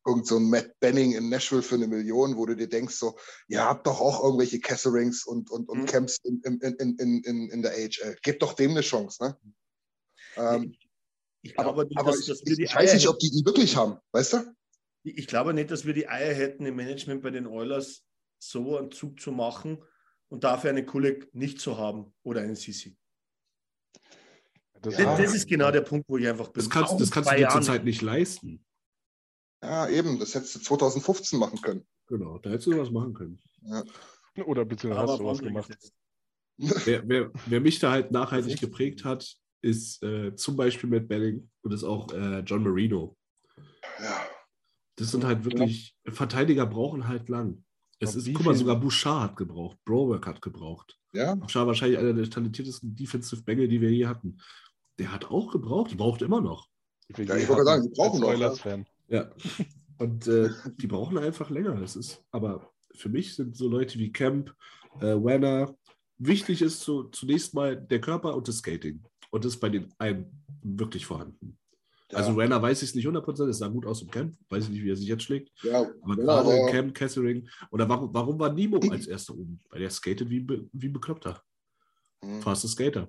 irgend 0.06 0.26
so 0.26 0.36
ein 0.36 0.48
Matt 0.48 0.70
Benning 0.80 1.12
in 1.12 1.28
Nashville 1.28 1.62
für 1.62 1.74
eine 1.74 1.88
Million, 1.88 2.36
wo 2.36 2.46
du 2.46 2.56
dir 2.56 2.68
denkst, 2.68 2.94
so, 2.94 3.18
ihr 3.48 3.64
habt 3.64 3.86
doch 3.86 4.00
auch 4.00 4.24
irgendwelche 4.24 4.60
Kesserings 4.60 5.26
und, 5.26 5.50
und, 5.50 5.68
und 5.68 5.82
Mhm. 5.82 5.86
Camps 5.86 6.18
in, 6.24 6.40
in, 6.44 6.58
in, 6.60 6.96
in, 7.24 7.50
in, 7.50 7.62
der 7.62 7.72
AHL. 7.72 8.16
Gebt 8.22 8.42
doch 8.42 8.54
dem 8.54 8.72
eine 8.72 8.80
Chance, 8.80 9.22
ne? 9.22 9.38
Ähm, 10.36 10.74
Ich 11.42 11.54
glaube 11.54 11.70
aber 11.70 11.84
nicht, 11.84 11.98
aber 11.98 12.10
dass, 12.12 12.20
ich, 12.20 12.26
dass 12.26 12.42
ich, 12.44 12.58
ich 12.58 12.74
weiß 12.74 12.94
nicht, 12.94 13.08
ob 13.08 13.18
die 13.18 13.30
die 13.30 13.44
wirklich 13.44 13.76
haben, 13.76 13.98
weißt 14.12 14.34
du? 14.34 14.54
Ich 15.04 15.18
ich 15.18 15.26
glaube 15.26 15.52
nicht, 15.52 15.70
dass 15.70 15.84
wir 15.84 15.94
die 15.94 16.08
Eier 16.08 16.32
hätten, 16.34 16.64
im 16.66 16.76
Management 16.76 17.22
bei 17.22 17.30
den 17.30 17.46
Oilers 17.46 18.04
so 18.38 18.78
einen 18.78 18.92
Zug 18.92 19.20
zu 19.20 19.32
machen 19.32 19.82
und 20.32 20.44
dafür 20.44 20.70
eine 20.70 20.86
Kulik 20.86 21.32
nicht 21.34 21.60
zu 21.60 21.76
haben 21.76 22.10
oder 22.22 22.40
einen 22.40 22.56
Sisi. 22.56 22.96
Das, 24.80 24.96
Ja. 24.96 25.04
Das, 25.04 25.18
das 25.18 25.34
ist 25.34 25.46
genau 25.46 25.70
der 25.70 25.82
Punkt, 25.82 26.08
wo 26.08 26.16
ich 26.16 26.26
einfach 26.26 26.48
bin. 26.48 26.64
Das 26.64 26.70
kannst, 26.70 26.98
das 26.98 27.10
kannst 27.10 27.30
du 27.30 27.36
dir 27.36 27.50
zurzeit 27.50 27.84
nicht 27.84 28.00
leisten. 28.00 28.64
Ja, 29.62 29.88
eben, 29.88 30.18
das 30.18 30.34
hättest 30.34 30.56
du 30.56 30.60
2015 30.60 31.38
machen 31.38 31.60
können. 31.60 31.86
Genau, 32.06 32.38
da 32.38 32.50
hättest 32.50 32.66
du 32.66 32.78
was 32.78 32.90
machen 32.90 33.12
können. 33.12 33.40
oder 34.46 34.64
beziehungsweise 34.64 35.02
Aber 35.02 35.12
hast 35.12 35.20
du 35.20 35.26
was 35.26 35.38
gemacht. 35.40 35.92
Wer, 36.56 37.06
wer, 37.06 37.30
wer 37.46 37.60
mich 37.60 37.78
da 37.78 37.90
halt 37.92 38.10
nachhaltig 38.10 38.58
geprägt 38.60 39.04
hat, 39.04 39.36
ist 39.60 40.02
äh, 40.02 40.34
zum 40.34 40.56
Beispiel 40.56 40.88
Matt 40.88 41.08
Belling 41.08 41.50
und 41.60 41.72
ist 41.72 41.84
auch 41.84 42.10
äh, 42.10 42.40
John 42.40 42.62
Marino. 42.62 43.16
Ja. 44.00 44.26
Das 44.96 45.10
sind 45.10 45.24
halt 45.24 45.44
wirklich, 45.44 45.94
Verteidiger 46.06 46.66
brauchen 46.66 47.06
halt 47.06 47.28
lang. 47.28 47.64
Es 48.02 48.16
ist, 48.16 48.34
guck 48.34 48.44
mal, 48.44 48.54
sogar 48.54 48.80
Bouchard 48.80 49.22
hat 49.22 49.36
gebraucht, 49.36 49.78
Browerk 49.84 50.26
hat 50.26 50.42
gebraucht. 50.42 50.98
Ja, 51.12 51.34
Bouchard 51.34 51.66
wahrscheinlich 51.66 51.98
einer 51.98 52.12
der 52.12 52.28
talentiertesten 52.28 52.96
Defensive 52.96 53.42
Bengel, 53.42 53.68
die 53.68 53.80
wir 53.80 53.90
je 53.90 54.06
hatten. 54.06 54.38
Der 54.98 55.12
hat 55.12 55.26
auch 55.30 55.52
gebraucht, 55.52 55.96
braucht 55.96 56.22
immer 56.22 56.40
noch. 56.40 56.68
Die 57.08 57.18
wir 57.18 57.24
Ja, 57.26 57.36
ich 57.36 57.48
wollte 57.48 57.64
sagen, 57.64 57.84
die 57.84 57.90
brauchen 57.90 58.20
noch, 58.20 58.28
Oilers-Fan. 58.28 58.86
Ja. 59.08 59.30
Und 59.98 60.26
äh, 60.26 60.50
die 60.78 60.86
brauchen 60.88 61.16
einfach 61.18 61.48
länger. 61.48 61.76
Das 61.76 61.94
ist, 61.94 62.24
aber 62.32 62.72
für 62.94 63.08
mich 63.08 63.34
sind 63.36 63.56
so 63.56 63.68
Leute 63.68 63.98
wie 63.98 64.10
Camp, 64.10 64.52
äh, 64.98 65.14
Werner, 65.14 65.74
wichtig 66.18 66.60
ist 66.62 66.80
so, 66.80 67.04
zunächst 67.04 67.54
mal 67.54 67.76
der 67.76 68.00
Körper 68.00 68.34
und 68.34 68.48
das 68.48 68.58
Skating. 68.58 69.02
Und 69.30 69.44
das 69.44 69.54
ist 69.54 69.60
bei 69.60 69.68
den 69.68 69.92
einen 69.98 70.44
wirklich 70.62 71.06
vorhanden. 71.06 71.56
Ja. 72.12 72.18
Also 72.18 72.36
Werner 72.36 72.60
weiß 72.60 72.82
ich 72.82 72.90
es 72.90 72.94
nicht 72.94 73.06
100%, 73.06 73.48
es 73.48 73.58
sah 73.58 73.68
gut 73.68 73.86
aus 73.86 74.02
im 74.02 74.10
Camp, 74.10 74.36
weiß 74.50 74.64
ich 74.64 74.70
nicht, 74.70 74.82
wie 74.82 74.90
er 74.90 74.96
sich 74.96 75.08
jetzt 75.08 75.22
schlägt. 75.22 75.50
ja, 75.62 75.80
Aber 76.02 76.14
ja, 76.16 76.22
gerade 76.24 76.50
im 76.50 76.62
aber- 76.62 76.70
Camp, 76.70 76.94
Kessering, 76.94 77.48
oder 77.70 77.88
warum, 77.88 78.12
warum 78.12 78.38
war 78.38 78.52
Nemo 78.52 78.78
als 78.90 79.06
erster 79.06 79.32
oben? 79.34 79.60
Weil 79.70 79.80
der 79.80 79.90
skatet 79.90 80.28
wie, 80.28 80.46
wie 80.72 80.88
ein 80.88 80.92
Bekloppter. 80.92 81.42
Hm, 82.22 82.42
Fast 82.42 82.68
Skater. 82.68 83.08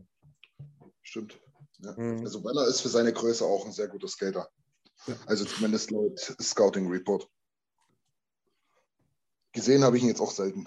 stimmt. 1.02 1.38
Ja. 1.80 1.92
Mhm. 1.98 2.20
Also 2.22 2.42
Werner 2.46 2.66
ist 2.68 2.80
für 2.82 2.88
seine 2.90 3.12
Größe 3.12 3.44
auch 3.44 3.66
ein 3.66 3.74
sehr 3.74 3.90
guter 3.90 4.08
Skater. 4.08 4.48
Ja. 5.06 5.16
Also 5.26 5.44
zumindest 5.44 5.92
laut 5.92 6.18
Scouting 6.42 6.90
Report. 6.90 7.28
Gesehen 9.52 9.84
habe 9.84 9.98
ich 9.98 10.04
ihn 10.04 10.10
jetzt 10.10 10.22
auch 10.22 10.32
selten, 10.32 10.66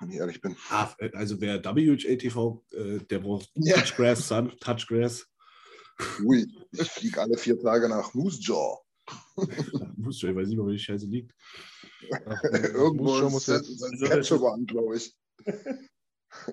wenn 0.00 0.10
ich 0.10 0.16
ehrlich 0.18 0.40
bin. 0.40 0.56
Ah, 0.70 0.94
also 1.14 1.40
wer 1.40 1.62
WHA-TV, 1.64 2.64
äh, 2.70 2.98
der 3.00 3.18
braucht 3.18 3.50
Ja. 3.56 3.74
Touchgrass, 3.76 4.28
Sun, 4.28 4.52
Touchgrass. 4.60 5.26
Ui, 6.24 6.46
ich 6.72 6.90
fliege 6.90 7.20
alle 7.20 7.36
vier 7.36 7.60
Tage 7.60 7.88
nach 7.88 8.14
Moose 8.14 8.40
Jaw. 8.40 8.78
Muss 9.96 10.18
schon, 10.20 10.30
ich 10.30 10.36
weiß 10.36 10.48
nicht 10.48 10.58
mal, 10.58 10.66
wo 10.66 10.70
die 10.70 10.78
Scheiße 10.78 11.06
liegt. 11.06 11.32
Irgendwo 12.52 13.04
muss 13.04 13.18
schon, 13.18 13.26
ist 13.26 13.32
muss 13.32 13.44
das 13.46 13.68
jetzt. 13.68 13.80
sein 13.80 14.10
Ketchup 14.10 14.44
an, 14.44 14.66
glaube 14.66 14.96
ich. 14.96 15.14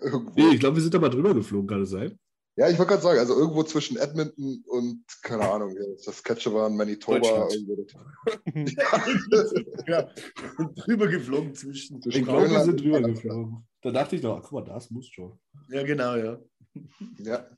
Irgendwo. 0.01 0.33
Nee, 0.35 0.53
ich 0.55 0.59
glaube, 0.59 0.75
wir 0.75 0.81
sind 0.83 0.93
da 0.93 0.99
mal 0.99 1.09
drüber 1.09 1.33
geflogen, 1.33 1.67
kann 1.67 1.83
es 1.83 1.89
sein? 1.91 2.19
Ja, 2.57 2.69
ich 2.69 2.77
wollte 2.77 2.89
gerade 2.89 3.03
sagen, 3.03 3.19
also 3.19 3.35
irgendwo 3.35 3.63
zwischen 3.63 3.95
Edmonton 3.95 4.61
und, 4.67 5.05
keine 5.21 5.49
Ahnung, 5.49 5.73
ja, 5.77 5.81
das 6.05 6.21
Ketchup 6.21 6.53
Manitoba. 6.69 7.47
Irgendwo. 7.49 7.85
Ja, 9.87 10.09
drüber 10.75 11.07
geflogen 11.07 11.55
zwischen. 11.55 11.97
Ich 11.97 12.03
Zwischen 12.03 12.25
glaube, 12.25 12.49
wir 12.49 12.63
sind 12.65 12.81
drüber 12.81 13.01
geflogen. 13.01 13.65
Da 13.81 13.91
dachte 13.91 14.17
ich 14.17 14.23
noch, 14.23 14.37
ach, 14.37 14.41
guck 14.41 14.51
mal, 14.51 14.73
das 14.73 14.91
muss 14.91 15.07
schon. 15.07 15.39
Ja, 15.69 15.83
genau, 15.83 16.15
ja. 16.17 16.37
Ja. 17.19 17.49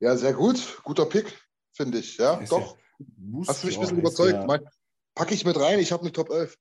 Ja, 0.00 0.16
sehr 0.16 0.34
gut. 0.34 0.80
Guter 0.84 1.06
Pick, 1.06 1.26
finde 1.72 1.98
ich. 1.98 2.16
Ja, 2.16 2.38
Ist 2.38 2.52
doch. 2.52 2.76
Ja, 2.98 3.06
Hast 3.46 3.62
du 3.62 3.66
mich 3.66 3.76
ein 3.76 3.82
bisschen 3.82 3.98
überzeugt. 3.98 4.32
Ja, 4.32 4.60
packe 5.14 5.34
ich 5.34 5.44
mit 5.44 5.58
rein, 5.58 5.78
ich 5.78 5.92
habe 5.92 6.02
eine 6.02 6.12
Top 6.12 6.30
11. 6.30 6.58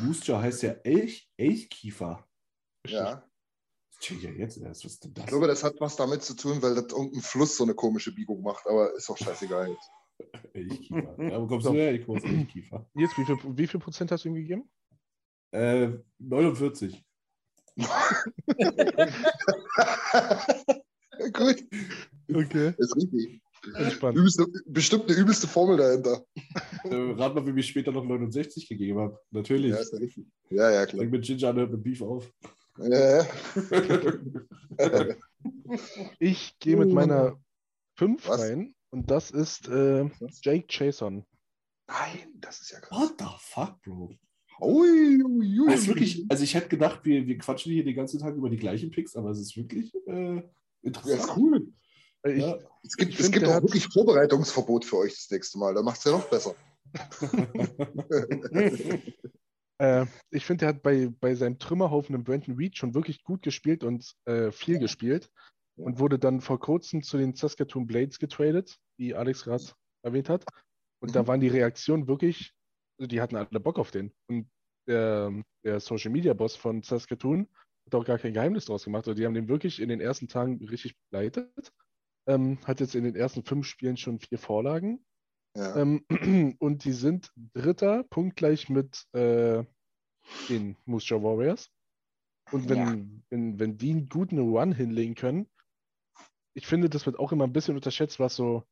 Moose 0.00 0.24
Jaw 0.24 0.40
heißt 0.40 0.62
ja 0.62 0.72
Elch, 0.84 1.30
Elchkiefer. 1.36 2.26
Ja. 2.86 3.28
Tja, 4.00 4.16
ja, 4.18 4.30
jetzt 4.30 4.58
erst, 4.58 4.84
was 4.84 4.92
ist 4.92 5.04
denn 5.04 5.14
das? 5.14 5.24
Ich 5.24 5.30
glaube, 5.30 5.46
das 5.46 5.62
hat 5.62 5.74
was 5.78 5.96
damit 5.96 6.22
zu 6.22 6.34
tun, 6.34 6.60
weil 6.60 6.74
das 6.74 6.92
irgendein 6.92 7.22
Fluss 7.22 7.56
so 7.56 7.64
eine 7.64 7.74
komische 7.74 8.12
Biegung 8.12 8.42
macht, 8.42 8.66
aber 8.66 8.94
ist 8.94 9.08
doch 9.08 9.16
scheißegal 9.16 9.70
jetzt. 9.70 9.90
Elchkiefer. 10.54 11.16
Ja, 11.22 11.40
wo 11.40 11.46
kommst 11.46 11.66
du 11.66 11.72
her? 11.72 11.94
Ich 11.94 12.04
komme 12.04 12.18
aus 12.18 12.24
Elchkiefer. 12.24 12.90
Jetzt, 12.94 13.16
wie 13.16 13.24
viel, 13.24 13.36
wie 13.56 13.66
viel 13.66 13.80
Prozent 13.80 14.10
hast 14.10 14.24
du 14.24 14.28
ihm 14.30 14.34
gegeben? 14.34 14.68
Äh, 15.52 15.90
49. 16.18 17.02
Gut, 21.32 21.64
Okay. 22.36 22.74
ist 22.78 22.96
richtig. 22.96 23.40
Entspannt. 23.74 24.16
Übelste, 24.18 24.46
bestimmt 24.66 25.08
eine 25.08 25.18
übelste 25.18 25.46
Formel 25.46 25.76
dahinter. 25.76 26.24
Äh, 26.84 26.94
rat 27.12 27.34
mal, 27.34 27.46
wie 27.46 27.60
ich 27.60 27.68
später 27.68 27.92
noch 27.92 28.04
69 28.04 28.68
gegeben 28.68 28.98
habe. 28.98 29.18
Natürlich. 29.30 29.70
Ja, 29.70 29.76
ist 29.78 29.92
ja 29.92 29.98
richtig. 29.98 30.26
Ja, 30.50 30.70
ja, 30.70 30.84
klar. 30.86 31.00
Fängt 31.00 31.12
mit 31.12 31.24
Ginger 31.24 31.50
an, 31.50 31.56
hört 31.56 31.70
mit 31.70 31.82
Beef 31.84 32.02
auf. 32.02 32.32
Ja, 32.78 33.18
ja. 33.18 33.26
Ich 36.18 36.58
gehe 36.58 36.76
mit 36.76 36.92
meiner 36.92 37.40
5 37.96 38.28
Was? 38.28 38.40
rein 38.40 38.74
und 38.90 39.10
das 39.10 39.30
ist 39.30 39.68
äh, 39.68 40.08
Jake 40.42 40.66
Chason. 40.68 41.24
Nein, 41.88 42.32
das 42.40 42.60
ist 42.60 42.70
ja 42.72 42.80
krass. 42.80 42.98
What 42.98 43.14
the 43.18 43.24
fuck, 43.38 43.82
Bro? 43.82 44.14
Ui, 44.60 45.22
ui, 45.24 45.60
ui. 45.60 45.66
Das 45.66 45.80
ist 45.80 45.88
wirklich, 45.88 46.24
also 46.28 46.44
ich 46.44 46.54
hätte 46.54 46.68
gedacht, 46.68 47.00
wir, 47.04 47.26
wir 47.26 47.38
quatschen 47.38 47.72
hier 47.72 47.84
den 47.84 47.96
ganzen 47.96 48.20
Tag 48.20 48.34
über 48.36 48.48
die 48.50 48.56
gleichen 48.58 48.90
Picks, 48.90 49.16
aber 49.16 49.30
es 49.30 49.40
ist 49.40 49.56
wirklich 49.56 49.92
äh, 50.06 50.36
Ja, 50.36 50.42
interessant. 50.82 51.20
ist 51.20 51.36
cool. 51.36 51.72
Ich, 52.24 52.42
Ja. 52.42 52.56
Es 52.84 52.96
gibt, 52.96 53.18
es 53.18 53.30
gibt 53.30 53.46
auch 53.46 53.54
hat- 53.54 53.62
wirklich 53.62 53.86
Vorbereitungsverbot 53.88 54.84
für 54.84 54.98
euch 54.98 55.14
das 55.14 55.30
nächste 55.30 55.58
Mal. 55.58 55.74
Da 55.74 55.82
macht 55.82 55.98
es 55.98 56.04
ja 56.04 56.12
noch 56.12 56.28
besser. 56.28 56.54
äh, 59.78 60.06
ich 60.30 60.44
finde, 60.44 60.66
er 60.66 60.68
hat 60.70 60.82
bei, 60.82 61.08
bei 61.20 61.34
seinem 61.34 61.58
Trümmerhaufen 61.58 62.14
im 62.14 62.24
Brandon 62.24 62.56
Reed 62.56 62.76
schon 62.76 62.94
wirklich 62.94 63.22
gut 63.24 63.42
gespielt 63.42 63.84
und 63.84 64.14
äh, 64.26 64.50
viel 64.50 64.78
gespielt 64.78 65.30
und 65.76 65.98
wurde 65.98 66.18
dann 66.18 66.40
vor 66.40 66.60
kurzem 66.60 67.02
zu 67.02 67.18
den 67.18 67.34
Saskatoon 67.34 67.86
Blades 67.86 68.18
getradet, 68.18 68.76
wie 68.98 69.14
Alex 69.14 69.44
gerade 69.44 69.64
erwähnt 70.04 70.28
hat. 70.28 70.44
Und 71.00 71.14
da 71.16 71.22
Mhm. 71.22 71.26
waren 71.28 71.40
die 71.40 71.48
Reaktionen 71.48 72.06
wirklich, 72.06 72.52
also 72.98 73.08
die 73.08 73.20
hatten 73.20 73.36
alle 73.36 73.60
Bock 73.60 73.78
auf 73.78 73.90
den. 73.90 74.12
Und 74.28 74.48
der, 74.88 75.32
der 75.64 75.80
Social 75.80 76.10
Media 76.10 76.34
Boss 76.34 76.56
von 76.56 76.82
Saskatoon 76.82 77.48
hat 77.86 77.94
auch 77.94 78.04
gar 78.04 78.18
kein 78.18 78.34
Geheimnis 78.34 78.66
draus 78.66 78.84
gemacht. 78.84 79.06
Also 79.06 79.14
die 79.14 79.24
haben 79.24 79.34
den 79.34 79.48
wirklich 79.48 79.80
in 79.80 79.88
den 79.88 80.00
ersten 80.00 80.28
Tagen 80.28 80.64
richtig 80.68 80.96
begleitet. 81.10 81.72
Ähm, 82.26 82.58
hat 82.64 82.80
jetzt 82.80 82.94
in 82.94 83.04
den 83.04 83.16
ersten 83.16 83.42
fünf 83.42 83.66
Spielen 83.66 83.96
schon 83.96 84.18
vier 84.18 84.38
Vorlagen. 84.38 85.04
Ja. 85.56 85.76
Ähm, 85.76 86.04
und 86.60 86.84
die 86.84 86.92
sind 86.92 87.32
Dritter, 87.54 88.04
punktgleich 88.04 88.68
mit 88.68 89.06
äh, 89.12 89.64
den 90.48 90.76
Moose 90.84 91.06
Jaw 91.08 91.22
Warriors. 91.22 91.70
Und 92.52 92.68
wenn, 92.68 92.78
Ja. 92.78 93.22
wenn, 93.30 93.58
wenn 93.58 93.76
die 93.78 93.90
einen 93.90 94.08
guten 94.08 94.38
Run 94.38 94.72
hinlegen 94.72 95.14
können, 95.14 95.48
ich 96.54 96.66
finde, 96.66 96.90
das 96.90 97.06
wird 97.06 97.18
auch 97.18 97.32
immer 97.32 97.44
ein 97.44 97.52
bisschen 97.52 97.76
unterschätzt, 97.76 98.20
was 98.20 98.36
so, 98.36 98.64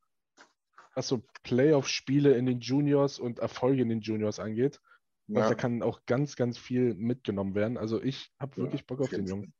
was 0.93 1.07
so 1.07 1.23
Playoff-Spiele 1.43 2.35
in 2.35 2.45
den 2.45 2.59
Juniors 2.59 3.19
und 3.19 3.39
Erfolge 3.39 3.81
in 3.81 3.89
den 3.89 4.01
Juniors 4.01 4.39
angeht. 4.39 4.79
Ja. 5.27 5.47
da 5.47 5.55
kann 5.55 5.81
auch 5.81 6.05
ganz, 6.05 6.35
ganz 6.35 6.57
viel 6.57 6.93
mitgenommen 6.93 7.55
werden. 7.55 7.77
Also 7.77 8.01
ich 8.01 8.31
habe 8.37 8.57
wirklich 8.57 8.85
Bock 8.85 8.99
auf 8.99 9.09
den 9.09 9.25
Jungen. 9.25 9.53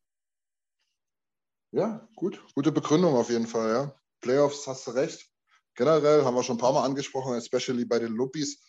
Ja, 1.71 2.07
gut. 2.15 2.43
Gute 2.53 2.71
Begründung 2.71 3.15
auf 3.15 3.29
jeden 3.29 3.47
Fall, 3.47 3.69
ja. 3.69 3.95
Playoffs 4.19 4.67
hast 4.67 4.87
du 4.87 4.91
recht. 4.91 5.29
Generell 5.75 6.25
haben 6.25 6.35
wir 6.35 6.43
schon 6.43 6.57
ein 6.57 6.59
paar 6.61 6.73
Mal 6.73 6.83
angesprochen, 6.83 7.35
especially 7.35 7.85
bei 7.85 7.97
den 7.97 8.11
Luppies. 8.11 8.61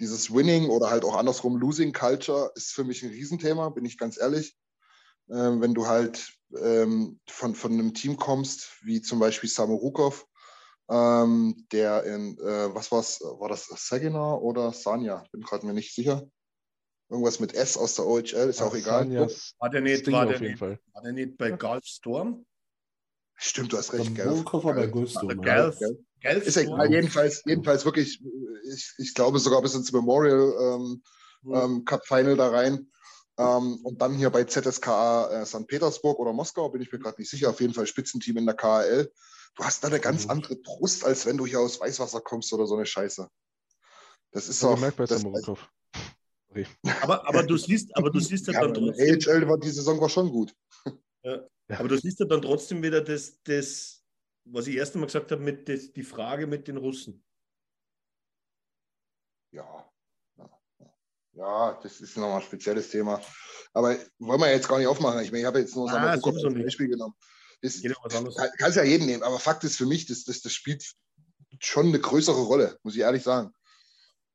Dieses 0.00 0.32
Winning 0.32 0.68
oder 0.68 0.90
halt 0.90 1.04
auch 1.06 1.16
andersrum 1.16 1.56
Losing 1.56 1.94
Culture 1.94 2.52
ist 2.54 2.72
für 2.72 2.84
mich 2.84 3.02
ein 3.02 3.08
Riesenthema, 3.08 3.70
bin 3.70 3.86
ich 3.86 3.96
ganz 3.96 4.18
ehrlich. 4.18 4.54
Ähm, 5.30 5.62
wenn 5.62 5.72
du 5.72 5.86
halt 5.86 6.30
ähm, 6.54 7.18
von, 7.26 7.54
von 7.54 7.72
einem 7.72 7.94
Team 7.94 8.18
kommst, 8.18 8.70
wie 8.82 9.00
zum 9.00 9.18
Beispiel 9.18 9.48
Samorukov, 9.48 10.26
ähm, 10.90 11.66
der 11.72 12.04
in, 12.04 12.38
äh, 12.38 12.74
was 12.74 12.92
war's, 12.92 13.20
war 13.22 13.48
das 13.48 13.66
Saginaw 13.66 14.42
oder 14.42 14.72
Sanja? 14.72 15.24
Bin 15.32 15.40
gerade 15.40 15.66
mir 15.66 15.72
nicht 15.72 15.94
sicher. 15.94 16.28
Irgendwas 17.08 17.38
mit 17.38 17.54
S 17.54 17.76
aus 17.76 17.94
der 17.94 18.06
OHL, 18.06 18.48
ist 18.48 18.60
auch 18.62 18.74
egal. 18.74 19.08
War 19.58 19.70
der 19.70 19.80
nicht, 19.80 20.06
war 20.08 20.24
auf 20.24 20.28
der 20.28 20.40
jeden 20.40 20.44
nicht, 20.50 20.58
Fall. 20.58 20.80
war 20.92 21.02
der 21.02 21.12
nicht 21.12 21.36
bei 21.36 21.52
Gulf 21.52 21.84
Storm? 21.84 22.44
Stimmt, 23.36 23.72
du 23.72 23.76
hast 23.76 23.92
recht? 23.92 24.16
Wohlkoffer 24.16 24.72
bei 24.72 24.84
ja. 24.84 24.86
Gulf, 24.86 25.14
Gulf 25.14 25.80
Ist 26.44 26.56
egal, 26.56 26.90
jedenfalls, 26.90 27.42
jedenfalls 27.44 27.84
wirklich, 27.84 28.20
ich, 28.64 28.94
ich 28.98 29.14
glaube 29.14 29.38
sogar 29.38 29.62
bis 29.62 29.74
ins 29.74 29.92
Memorial 29.92 30.54
ähm, 30.60 31.02
ähm, 31.52 31.84
Cup 31.84 32.04
Final 32.06 32.36
da 32.36 32.48
rein. 32.48 32.90
Ähm, 33.38 33.80
und 33.84 34.00
dann 34.00 34.14
hier 34.14 34.30
bei 34.30 34.44
ZSKA 34.44 35.42
äh, 35.42 35.46
St. 35.46 35.66
Petersburg 35.66 36.18
oder 36.18 36.32
Moskau, 36.32 36.70
bin 36.70 36.80
ich 36.80 36.90
mir 36.90 36.98
gerade 36.98 37.20
nicht 37.20 37.30
sicher, 37.30 37.50
auf 37.50 37.60
jeden 37.60 37.74
Fall 37.74 37.86
Spitzenteam 37.86 38.38
in 38.38 38.46
der 38.46 38.56
KHL. 38.56 39.12
Du 39.56 39.64
hast 39.64 39.84
da 39.84 39.88
eine 39.88 40.00
ganz 40.00 40.24
Mhm. 40.24 40.30
andere 40.30 40.56
Brust, 40.56 41.04
als 41.04 41.26
wenn 41.26 41.36
du 41.36 41.46
hier 41.46 41.60
aus 41.60 41.78
Weißwasser 41.78 42.20
kommst 42.22 42.52
oder 42.52 42.66
so 42.66 42.74
eine 42.76 42.86
Scheiße. 42.86 43.28
Das 44.32 44.48
ist 44.48 44.62
Ja, 44.62 44.70
auch. 44.70 44.74
gemerkt 44.74 44.96
bei 44.96 45.04
das, 45.04 45.22
Samorukov. 46.64 47.02
Aber, 47.02 47.28
aber 47.28 47.42
du 47.42 47.56
siehst, 47.56 47.96
aber 47.96 48.10
du 48.10 48.20
siehst 48.20 48.46
ja, 48.46 48.54
ja, 48.54 48.60
dann 48.62 48.74
trotzdem, 48.74 49.18
AHL 49.26 49.48
war 49.48 49.58
die 49.58 49.70
Saison 49.70 50.00
war 50.00 50.08
schon 50.08 50.30
gut. 50.30 50.54
aber 51.68 51.88
du 51.88 51.96
siehst 51.98 52.20
ja 52.20 52.26
dann 52.26 52.42
trotzdem 52.42 52.82
wieder 52.82 53.00
das, 53.00 53.42
das 53.42 53.96
was 54.46 54.66
ich 54.66 54.76
erst 54.76 54.94
einmal 54.94 55.06
gesagt 55.06 55.30
habe, 55.32 55.42
mit 55.42 55.68
das, 55.68 55.92
die 55.92 56.02
Frage 56.02 56.46
mit 56.46 56.68
den 56.68 56.76
Russen. 56.76 57.22
Ja. 59.52 59.90
ja. 60.36 60.50
Ja, 61.32 61.80
das 61.82 62.00
ist 62.00 62.16
nochmal 62.16 62.40
ein 62.40 62.46
spezielles 62.46 62.90
Thema. 62.90 63.20
Aber 63.72 63.96
wollen 64.18 64.40
wir 64.40 64.50
jetzt 64.50 64.68
gar 64.68 64.78
nicht 64.78 64.86
aufmachen. 64.86 65.20
Ich 65.20 65.30
meine, 65.30 65.40
ich 65.40 65.46
habe 65.46 65.60
jetzt 65.60 65.76
nur 65.76 65.90
Ah, 65.90 66.10
als 66.10 66.24
nicht. 66.24 66.64
Beispiel 66.64 66.88
genommen. 66.88 67.14
Das. 67.62 67.82
Kann, 67.82 68.50
kannst 68.58 68.76
ja 68.76 68.84
jeden 68.84 69.06
nehmen, 69.06 69.22
aber 69.22 69.38
Fakt 69.38 69.64
ist 69.64 69.76
für 69.76 69.86
mich, 69.86 70.06
das, 70.06 70.24
das, 70.24 70.42
das 70.42 70.52
spielt 70.52 70.84
schon 71.60 71.86
eine 71.86 71.98
größere 71.98 72.42
Rolle, 72.42 72.78
muss 72.82 72.94
ich 72.94 73.00
ehrlich 73.00 73.22
sagen. 73.22 73.52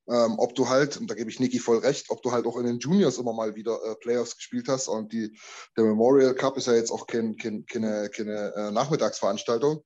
Ähm, 0.07 0.39
ob 0.39 0.55
du 0.55 0.67
halt, 0.67 0.97
und 0.97 1.09
da 1.09 1.15
gebe 1.15 1.29
ich 1.29 1.39
Niki 1.39 1.59
voll 1.59 1.77
recht, 1.77 2.09
ob 2.09 2.23
du 2.23 2.31
halt 2.31 2.45
auch 2.47 2.57
in 2.57 2.65
den 2.65 2.79
Juniors 2.79 3.19
immer 3.19 3.33
mal 3.33 3.55
wieder 3.55 3.79
äh, 3.85 3.95
Playoffs 3.95 4.35
gespielt 4.35 4.67
hast 4.67 4.87
und 4.87 5.13
die, 5.13 5.37
der 5.77 5.85
Memorial 5.85 6.33
Cup 6.33 6.57
ist 6.57 6.67
ja 6.67 6.73
jetzt 6.73 6.91
auch 6.91 7.05
kein, 7.05 7.37
kein, 7.37 7.65
keine, 7.65 8.09
keine 8.09 8.53
äh, 8.55 8.71
Nachmittagsveranstaltung. 8.71 9.83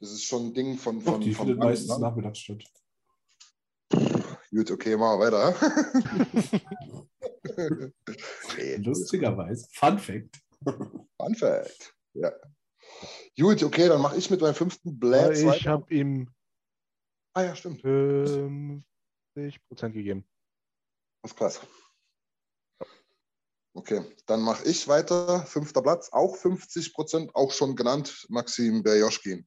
Das 0.00 0.10
ist 0.10 0.24
schon 0.24 0.46
ein 0.46 0.54
Ding 0.54 0.78
von. 0.78 0.98
Doch, 1.04 1.12
von 1.12 1.20
die 1.20 1.34
vom 1.34 1.46
findet 1.46 1.62
meistens 1.62 1.90
ne? 1.90 2.00
nachmittags 2.00 2.38
statt. 2.38 2.64
Gut, 4.50 4.70
okay, 4.70 4.96
machen 4.96 5.20
wir 5.20 5.30
weiter. 5.30 5.54
nee, 8.56 8.76
Lustigerweise. 8.76 9.66
Fun 9.72 9.98
Fact. 9.98 10.40
Fun 10.64 11.34
Fact. 11.34 11.94
Ja. 12.14 12.32
Gut, 13.38 13.62
okay, 13.62 13.88
dann 13.88 14.00
mache 14.00 14.16
ich 14.16 14.30
mit 14.30 14.40
meinem 14.40 14.54
fünften 14.54 14.98
Blitz 14.98 15.42
ich 15.42 15.66
habe 15.66 15.92
ihm 15.94 16.28
Ah 17.36 17.42
ja, 17.42 17.56
stimmt. 17.56 17.82
50% 19.36 19.90
gegeben. 19.90 20.24
Das 21.22 21.32
ist 21.32 21.38
krass. 21.38 21.60
Okay, 23.76 24.04
dann 24.26 24.40
mache 24.40 24.64
ich 24.64 24.86
weiter. 24.86 25.44
Fünfter 25.46 25.82
Platz, 25.82 26.10
auch 26.12 26.36
50 26.36 26.94
Prozent, 26.94 27.34
auch 27.34 27.50
schon 27.50 27.74
genannt, 27.74 28.24
Maxim 28.28 28.84
Berjoschkin. 28.84 29.46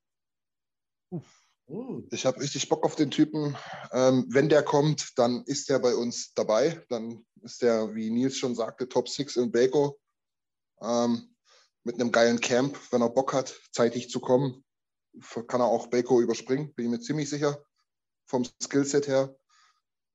Oh, 1.69 2.01
Ich 2.11 2.26
habe 2.26 2.41
richtig 2.41 2.68
Bock 2.68 2.84
auf 2.84 2.95
den 2.95 3.11
Typen. 3.11 3.57
Ähm, 3.91 4.26
wenn 4.30 4.49
der 4.49 4.64
kommt, 4.64 5.18
dann 5.18 5.43
ist 5.45 5.69
der 5.69 5.80
bei 5.80 5.95
uns 5.95 6.34
dabei. 6.34 6.84
Dann 6.89 7.26
ist 7.41 7.61
der, 7.61 7.93
wie 7.95 8.09
Nils 8.09 8.38
schon 8.38 8.55
sagte, 8.55 8.89
Top 8.89 9.07
6 9.07 9.38
in 9.38 9.51
Baco. 9.51 9.99
Ähm, 10.81 11.35
mit 11.84 11.95
einem 11.95 12.11
geilen 12.11 12.41
Camp, 12.41 12.77
wenn 12.91 13.01
er 13.01 13.09
Bock 13.09 13.34
hat, 13.34 13.57
zeitig 13.72 14.09
zu 14.09 14.19
kommen, 14.19 14.65
kann 15.47 15.61
er 15.61 15.68
auch 15.68 15.88
Baco 15.88 16.22
überspringen, 16.22 16.73
bin 16.73 16.85
ich 16.85 16.91
mir 16.91 16.99
ziemlich 16.99 17.30
sicher. 17.30 17.64
Vom 18.26 18.45
Skillset 18.61 19.07
her. 19.07 19.38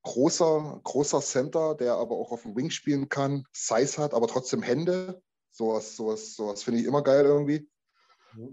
Großer, 0.02 0.80
großer 0.82 1.20
Center, 1.20 1.74
der 1.74 1.94
aber 1.94 2.16
auch 2.16 2.32
auf 2.32 2.42
dem 2.42 2.56
Wing 2.56 2.70
spielen 2.70 3.08
kann, 3.08 3.46
Size 3.52 4.02
hat, 4.02 4.14
aber 4.14 4.26
trotzdem 4.26 4.62
Hände. 4.62 5.22
Sowas, 5.50 5.96
sowas, 5.96 6.34
sowas 6.34 6.62
finde 6.62 6.80
ich 6.80 6.86
immer 6.86 7.02
geil 7.02 7.24
irgendwie. 7.24 7.68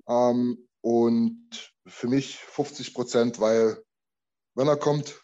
Ähm, 0.07 0.67
und 0.81 1.73
für 1.87 2.07
mich 2.07 2.37
50 2.37 2.93
Prozent, 2.93 3.39
weil 3.39 3.83
wenn 4.55 4.67
er 4.67 4.77
kommt, 4.77 5.21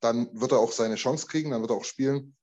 dann 0.00 0.28
wird 0.38 0.52
er 0.52 0.58
auch 0.58 0.72
seine 0.72 0.96
Chance 0.96 1.26
kriegen, 1.26 1.50
dann 1.50 1.60
wird 1.60 1.70
er 1.70 1.76
auch 1.76 1.84
spielen. 1.84 2.36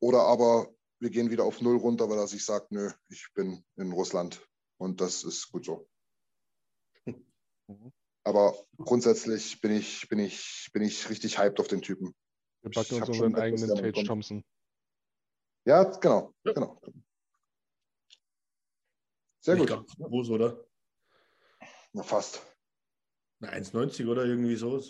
Oder 0.00 0.20
aber 0.22 0.72
wir 0.98 1.10
gehen 1.10 1.30
wieder 1.30 1.44
auf 1.44 1.60
Null 1.60 1.76
runter, 1.76 2.08
weil 2.08 2.18
er 2.18 2.28
sich 2.28 2.44
sagt, 2.44 2.72
nö, 2.72 2.90
ich 3.08 3.28
bin 3.34 3.64
in 3.76 3.92
Russland. 3.92 4.46
Und 4.78 5.00
das 5.00 5.24
ist 5.24 5.50
gut 5.50 5.64
so. 5.64 5.88
Aber 8.24 8.56
grundsätzlich 8.78 9.60
bin 9.60 9.72
ich, 9.72 10.08
bin 10.08 10.18
ich, 10.18 10.70
bin 10.72 10.82
ich 10.82 11.08
richtig 11.08 11.38
hyped 11.38 11.58
auf 11.60 11.68
den 11.68 11.82
Typen. 11.82 12.14
Wir 12.62 12.70
Ich 12.70 12.76
backen 12.76 12.94
uns 12.96 13.08
unseren 13.08 13.34
eigenen 13.34 13.74
Tage. 13.74 13.92
Thompson. 14.04 14.44
Ja, 15.64 15.84
genau, 15.84 16.32
genau. 16.44 16.80
Sehr 19.40 19.54
Ich 19.54 19.60
gut. 19.60 19.66
glaub, 19.68 19.86
groß, 19.86 20.30
oder? 20.30 20.64
Na, 21.92 22.02
fast. 22.02 22.42
Na, 23.40 23.50
1,90 23.50 24.08
oder 24.08 24.24
irgendwie 24.24 24.56
so. 24.56 24.80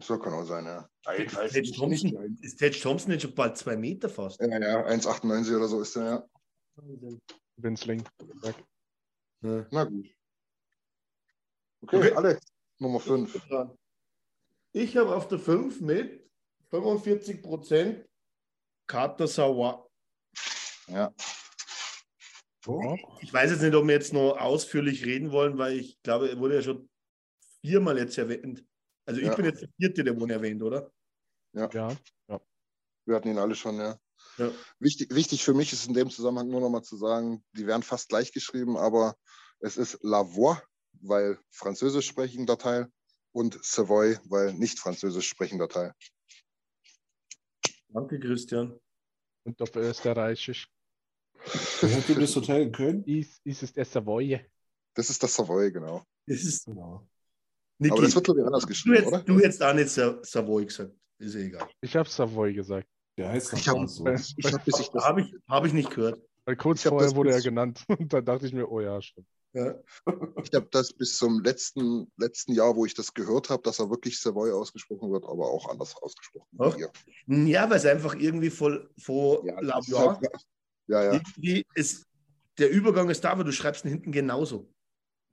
So 0.00 0.18
kann 0.18 0.34
auch 0.34 0.44
sein, 0.44 0.64
ja. 0.66 0.88
Ist 1.14 1.34
Tage 1.34 1.62
Thompson, 1.72 2.38
ist 2.42 2.82
Thompson 2.82 3.12
jetzt 3.12 3.22
schon 3.22 3.34
bald 3.34 3.56
zwei 3.56 3.76
Meter 3.76 4.08
fast? 4.08 4.40
Ja, 4.40 4.46
ja, 4.48 4.86
1,98 4.86 5.56
oder 5.56 5.68
so 5.68 5.80
ist 5.80 5.96
er, 5.96 6.04
ja. 6.04 6.28
Vince 7.56 7.86
Ling. 7.86 8.02
Sag. 8.42 8.56
Ja. 9.42 9.66
Na 9.70 9.84
gut. 9.84 10.06
Okay, 11.82 11.96
Okay. 11.98 12.12
Alex, 12.12 12.40
Nummer 12.78 13.00
5. 13.00 13.40
Ich 14.72 14.96
habe 14.96 15.14
auf 15.14 15.28
der 15.28 15.38
5 15.38 15.80
mit 15.80 16.28
45 16.70 17.42
Prozent 17.42 18.08
Carter 18.86 19.28
Sawa. 19.28 19.88
Ja. 20.88 21.14
Oh. 22.66 22.96
Ich 23.20 23.32
weiß 23.32 23.50
jetzt 23.52 23.62
nicht, 23.62 23.74
ob 23.74 23.86
wir 23.86 23.94
jetzt 23.94 24.12
noch 24.12 24.36
ausführlich 24.38 25.04
reden 25.04 25.30
wollen, 25.30 25.58
weil 25.58 25.78
ich 25.78 26.02
glaube, 26.02 26.30
er 26.30 26.38
wurde 26.38 26.56
ja 26.56 26.62
schon 26.62 26.88
viermal 27.60 27.98
jetzt 27.98 28.18
erwähnt. 28.18 28.64
Also 29.06 29.20
ich 29.20 29.26
Ja. 29.26 29.34
bin 29.34 29.44
jetzt 29.44 29.62
der 29.62 29.68
vierte, 29.76 30.02
der 30.04 30.18
wurde 30.18 30.34
erwähnt, 30.34 30.62
oder? 30.62 30.90
Ja. 31.52 31.96
Wir 33.06 33.16
hatten 33.16 33.28
ihn 33.28 33.38
alle 33.38 33.54
schon, 33.54 33.76
ja. 33.76 33.98
Ja. 34.38 34.50
Wichtig, 34.78 35.14
wichtig 35.14 35.44
für 35.44 35.52
mich 35.52 35.72
ist 35.72 35.86
in 35.86 35.92
dem 35.94 36.08
Zusammenhang 36.10 36.48
nur 36.48 36.60
noch 36.62 36.70
mal 36.70 36.82
zu 36.82 36.96
sagen, 36.96 37.44
die 37.52 37.66
werden 37.66 37.82
fast 37.82 38.08
gleich 38.08 38.32
geschrieben, 38.32 38.78
aber 38.78 39.14
es 39.60 39.76
ist 39.76 39.98
Lavoie, 40.02 40.60
weil 41.02 41.38
französisch 41.50 42.06
sprechender 42.06 42.58
Teil 42.58 42.88
und 43.32 43.58
Savoy, 43.64 44.16
weil 44.24 44.54
nicht 44.54 44.78
französisch 44.78 45.28
sprechender 45.28 45.68
Teil. 45.68 45.92
Danke, 47.88 48.18
Christian. 48.18 48.78
Und 49.44 49.60
auf 49.60 49.74
Österreichisch 49.76 50.68
Habt 51.82 52.08
ihr 52.08 52.14
das 52.18 52.34
Hotel 52.34 52.62
in 52.62 52.72
Köln? 52.72 53.04
ist, 53.04 53.40
ist 53.44 53.62
es 53.62 53.72
der 53.72 53.84
Savoy. 53.84 54.40
Das 54.94 55.10
ist 55.10 55.22
das 55.22 55.34
Savoy, 55.34 55.70
genau. 55.70 56.02
Das 56.26 56.42
ist 56.42 56.64
Genau. 56.64 57.06
Niki, 57.78 57.92
Aber 57.92 58.02
das 58.02 58.14
wird, 58.14 58.24
glaube 58.24 58.40
ich, 58.40 58.46
anders 58.46 58.62
du, 58.62 58.68
geschrieben, 58.68 59.04
oder? 59.06 59.16
jetzt, 59.18 59.28
du 59.28 59.38
jetzt 59.40 59.62
auch 59.62 59.74
nicht 59.74 59.88
Sa- 59.90 60.18
Savoy 60.22 60.64
gesagt. 60.64 60.94
Ist 61.18 61.34
ja 61.34 61.40
egal. 61.40 61.68
Ich 61.80 61.94
habe 61.96 62.08
Savoy 62.08 62.54
gesagt. 62.54 62.88
Der 63.18 63.28
heißt 63.28 63.52
Ich 63.52 63.68
hab- 63.68 63.88
so. 63.88 64.06
Ich 64.06 64.52
habe 64.52 64.62
ich 64.64 64.90
das, 64.90 65.04
Habe 65.04 65.20
ich, 65.22 65.34
hab 65.48 65.64
ich 65.66 65.72
nicht 65.72 65.90
gehört. 65.90 66.20
Weil 66.46 66.56
kurz 66.56 66.84
Ich 66.84 66.88
vorher 66.88 67.14
wurde 67.14 67.32
er 67.32 67.42
genannt. 67.42 67.84
Und 67.98 68.12
dann 68.12 68.24
dachte 68.24 68.46
ich 68.46 68.52
mir, 68.52 68.68
oh 68.70 68.80
ja, 68.80 69.00
stimmt. 69.02 69.28
Ja. 69.54 69.74
ich 70.42 70.52
hab 70.52 70.70
das 70.72 70.92
bis 70.92 71.16
zum 71.16 71.42
letzten, 71.42 72.10
letzten 72.16 72.52
Jahr, 72.54 72.74
wo 72.74 72.84
ich 72.86 72.94
das 72.94 73.14
gehört 73.14 73.50
habe, 73.50 73.62
dass 73.62 73.78
er 73.78 73.88
wirklich 73.88 74.18
Savoy 74.20 74.50
ausgesprochen 74.52 75.12
wird, 75.12 75.24
aber 75.24 75.48
auch 75.48 75.68
anders 75.68 75.94
ausgesprochen. 76.02 76.48
wie 76.52 76.64
Ach. 76.64 76.76
ihr. 76.76 76.90
Ja, 77.46 77.70
weil 77.70 77.76
es 77.76 77.86
einfach 77.86 78.14
irgendwie 78.16 78.50
voll 78.50 78.90
vor 78.98 79.46
Ja, 79.46 79.60
La 79.60 79.74
halt, 79.76 80.20
ja, 80.88 81.02
ja. 81.04 81.12
irgendwie 81.14 81.64
ist 81.74 82.04
der 82.58 82.70
Übergang 82.70 83.08
ist 83.10 83.22
da, 83.24 83.30
aber 83.30 83.44
du 83.44 83.52
schreibst 83.52 83.84
ihn 83.84 83.90
hinten 83.92 84.12
genauso. 84.12 84.68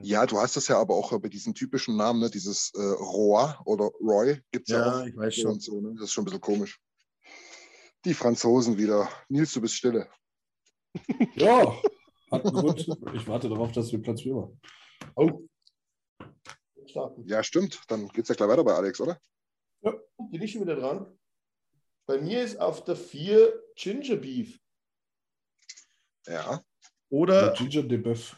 ja, 0.00 0.24
du 0.26 0.38
hast 0.38 0.56
das 0.56 0.68
ja 0.68 0.78
aber 0.78 0.94
auch 0.94 1.16
bei 1.20 1.28
diesen 1.28 1.54
typischen 1.54 1.96
Namen, 1.96 2.20
ne? 2.20 2.30
dieses 2.30 2.72
äh, 2.74 2.80
Roy 2.80 3.52
oder 3.64 3.90
Roy 4.00 4.40
gibt 4.52 4.68
es 4.68 4.72
ja, 4.74 4.78
Ja, 4.86 5.00
auch. 5.02 5.06
ich 5.06 5.16
weiß 5.16 5.34
schon. 5.34 5.60
so, 5.60 5.80
ne? 5.80 5.94
Das 5.94 6.04
ist 6.04 6.12
schon 6.12 6.22
ein 6.22 6.26
bisschen 6.26 6.40
komisch. 6.40 6.80
Die 8.04 8.14
Franzosen 8.14 8.78
wieder. 8.78 9.08
Nils, 9.28 9.52
du 9.52 9.60
bist 9.60 9.74
stille. 9.74 10.08
Ja, 11.36 11.74
hat 12.32 12.44
einen 12.44 12.54
Grund. 12.54 12.88
Ich 13.14 13.28
warte 13.28 13.48
darauf, 13.48 13.72
dass 13.72 13.92
wir 13.92 14.00
Platz 14.00 14.22
4 14.22 14.34
machen. 14.34 14.60
Oh. 15.14 15.42
Ja, 17.24 17.42
stimmt. 17.42 17.80
Dann 17.88 18.08
geht 18.08 18.24
es 18.24 18.28
ja 18.28 18.34
gleich 18.34 18.48
weiter 18.48 18.64
bei 18.64 18.74
Alex, 18.74 19.00
oder? 19.00 19.18
Bin 19.82 20.42
ich 20.42 20.52
schon 20.52 20.62
wieder 20.62 20.76
dran? 20.76 21.18
Bei 22.06 22.20
mir 22.20 22.42
ist 22.42 22.60
auf 22.60 22.84
der 22.84 22.96
4 22.96 23.52
Ginger 23.76 24.16
Beef. 24.16 24.58
Ja. 26.26 26.62
Oder 27.10 27.52
Ginger 27.52 27.82
de 27.82 27.98
Boeuf. 27.98 28.36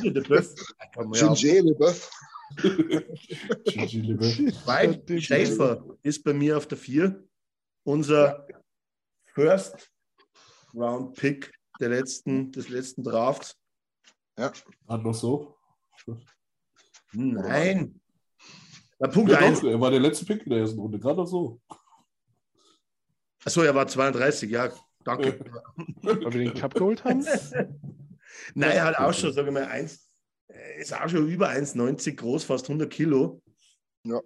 Ginger 0.00 0.10
de 0.12 0.22
Boeuf. 0.22 0.54
Ja. 1.14 1.34
Ginger 1.34 1.62
LeBeuf. 1.62 2.10
Ginger 3.64 4.02
de 4.02 4.14
Boeuf. 4.14 4.66
Weil 4.66 5.20
Schäfer 5.20 5.84
ist 6.02 6.22
bei 6.22 6.32
mir 6.32 6.56
auf 6.56 6.66
der 6.66 6.78
4. 6.78 7.28
Unser 7.84 8.46
First 9.34 9.90
Round 10.74 11.16
Pick 11.16 11.52
der 11.80 11.88
letzten, 11.88 12.52
des 12.52 12.68
letzten 12.68 13.02
Drafts. 13.02 13.56
Hat 14.36 14.64
noch 14.88 15.14
so. 15.14 15.56
Nein. 17.12 18.00
Bei 18.98 19.08
Punkt 19.08 19.32
Ja, 19.32 19.38
1. 19.38 19.60
doch, 19.60 19.68
er 19.68 19.80
war 19.80 19.90
der 19.90 20.00
letzte 20.00 20.24
Pick 20.24 20.44
in 20.44 20.50
der 20.50 20.60
ersten 20.60 20.78
Runde, 20.78 20.98
gerade 20.98 21.16
noch 21.16 21.26
so. 21.26 21.60
Achso, 23.44 23.62
er 23.62 23.74
war 23.74 23.86
32, 23.86 24.50
ja. 24.50 24.70
Danke. 25.04 25.38
Weil 26.02 26.20
wir 26.20 26.30
den 26.30 26.54
Cup 26.54 26.74
geholt 26.74 27.04
haben. 27.04 27.20
Nein, 28.54 28.70
er 28.70 28.84
hat 28.84 28.98
auch 28.98 29.12
schon, 29.12 29.32
sagen 29.32 29.46
wir 29.46 29.52
mal, 29.52 29.64
eins, 29.64 30.08
er 30.48 30.76
ist 30.76 30.94
auch 30.94 31.08
schon 31.08 31.28
über 31.28 31.48
1,90 31.48 32.14
groß, 32.16 32.44
fast 32.44 32.66
100 32.66 32.90
Kilo. 32.90 33.42
Ja. 34.04 34.20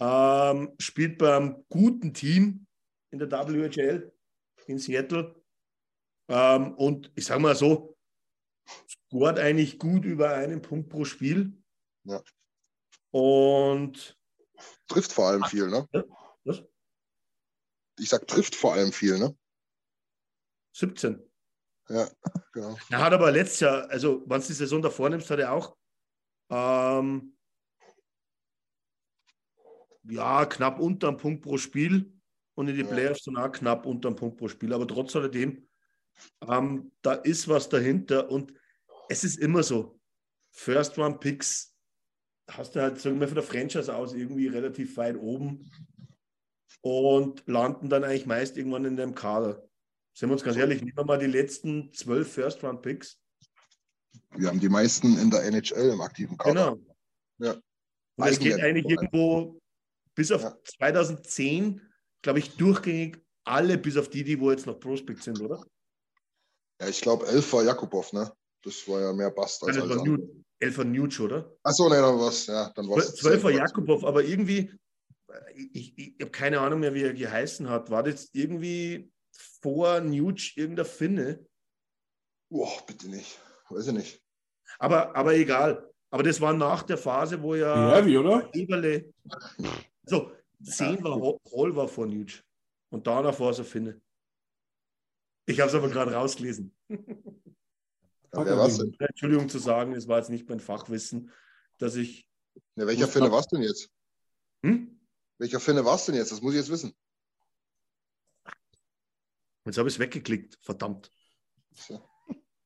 Ähm, 0.00 0.74
spielt 0.78 1.18
beim 1.18 1.64
guten 1.68 2.12
Team 2.12 2.66
in 3.10 3.18
der 3.18 3.30
WHL 3.30 4.12
in 4.66 4.78
Seattle. 4.78 5.41
Ähm, 6.28 6.74
und 6.74 7.12
ich 7.14 7.24
sage 7.24 7.40
mal 7.40 7.54
so, 7.54 7.96
scoret 8.88 9.38
eigentlich 9.38 9.78
gut 9.78 10.04
über 10.04 10.34
einen 10.34 10.62
Punkt 10.62 10.88
pro 10.88 11.04
Spiel. 11.04 11.52
Ja. 12.04 12.22
Und 13.10 14.18
Trifft 14.88 15.12
vor 15.12 15.28
allem 15.28 15.44
viel, 15.44 15.68
ne? 15.68 15.88
was? 16.44 16.62
Ich 17.98 18.08
sag, 18.08 18.26
trifft 18.26 18.54
vor 18.54 18.74
allem 18.74 18.92
viel, 18.92 19.18
ne? 19.18 19.36
17. 20.74 21.22
Ja, 21.88 22.08
genau. 22.52 22.76
Er 22.90 22.98
hat 22.98 23.12
aber 23.12 23.30
letztes 23.30 23.60
Jahr, 23.60 23.90
also 23.90 24.22
wenn 24.26 24.40
du 24.40 24.46
die 24.46 24.52
Saison 24.52 24.80
davor 24.80 25.10
nimmst, 25.10 25.30
hat 25.30 25.38
er 25.38 25.52
auch 25.52 25.76
ähm, 26.50 27.36
ja, 30.04 30.46
knapp 30.46 30.78
unter 30.78 31.08
einem 31.08 31.16
Punkt 31.16 31.42
pro 31.42 31.58
Spiel 31.58 32.12
und 32.54 32.68
in 32.68 32.76
die 32.76 32.82
Ja. 32.82 32.88
Playoffs 32.88 33.24
dann 33.24 33.36
auch 33.36 33.52
knapp 33.52 33.86
unter 33.86 34.08
einem 34.08 34.16
Punkt 34.16 34.38
pro 34.38 34.48
Spiel. 34.48 34.72
Aber 34.72 34.86
trotz 34.86 35.14
alledem, 35.16 35.68
ähm, 36.46 36.92
da 37.02 37.14
ist 37.14 37.48
was 37.48 37.68
dahinter 37.68 38.30
und 38.30 38.52
es 39.08 39.24
ist 39.24 39.38
immer 39.38 39.62
so. 39.62 39.98
First 40.52 40.98
One 40.98 41.18
Picks 41.18 41.74
hast 42.48 42.74
du 42.74 42.82
halt, 42.82 43.00
sagen 43.00 43.20
wir 43.20 43.28
von 43.28 43.36
der 43.36 43.44
Franchise 43.44 43.94
aus, 43.94 44.14
irgendwie 44.14 44.48
relativ 44.48 44.96
weit 44.96 45.16
oben 45.16 45.70
und 46.82 47.42
landen 47.46 47.88
dann 47.88 48.04
eigentlich 48.04 48.26
meist 48.26 48.56
irgendwann 48.56 48.84
in 48.84 48.96
dem 48.96 49.14
Kader. 49.14 49.66
Sind 50.14 50.28
wir 50.28 50.34
uns 50.34 50.42
ganz 50.42 50.56
ehrlich, 50.56 50.82
nehmen 50.82 50.96
wir 50.96 51.04
mal 51.04 51.18
die 51.18 51.26
letzten 51.26 51.92
zwölf 51.92 52.32
First 52.32 52.62
Round 52.62 52.82
Picks. 52.82 53.18
Wir 54.36 54.48
haben 54.48 54.60
die 54.60 54.68
meisten 54.68 55.16
in 55.18 55.30
der 55.30 55.44
NHL 55.44 55.90
im 55.90 56.00
aktiven 56.00 56.36
Kader. 56.36 56.76
Genau. 56.76 56.96
Ja. 57.38 57.54
Und 58.16 58.28
es 58.28 58.38
geht 58.38 58.60
eigentlich 58.60 58.86
irgendwo 58.86 59.58
bis 60.14 60.30
auf 60.30 60.42
Ja. 60.42 60.56
2010, 60.64 61.80
glaube 62.20 62.38
ich, 62.40 62.56
durchgängig 62.56 63.18
alle, 63.44 63.78
bis 63.78 63.96
auf 63.96 64.10
die, 64.10 64.24
die 64.24 64.38
wo 64.38 64.50
jetzt 64.50 64.66
noch 64.66 64.78
Prospect 64.78 65.22
sind, 65.22 65.40
oder? 65.40 65.64
Ja, 66.82 66.88
ich 66.88 67.00
glaube, 67.00 67.26
elf 67.28 67.52
war 67.52 67.62
Jakubow, 67.62 68.04
ne? 68.12 68.32
Das 68.64 68.88
war 68.88 69.00
ja 69.00 69.12
mehr 69.12 69.30
Bast 69.30 69.62
als 69.62 69.76
Also 69.76 69.82
alles 69.82 69.96
war 69.96 70.02
andere. 70.02 70.18
Newt, 70.18 70.44
Elfer 70.58 70.84
Newt, 70.84 71.20
oder? 71.20 71.56
Achso, 71.62 71.88
ne, 71.88 71.96
dann 71.96 72.18
war's, 72.18 72.46
ja, 72.46 72.72
dann 72.74 72.88
war's. 72.88 73.14
Zwölfer 73.14 73.50
Jakubow, 73.50 74.04
aber 74.04 74.24
irgendwie, 74.24 74.72
ich, 75.54 75.96
ich, 75.96 75.98
ich 75.98 76.14
habe 76.20 76.30
keine 76.32 76.60
Ahnung 76.60 76.80
mehr, 76.80 76.92
wie 76.92 77.02
er 77.04 77.14
geheißen 77.14 77.68
hat. 77.68 77.88
War 77.90 78.02
das 78.02 78.30
irgendwie 78.32 79.12
vor 79.60 80.00
Newt 80.00 80.56
irgendein 80.56 80.84
Finne? 80.86 81.46
Boah, 82.50 82.82
bitte 82.84 83.08
nicht. 83.08 83.38
Weiß 83.68 83.86
ich 83.86 83.92
nicht. 83.94 84.22
Aber, 84.80 85.14
aber 85.14 85.34
egal. 85.34 85.88
Aber 86.10 86.24
das 86.24 86.40
war 86.40 86.52
nach 86.52 86.82
der 86.82 86.98
Phase, 86.98 87.40
wo 87.42 87.54
ja 87.54 87.94
Heavy, 87.94 88.18
oder? 88.18 88.50
Eberle. 88.54 89.12
So, 90.04 90.32
10 90.64 91.02
war 91.04 91.14
Ho- 91.14 91.40
Hall 91.56 91.76
war 91.76 91.86
vor 91.86 92.06
Nuge. 92.06 92.40
Und 92.90 93.06
danach 93.06 93.38
war 93.38 93.50
es 93.50 93.60
ein 93.60 93.64
Finne. 93.64 94.01
Ich 95.46 95.60
habe 95.60 95.68
es 95.68 95.74
aber 95.74 95.88
gerade 95.88 96.12
rausgelesen. 96.12 96.74
Ja? 98.34 98.66
Entschuldigung 98.98 99.48
zu 99.48 99.58
sagen, 99.58 99.92
es 99.94 100.08
war 100.08 100.18
jetzt 100.18 100.30
nicht 100.30 100.48
mein 100.48 100.60
Fachwissen, 100.60 101.30
dass 101.78 101.96
ich. 101.96 102.28
Ja, 102.76 102.86
welcher 102.86 103.08
Finne 103.08 103.26
man- 103.26 103.32
war's 103.32 103.48
denn 103.48 103.62
jetzt? 103.62 103.90
Hm? 104.64 105.00
Welcher 105.38 105.60
Finne 105.60 105.84
war's 105.84 106.06
denn 106.06 106.14
jetzt? 106.14 106.32
Das 106.32 106.40
muss 106.40 106.54
ich 106.54 106.60
jetzt 106.60 106.70
wissen. 106.70 106.94
Jetzt 109.64 109.78
habe 109.78 109.88
ich 109.88 109.94
es 109.96 109.98
weggeklickt. 109.98 110.58
Verdammt. 110.62 111.10
So. 111.74 112.02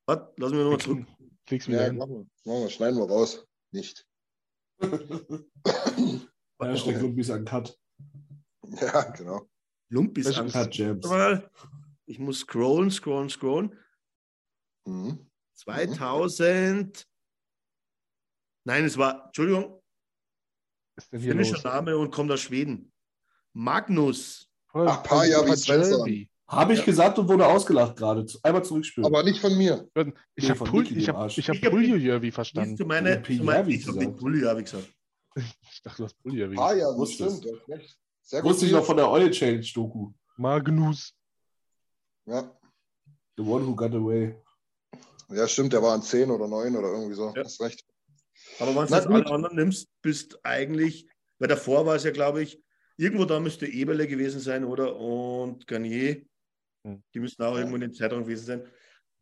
Warte, 0.06 0.32
lass 0.36 0.50
mich 0.52 0.60
nochmal 0.60 0.78
zurück. 0.80 1.06
Klick's 1.46 1.68
wieder 1.68 1.86
Ja, 1.86 1.92
machen 1.92 2.10
wir. 2.44 2.52
Machen 2.52 2.62
wir. 2.64 2.70
Schneiden 2.70 2.98
wir 2.98 3.08
raus. 3.08 3.46
Nicht. 3.72 4.06
Hashtag 6.60 7.02
Rugby 7.02 7.20
ist 7.22 7.30
ein 7.30 7.44
Cut. 7.44 7.78
Ja, 8.80 9.02
genau. 9.10 9.48
Lumpis. 9.88 10.38
Uncut 10.38 10.70
Gems. 10.70 11.06
Mal. 11.06 11.50
Ich 12.06 12.18
muss 12.18 12.40
scrollen, 12.40 12.90
scrollen, 12.90 13.28
scrollen. 13.28 13.76
Mhm. 14.86 15.28
2000. 15.54 17.06
Nein, 18.64 18.84
es 18.84 18.96
war, 18.96 19.26
Entschuldigung, 19.26 19.82
Was 20.96 21.04
ist 21.04 21.12
denn 21.12 21.20
hier 21.20 21.32
finnischer 21.32 21.54
los? 21.54 21.64
Name 21.64 21.96
und 21.98 22.10
kommt 22.12 22.30
aus 22.30 22.40
Schweden. 22.40 22.92
Magnus. 23.52 24.48
Ach, 24.72 25.02
Paja. 25.02 25.42
Derby. 25.42 26.28
Habe 26.48 26.74
ich 26.74 26.80
Ja. 26.80 26.84
gesagt 26.84 27.18
und 27.18 27.28
wurde 27.28 27.46
ausgelacht 27.46 27.96
gerade. 27.96 28.24
Einmal 28.42 28.64
zurückspielen. 28.64 29.06
Aber 29.06 29.22
nicht 29.24 29.40
von 29.40 29.56
mir. 29.56 29.88
Ich 30.36 30.48
habe 30.48 30.64
Pul 30.64 30.86
ich 30.86 31.08
hab, 31.08 31.28
ich 31.36 31.48
hab 31.48 31.60
Puljujärvi 31.60 32.30
verstanden. 32.30 32.76
du 32.76 32.86
meine, 32.86 33.10
Ja, 33.10 33.16
du 33.16 33.42
mein, 33.42 33.68
ich 33.68 33.86
habe 33.88 34.02
gesagt. 34.04 34.58
ich 34.58 34.64
gesagt. 34.64 34.92
Ich 35.72 35.82
dachte, 35.82 35.96
du 35.98 36.04
hast 36.04 36.18
Puljujärvi. 36.22 36.54
Paja, 36.54 36.86
das 36.88 36.96
Wusste 36.96 37.24
es. 37.26 37.38
stimmt. 37.38 37.96
Sehr 38.22 38.42
gut. 38.42 38.50
Wusste 38.50 38.66
ich 38.66 38.72
noch 38.72 38.84
von 38.84 38.96
der 38.96 39.10
Oil 39.10 39.30
Change 39.30 39.70
Doku. 39.74 40.12
Magnus. 40.36 41.14
Ja. 42.26 42.58
The 43.36 43.42
one 43.42 43.66
who 43.66 43.74
got 43.74 43.94
away. 43.94 44.34
ja, 45.28 45.46
stimmt, 45.46 45.72
der 45.72 45.82
war 45.82 45.94
an 45.94 46.02
10 46.02 46.30
oder 46.30 46.48
9 46.48 46.76
oder 46.76 46.88
irgendwie 46.88 47.14
so. 47.14 47.32
Ja. 47.34 47.44
Hast 47.44 47.60
recht. 47.60 47.84
Aber 48.58 48.68
wenn 48.74 48.86
du 48.86 48.94
jetzt 48.94 49.06
alle 49.06 49.26
anderen 49.26 49.56
nimmst, 49.56 49.88
bist 50.02 50.38
eigentlich, 50.44 51.08
weil 51.38 51.48
davor 51.48 51.86
war 51.86 51.96
es 51.96 52.04
ja, 52.04 52.10
glaube 52.10 52.42
ich, 52.42 52.62
irgendwo 52.96 53.24
da 53.24 53.40
müsste 53.40 53.66
Eberle 53.66 54.06
gewesen 54.06 54.40
sein, 54.40 54.64
oder? 54.64 54.96
Und 54.96 55.66
Garnier. 55.66 56.24
Hm. 56.86 57.02
Die 57.14 57.20
müssten 57.20 57.42
auch 57.42 57.56
irgendwo 57.56 57.76
in 57.76 57.82
den 57.82 57.94
Zeitraum 57.94 58.22
gewesen 58.22 58.46
sein. 58.46 58.72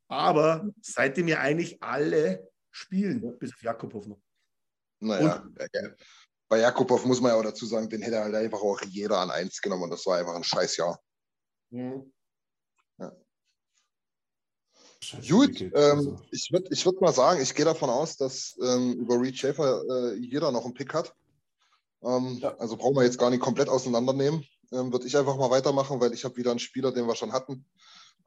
Aber 0.08 0.68
seitdem 0.80 1.28
ja 1.28 1.40
eigentlich 1.40 1.82
alle 1.82 2.48
spielen, 2.70 3.38
bis 3.38 3.52
auf 3.54 3.62
Jakobov 3.62 4.06
noch. 4.06 4.20
Naja, 5.00 5.46
äh, 5.56 5.90
bei 6.48 6.60
Jakubow 6.60 7.04
muss 7.06 7.20
man 7.20 7.32
ja 7.32 7.38
auch 7.38 7.42
dazu 7.42 7.66
sagen, 7.66 7.88
den 7.88 8.02
hätte 8.02 8.20
halt 8.20 8.34
einfach 8.34 8.60
auch 8.60 8.80
jeder 8.82 9.18
an 9.18 9.30
1 9.30 9.60
genommen 9.60 9.84
und 9.84 9.90
das 9.90 10.06
war 10.06 10.18
einfach 10.18 10.34
ein 10.34 10.44
Scheißjahr. 10.44 11.00
Scheiße, 11.72 12.13
Gut, 15.28 15.60
ähm, 15.60 16.18
ich 16.30 16.50
würde 16.52 16.68
ich 16.70 16.84
würd 16.84 17.00
mal 17.00 17.12
sagen, 17.12 17.40
ich 17.40 17.54
gehe 17.54 17.64
davon 17.64 17.90
aus, 17.90 18.16
dass 18.16 18.56
ähm, 18.62 18.94
über 18.94 19.20
Reed 19.20 19.36
Schaefer 19.36 19.82
äh, 19.88 20.14
jeder 20.16 20.52
noch 20.52 20.64
einen 20.64 20.74
Pick 20.74 20.94
hat. 20.94 21.14
Ähm, 22.02 22.38
Ja. 22.40 22.56
Also 22.58 22.76
brauchen 22.76 22.96
wir 22.96 23.04
jetzt 23.04 23.18
gar 23.18 23.30
nicht 23.30 23.40
komplett 23.40 23.68
auseinandernehmen. 23.68 24.44
Ähm, 24.72 24.92
würde 24.92 25.06
ich 25.06 25.16
einfach 25.16 25.36
mal 25.36 25.50
weitermachen, 25.50 26.00
weil 26.00 26.12
ich 26.12 26.24
habe 26.24 26.36
wieder 26.36 26.50
einen 26.50 26.60
Spieler, 26.60 26.92
den 26.92 27.06
wir 27.06 27.14
schon 27.14 27.32
hatten. 27.32 27.66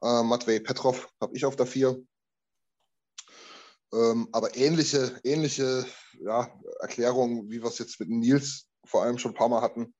Äh, 0.02 0.22
Matvei 0.22 0.60
Petrov 0.60 1.08
habe 1.20 1.36
ich 1.36 1.44
auf 1.44 1.56
der 1.56 1.66
4. 1.66 2.00
Ähm, 3.92 4.28
aber 4.32 4.56
ähnliche, 4.56 5.18
ähnliche 5.24 5.86
ja, 6.20 6.48
Erklärungen, 6.80 7.50
wie 7.50 7.62
wir 7.62 7.68
es 7.68 7.78
jetzt 7.78 7.98
mit 8.00 8.10
Nils 8.10 8.66
vor 8.84 9.02
allem 9.02 9.18
schon 9.18 9.32
ein 9.32 9.36
paar 9.36 9.48
Mal 9.48 9.62
hatten. 9.62 9.94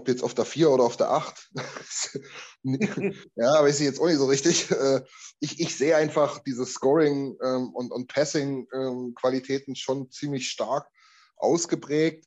Ob 0.00 0.08
jetzt 0.08 0.22
auf 0.22 0.32
der 0.32 0.46
4 0.46 0.70
oder 0.70 0.84
auf 0.84 0.96
der 0.96 1.10
8. 1.10 1.50
ja, 2.62 3.62
weiß 3.62 3.80
ich 3.80 3.84
jetzt 3.84 4.00
auch 4.00 4.06
nicht 4.06 4.16
so 4.16 4.24
richtig. 4.24 4.70
Äh, 4.70 5.02
ich, 5.40 5.60
ich 5.60 5.76
sehe 5.76 5.94
einfach 5.94 6.38
diese 6.38 6.64
Scoring- 6.64 7.36
ähm, 7.44 7.74
und, 7.74 7.92
und 7.92 8.08
Passing-Qualitäten 8.08 9.76
schon 9.76 10.10
ziemlich 10.10 10.48
stark 10.48 10.88
ausgeprägt 11.36 12.24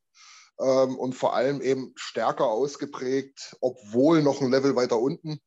ähm, 0.60 1.00
und 1.00 1.14
vor 1.14 1.36
allem 1.36 1.64
eben 1.64 1.94
stärker 1.96 2.46
ausgeprägt, 2.46 3.58
obwohl 3.60 4.22
noch 4.22 4.40
ein 4.40 4.52
Level 4.52 4.76
weiter 4.76 5.00
unten 5.00 5.40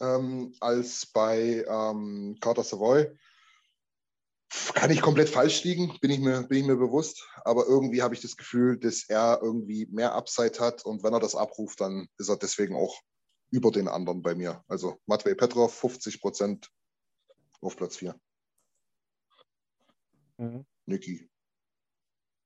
ähm, 0.00 0.54
als 0.60 1.04
bei 1.04 1.66
ähm, 1.68 2.38
Carter 2.40 2.64
Savoy. 2.64 3.14
Kann 4.74 4.90
ich 4.90 5.00
komplett 5.00 5.28
falsch 5.28 5.64
liegen, 5.64 5.96
bin 6.00 6.10
ich 6.10 6.20
mir, 6.20 6.42
bin 6.42 6.58
ich 6.58 6.66
mir 6.66 6.76
bewusst. 6.76 7.28
Aber 7.44 7.66
irgendwie 7.66 8.02
habe 8.02 8.14
ich 8.14 8.20
das 8.20 8.36
Gefühl, 8.36 8.78
dass 8.78 9.08
er 9.08 9.40
irgendwie 9.42 9.86
mehr 9.86 10.14
Upside 10.14 10.58
hat. 10.60 10.84
Und 10.84 11.02
wenn 11.02 11.12
er 11.12 11.20
das 11.20 11.34
abruft, 11.34 11.80
dann 11.80 12.08
ist 12.18 12.28
er 12.28 12.36
deswegen 12.36 12.76
auch 12.76 13.00
über 13.50 13.70
den 13.70 13.88
anderen 13.88 14.22
bei 14.22 14.34
mir. 14.34 14.64
Also 14.68 14.98
Matvei 15.06 15.34
Petrov, 15.34 15.74
50 15.74 16.20
Prozent 16.20 16.70
auf 17.60 17.76
Platz 17.76 17.96
4. 17.96 18.18
Mhm. 20.38 20.66
Niki. 20.86 21.30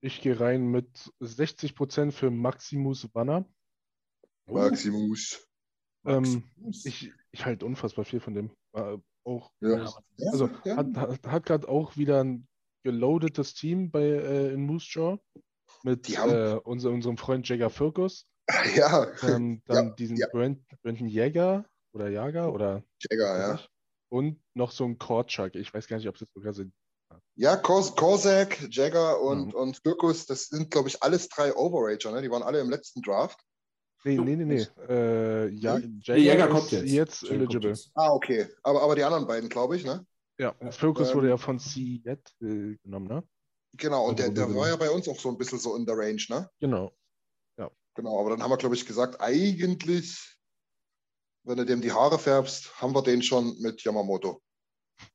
Ich 0.01 0.21
gehe 0.21 0.39
rein 0.39 0.67
mit 0.67 1.13
60% 1.21 2.13
für 2.13 2.31
Maximus 2.31 3.09
Wanner. 3.15 3.45
Maximus. 4.47 5.49
Ähm, 6.05 6.49
ich 6.85 7.13
ich 7.33 7.45
halte 7.45 7.67
unfassbar 7.67 8.05
viel 8.05 8.21
von 8.21 8.35
dem. 8.35 8.51
Auch, 9.29 9.53
Ja. 9.61 9.93
Also 10.33 10.49
ja. 10.65 10.77
hat, 10.77 10.97
hat, 10.97 11.27
hat 11.27 11.45
gerade 11.47 11.69
auch 11.69 11.97
wieder 11.99 12.25
ein 12.25 12.49
geloadetes 12.83 13.53
Team 13.55 13.91
bei, 13.91 14.05
äh, 14.05 14.53
in 14.55 14.63
Moose 14.63 14.87
Jaw 14.91 15.19
mit 15.83 16.09
haben- 16.17 16.31
äh, 16.33 16.59
unser, 16.65 16.91
unserem 16.91 17.19
Freund 17.19 17.47
Jagger 17.49 17.69
Firkus. 17.71 18.27
Ja, 18.77 19.07
Ähm, 19.23 19.61
dann 19.67 19.89
Ja, 19.89 19.95
diesen 19.95 20.17
ja. 20.17 20.27
Brand, 20.33 20.61
Brandon 20.83 21.07
Jäger 21.09 21.67
oder 21.93 22.09
Jager 22.09 22.51
oder 22.53 22.83
Jagger, 23.11 23.39
ja. 23.39 23.61
und 24.11 24.41
noch 24.55 24.71
so 24.71 24.85
ein 24.87 24.99
Korczak. 24.99 25.55
Ich 25.57 25.73
weiß 25.75 25.87
gar 25.89 25.99
nicht, 25.99 26.09
ob 26.09 26.15
es 26.15 26.23
jetzt 26.23 26.33
sogar 26.33 26.55
sind. 26.55 26.73
Ja, 27.37 27.57
Kors 27.57 27.95
Korsak, 27.95 28.69
Jagger 28.71 29.21
und, 29.21 29.49
Mhm. 29.49 29.55
und 29.55 29.77
Firkus, 29.83 30.25
das 30.27 30.47
sind, 30.47 30.71
glaube 30.71 30.89
ich, 30.89 31.03
alles 31.03 31.29
drei 31.29 31.55
Overager. 31.55 32.13
Ne? 32.13 32.23
Die 32.23 32.31
waren 32.31 32.43
alle 32.43 32.61
im 32.61 32.71
letzten 32.71 33.03
Draft. 33.03 33.39
Nee, 34.05 34.17
nee, 34.19 34.37
nee, 34.37 34.45
nee. 34.45 34.67
Äh, 34.89 35.49
ja, 35.49 35.79
Jagger, 35.79 36.17
Jäger 36.17 36.49
kommt 36.49 36.71
jetzt. 36.71 36.89
jetzt 36.89 37.23
Jäger 37.23 37.35
eligible. 37.35 37.69
jetzt. 37.71 37.91
Ah, 37.95 38.11
okay. 38.13 38.47
Aber, 38.63 38.83
aber 38.83 38.95
die 38.95 39.03
anderen 39.05 39.27
beiden, 39.27 39.49
glaube 39.49 39.77
ich, 39.77 39.85
ne? 39.85 40.07
Ja, 40.39 40.55
Firkus 40.71 41.11
Ähm, 41.11 41.15
wurde 41.17 41.29
ja 41.31 41.37
von 41.37 41.59
Seattle 41.59 42.77
genommen, 42.85 43.09
ne? 43.09 43.25
Genau, 43.77 44.09
und 44.09 44.19
der, 44.19 44.27
Also, 44.27 44.35
der 44.37 44.47
genau. 44.47 44.61
war 44.61 44.69
ja 44.69 44.77
bei 44.77 44.91
uns 44.91 45.09
auch 45.09 45.19
so 45.19 45.29
ein 45.29 45.37
bisschen 45.37 45.59
so 45.59 45.75
in 45.77 45.85
der 45.85 45.97
Range, 45.97 46.23
ne? 46.29 46.49
Genau. 46.61 46.93
Genau, 47.95 48.21
aber 48.21 48.31
dann 48.31 48.43
haben 48.45 48.51
wir, 48.53 48.57
glaube 48.59 48.77
ich, 48.77 48.87
gesagt, 48.87 49.21
eigentlich, 49.21 50.37
wenn 51.43 51.57
du 51.57 51.67
dem 51.67 51.81
die 51.81 51.91
Haare 51.91 52.21
färbst, 52.21 52.81
haben 52.81 52.95
wir 52.95 53.03
den 53.03 53.23
schon 53.23 53.59
mit 53.61 53.83
Yamamoto. 53.83 54.41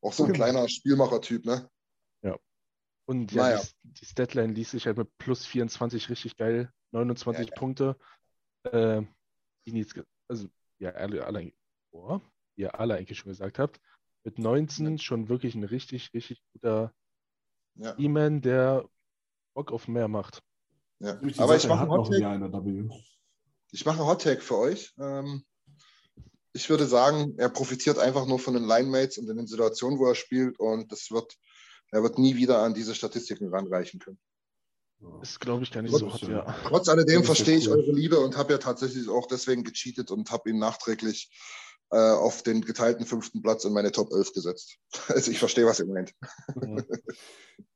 Auch 0.02 0.12
so 0.12 0.24
ein 0.26 0.34
Genau. 0.34 0.36
kleiner 0.44 0.68
Spielmacher-Typ, 0.68 1.46
ne? 1.46 1.70
Und 3.06 3.32
ja, 3.34 3.44
Naja. 3.44 3.62
die, 3.84 3.94
die 3.94 4.06
Statline 4.06 4.52
ließ 4.54 4.72
sich 4.72 4.86
halt 4.86 4.98
mit 4.98 5.10
plus 5.18 5.46
24 5.46 6.10
richtig 6.10 6.36
geil. 6.38 6.72
29 6.92 7.48
Ja, 7.48 7.54
ja. 7.54 7.60
Punkte. 7.60 7.98
Äh, 8.64 9.02
Nils 9.66 9.94
ge- 9.94 10.06
also, 10.28 10.48
ja, 10.80 10.92
alle, 10.92 11.26
alle, 11.26 11.52
oh, 11.92 12.20
wie 12.56 12.64
ihr 12.64 12.80
alle 12.80 12.96
eigentlich 12.96 13.18
schon 13.18 13.32
gesagt 13.32 13.60
habt, 13.60 13.80
mit 14.24 14.40
19 14.40 15.00
schon 15.00 15.30
wirklich 15.30 15.56
ein 15.56 15.64
richtig, 15.64 16.14
richtig 16.14 16.42
guter 16.54 16.94
Ja. 17.76 17.98
E-Man, 17.98 18.42
der 18.42 18.88
Bock 19.56 19.72
auf 19.72 19.88
mehr 19.88 20.08
macht. 20.08 20.42
ja. 21.00 21.20
Aber 21.38 21.56
ich 21.56 21.68
mache 21.68 21.82
einen 21.84 22.54
W. 22.54 22.90
Ich 23.72 23.86
mache 23.86 24.00
einen 24.00 24.08
Hottake 24.08 24.42
für 24.42 24.58
euch. 24.58 24.94
Ähm, 25.00 25.44
ich 26.54 26.70
würde 26.70 26.86
sagen, 26.86 27.36
er 27.38 27.50
profitiert 27.50 27.98
einfach 27.98 28.28
nur 28.28 28.38
von 28.38 28.54
den 28.54 28.64
Linemates 28.68 29.18
und 29.18 29.28
in 29.30 29.38
den 29.38 29.48
Situationen, 29.48 29.98
wo 29.98 30.06
er 30.06 30.16
spielt. 30.16 30.60
Und 30.60 30.92
das 30.92 31.10
wird, 31.10 31.36
er 31.92 32.04
wird 32.04 32.20
nie 32.20 32.36
wieder 32.36 32.60
an 32.60 32.76
diese 32.76 32.94
Statistiken 32.94 33.50
ranreichen 33.50 34.00
können. 34.00 34.20
Ist, 35.22 35.40
glaube 35.40 35.64
ich, 35.64 35.72
gar 35.72 35.82
nicht 35.82 35.94
Das 35.94 36.02
so 36.02 36.12
hot, 36.14 36.22
ja- 36.24 36.30
ja. 36.30 36.56
Trotz 36.68 36.90
alledem 36.90 37.24
verstehe 37.24 37.58
ich 37.58 37.70
eure 37.70 37.92
Liebe 37.92 38.20
und 38.20 38.38
habe 38.38 38.54
ja 38.54 38.58
tatsächlich 38.60 39.08
auch 39.10 39.28
deswegen 39.28 39.64
gecheatet 39.64 40.12
und 40.12 40.32
habe 40.32 40.50
ihn 40.50 40.60
nachträglich 40.60 41.30
äh, 41.92 41.98
auf 41.98 42.44
den 42.44 42.62
geteilten 42.62 43.06
fünften 43.06 43.42
Platz 43.42 43.66
in 43.66 43.74
meine 43.74 43.92
Top 43.92 44.12
11 44.12 44.34
gesetzt. 44.34 44.78
Also 45.08 45.32
ich 45.32 45.40
verstehe, 45.40 45.66
was 45.66 45.80
ihr 45.80 45.86
meint. 45.86 46.14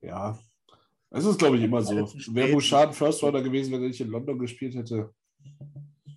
Ja. 0.01 0.37
Es 1.09 1.23
ist, 1.25 1.39
glaube 1.39 1.57
ich, 1.57 1.63
immer 1.63 1.81
so. 1.81 1.95
Wäre 2.33 2.51
Bouchard 2.51 2.93
First 2.93 3.23
Rounder 3.23 3.41
gewesen, 3.41 3.71
wenn 3.71 3.81
er 3.81 3.87
nicht 3.87 4.01
in 4.01 4.09
London 4.09 4.37
gespielt 4.39 4.75
hätte. 4.75 5.13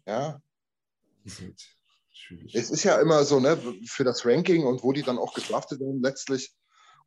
Ja, 0.06 0.40
halt 1.24 1.62
es 2.52 2.70
ist 2.70 2.84
ja 2.84 3.00
immer 3.00 3.24
so, 3.24 3.40
ne, 3.40 3.56
für 3.86 4.04
das 4.04 4.24
Ranking 4.26 4.64
und 4.64 4.82
wo 4.82 4.92
die 4.92 5.02
dann 5.02 5.18
auch 5.18 5.34
gedraftet 5.34 5.80
werden, 5.80 6.02
letztlich 6.02 6.52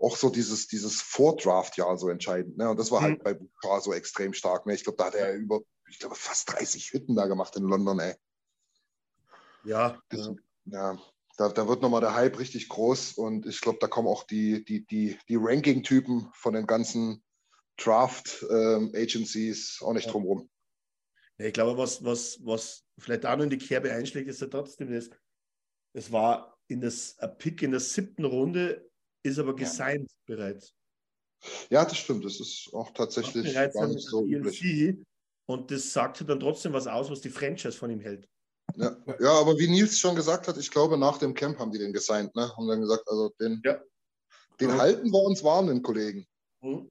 auch 0.03 0.17
so 0.17 0.29
dieses, 0.29 0.67
dieses 0.67 1.01
Vordraft-Jahr 1.01 1.97
so 1.97 2.09
entscheidend. 2.09 2.57
Ne? 2.57 2.69
Und 2.69 2.77
das 2.79 2.91
war 2.91 3.01
halt 3.01 3.19
Mhm. 3.19 3.23
bei 3.23 3.33
Bouchard 3.35 3.83
so 3.83 3.93
extrem 3.93 4.33
stark. 4.33 4.65
Ne? 4.65 4.73
Ich 4.75 4.83
glaube, 4.83 4.97
da 4.97 5.05
hat 5.05 5.15
er 5.15 5.33
über, 5.33 5.61
ich 5.89 5.99
glaube, 5.99 6.15
fast 6.15 6.51
30 6.51 6.91
Hütten 6.91 7.15
da 7.15 7.27
gemacht 7.27 7.55
in 7.55 7.63
London, 7.63 7.99
ey. 7.99 8.15
Ja, 9.63 9.99
Das- 10.09 10.31
ja. 10.65 10.99
Da, 11.37 11.49
da 11.49 11.67
wird 11.67 11.81
nochmal 11.81 12.01
der 12.01 12.13
Hype 12.13 12.37
richtig 12.37 12.69
groß 12.69 13.13
und 13.13 13.47
ich 13.47 13.59
glaube, 13.59 13.79
da 13.81 13.87
kommen 13.87 14.07
auch 14.07 14.23
die, 14.23 14.63
die, 14.65 14.85
die, 14.85 15.17
die 15.27 15.37
Ranking-Typen 15.39 16.29
von 16.35 16.53
den 16.53 16.67
ganzen 16.67 17.23
Draft-Agencies 17.77 19.79
auch 19.81 19.93
nicht 19.93 20.05
Ja. 20.05 20.11
drum 20.11 20.23
rum. 20.25 20.49
Ja, 21.39 21.47
ich 21.47 21.53
glaube, 21.53 21.75
was, 21.77 22.03
was, 22.03 22.37
was 22.43 22.83
vielleicht 22.99 23.25
auch 23.25 23.35
noch 23.35 23.45
in 23.45 23.49
die 23.49 23.57
Kerbe 23.57 23.91
einschlägt, 23.91 24.29
ist 24.29 24.41
ja 24.41 24.47
trotzdem 24.47 24.91
das. 24.91 25.09
Es 25.93 26.11
war 26.11 26.55
in 26.67 26.81
das, 26.81 27.17
ein 27.17 27.35
Pick 27.39 27.63
in 27.63 27.71
der 27.71 27.79
siebten 27.79 28.25
Runde, 28.25 28.87
ist 29.23 29.39
aber 29.39 29.55
gesigned 29.55 30.09
bereits. 30.25 30.73
Ja, 31.69 31.83
das 31.83 31.97
stimmt. 31.97 32.23
Das 32.23 32.39
ist 32.39 32.69
auch 32.73 32.91
tatsächlich 32.91 33.53
bereits 33.53 33.75
gar 33.75 33.83
ein 33.83 33.91
nicht 33.91 34.07
so 34.07 34.25
üblich. 34.25 34.97
Und 35.45 35.71
das 35.71 35.91
sagt 35.91 36.21
ja 36.21 36.25
dann 36.25 36.39
trotzdem 36.39 36.71
was 36.73 36.87
aus, 36.87 37.09
was 37.09 37.19
die 37.21 37.29
Franchise 37.29 37.77
von 37.77 37.89
ihm 37.89 37.99
hält. 37.99 38.29
Ja. 38.75 38.95
ja, 39.19 39.31
aber 39.33 39.57
wie 39.59 39.67
Nils 39.67 39.99
schon 39.99 40.15
gesagt 40.15 40.47
hat, 40.47 40.57
ich 40.57 40.71
glaube, 40.71 40.97
nach 40.97 41.17
dem 41.17 41.33
Camp 41.33 41.59
haben 41.59 41.71
die 41.71 41.79
den 41.79 41.91
gesigned, 41.91 42.33
ne? 42.35 42.49
Haben 42.55 42.67
dann 42.67 42.79
gesagt, 42.81 43.03
also 43.07 43.29
den, 43.39 43.61
Ja. 43.65 43.81
den 44.59 44.69
Ja. 44.69 44.77
halten 44.77 45.11
wir 45.11 45.19
uns 45.21 45.43
warm, 45.43 45.67
den 45.67 45.81
Kollegen. 45.81 46.25
Mhm. 46.61 46.89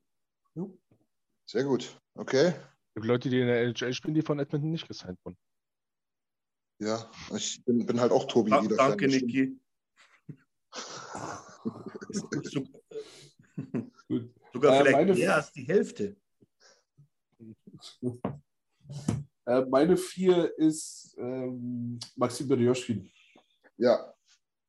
Sehr 1.46 1.64
gut. 1.64 1.98
Okay. 2.14 2.48
Es 2.48 2.94
gibt 2.94 3.06
Leute, 3.06 3.30
die 3.30 3.40
in 3.40 3.46
der 3.46 3.62
NHL 3.62 3.92
spielen, 3.94 4.14
die 4.14 4.22
von 4.22 4.38
Edmonton 4.38 4.70
nicht 4.70 4.86
gesigned 4.86 5.18
wurden. 5.24 5.36
Ja, 6.78 7.10
ich 7.34 7.64
bin, 7.64 7.86
bin 7.86 8.00
halt 8.00 8.12
auch 8.12 8.26
Tobi 8.26 8.50
Da, 8.50 8.62
wieder. 8.62 8.76
danke. 8.76 9.08
Niki. 9.08 9.58
Gut. 14.08 14.30
Sogar 14.52 14.74
Äh, 14.74 14.78
vielleicht 14.80 14.96
meine- 14.96 15.14
mehr 15.14 15.36
als 15.36 15.52
die 15.52 15.64
Hälfte. 15.66 16.16
Äh, 19.44 19.62
meine 19.68 19.96
vier 19.96 20.56
ist 20.56 21.16
ähm, 21.18 21.98
Maxim 22.14 22.46
Berioschkin. 22.46 23.10
Ja, 23.76 24.14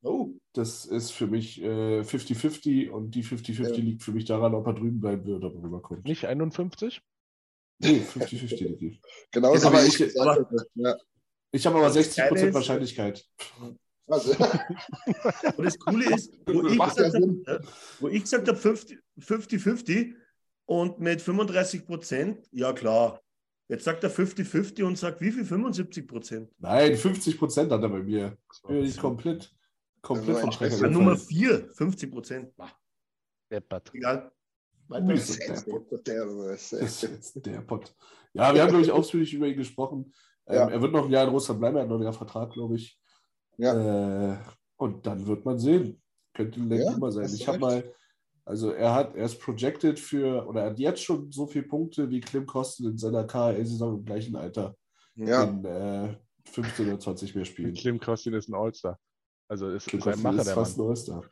Oh, 0.06 0.32
Das 0.54 0.86
ist 0.86 1.12
für 1.12 1.28
mich 1.28 1.62
äh, 1.62 2.02
50-50 2.02 2.90
und 2.90 3.12
die 3.12 3.24
50-50 3.24 3.62
Ja. 3.62 3.76
liegt 3.76 4.02
für 4.04 4.12
mich 4.12 4.26
daran, 4.26 4.54
ob 4.56 4.66
er 4.68 4.74
drüben 4.74 5.00
bleiben 5.00 5.26
wird 5.26 5.44
oder 5.44 5.54
rüberkommt. 5.64 6.04
Nicht 6.06 6.26
51? 6.26 7.02
Nee, 7.80 8.02
50-50 8.02 8.64
liegt 8.64 8.82
die. 8.82 9.02
genauso 9.32 9.68
Aber 9.68 9.86
ich- 9.86 10.00
ich. 10.02 10.14
Ja. 10.76 10.98
Ich 11.52 11.66
habe 11.68 11.78
aber 11.78 11.86
Das 11.86 11.96
60% 11.96 12.16
Geile 12.30 12.48
ist- 12.48 12.54
Wahrscheinlichkeit. 12.56 13.26
Also, 14.08 14.32
und 15.58 15.66
das 15.66 15.80
Coole 15.80 16.14
ist, 16.16 16.34
wo 16.46 16.68
ich 16.68 16.76
Macht 16.76 16.98
ja 16.98 17.06
gesagt 17.06 17.24
Sinn. 17.24 17.44
habe, 17.48 17.68
wo 18.00 18.08
ich 18.10 18.22
gesagt 18.22 18.48
habe 18.48 18.58
50 18.58 19.00
50-50 19.20 20.14
und 20.66 21.00
mit 21.00 21.22
35 21.22 21.86
Prozent, 21.86 22.48
ja 22.52 22.74
klar. 22.74 23.22
Jetzt 23.70 23.86
sagt 23.86 24.04
er 24.04 24.12
50-50 24.12 24.84
und 24.84 24.98
sagt 24.98 25.22
wie 25.22 25.32
viel? 25.32 25.46
75 25.46 26.08
Prozent. 26.08 26.52
Nein, 26.60 26.94
50% 26.94 27.72
hat 27.72 27.82
er 27.82 27.90
bei 27.90 28.04
mir. 28.04 28.38
Bin 28.68 28.84
ich 28.84 28.98
komplett, 28.98 29.56
komplett 30.02 30.30
Also 30.36 30.42
vom 30.42 30.52
Schwächer. 30.52 30.90
Nummer 30.90 31.12
gefallen. 31.12 31.28
4, 31.30 31.70
50 31.74 32.12
Prozent. 32.12 32.54
Deppert. 33.50 33.92
Egal. 33.94 34.32
Ist 35.10 35.40
der 35.40 35.54
Pott. 35.72 36.08
der, 36.08 36.26
Das 36.26 36.74
ist 36.74 37.46
der 37.46 37.62
Pott. 37.62 37.96
Ja, 38.34 38.54
wir 38.54 38.62
haben, 38.62 38.70
glaube 38.70 38.84
ich, 38.84 38.92
ausführlich 38.92 39.34
über 39.34 39.48
ihn 39.48 39.56
gesprochen. 39.58 40.14
Ähm, 40.46 40.56
Ja. 40.56 40.70
Er 40.70 40.82
wird 40.82 40.92
noch 40.92 41.06
ein 41.06 41.12
Jahr 41.12 41.24
in 41.24 41.30
Russland 41.30 41.60
bleiben, 41.62 41.78
er 41.78 41.84
hat 41.84 41.90
noch 41.90 41.96
einen 41.96 42.04
Jahr 42.04 42.14
Vertrag, 42.14 42.52
glaube 42.52 42.76
ich. 42.76 43.00
Äh, 43.72 44.38
und 44.78 45.06
dann 45.06 45.26
wird 45.28 45.46
man 45.46 45.60
sehen. 45.60 46.02
Könnte 46.34 46.60
ein 46.60 46.70
Ja, 46.72 46.78
Lenkrummer 46.78 47.12
sein. 47.12 47.32
Ich 47.34 47.48
habe 47.48 47.60
mal, 47.60 47.94
also 48.46 48.72
er 48.72 48.94
hat, 48.94 49.16
er 49.16 49.26
ist 49.26 49.40
projected 49.40 50.00
für, 50.00 50.46
oder 50.48 50.64
er 50.64 50.70
hat 50.72 50.80
jetzt 50.80 51.02
schon 51.04 51.32
so 51.32 51.46
viele 51.48 51.66
Punkte 51.66 52.10
wie 52.10 52.20
Klim 52.20 52.46
Kosten 52.46 52.88
in 52.88 52.98
seiner 52.98 53.24
KHL-Saison 53.26 54.00
im 54.00 54.06
gleichen 54.06 54.36
Alter. 54.36 54.76
Ja. 55.16 55.44
In 55.44 55.64
äh, 55.64 56.18
15 56.46 56.88
oder 56.88 57.00
20 57.00 57.36
mehr 57.36 57.46
Spielen. 57.46 57.74
Klim 57.74 58.00
Kostin 58.00 58.34
ist 58.34 58.50
ein 58.50 58.56
All-Star. 58.56 59.00
Also 59.48 59.70
ist, 59.70 59.88
Klim 59.88 60.00
ist 60.00 60.08
ein 60.08 60.22
Macher, 60.22 60.40
ist 60.40 60.48
der 60.48 60.56
fast 60.56 60.78
Mann. 60.78 60.88
ein 60.88 60.90
All-Star. 60.90 61.24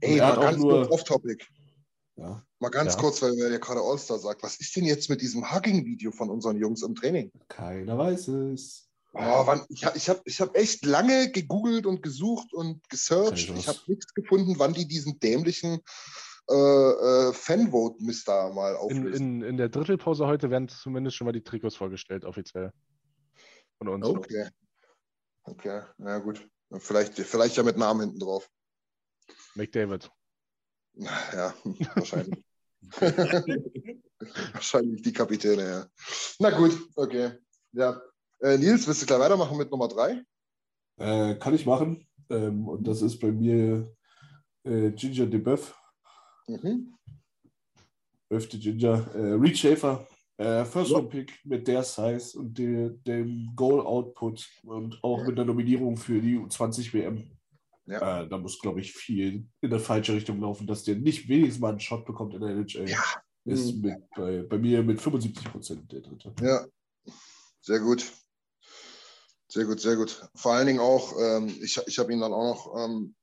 Ey, 0.00 0.16
mal 0.18 0.36
auch 0.36 0.40
ganz 0.42 0.58
nur- 0.58 0.72
kurz 0.80 0.90
off-topic. 0.90 1.46
Ja, 2.16 2.42
Mal 2.58 2.68
ganz 2.70 2.94
Ja. 2.94 3.00
kurz, 3.00 3.22
weil 3.22 3.38
er 3.38 3.50
ja 3.52 3.58
gerade 3.58 3.80
All-Star 3.80 4.18
sagt. 4.18 4.42
Was 4.42 4.60
ist 4.60 4.76
denn 4.76 4.84
jetzt 4.84 5.08
mit 5.08 5.20
diesem 5.22 5.50
Hugging-Video 5.50 6.10
von 6.10 6.28
unseren 6.28 6.58
Jungs 6.58 6.82
im 6.82 6.94
Training? 6.94 7.30
keiner 7.48 7.96
weiß 7.96 8.28
es. 8.28 8.88
Oh, 9.14 9.46
wann, 9.46 9.66
ich 9.68 9.84
habe 9.84 9.96
ich 9.98 10.08
hab, 10.08 10.22
ich 10.24 10.40
hab 10.40 10.56
echt 10.56 10.86
lange 10.86 11.30
gegoogelt 11.30 11.84
und 11.84 12.02
gesucht 12.02 12.54
und 12.54 12.88
gesearched. 12.88 13.50
Ich 13.50 13.68
habe 13.68 13.78
nichts 13.86 14.14
gefunden, 14.14 14.54
wann 14.58 14.72
die 14.72 14.88
diesen 14.88 15.20
dämlichen 15.20 15.80
äh, 16.48 16.54
äh, 16.54 17.32
Fanvote-Mist 17.32 18.26
da 18.26 18.50
mal 18.50 18.72
In, 18.72 18.76
auflösen. 18.78 19.42
in, 19.42 19.48
in 19.50 19.56
der 19.58 19.68
Drittelpause 19.68 20.26
heute 20.26 20.50
werden 20.50 20.68
zumindest 20.68 21.16
schon 21.16 21.26
mal 21.26 21.32
die 21.32 21.44
Trikots 21.44 21.76
vorgestellt, 21.76 22.24
offiziell. 22.24 22.72
Von 23.78 23.88
uns. 23.88 24.06
okay. 24.06 24.48
Okay, 25.44 25.82
na 25.98 26.18
gut. 26.18 26.48
Vielleicht, 26.78 27.14
vielleicht 27.18 27.56
ja 27.56 27.62
mit 27.62 27.76
Namen 27.76 28.00
hinten 28.00 28.20
drauf. 28.20 28.48
McDavid. 29.54 30.10
Ja, 30.94 31.54
wahrscheinlich. 31.94 32.44
wahrscheinlich 34.52 35.02
die 35.02 35.12
Kapitäne, 35.12 35.62
ja. 35.62 35.86
Na 36.38 36.50
gut, 36.50 36.78
okay. 36.94 37.32
Ja. 37.72 38.00
Äh, 38.42 38.58
Nils, 38.58 38.86
willst 38.86 39.02
du 39.02 39.06
gleich 39.06 39.20
weitermachen 39.20 39.56
mit 39.56 39.70
Nummer 39.70 39.88
drei? 39.88 40.22
Äh, 40.98 41.36
kann 41.36 41.54
ich 41.54 41.64
machen. 41.66 42.06
Ähm, 42.30 42.68
und 42.68 42.86
das 42.86 43.02
ist 43.02 43.18
bei 43.20 43.30
mir 43.30 43.94
äh, 44.64 44.90
Ginger 44.90 45.26
DeBeuf. 45.26 45.76
Mhm. 46.48 46.94
Öfte 48.30 48.58
Ginger. 48.58 49.14
Äh, 49.14 49.32
Reed 49.34 49.56
Schaefer. 49.58 50.06
Äh, 50.38 50.64
First 50.64 50.90
Ja. 50.90 50.96
Round 50.98 51.10
Pick 51.10 51.38
mit 51.44 51.68
der 51.68 51.82
Size 51.84 52.38
und 52.38 52.58
der, 52.58 52.90
dem 52.90 53.52
Goal 53.54 53.80
Output 53.80 54.48
und 54.64 54.98
auch 55.04 55.24
mit 55.24 55.36
der 55.38 55.44
Nominierung 55.44 55.96
für 55.96 56.20
die 56.20 56.36
U20 56.36 56.92
WM. 56.94 57.30
Ja. 57.86 58.22
Äh, 58.22 58.28
da 58.28 58.38
muss, 58.38 58.58
glaube 58.58 58.80
ich, 58.80 58.92
viel 58.92 59.46
in 59.60 59.70
der 59.70 59.78
falsche 59.80 60.14
Richtung 60.14 60.40
laufen, 60.40 60.66
dass 60.66 60.84
der 60.84 60.96
nicht 60.96 61.28
wenigstens 61.28 61.60
mal 61.60 61.70
einen 61.70 61.80
Shot 61.80 62.04
bekommt 62.06 62.34
in 62.34 62.40
der 62.40 62.50
NHL. 62.50 62.88
Ja. 62.88 63.02
Ist 63.44 63.74
Mhm. 63.76 63.80
mit, 63.82 64.10
bei, 64.16 64.42
bei 64.42 64.58
mir 64.58 64.82
mit 64.82 65.00
75 65.00 65.44
Prozent 65.50 65.92
der 65.92 66.00
dritte. 66.00 66.32
Ja, 66.40 66.64
sehr 67.60 67.80
gut. 67.80 68.10
Sehr 69.52 69.66
gut, 69.66 69.80
sehr 69.82 69.96
gut. 69.96 70.30
Vor 70.34 70.54
allen 70.54 70.66
Dingen 70.66 70.80
auch, 70.80 71.14
ähm, 71.20 71.48
ich, 71.62 71.78
ich 71.86 71.98
habe 71.98 72.10
ihn 72.10 72.20
dann 72.20 72.32
auch 72.32 72.54
noch 72.54 72.84
ähm, 72.84 73.14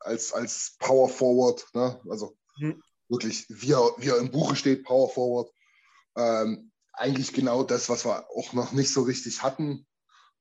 als, 0.00 0.32
als 0.32 0.74
Power 0.80 1.08
Forward, 1.08 1.64
ne? 1.74 2.00
also 2.10 2.36
Mhm. 2.58 2.82
wirklich, 3.08 3.46
wie 3.48 3.70
er, 3.70 3.94
wie 3.98 4.08
er 4.08 4.18
im 4.18 4.32
Buche 4.32 4.56
steht, 4.56 4.82
Power 4.82 5.08
Forward. 5.08 5.52
Ähm, 6.16 6.72
eigentlich 6.92 7.32
genau 7.32 7.62
das, 7.62 7.88
was 7.88 8.04
wir 8.04 8.28
auch 8.30 8.52
noch 8.52 8.72
nicht 8.72 8.92
so 8.92 9.02
richtig 9.02 9.44
hatten. 9.44 9.86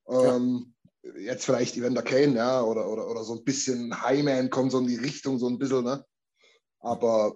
Ähm, 0.10 0.74
Jetzt 1.20 1.46
vielleicht 1.46 1.78
Evander 1.78 2.02
Kane, 2.02 2.36
ja, 2.36 2.64
oder, 2.64 2.90
oder, 2.90 3.08
oder 3.08 3.24
so 3.24 3.36
ein 3.36 3.44
bisschen 3.44 4.02
Highman 4.02 4.50
kommt 4.50 4.72
so 4.72 4.80
in 4.80 4.88
die 4.88 4.96
Richtung, 4.96 5.38
so 5.38 5.48
ein 5.48 5.60
bisschen, 5.60 5.84
ne? 5.84 6.04
Aber 6.80 7.36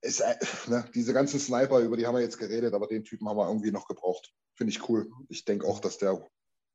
es, 0.00 0.18
äh, 0.18 0.34
ne, 0.66 0.90
diese 0.92 1.12
ganzen 1.12 1.38
Sniper, 1.38 1.78
über 1.78 1.96
die 1.96 2.04
haben 2.04 2.16
wir 2.16 2.22
jetzt 2.22 2.38
geredet, 2.38 2.74
aber 2.74 2.88
den 2.88 3.04
Typen 3.04 3.28
haben 3.28 3.36
wir 3.36 3.46
irgendwie 3.46 3.70
noch 3.70 3.86
gebraucht. 3.86 4.34
Finde 4.56 4.72
ich 4.72 4.88
cool. 4.88 5.08
Ich 5.28 5.44
denke 5.44 5.68
auch, 5.68 5.78
dass 5.78 5.98
der 5.98 6.28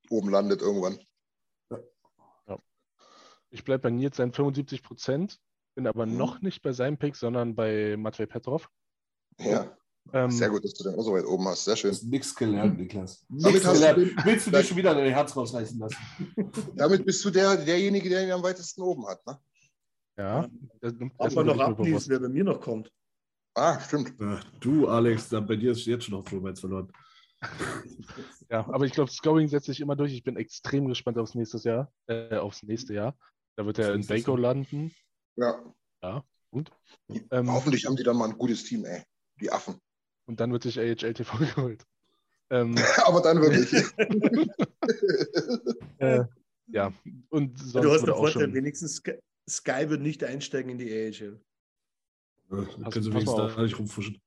oben 0.09 0.29
landet 0.29 0.61
irgendwann. 0.61 0.99
Ich 3.51 3.63
bleibe 3.63 3.81
bei 3.81 3.89
Nils 3.89 4.17
seinen 4.17 4.31
75 4.31 4.83
Prozent, 4.83 5.39
bin 5.73 5.87
aber 5.87 6.05
Mhm. 6.05 6.17
noch 6.17 6.39
nicht 6.41 6.61
bei 6.61 6.71
seinem 6.71 6.97
Pick, 6.99 7.15
sondern 7.15 7.55
bei 7.55 7.97
Matvei 7.97 8.27
Petrov. 8.27 8.69
Ja, 9.39 9.75
Ähm, 10.13 10.29
sehr 10.31 10.49
gut, 10.49 10.63
dass 10.63 10.73
du 10.73 10.83
den 10.83 10.93
auch 10.99 11.01
so 11.03 11.13
weit 11.13 11.25
oben 11.25 11.47
hast. 11.47 11.65
Sehr 11.65 11.73
Du 11.73 11.79
schön. 11.81 11.91
hast 11.91 12.03
nichts 12.03 12.35
gelernt, 12.35 12.77
Niklas. 12.79 13.25
Nichts 13.29 13.65
hast 13.65 13.81
du 13.81 13.87
gelernt. 13.95 13.97
den- 14.17 14.25
Willst 14.25 14.45
du 14.47 14.51
dir 14.51 14.63
schon 14.63 14.77
wieder 14.77 14.93
dein 14.95 15.11
Herz 15.11 15.35
rausreißen 15.35 15.79
lassen? 15.79 15.97
Damit 16.75 17.05
bist 17.05 17.23
du 17.25 17.29
der, 17.31 17.57
derjenige, 17.57 18.07
der 18.09 18.23
ihn 18.23 18.31
am 18.31 18.41
weitesten 18.43 18.81
oben 18.83 19.07
hat. 19.07 19.25
Ne? 19.27 19.39
ja, 20.17 20.47
das, 20.81 20.93
das 21.17 21.35
mir 21.35 21.43
noch 21.43 21.59
ablesen, 21.59 22.09
wer 22.11 22.19
bei 22.19 22.29
mir 22.29 22.43
noch 22.43 22.59
kommt. 22.61 22.91
Ah, 23.55 23.79
stimmt. 23.79 24.13
Ach, 24.19 24.43
du, 24.59 24.87
Alex, 24.87 25.29
bei 25.29 25.55
dir 25.55 25.71
ist 25.71 25.85
jetzt 25.85 26.05
schon 26.05 26.15
auf 26.15 26.31
Romance 26.31 26.59
verloren. 26.61 26.91
Ja, 28.49 28.67
aber 28.69 28.85
ich 28.85 28.91
glaube, 28.93 29.11
Scoring 29.11 29.47
setzt 29.47 29.67
sich 29.67 29.79
immer 29.79 29.95
durch. 29.95 30.13
Ich 30.13 30.23
bin 30.23 30.35
extrem 30.35 30.87
gespannt 30.87 31.17
aufs 31.17 31.35
nächste 31.35 31.57
Jahr, 31.59 31.91
äh, 32.07 32.35
aufs 32.37 32.63
nächste 32.63 32.93
Jahr. 32.93 33.17
Da 33.55 33.65
wird 33.65 33.79
er 33.79 33.93
in 33.93 34.05
Baco 34.05 34.35
landen. 34.35 34.93
Ja. 35.35 35.63
Und, 36.51 36.71
ähm, 37.31 37.51
Hoffentlich 37.51 37.85
haben 37.85 37.95
die 37.95 38.03
dann 38.03 38.17
mal 38.17 38.29
ein 38.29 38.37
gutes 38.37 38.63
Team, 38.63 38.83
ey. 38.85 39.03
Die 39.39 39.51
Affen. 39.51 39.79
und 40.25 40.39
dann 40.39 40.51
wird 40.51 40.63
sich 40.63 40.79
AHL 40.79 40.95
TV 41.13 41.37
geholt. 41.55 41.83
Ähm, 42.49 42.75
Aber 43.05 43.21
dann 43.21 43.39
wirklich. 43.41 43.71
äh, 45.99 46.23
ja, 46.67 46.91
und 47.29 47.57
sonst 47.59 47.85
du 47.85 47.91
hast 47.91 48.09
auch 48.09 48.17
Vorteil, 48.17 48.43
schon. 48.43 48.53
wenigstens 48.53 48.95
Sky, 48.95 49.13
Sky 49.49 49.89
wird 49.89 50.01
nicht 50.01 50.23
einsteigen 50.23 50.71
in 50.71 50.77
die 50.79 50.91
AHL. 50.91 51.39
Dann 52.49 52.65
Pass- 52.83 52.93
können 52.93 53.03
sie 53.03 53.11
wenigstens 53.13 53.35
da 53.55 53.61
nicht 53.61 53.77
rumfuschen. 53.77 54.19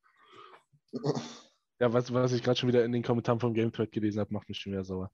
Ja, 1.83 1.93
was, 1.93 2.13
was 2.15 2.33
ich 2.33 2.45
gerade 2.45 2.57
schon 2.57 2.69
wieder 2.69 2.85
in 2.85 2.93
den 2.93 3.03
Kommentaren 3.03 3.41
vom 3.41 3.55
Game 3.55 3.73
Thread 3.73 3.91
gelesen 3.91 4.21
habe, 4.21 4.33
macht 4.33 4.49
mich 4.49 4.57
schon 4.57 4.71
wieder 4.71 4.85
sauer. 4.85 5.11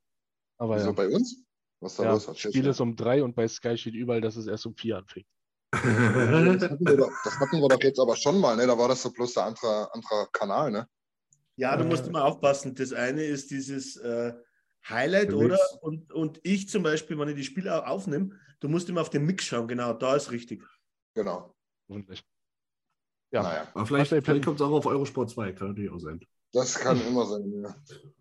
Aber 0.59 0.77
Wieso 0.77 0.89
ja, 0.89 0.93
bei 0.93 1.09
uns? 1.09 1.43
Was 1.81 1.97
da 1.97 2.03
ja 2.05 2.12
los? 2.12 2.28
Erzähl's 2.28 2.55
Spiel 2.55 2.66
ist 2.66 2.81
um 2.81 2.95
drei 2.95 3.24
und 3.24 3.35
bei 3.35 3.49
Sky 3.49 3.78
steht 3.78 3.95
überall, 3.95 4.20
dass 4.20 4.36
es 4.36 4.47
erst 4.47 4.66
um 4.66 4.74
vier 4.77 4.99
anfängt. 4.99 5.27
Das 5.73 5.82
hatten, 5.82 6.86
wir 6.86 6.97
doch, 6.99 7.11
das 7.24 7.40
hatten 7.40 7.59
wir 7.62 7.69
doch 7.69 7.82
jetzt 7.82 7.99
aber 7.99 8.15
schon 8.16 8.39
mal, 8.39 8.55
ne? 8.55 8.66
Da 8.66 8.77
war 8.77 8.86
das 8.86 9.01
so 9.01 9.11
bloß 9.11 9.32
der 9.32 9.45
andere, 9.45 9.89
andere 9.95 10.28
Kanal, 10.31 10.70
ne? 10.70 10.86
Ja, 11.57 11.74
du 11.74 11.85
musst 11.85 12.07
immer 12.07 12.27
aufpassen. 12.27 12.74
Das 12.74 12.93
eine 12.93 13.24
ist 13.24 13.51
dieses 13.51 13.97
äh, 13.97 14.35
Highlight, 14.86 15.28
Der 15.31 15.39
oder? 15.39 15.49
Mix. 15.49 15.78
Und, 15.81 16.12
und 16.12 16.39
ich 16.43 16.69
zum 16.69 16.82
Beispiel, 16.82 17.19
wenn 17.19 17.28
ich 17.31 17.36
die 17.36 17.45
Spiele 17.45 17.74
au- 17.74 17.86
aufnehme, 17.95 18.39
du 18.61 18.69
musst 18.69 18.90
immer 18.90 19.01
auf 19.01 19.09
den 19.11 19.24
Mix 19.24 19.47
schauen. 19.47 19.69
Genau, 19.69 19.95
da 19.95 20.16
ist 20.16 20.31
richtig. 20.32 20.62
Genau. 21.15 21.55
Hoffentlich. 21.89 22.23
Ja, 23.32 23.43
Naja, 23.43 23.69
Aber 23.73 23.86
vielleicht, 23.86 24.11
vielleicht 24.11 24.45
kommt 24.45 24.61
es 24.61 24.66
auch 24.66 24.73
auf 24.73 24.85
Eurosport 24.85 25.31
2, 25.31 25.53
kann 25.53 25.69
natürlich 25.69 25.90
auch 25.90 25.99
sein. 25.99 26.20
Das 26.52 26.74
kann 26.76 27.00
immer 27.06 27.26
sein, 27.26 27.50
ja. 27.62 27.74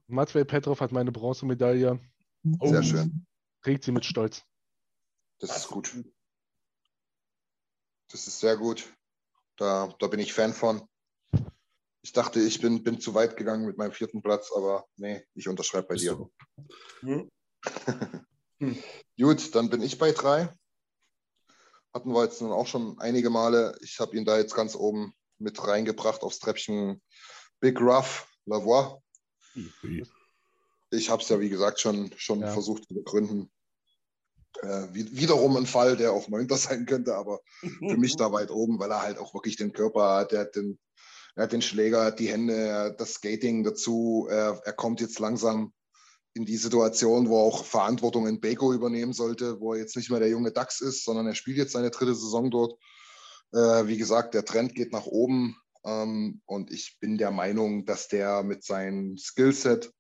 Matvei 0.08 0.44
Petrov 0.44 0.80
hat 0.80 0.92
meine 0.92 1.12
Bronzemedaille. 1.12 2.00
Sehr 2.62 2.80
Oh, 2.80 2.82
schön. 2.82 3.26
Trägt 3.62 3.84
sie 3.84 3.92
mit 3.92 4.06
Stolz. 4.06 4.44
Das 5.40 5.58
ist 5.58 5.68
gut. 5.68 5.94
Das 8.10 8.28
ist 8.28 8.40
sehr 8.40 8.56
gut. 8.58 8.88
Da, 9.58 9.94
da 10.00 10.08
bin 10.08 10.20
ich 10.20 10.34
Fan 10.34 10.54
von. 10.54 10.88
Ich 12.02 12.14
dachte, 12.14 12.40
ich 12.40 12.62
bin, 12.62 12.84
bin 12.84 13.02
zu 13.02 13.14
weit 13.14 13.36
gegangen 13.36 13.66
mit 13.66 13.78
meinem 13.78 13.92
vierten 13.92 14.22
Platz, 14.22 14.52
aber 14.56 14.88
nee, 14.96 15.26
ich 15.34 15.48
unterschreibe 15.50 15.88
bei 15.88 15.96
Ist 15.96 16.04
dir. 16.04 16.30
Hm? 17.02 17.30
Gut, 19.20 19.56
dann 19.56 19.70
bin 19.70 19.82
ich 19.82 19.98
bei 19.98 20.12
drei. 20.12 20.54
Hatten 21.94 22.14
wir 22.14 22.24
jetzt 22.24 22.42
nun 22.42 22.52
auch 22.52 22.68
schon 22.68 22.98
einige 23.00 23.30
Male. 23.30 23.78
Ich 23.82 24.00
habe 24.00 24.16
ihn 24.16 24.24
da 24.26 24.38
jetzt 24.38 24.56
ganz 24.56 24.76
oben 24.76 25.14
mit 25.40 25.62
reingebracht 25.68 26.22
aufs 26.22 26.40
Treppchen. 26.40 27.02
Big 27.60 27.80
Rough 27.82 28.28
Lavoie. 28.46 29.02
Ui. 29.84 30.06
ich 30.92 31.10
habe 31.10 31.22
es 31.22 31.30
ja, 31.30 31.40
wie 31.40 31.50
gesagt, 31.50 31.80
schon, 31.80 32.12
schon 32.16 32.42
Ja. 32.42 32.52
versucht 32.54 32.86
zu 32.88 32.94
begründen. 32.94 33.52
Äh, 34.62 34.88
wie, 34.94 35.18
wiederum 35.18 35.58
ein 35.58 35.66
Fall, 35.66 35.98
der 35.98 36.12
auch 36.12 36.28
Neunter 36.30 36.58
sein 36.58 36.86
könnte, 36.86 37.16
aber 37.16 37.42
für 37.60 37.98
mich 37.98 38.16
da 38.16 38.32
weit 38.32 38.50
oben, 38.52 38.80
weil 38.80 38.92
er 38.92 39.02
halt 39.02 39.18
auch 39.20 39.34
wirklich 39.34 39.56
den 39.56 39.74
Körper 39.74 40.16
hat, 40.18 40.32
der 40.32 40.42
hat 40.42 40.56
den, 40.56 40.80
er 41.36 41.44
hat 41.44 41.52
den 41.52 41.62
Schläger, 41.62 42.00
er 42.00 42.06
hat 42.08 42.20
die 42.20 42.30
Hände, 42.30 42.54
er 42.56 42.90
das 42.92 43.16
Skating 43.16 43.64
dazu. 43.64 44.28
Er, 44.30 44.62
er 44.64 44.74
kommt 44.74 45.02
jetzt 45.02 45.20
langsam 45.20 45.74
in 46.34 46.46
die 46.46 46.58
Situation, 46.58 47.30
wo 47.30 47.40
er 47.40 47.44
auch 47.44 47.66
Verantwortung 47.66 48.28
in 48.28 48.40
Beko 48.40 48.74
übernehmen 48.74 49.14
sollte, 49.14 49.60
wo 49.60 49.74
er 49.74 49.80
jetzt 49.80 49.96
nicht 49.96 50.10
mehr 50.10 50.20
der 50.20 50.30
junge 50.30 50.52
Dax 50.52 50.82
ist, 50.82 51.04
sondern 51.04 51.28
er 51.28 51.36
spielt 51.36 51.58
jetzt 51.58 51.74
seine 51.74 51.92
dritte 51.92 52.16
Saison 52.16 52.50
dort. 52.50 52.80
Äh, 53.54 53.88
wie 53.88 53.98
gesagt, 53.98 54.34
der 54.34 54.46
Trend 54.46 54.76
geht 54.76 54.92
nach 54.92 55.06
oben 55.06 55.58
ähm, 55.84 56.42
und 56.46 56.72
ich 56.72 56.98
bin 57.00 57.18
der 57.18 57.32
Meinung, 57.32 57.86
dass 57.86 58.08
der 58.08 58.44
mit 58.44 58.64
seinem 58.64 59.18
Skillset, 59.18 59.92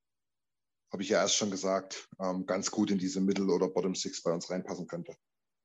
habe 0.91 1.03
ich 1.03 1.09
ja 1.09 1.21
erst 1.21 1.35
schon 1.35 1.51
gesagt, 1.51 2.07
ähm, 2.19 2.45
ganz 2.45 2.71
gut 2.71 2.91
in 2.91 2.97
diese 2.97 3.21
Middle- 3.21 3.53
oder 3.53 3.67
Bottom 3.67 3.95
Six 3.95 4.23
bei 4.23 4.31
uns 4.31 4.49
reinpassen 4.49 4.87
könnte. 4.87 5.15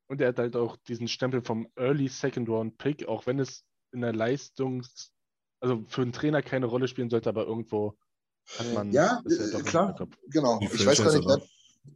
Und 0.09 0.21
er 0.21 0.29
hat 0.29 0.39
halt 0.39 0.57
auch 0.57 0.77
diesen 0.89 1.09
Stempel 1.09 1.43
vom 1.43 1.69
Early 1.77 2.09
Second 2.09 2.49
Round 2.49 2.77
Pick, 2.79 3.07
auch 3.07 3.27
wenn 3.27 3.39
es 3.39 3.65
in 3.93 4.01
der 4.01 4.13
Leistungs-, 4.13 5.13
also 5.61 5.85
für 5.89 6.03
einen 6.03 6.13
Trainer 6.13 6.43
keine 6.43 6.67
Rolle 6.67 6.89
spielen 6.89 7.09
sollte, 7.09 7.29
aber 7.29 7.47
irgendwo 7.47 7.97
hat 8.59 8.73
man 8.75 8.93
Ja, 8.93 9.23
das 9.25 9.39
ja 9.39 9.51
doch 9.51 9.61
im 9.61 9.65
klar. 9.65 10.09
Genau. 10.29 10.59
Die 10.59 10.67
Ich 10.67 10.85
weiß 10.85 11.03
gar 11.03 11.15
nicht, 11.15 11.27
wer, 11.27 11.41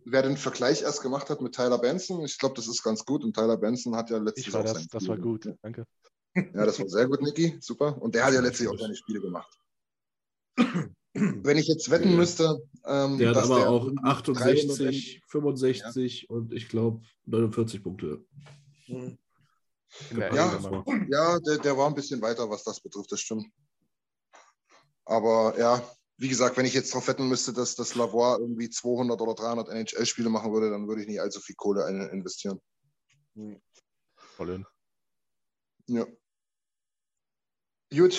wer 0.05 0.22
den 0.22 0.36
Vergleich 0.36 0.82
erst 0.82 1.02
gemacht 1.02 1.28
hat 1.30 1.40
mit 1.40 1.55
Tyler 1.55 1.78
Benson. 1.78 2.24
Ich 2.24 2.38
glaube, 2.38 2.55
das 2.55 2.68
ist 2.68 2.82
ganz 2.82 3.05
gut. 3.05 3.24
Und 3.24 3.34
Tyler 3.34 3.56
Benson 3.56 3.97
hat 3.97 4.10
ja 4.10 4.18
letztes 4.18 4.55
auch 4.55 4.62
das, 4.62 4.86
das 4.86 5.09
war 5.09 5.18
gut, 5.18 5.52
danke. 5.62 5.84
Ja, 6.37 6.67
das 6.67 6.79
war 6.79 6.89
sehr 6.89 7.07
gut, 7.09 7.23
Niki. 7.23 7.57
Super. 7.61 8.01
Und 8.01 8.15
der 8.15 8.27
hat 8.27 8.35
ja 8.35 8.41
letztlich 8.41 8.69
auch 8.69 8.79
seine 8.79 8.95
Spiele 8.95 9.21
gemacht. 9.21 9.53
Wenn 11.15 11.57
ich 11.57 11.67
jetzt 11.67 11.91
wetten 11.91 12.11
Ja. 12.11 12.17
müsste, 12.17 12.63
ähm, 12.85 13.17
Der 13.17 13.31
hat 13.31 13.37
dass 13.37 13.51
aber 13.51 13.61
der 13.61 13.71
auch 13.71 13.87
300 13.87 14.05
68, 14.05 15.23
65 15.29 16.29
und 16.29 16.53
ich 16.53 16.69
glaube 16.69 17.01
49 17.25 17.83
Punkte. 17.83 18.25
Mhm. 18.87 19.19
Der 20.11 20.35
Ja. 20.35 20.57
Immer. 20.57 20.85
Ja, 21.09 21.39
der, 21.41 21.59
der 21.59 21.77
war 21.77 21.89
ein 21.89 21.95
bisschen 21.95 22.21
weiter, 22.21 22.51
was 22.51 22.65
das 22.65 22.81
betrifft, 22.81 23.11
das 23.13 23.21
stimmt. 23.21 23.47
Aber 25.07 25.59
ja, 25.59 25.83
wie 26.19 26.29
gesagt, 26.29 26.57
wenn 26.57 26.67
ich 26.67 26.75
jetzt 26.75 26.93
darauf 26.93 27.09
wetten 27.09 27.29
müsste, 27.29 27.53
dass 27.53 27.77
das 27.77 27.95
Lavoie 27.95 28.39
irgendwie 28.39 28.69
200 28.69 29.21
oder 29.21 29.35
300 29.35 29.69
NHL-Spiele 29.69 30.29
machen 30.29 30.53
würde, 30.53 30.71
dann 30.71 30.89
würde 30.89 31.03
ich 31.03 31.09
nicht 31.09 31.21
allzu 31.21 31.41
viel 31.41 31.55
Kohle 31.57 31.89
investieren. 32.13 32.61
Voll 34.17 34.51
in. 34.51 34.67
Ja. 35.89 36.07
Gut, 37.91 38.19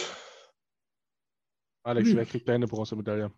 Alex, 1.84 2.10
Hm. 2.10 2.18
wer 2.18 2.26
kriegt 2.26 2.48
deine 2.48 2.68
Bronzemedaille? 2.68 3.31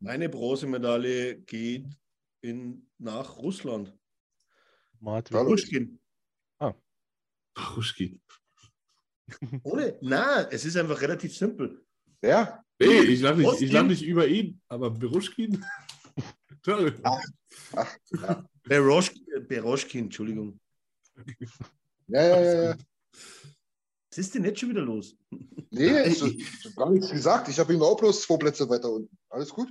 Meine 0.00 0.28
Bronzemedaille 0.28 1.40
geht 1.40 1.86
in, 2.40 2.86
nach 2.98 3.36
Russland. 3.36 3.92
Martin. 5.00 5.36
Hallo. 5.36 5.50
Pushkin. 5.50 5.98
Ruschkin. 7.76 8.20
Ohne? 9.64 9.98
Nein, 10.02 10.46
es 10.50 10.64
ist 10.66 10.76
einfach 10.76 11.00
relativ 11.00 11.34
simpel. 11.36 11.82
wer? 12.20 12.62
Nee, 12.78 13.00
ich 13.00 13.20
lache 13.22 13.38
nicht, 13.38 13.62
ich 13.62 13.72
lach 13.72 13.84
nicht 13.86 14.02
über 14.02 14.26
ihn, 14.28 14.60
aber 14.68 14.90
Beruschkin. 14.90 15.64
Toll. 16.62 17.00
Beroschkin, 18.64 19.46
Beroschkin, 19.48 20.04
Entschuldigung. 20.04 20.60
Ja, 22.08 22.22
ja, 22.22 22.40
ja, 22.42 22.62
ja. 22.64 22.76
Was 24.16 24.24
ist 24.24 24.34
denn 24.34 24.44
jetzt 24.44 24.60
schon 24.60 24.70
wieder 24.70 24.82
los? 24.82 25.14
Nee, 25.70 26.04
ich, 26.04 26.22
ich 26.22 26.64
habe 26.64 26.74
gar 26.74 26.90
nichts 26.90 27.10
gesagt. 27.10 27.48
Ich 27.48 27.58
habe 27.58 27.74
ihm 27.74 27.82
auch 27.82 27.98
bloß 27.98 28.22
zwei 28.22 28.38
Plätze 28.38 28.66
weiter 28.70 28.90
unten. 28.90 29.14
Alles 29.28 29.50
gut? 29.50 29.68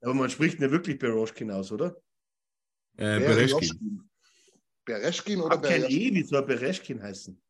Aber 0.00 0.14
man 0.14 0.28
spricht 0.28 0.58
nicht 0.58 0.72
wirklich 0.72 0.98
Beroschkin 0.98 1.52
aus, 1.52 1.70
oder? 1.70 1.94
Äh, 2.96 3.20
Bereschkin. 3.20 3.58
Bereschkin. 3.60 4.10
Bereschkin 4.84 5.40
oder 5.40 5.56
Hat 5.56 5.62
kein 5.62 5.82
Bereschkin? 5.82 6.00
E, 6.00 6.14
wie 6.14 6.22
soll 6.24 6.42
Bereschkin 6.42 7.00
heißen? 7.00 7.40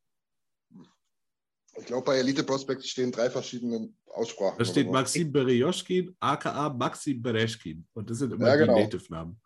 Ich 1.78 1.86
glaube, 1.86 2.04
bei 2.04 2.18
Elite 2.18 2.42
Prospect 2.42 2.84
stehen 2.84 3.12
drei 3.12 3.30
verschiedene 3.30 3.94
Aussprachen. 4.08 4.58
Da 4.58 4.64
steht. 4.66 4.90
Maxim 4.90 5.32
Berejoschkin, 5.32 6.14
aka 6.20 6.68
Maxim 6.68 7.22
Bereschkin. 7.22 7.86
Und 7.94 8.10
das 8.10 8.18
sind 8.18 8.32
immer 8.34 8.46
Ja, 8.46 8.56
die 8.56 8.66
genau. 8.66 8.78
Native-Namen. 8.78 9.40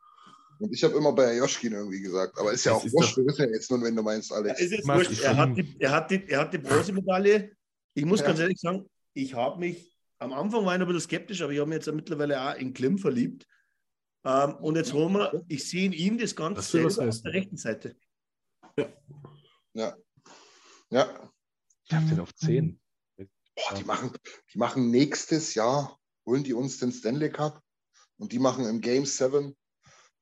Und 0.59 0.73
ich 0.73 0.83
habe 0.85 0.95
immer 0.97 1.13
bei 1.13 1.37
Joschkin 1.37 1.73
irgendwie 1.73 2.01
gesagt. 2.01 2.39
Aber 2.39 2.53
ist 2.53 2.65
ja 2.65 2.73
Das 2.73 2.83
auch 2.83 2.85
ist 2.87 2.93
wurscht. 2.95 3.13
doch- 3.13 3.17
Wir 3.19 3.27
wissen 3.27 3.43
ja 3.43 3.49
jetzt 3.55 3.71
nur, 3.71 3.83
wenn 3.83 3.97
du 3.97 4.03
meinst, 4.03 4.33
Alex. 4.33 4.61
ist 4.61 4.71
jetzt 4.73 4.87
wurscht. 4.89 5.21
Er 5.23 5.37
hat, 5.37 5.57
die, 5.57 5.77
er, 5.81 5.91
hat 5.93 6.11
die, 6.11 6.29
er 6.29 6.41
hat 6.41 6.53
die 6.53 6.59
Bronzemedaille. 6.59 7.53
Ich 7.95 8.05
muss 8.05 8.21
Ja. 8.21 8.27
ganz 8.27 8.39
ehrlich 8.41 8.61
sagen, 8.61 8.89
ich 9.15 9.35
habe 9.35 9.59
mich, 9.61 9.97
am 10.19 10.33
Anfang 10.33 10.65
war 10.65 10.75
ich 10.75 10.79
noch 10.81 10.87
ein 10.87 10.93
bisschen 10.93 11.09
skeptisch, 11.09 11.43
aber 11.43 11.53
ich 11.53 11.59
habe 11.61 11.69
mich 11.69 11.77
jetzt 11.85 11.93
mittlerweile 11.95 12.41
auch 12.41 12.55
in 12.57 12.73
Klim 12.73 12.99
verliebt. 12.99 13.47
Ähm, 14.25 14.55
und 14.57 14.77
jetzt 14.77 14.93
haben 14.95 15.13
wir, 15.15 15.45
ich 15.49 15.69
sehe 15.69 15.85
in 15.87 15.93
ihm 15.93 16.19
das 16.19 16.35
Ganze 16.35 16.57
Das 16.57 16.71
selber 16.71 17.09
auf 17.09 17.21
der 17.23 17.33
rechten 17.33 17.57
Seite. 17.57 17.97
Ja. 19.75 19.97
Ja. 20.91 21.31
Ich 21.87 21.93
hab 21.95 22.09
den 22.09 22.21
auf 22.21 22.35
10. 22.35 22.81
Boah, 23.17 23.75
die, 23.79 23.85
machen, 23.85 24.11
die 24.53 24.59
machen 24.59 24.91
nächstes 24.91 25.55
Jahr, 25.55 25.99
holen 26.27 26.43
die 26.45 26.55
uns 26.55 26.79
den 26.79 26.91
Stanley 26.93 27.31
Cup 27.31 27.61
und 28.17 28.33
die 28.33 28.39
machen 28.39 28.65
im 28.67 28.81
Game 28.81 29.05
7 29.05 29.55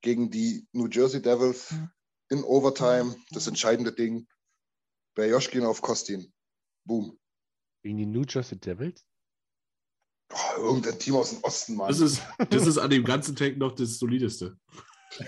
gegen 0.02 0.30
die 0.30 0.66
New 0.72 0.88
Jersey 0.88 1.22
Devils 1.22 1.74
in 2.28 2.44
Overtime 2.44 3.16
das 3.30 3.46
entscheidende 3.46 3.92
Ding. 3.92 4.26
Bei 5.14 5.28
Joschkin 5.28 5.64
auf 5.64 5.80
Kostin. 5.80 6.32
Boom. 6.84 7.18
Gegen 7.82 7.98
die 7.98 8.06
New 8.06 8.24
Jersey 8.28 8.58
Devils? 8.58 9.04
Oh, 10.32 10.62
irgendein 10.62 10.98
Team 10.98 11.16
aus 11.16 11.30
dem 11.30 11.44
Osten, 11.44 11.76
Mann. 11.76 11.88
Das 11.88 12.00
ist, 12.00 12.22
das 12.50 12.66
ist 12.66 12.78
an 12.78 12.90
dem 12.90 13.04
ganzen 13.04 13.36
Tank 13.36 13.58
noch 13.58 13.72
das 13.74 13.98
solideste. 13.98 14.56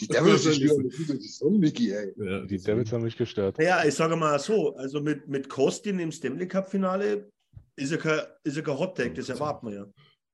die 0.00 0.08
Devils, 0.08 0.44
gute 0.44 1.20
Saison, 1.20 1.58
Mickey, 1.58 1.90
ey. 1.92 2.14
Ja, 2.16 2.40
Die 2.46 2.56
Devils 2.58 2.90
haben 2.92 3.02
mich 3.04 3.16
gestört. 3.16 3.58
Ja, 3.58 3.84
ich 3.84 3.94
sage 3.94 4.16
mal 4.16 4.38
so, 4.38 4.74
also 4.76 5.02
mit, 5.02 5.28
mit 5.28 5.50
Kostin 5.50 5.98
im 5.98 6.10
Stanley 6.10 6.48
Cup-Finale 6.48 7.30
ist 7.76 7.92
er 7.92 7.98
kein, 7.98 8.20
ist 8.42 8.56
er 8.56 8.62
kein 8.62 8.78
Hot 8.78 8.96
Take, 8.96 9.12
das 9.12 9.28
erwarten 9.28 9.66
wir 9.66 9.74
ja. 9.74 9.86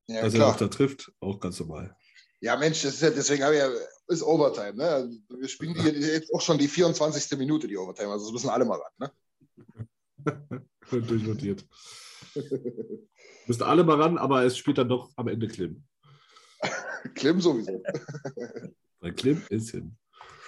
Ja, 0.07 0.21
Dass 0.21 0.33
er 0.33 0.47
auch 0.47 0.55
klar. 0.55 0.69
da 0.69 0.75
trifft, 0.75 1.11
auch 1.19 1.39
ganz 1.41 1.59
normal. 1.59 1.95
Ja, 2.41 2.57
Mensch, 2.57 2.81
das 2.81 2.95
ist 2.95 3.01
ja, 3.01 3.11
deswegen 3.11 3.43
habe 3.43 3.53
ich 3.53 3.61
ja, 3.61 3.69
ist 4.07 4.23
Overtime, 4.23 4.73
ne? 4.73 4.83
Also, 4.83 5.19
Wir 5.29 5.47
spielen 5.47 5.75
die 5.75 5.81
jetzt 5.81 6.33
auch 6.33 6.41
schon 6.41 6.57
die 6.57 6.67
24. 6.67 7.37
Minute, 7.37 7.67
die 7.67 7.77
Overtime. 7.77 8.09
Also 8.09 8.25
das 8.25 8.33
müssen 8.33 8.49
alle 8.49 8.65
mal 8.65 8.79
ran, 8.79 8.91
ne? 8.97 9.11
Durchnotiert. 10.91 11.65
Müssen 13.47 13.63
alle 13.63 13.83
mal 13.83 14.01
ran, 14.01 14.17
aber 14.17 14.43
es 14.43 14.57
spielt 14.57 14.77
dann 14.77 14.89
doch 14.89 15.11
am 15.15 15.27
Ende 15.27 15.47
Klim. 15.47 15.83
Klim 17.15 17.41
sowieso. 17.41 17.83
Weil 18.99 19.13
Klim 19.13 19.41
ist 19.49 19.71
hin. 19.71 19.97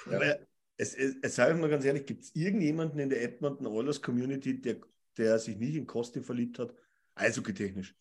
Aber 0.06 0.40
es, 0.78 0.94
es, 0.94 1.16
es 1.22 1.36
sage 1.36 1.54
ich 1.54 1.60
mal 1.60 1.70
ganz 1.70 1.86
ehrlich, 1.86 2.06
gibt 2.06 2.24
es 2.24 2.36
irgendjemanden 2.36 3.00
in 3.00 3.10
der 3.10 3.24
Edmonton 3.24 3.68
Oilers 3.68 4.02
Community, 4.02 4.62
der, 4.62 4.78
der 5.18 5.40
sich 5.40 5.58
nicht 5.58 5.76
in 5.76 5.88
Kostin 5.88 6.24
verliebt 6.24 6.60
hat? 6.60 6.74
Eishockey-technisch. 7.16 7.96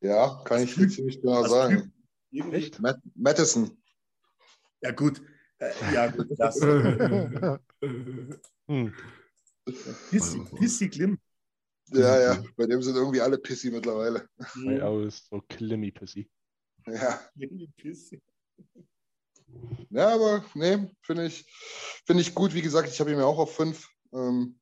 Ja, 0.00 0.42
kann 0.44 0.62
ich 0.62 0.74
ziemlich 0.74 1.20
genau 1.20 1.46
sagen. 1.46 1.92
Irgendwie- 2.32 2.56
Echt? 2.56 2.80
Matt, 2.80 2.98
Madison. 3.14 3.76
Ja, 4.80 4.90
gut. 4.90 5.22
Äh, 5.58 5.70
ja, 5.94 6.10
gut. 6.10 6.28
Das. 6.38 6.60
Hm. 8.66 8.94
Pissy, 10.10 10.40
Pissy 10.56 10.88
Klim. 10.88 11.18
Ja, 11.92 12.20
ja, 12.20 12.42
bei 12.56 12.66
dem 12.66 12.82
sind 12.82 12.96
irgendwie 12.96 13.20
alle 13.20 13.38
pissy 13.38 13.70
mittlerweile. 13.70 14.26
My 14.56 14.80
Owl 14.80 15.06
ist 15.06 15.28
so 15.28 15.40
Climmy 15.48 15.90
Pissy. 15.90 16.30
Ja, 16.86 17.20
Pissy. 17.76 18.20
ja 19.90 20.08
aber 20.14 20.44
nee, 20.54 20.90
finde 21.02 21.26
ich, 21.26 21.44
finde 22.06 22.22
ich 22.22 22.34
gut. 22.34 22.54
Wie 22.54 22.62
gesagt, 22.62 22.88
ich 22.88 22.98
habe 22.98 23.10
ihn 23.10 23.18
mir 23.18 23.26
auch 23.26 23.38
auf 23.38 23.54
fünf. 23.54 23.88
Ähm, 24.12 24.58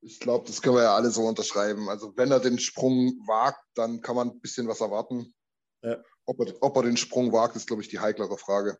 ich 0.00 0.20
glaube, 0.20 0.46
das 0.46 0.60
können 0.60 0.76
wir 0.76 0.82
ja 0.82 0.94
alle 0.94 1.10
so 1.10 1.22
unterschreiben. 1.22 1.88
Also 1.88 2.14
wenn 2.16 2.30
er 2.30 2.40
den 2.40 2.58
Sprung 2.58 3.18
wagt, 3.26 3.64
dann 3.74 4.00
kann 4.02 4.14
man 4.16 4.30
ein 4.30 4.40
bisschen 4.40 4.68
was 4.68 4.80
erwarten. 4.80 5.34
Ja. 5.82 6.02
Ob, 6.26 6.40
er, 6.40 6.62
ob 6.62 6.76
er 6.76 6.82
den 6.84 6.96
Sprung 6.96 7.32
wagt, 7.32 7.56
ist, 7.56 7.66
glaube 7.66 7.82
ich, 7.82 7.88
die 7.88 7.98
heiklere 7.98 8.38
Frage. 8.38 8.78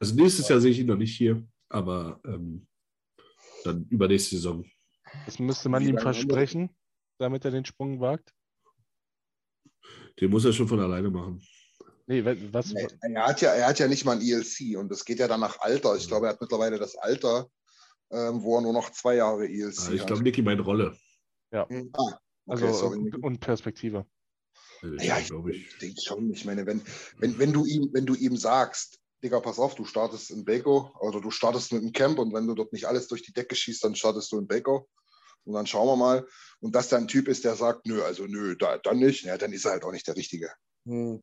Also 0.00 0.14
nächstes 0.14 0.48
Jahr 0.48 0.60
sehe 0.60 0.70
ich 0.70 0.78
ihn 0.78 0.86
noch 0.86 0.96
nicht 0.96 1.16
hier, 1.16 1.46
aber 1.68 2.20
ähm, 2.24 2.66
dann 3.64 3.86
übernächste 3.88 4.36
Saison. 4.36 4.64
Das 5.24 5.38
müsste 5.38 5.68
man 5.68 5.82
Wie 5.84 5.88
ihm 5.90 5.98
versprechen, 5.98 6.74
damit 7.18 7.44
er 7.44 7.50
den 7.50 7.64
Sprung 7.64 8.00
wagt. 8.00 8.32
Den 10.20 10.30
muss 10.30 10.44
er 10.44 10.52
schon 10.52 10.68
von 10.68 10.80
alleine 10.80 11.10
machen. 11.10 11.42
Nee, 12.06 12.24
was? 12.52 12.72
Er 12.72 13.26
hat, 13.26 13.40
ja, 13.40 13.52
er 13.52 13.66
hat 13.68 13.78
ja 13.78 13.88
nicht 13.88 14.04
mal 14.04 14.16
ein 14.16 14.22
ELC 14.22 14.78
und 14.78 14.90
das 14.90 15.04
geht 15.04 15.18
ja 15.18 15.26
dann 15.28 15.40
nach 15.40 15.58
Alter. 15.60 15.96
Ich 15.96 16.06
glaube, 16.06 16.26
er 16.26 16.32
hat 16.34 16.40
mittlerweile 16.40 16.78
das 16.78 16.94
Alter, 16.96 17.50
ähm, 18.10 18.42
wo 18.42 18.56
er 18.56 18.62
nur 18.62 18.72
noch 18.72 18.90
zwei 18.90 19.16
Jahre 19.16 19.46
ELC 19.48 19.78
Ah, 19.88 19.92
ich 19.92 20.00
hat. 20.00 20.06
glaube, 20.06 20.22
Niki 20.22 20.40
meint 20.42 20.64
Rolle. 20.64 20.96
Ah, 21.50 21.62
okay, 21.62 21.90
Also 22.46 22.72
sorry. 22.72 22.98
und, 22.98 23.16
und 23.24 23.40
Ja, 24.82 25.18
ich 25.18 25.28
glaube 25.28 25.54
ich. 25.54 25.78
denke 25.78 26.00
schon. 26.00 26.30
Ich 26.32 26.44
meine, 26.44 26.66
wenn, 26.66 26.82
wenn, 27.18 27.38
wenn, 27.38 27.52
du 27.52 27.64
ihm, 27.64 27.90
wenn 27.92 28.06
du 28.06 28.14
ihm 28.14 28.36
sagst, 28.36 28.98
Digga, 29.22 29.40
pass 29.40 29.58
auf, 29.58 29.74
du 29.74 29.84
startest 29.84 30.30
in 30.30 30.44
Beko 30.44 30.92
oder 31.00 31.20
du 31.20 31.30
startest 31.30 31.72
mit 31.72 31.82
dem 31.82 31.92
Camp 31.92 32.18
und 32.18 32.34
wenn 32.34 32.46
du 32.46 32.54
dort 32.54 32.72
nicht 32.72 32.86
alles 32.86 33.08
durch 33.08 33.22
die 33.22 33.32
Decke 33.32 33.54
schießt, 33.54 33.82
dann 33.84 33.94
startest 33.94 34.30
du 34.32 34.38
in 34.38 34.46
Beko. 34.46 34.88
Und 35.44 35.54
dann 35.54 35.66
schauen 35.66 35.86
wir 35.86 35.96
mal. 35.96 36.26
Und 36.60 36.74
dass 36.74 36.88
da 36.88 36.96
ein 36.96 37.08
Typ 37.08 37.28
ist, 37.28 37.44
der 37.44 37.54
sagt, 37.54 37.86
nö, 37.86 38.02
also 38.02 38.26
nö, 38.26 38.56
da, 38.56 38.78
dann 38.78 38.98
nicht, 38.98 39.24
ja, 39.24 39.38
dann 39.38 39.52
ist 39.52 39.64
er 39.64 39.72
halt 39.72 39.84
auch 39.84 39.92
nicht 39.92 40.06
der 40.06 40.16
Richtige. 40.16 40.50
Hm. 40.86 41.22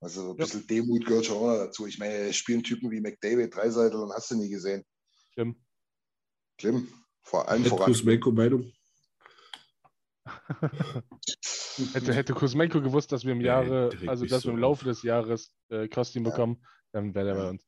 Also 0.00 0.22
so 0.22 0.30
ein 0.30 0.36
bisschen 0.36 0.66
Demut 0.66 1.04
gehört 1.04 1.26
schon 1.26 1.36
auch 1.36 1.56
dazu. 1.56 1.86
Ich 1.86 1.98
meine, 1.98 2.14
es 2.14 2.36
spielen 2.36 2.62
Typen 2.62 2.90
wie 2.90 3.00
McDavid, 3.00 3.54
Dreiseitel 3.54 4.00
und 4.00 4.12
hast 4.12 4.30
du 4.30 4.36
nie 4.36 4.48
gesehen. 4.48 4.84
Schlimm. 5.34 5.56
Schlimm. 6.58 6.88
Vor 7.22 7.48
allem 7.48 7.64
Ed 7.64 7.68
voran. 7.68 8.34
Meinung. 8.34 8.72
hätte, 11.94 12.12
hätte 12.14 12.34
Kuzmenko 12.34 12.80
gewusst, 12.80 13.12
dass 13.12 13.24
wir 13.24 13.32
im 13.32 13.40
Jahre, 13.40 13.92
regt 13.92 14.08
also 14.08 14.26
dass 14.26 14.42
so 14.42 14.48
wir 14.48 14.52
im 14.52 14.58
auf. 14.58 14.70
Laufe 14.80 14.84
des 14.86 15.02
Jahres 15.02 15.52
äh, 15.68 15.88
Kostin 15.88 16.22
bekommen, 16.22 16.64
dann 16.92 17.14
wäre 17.14 17.26
der 17.26 17.34
bei 17.34 17.48
uns. 17.50 17.66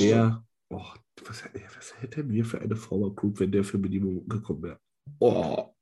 Der, 0.00 0.44
oh, 0.70 0.82
was, 1.24 1.42
was 1.76 2.00
hätte 2.00 2.22
mir 2.24 2.44
für 2.44 2.60
eine 2.60 2.76
Frau 2.76 3.06
approved, 3.08 3.40
wenn 3.40 3.50
der 3.52 3.64
für 3.64 3.78
Minimum 3.78 4.28
gekommen 4.28 4.62
wäre? 4.62 4.80
Oh, 5.18 5.74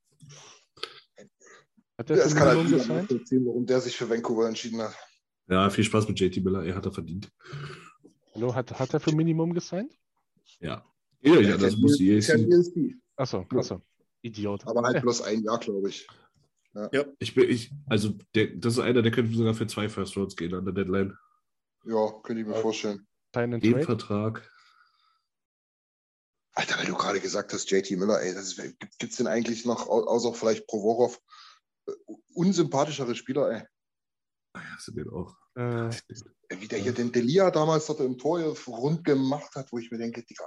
Hat 1.99 2.09
der 2.09 2.17
Ja, 2.17 2.23
für 2.23 2.29
das 2.29 2.35
kann 2.35 2.49
halt 2.49 2.89
nachvollziehen, 2.89 3.47
warum 3.47 3.67
der 3.67 3.81
sich 3.81 3.97
für 3.97 4.09
Vancouver 4.09 4.49
entschieden 4.49 4.81
hat. 4.81 4.97
ja, 5.49 5.69
viel 5.71 5.85
Spaß 5.85 6.09
mit 6.09 6.19
JT 6.19 6.43
Miller, 6.45 6.65
er 6.65 6.75
hat 6.77 6.87
er 6.87 6.93
verdient. 6.93 7.31
Hallo, 8.35 8.55
hat, 8.55 8.77
hat 8.79 8.93
er 8.95 9.01
für 9.01 9.15
Minimum 9.15 9.53
gesigned? 9.55 9.95
Ja. 10.61 10.85
Ja, 11.21 11.41
ja, 11.41 11.57
das 11.57 11.77
muss 11.77 11.99
ja. 12.01 12.17
ESP. 12.17 12.95
Achso, 13.17 13.47
Ja. 13.53 13.59
achso. 13.59 13.81
Idiot. 14.25 14.67
Aber 14.67 14.83
halt 14.83 15.03
bloß 15.03 15.23
ein 15.23 15.43
Jahr, 15.45 15.59
glaube 15.59 15.89
ich. 15.91 16.09
Ich 17.21 17.35
bin, 17.35 17.49
ich, 17.49 17.71
also, 17.89 18.15
der, 18.35 18.49
das 18.57 18.75
ist 18.75 18.79
einer, 18.81 19.03
der 19.03 19.13
könnte 19.13 19.37
sogar 19.37 19.55
für 19.55 19.67
zwei 19.67 19.89
First 19.89 20.17
Rounds 20.17 20.35
gehen 20.35 20.55
an 20.55 20.65
der 20.65 20.75
Deadline. 20.75 21.17
Ja, 21.85 22.11
könnte 22.23 22.43
ich 22.43 22.49
mir 22.49 22.55
vorstellen. 22.57 23.07
And 23.33 23.63
Den 23.63 23.73
Trade? 23.75 23.85
Vertrag. 23.85 24.51
Alter, 26.57 26.79
weil 26.79 26.87
du 26.87 26.95
gerade 26.95 27.21
gesagt 27.21 27.53
hast, 27.53 27.71
JT 27.71 27.91
Miller, 27.93 28.21
ey, 28.23 28.33
das 28.35 28.57
ist, 28.57 28.79
gibt 28.79 29.03
es 29.13 29.17
denn 29.17 29.27
eigentlich 29.27 29.65
noch, 29.65 29.89
au- 29.89 30.05
außer 30.05 30.33
vielleicht 30.35 30.67
Provorov, 30.67 31.21
äh, 31.87 31.93
unsympathischere 32.35 33.15
Spieler, 33.15 33.51
ey? 33.51 33.63
Ah, 34.55 34.61
ja, 34.61 34.75
hast 34.77 34.89
du 34.89 34.93
den 34.93 35.09
auch. 35.11 35.37
Äh, 35.57 35.91
Wie 36.59 36.69
der 36.69 36.79
hier 36.79 36.93
den 36.93 37.13
Delia 37.13 37.51
damals 37.51 37.87
dort 37.87 38.01
im 38.01 38.19
Tor 38.19 38.41
rund 38.67 39.05
gemacht 39.05 39.55
hat, 39.55 39.71
wo 39.73 39.79
ich 39.79 39.91
mir 39.91 39.99
denke, 39.99 40.25
Digga, 40.25 40.45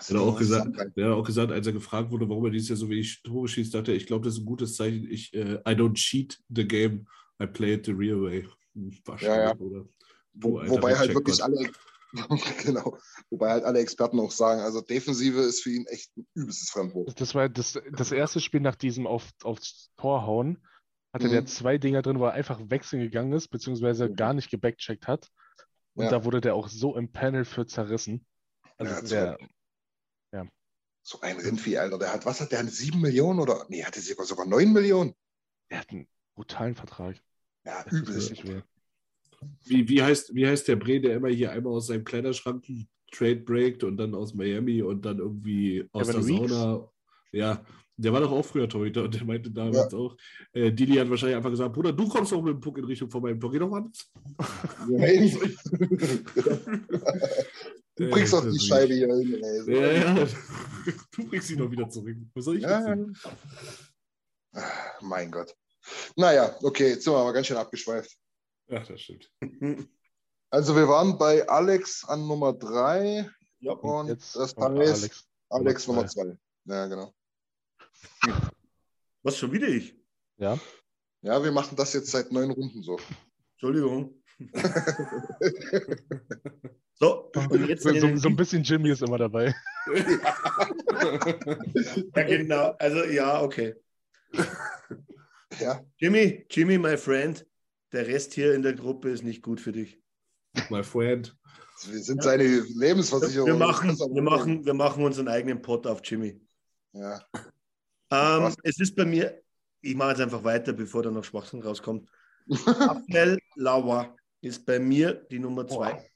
Er 0.00 0.04
hat 0.04 0.10
du 0.10 0.20
auch 0.20 0.38
gesagt, 0.38 0.76
er 0.96 1.06
hat 1.06 1.12
auch 1.12 1.24
gesagt, 1.26 1.52
als 1.52 1.66
er 1.66 1.72
gefragt 1.72 2.10
wurde, 2.10 2.28
warum 2.28 2.44
er 2.44 2.50
dieses 2.50 2.68
Jahr 2.68 2.76
so 2.76 2.88
wenig 2.88 3.22
Tore 3.22 3.48
schießt, 3.48 3.74
dachte 3.74 3.92
er, 3.92 3.96
ich 3.96 4.06
glaube, 4.06 4.24
das 4.24 4.34
ist 4.34 4.40
ein 4.40 4.46
gutes 4.46 4.76
Zeichen. 4.76 5.10
Ich, 5.10 5.34
äh, 5.34 5.54
I 5.66 5.72
don't 5.74 5.94
cheat 5.94 6.38
the 6.48 6.66
game, 6.66 7.06
I 7.42 7.46
play 7.46 7.74
it 7.74 7.86
the 7.86 7.92
real 7.92 8.22
way. 8.22 8.46
Hm, 8.74 8.96
Wahrscheinlich, 9.04 9.36
Ja, 9.36 9.48
ja. 9.48 9.56
oder? 9.56 9.88
Wo, 10.34 10.58
alter 10.58 10.72
wobei 10.72 10.94
halt 10.96 11.12
wirklich 11.14 11.42
alle, 11.42 11.70
genau, 12.64 12.98
wobei 13.30 13.50
halt 13.50 13.64
alle 13.64 13.80
Experten 13.80 14.20
auch 14.20 14.30
sagen, 14.30 14.60
also 14.60 14.80
Defensive 14.80 15.40
ist 15.40 15.62
für 15.62 15.70
ihn 15.70 15.86
echt 15.86 16.16
ein 16.16 16.26
übelstes 16.34 16.70
Fremdwort. 16.70 17.20
das 17.20 17.34
war 17.34 17.48
das, 17.48 17.78
das 17.92 18.12
erste 18.12 18.40
Spiel 18.40 18.60
nach 18.60 18.76
diesem 18.76 19.06
auf, 19.06 19.28
aufs 19.42 19.90
Tor 19.96 20.26
hauen. 20.26 20.58
Hatte 21.12 21.26
Mhm. 21.26 21.32
der 21.32 21.46
zwei 21.46 21.78
Dinger 21.78 22.02
drin, 22.02 22.18
wo 22.20 22.24
er 22.26 22.32
einfach 22.32 22.60
wechseln 22.68 23.00
gegangen 23.00 23.32
ist, 23.32 23.48
beziehungsweise 23.48 24.08
Mhm. 24.08 24.14
gar 24.16 24.34
nicht 24.34 24.50
gebackcheckt 24.50 25.06
hat. 25.08 25.28
Und 25.94 26.04
Ja. 26.04 26.10
da 26.10 26.24
wurde 26.24 26.40
der 26.40 26.54
auch 26.54 26.68
so 26.68 26.94
im 26.96 27.10
Panel 27.10 27.44
für 27.44 27.66
zerrissen. 27.66 28.24
Also 28.76 29.14
Ja, 29.14 29.36
der, 29.36 29.38
So 31.10 31.22
ein 31.22 31.38
Rindvieh, 31.38 31.78
Alter, 31.78 31.98
der 31.98 32.12
hat, 32.12 32.26
was 32.26 32.38
hat 32.42 32.52
der, 32.52 32.62
sieben 32.66 33.00
Millionen 33.00 33.40
oder, 33.40 33.64
nee, 33.70 33.82
hatte 33.82 33.98
sogar, 33.98 34.26
sogar 34.26 34.44
neun 34.46 34.74
Millionen? 34.74 35.14
der 35.70 35.78
hat 35.78 35.88
einen 35.88 36.06
brutalen 36.34 36.74
Vertrag. 36.74 37.16
Ja, 37.64 37.82
Das 37.82 38.30
weh. 38.30 38.60
Wie, 39.64 39.88
wie, 39.88 40.02
heißt, 40.02 40.34
wie 40.34 40.46
heißt 40.46 40.68
der 40.68 40.76
Bre, 40.76 41.00
der 41.00 41.16
immer 41.16 41.28
hier 41.30 41.50
einmal 41.50 41.72
aus 41.72 41.86
seinem 41.86 42.04
Kleiderschrank 42.04 42.62
Trade 43.10 43.36
breakt 43.36 43.84
und 43.84 43.96
dann 43.96 44.14
aus 44.14 44.34
Miami 44.34 44.82
und 44.82 45.06
dann 45.06 45.18
irgendwie 45.18 45.88
aus 45.92 46.08
Kevin 46.08 46.26
der 46.26 46.28
Weeks? 46.28 46.52
Sauna? 46.52 46.90
Ja, 47.32 47.64
der 47.98 48.12
war 48.12 48.20
doch 48.20 48.30
auch 48.30 48.44
früher 48.44 48.68
Torhüter 48.68 49.04
und 49.04 49.14
der 49.14 49.24
meinte 49.24 49.50
damals 49.50 49.92
auch, 49.94 50.14
äh, 50.52 50.70
Didi 50.70 50.94
hat 50.96 51.10
wahrscheinlich 51.10 51.36
einfach 51.36 51.50
gesagt, 51.50 51.72
Bruder, 51.72 51.92
du 51.92 52.06
kommst 52.08 52.32
doch 52.32 52.42
mit 52.42 52.54
dem 52.54 52.60
Puck 52.60 52.78
in 52.78 52.84
Richtung 52.84 53.10
von 53.10 53.22
meinem 53.22 53.40
Tor, 53.40 53.50
geh 53.50 53.58
doch 53.58 53.70
mal. 53.70 53.90
Du 57.98 58.08
bringst 58.10 58.32
doch 58.32 58.44
Äh, 58.46 58.50
die 58.50 58.60
Scheibe 58.60 58.94
hier 58.94 59.14
hin, 59.14 59.42
ey. 59.42 59.60
So. 59.62 59.70
Ja, 59.70 59.92
ja. 59.92 60.24
Du 61.12 61.28
bringst 61.28 61.48
sie 61.48 61.56
doch 61.56 61.70
wieder 61.70 61.88
zurück. 61.90 62.16
Was 62.34 62.44
soll 62.44 62.56
ich 62.58 62.62
Ja, 62.62 62.94
jetzt 62.94 63.28
Mein 65.00 65.30
Gott. 65.30 65.54
Naja, 66.16 66.56
okay, 66.62 66.90
jetzt 66.90 67.04
sind 67.04 67.12
wir 67.12 67.18
aber 67.18 67.32
ganz 67.32 67.46
schön 67.46 67.56
abgeschweift. 67.56 68.16
Ach, 68.70 68.86
das 68.86 69.00
stimmt. 69.00 69.30
Also 70.50 70.74
wir 70.74 70.88
waren 70.88 71.18
bei 71.18 71.46
Alex 71.46 72.06
an 72.06 72.26
Nummer 72.26 72.54
drei 72.54 73.28
Ja. 73.58 73.72
und 73.72 74.08
Jetzt 74.08 74.34
das 74.34 74.56
heißt 74.56 74.58
Alex. 74.58 75.28
Alex 75.50 75.86
Nummer 75.86 76.00
Nummer 76.00 76.10
zwei. 76.10 76.38
Ja, 76.64 76.86
genau. 76.86 77.12
Was 79.22 79.36
schon 79.36 79.52
wieder 79.52 79.68
ich? 79.68 79.94
Ja, 80.38 80.58
Ja, 81.20 81.44
wir 81.44 81.52
machen 81.52 81.76
das 81.76 81.92
jetzt 81.92 82.10
seit 82.10 82.32
neun 82.32 82.50
Runden 82.50 82.82
so. 82.82 82.98
Entschuldigung. 83.52 84.22
so, 87.00 87.30
und 87.50 87.68
jetzt 87.68 87.82
so, 87.82 87.94
so, 87.94 88.16
so 88.16 88.28
ein 88.28 88.36
bisschen 88.36 88.62
Jimmy 88.62 88.90
ist 88.90 89.02
immer 89.02 89.18
dabei. 89.18 89.54
Ja, 92.16 92.22
genau. 92.24 92.74
Also, 92.78 93.04
ja, 93.04 93.40
okay. 93.40 93.74
Ja, 95.60 95.80
Jimmy, 95.96 96.44
Jimmy, 96.50 96.76
my 96.76 96.96
friend, 96.96 97.46
der 97.92 98.06
Rest 98.06 98.34
hier 98.34 98.54
in 98.54 98.62
der 98.62 98.74
Gruppe 98.74 99.10
ist 99.10 99.22
nicht 99.22 99.42
gut 99.42 99.60
für 99.60 99.72
dich. 99.72 100.00
My 100.70 100.82
friend. 100.82 101.36
wir 101.86 102.00
sind 102.00 102.22
seine 102.22 102.44
Lebensversicherung. 102.44 103.48
Wir 103.48 103.54
machen, 103.54 103.96
wir, 103.96 104.22
machen, 104.22 104.66
wir 104.66 104.74
machen 104.74 105.04
unseren 105.04 105.28
eigenen 105.28 105.62
Pot 105.62 105.86
auf 105.86 106.00
Jimmy. 106.04 106.40
Ja, 106.92 107.20
Ähm, 108.10 108.54
es 108.62 108.80
ist 108.80 108.96
bei 108.96 109.04
mir, 109.04 109.42
ich 109.82 109.94
mache 109.94 110.10
jetzt 110.10 110.20
einfach 110.20 110.42
weiter, 110.42 110.72
bevor 110.72 111.02
da 111.02 111.10
noch 111.10 111.24
Schwachsinn 111.24 111.62
rauskommt. 111.62 112.08
Raphael 112.48 113.38
Lauer 113.56 114.16
ist 114.40 114.64
bei 114.64 114.78
mir 114.78 115.12
die 115.30 115.38
Nummer 115.38 115.66
zwei. 115.66 116.10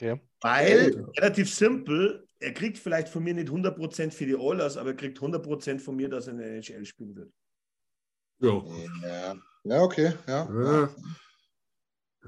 Okay. 0.00 0.18
Weil, 0.40 1.04
relativ 1.18 1.54
simpel, 1.54 2.26
er 2.38 2.54
kriegt 2.54 2.78
vielleicht 2.78 3.08
von 3.08 3.22
mir 3.22 3.34
nicht 3.34 3.48
100% 3.48 4.10
für 4.10 4.24
die 4.24 4.36
Oilers, 4.36 4.78
aber 4.78 4.90
er 4.90 4.96
kriegt 4.96 5.18
100% 5.18 5.78
von 5.78 5.94
mir, 5.94 6.08
dass 6.08 6.26
er 6.26 6.32
in 6.32 6.38
der 6.38 6.54
NHL 6.54 6.86
spielen 6.86 7.14
wird. 7.14 7.32
Ja. 8.40 8.62
ja. 9.02 9.36
ja 9.64 9.82
okay. 9.82 10.14
Ja. 10.26 10.48
Ja. 10.50 10.94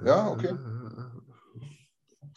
Ja, 0.05 0.31
okay. 0.31 0.55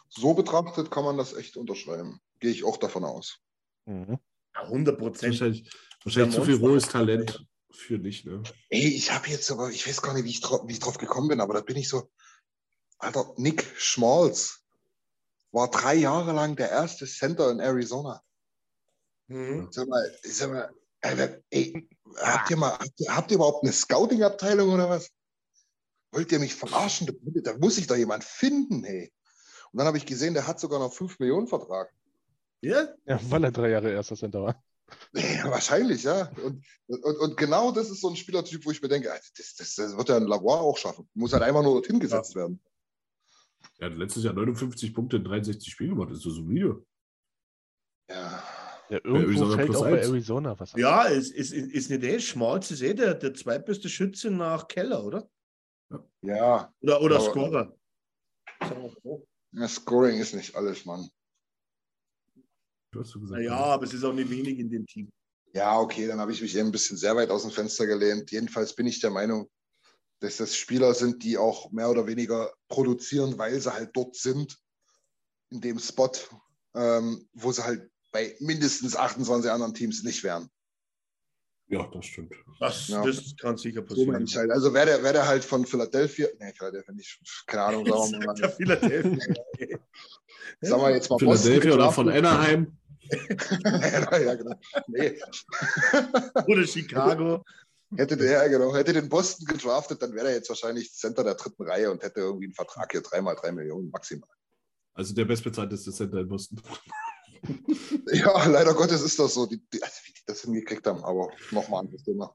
So 0.08 0.32
betrachtet 0.32 0.90
kann 0.90 1.04
man 1.04 1.18
das 1.18 1.34
echt 1.34 1.56
unterschreiben. 1.56 2.20
Gehe 2.40 2.50
ich 2.50 2.64
auch 2.64 2.78
davon 2.78 3.04
aus. 3.04 3.38
Mhm. 3.84 4.18
Ja, 4.54 4.68
100%. 4.68 4.98
Wahrscheinlich, 5.00 5.70
wahrscheinlich 6.02 6.34
zu 6.34 6.44
viel 6.44 6.56
rohes 6.56 6.88
Talent 6.88 7.46
für 7.70 7.98
dich, 7.98 8.24
ne? 8.24 8.42
Ey, 8.70 8.88
ich 8.88 9.12
habe 9.12 9.28
jetzt 9.28 9.50
aber, 9.50 9.70
ich 9.70 9.86
weiß 9.86 10.00
gar 10.00 10.14
nicht, 10.14 10.24
wie 10.24 10.30
ich, 10.30 10.40
drauf, 10.40 10.62
wie 10.66 10.72
ich 10.72 10.80
drauf 10.80 10.96
gekommen 10.96 11.28
bin, 11.28 11.40
aber 11.40 11.52
da 11.52 11.60
bin 11.60 11.76
ich 11.76 11.90
so, 11.90 12.10
Alter, 12.98 13.34
Nick 13.36 13.66
Schmalz 13.76 14.65
war 15.56 15.70
drei 15.70 15.94
Jahre 15.94 16.32
lang 16.32 16.54
der 16.54 16.70
erste 16.70 17.06
Center 17.06 17.50
in 17.50 17.60
Arizona. 17.60 18.22
Mhm. 19.28 19.68
Sag 19.70 19.88
mal, 19.88 20.18
sag 20.22 20.50
mal, 20.50 20.70
Alter, 21.00 21.40
ey, 21.50 21.88
habt 22.18 22.50
ihr 22.50 22.56
mal, 22.58 22.72
habt 22.72 23.00
ihr, 23.00 23.16
habt 23.16 23.30
ihr 23.30 23.36
überhaupt 23.36 23.64
eine 23.64 23.72
Scouting-Abteilung 23.72 24.72
oder 24.72 24.90
was? 24.90 25.10
Wollt 26.12 26.30
ihr 26.30 26.38
mich 26.38 26.54
verarschen? 26.54 27.06
Da, 27.06 27.52
da 27.52 27.58
muss 27.58 27.78
ich 27.78 27.86
doch 27.86 27.96
jemand 27.96 28.22
finden, 28.22 28.84
hey. 28.84 29.10
Und 29.72 29.78
dann 29.78 29.86
habe 29.86 29.96
ich 29.96 30.04
gesehen, 30.04 30.34
der 30.34 30.46
hat 30.46 30.60
sogar 30.60 30.78
noch 30.78 30.92
5 30.92 31.18
Millionen 31.18 31.48
Vertrag. 31.48 31.90
Ja, 32.60 32.88
Ja, 33.06 33.18
weil 33.30 33.44
er 33.44 33.52
drei 33.52 33.70
Jahre 33.70 33.90
erster 33.90 34.16
Center 34.16 34.42
war. 34.42 34.62
Ja, 35.14 35.50
wahrscheinlich, 35.50 36.02
ja. 36.02 36.30
Und, 36.42 36.64
und, 36.86 37.16
und 37.16 37.36
genau 37.36 37.72
das 37.72 37.90
ist 37.90 38.02
so 38.02 38.10
ein 38.10 38.16
Spielertyp, 38.16 38.64
wo 38.64 38.70
ich 38.70 38.82
mir 38.82 38.88
denke, 38.88 39.10
Alter, 39.10 39.26
das, 39.36 39.54
das, 39.54 39.74
das 39.74 39.96
wird 39.96 40.08
ja 40.10 40.16
ein 40.18 40.26
Lavoie 40.26 40.60
auch 40.60 40.76
schaffen. 40.76 41.08
Muss 41.14 41.32
halt 41.32 41.42
einfach 41.42 41.62
nur 41.62 41.74
dorthin 41.74 41.98
gesetzt 41.98 42.34
werden. 42.34 42.60
Er 43.78 43.90
hat 43.90 43.96
letztes 43.98 44.24
Jahr 44.24 44.34
59 44.34 44.94
Punkte 44.94 45.16
in 45.16 45.24
63 45.24 45.72
Spielen 45.72 45.90
gemacht. 45.90 46.10
Das 46.10 46.18
ist 46.18 46.24
so 46.24 46.30
solide. 46.30 46.84
Ja. 48.10 48.42
Ja, 48.88 48.98
irgendwo 49.02 49.16
Arizona 49.18 49.56
fällt 49.56 49.76
auch 49.76 49.80
bei. 49.82 50.00
Arizona 50.02 50.60
was 50.60 50.74
an. 50.74 50.80
ja 50.80 51.02
ist, 51.06 51.32
ist, 51.32 51.52
ist 51.52 51.90
nicht 51.90 52.04
eh. 52.04 52.20
Schmalz 52.20 52.70
ist 52.70 52.82
eh 52.82 52.94
der, 52.94 53.14
der 53.14 53.34
zweitbeste 53.34 53.88
Schütze 53.88 54.30
nach 54.30 54.68
Keller, 54.68 55.04
oder? 55.04 55.28
Ja, 56.22 56.72
Oder, 56.80 57.00
oder 57.02 57.16
Aber- 57.16 57.24
Scorer. 57.24 57.76
So. 59.02 59.26
ja, 59.52 59.68
Scoring 59.68 60.18
ist 60.20 60.34
nicht 60.34 60.54
alles, 60.54 60.84
Mann. 60.84 61.08
Du 62.92 63.00
hast 63.00 63.10
so 63.10 63.20
gesagt. 63.20 63.42
Ja, 63.42 63.56
aber 63.56 63.84
es 63.84 63.92
ist 63.92 64.04
auch 64.04 64.12
nicht 64.12 64.30
wenig 64.30 64.58
in 64.58 64.70
dem 64.70 64.86
Team. 64.86 65.10
Ja, 65.52 65.78
okay, 65.80 66.06
dann 66.06 66.20
habe 66.20 66.32
ich 66.32 66.40
mich 66.40 66.54
eben 66.56 66.68
ein 66.68 66.72
bisschen 66.72 66.96
sehr 66.96 67.14
weit 67.16 67.30
aus 67.30 67.42
dem 67.42 67.50
Fenster 67.50 67.86
gelehnt. 67.86 68.30
Jedenfalls 68.30 68.74
bin 68.74 68.86
ich 68.86 69.00
der 69.00 69.10
Meinung, 69.10 69.48
dass 70.20 70.36
das 70.38 70.56
Spieler 70.56 70.94
sind, 70.94 71.22
die 71.22 71.36
auch 71.38 71.70
mehr 71.72 71.90
oder 71.90 72.06
weniger 72.06 72.52
produzieren, 72.68 73.38
weil 73.38 73.60
sie 73.60 73.72
halt 73.72 73.90
dort 73.94 74.16
sind, 74.16 74.58
in 75.50 75.60
dem 75.60 75.78
Spot, 75.78 76.10
ähm, 76.74 77.28
wo 77.34 77.52
sie 77.52 77.62
halt 77.64 77.90
bei 78.12 78.36
mindestens 78.40 78.96
28 78.96 79.50
anderen 79.50 79.74
Teams 79.74 80.02
nicht 80.02 80.24
wären. 80.24 80.48
Ja, 81.68 81.86
das 81.92 82.06
stimmt. 82.06 82.32
Das, 82.60 82.88
Ja. 82.88 83.04
das 83.04 83.34
kann 83.36 83.56
sicher 83.58 83.80
So 83.80 83.86
passieren. 83.88 84.24
ich 84.24 84.36
halt. 84.36 84.50
Also 84.52 84.72
wäre 84.72 84.86
der, 84.86 85.02
wär 85.02 85.12
der 85.12 85.26
halt 85.26 85.44
von 85.44 85.66
Philadelphia, 85.66 86.28
nee, 86.38 86.52
Philadelphia 86.56 86.94
nicht, 86.94 87.20
keine 87.46 87.62
Ahnung, 87.64 87.86
sagen 87.86 88.12
wir 88.22 88.34
Der 88.34 88.46
mal, 88.48 88.50
Philadelphia. 88.56 89.78
sagen 90.60 90.82
wir 90.82 90.90
jetzt 90.90 91.10
mal 91.10 91.18
Philadelphia 91.18 91.74
oder 91.74 91.92
von. 91.92 92.08
Anaheim. 92.08 92.76
ja, 93.64 94.34
genau. 94.34 94.54
Nee. 94.88 95.16
Oder 96.48 96.66
Chicago. 96.66 97.44
Hätte 97.94 98.16
der, 98.16 98.30
ja, 98.32 98.48
genau, 98.48 98.74
hätte 98.74 98.92
den 98.92 99.08
Boston 99.08 99.46
gedraftet, 99.46 100.02
dann 100.02 100.12
wäre 100.12 100.28
er 100.28 100.34
jetzt 100.34 100.48
wahrscheinlich 100.48 100.92
Center 100.92 101.22
der 101.22 101.34
dritten 101.34 101.62
Reihe 101.62 101.90
und 101.90 102.02
hätte 102.02 102.20
irgendwie 102.20 102.46
einen 102.46 102.54
Vertrag 102.54 102.90
hier 102.90 103.00
dreimal 103.00 103.36
drei 103.36 103.52
Millionen 103.52 103.90
maximal. 103.90 104.28
Also 104.94 105.14
der 105.14 105.24
bestbezahlteste 105.24 105.92
Center 105.92 106.20
in 106.20 106.28
Boston. 106.28 106.60
Ja, 108.12 108.46
leider 108.48 108.74
Gottes 108.74 109.02
ist 109.02 109.18
das 109.18 109.34
so, 109.34 109.46
die, 109.46 109.60
die, 109.72 109.80
also 109.80 110.00
wie 110.04 110.12
die 110.12 110.22
das 110.26 110.42
hingekriegt 110.42 110.86
haben, 110.86 111.04
aber 111.04 111.28
nochmal 111.52 111.80
ein 111.80 111.86
anderes 111.86 112.02
Thema. 112.02 112.34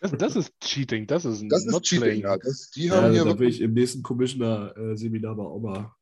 Das, 0.00 0.12
das 0.12 0.36
ist 0.36 0.52
Cheating, 0.60 1.06
das 1.06 1.24
ist 1.24 1.44
Das 1.48 1.66
ist 1.66 1.82
Cheating, 1.82 2.22
ja. 2.22 2.36
Das, 2.38 2.70
die 2.70 2.86
Ja, 2.86 3.02
haben 3.02 3.12
hier 3.12 3.24
da 3.24 3.30
will 3.30 3.40
wirklich, 3.40 3.56
ich 3.56 3.60
im 3.62 3.74
nächsten 3.74 4.02
Commissioner-Seminar 4.02 5.34
mal 5.34 5.46
auch 5.46 5.60
mal 5.60 5.92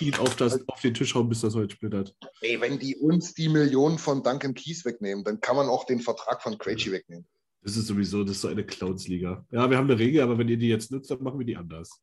ihn 0.00 0.14
auf, 0.16 0.36
das, 0.36 0.68
auf 0.68 0.80
den 0.80 0.94
Tisch 0.94 1.14
hauen, 1.14 1.28
bis 1.28 1.40
das 1.40 1.54
heute 1.54 1.74
splittert. 1.74 2.14
ey, 2.40 2.60
wenn 2.60 2.78
die 2.78 2.96
uns 2.96 3.34
die 3.34 3.48
Millionen 3.48 3.98
von 3.98 4.22
Duncan 4.22 4.54
Keys 4.54 4.84
wegnehmen, 4.84 5.24
dann 5.24 5.40
kann 5.40 5.56
man 5.56 5.68
auch 5.68 5.84
den 5.84 6.00
Vertrag 6.00 6.42
von 6.42 6.58
Krejci 6.58 6.90
wegnehmen. 6.92 7.26
Das 7.66 7.76
ist 7.76 7.88
sowieso, 7.88 8.22
das 8.22 8.36
ist 8.36 8.42
so 8.42 8.48
eine 8.48 8.64
Clowns-Liga. 8.64 9.44
Ja, 9.50 9.68
wir 9.68 9.76
haben 9.76 9.90
eine 9.90 9.98
Regel, 9.98 10.20
aber 10.20 10.38
wenn 10.38 10.48
ihr 10.48 10.56
die 10.56 10.68
jetzt 10.68 10.92
nutzt, 10.92 11.10
dann 11.10 11.20
machen 11.20 11.40
wir 11.40 11.44
die 11.44 11.56
anders. 11.56 12.00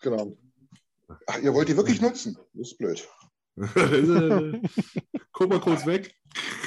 Genau. 0.00 0.38
Ach, 1.26 1.38
ihr 1.38 1.52
wollt 1.52 1.68
die 1.68 1.76
wirklich 1.76 2.00
nutzen? 2.00 2.34
Das 2.54 2.68
ist 2.70 2.78
blöd. 2.78 3.06
Guck 5.32 5.50
mal 5.50 5.60
kurz 5.60 5.84
weg. 5.84 6.16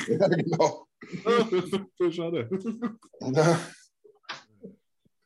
Ja, 0.08 0.28
genau. 0.28 0.88
Schade. 2.12 2.48
Na. 3.20 3.60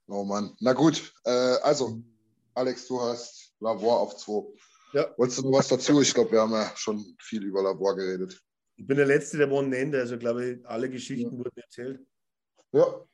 Oh 0.07 0.23
Mann. 0.23 0.55
Na 0.61 0.71
gut, 0.71 1.13
äh, 1.25 1.57
also, 1.61 2.01
Alex, 2.53 2.87
du 2.87 3.01
hast 3.01 3.53
Labor 3.59 3.99
auf 3.99 4.15
2. 4.15 4.47
Ja. 4.93 5.13
Wolltest 5.17 5.39
du 5.39 5.49
noch 5.49 5.59
was 5.59 5.67
dazu? 5.67 6.01
Ich 6.01 6.13
glaube, 6.13 6.31
wir 6.31 6.39
haben 6.39 6.53
ja 6.53 6.71
schon 6.77 7.03
viel 7.19 7.43
über 7.43 7.61
Labor 7.61 7.97
geredet. 7.97 8.41
Ich 8.77 8.87
bin 8.87 8.95
der 8.95 9.07
Letzte, 9.07 9.39
der 9.39 9.51
One 9.51 9.67
nennt, 9.67 9.93
also 9.93 10.17
glaube 10.17 10.51
ich, 10.51 10.65
alle 10.65 10.89
Geschichten 10.89 11.37
wurden 11.37 11.57
erzählt. 11.57 11.99
Ja, 12.71 13.05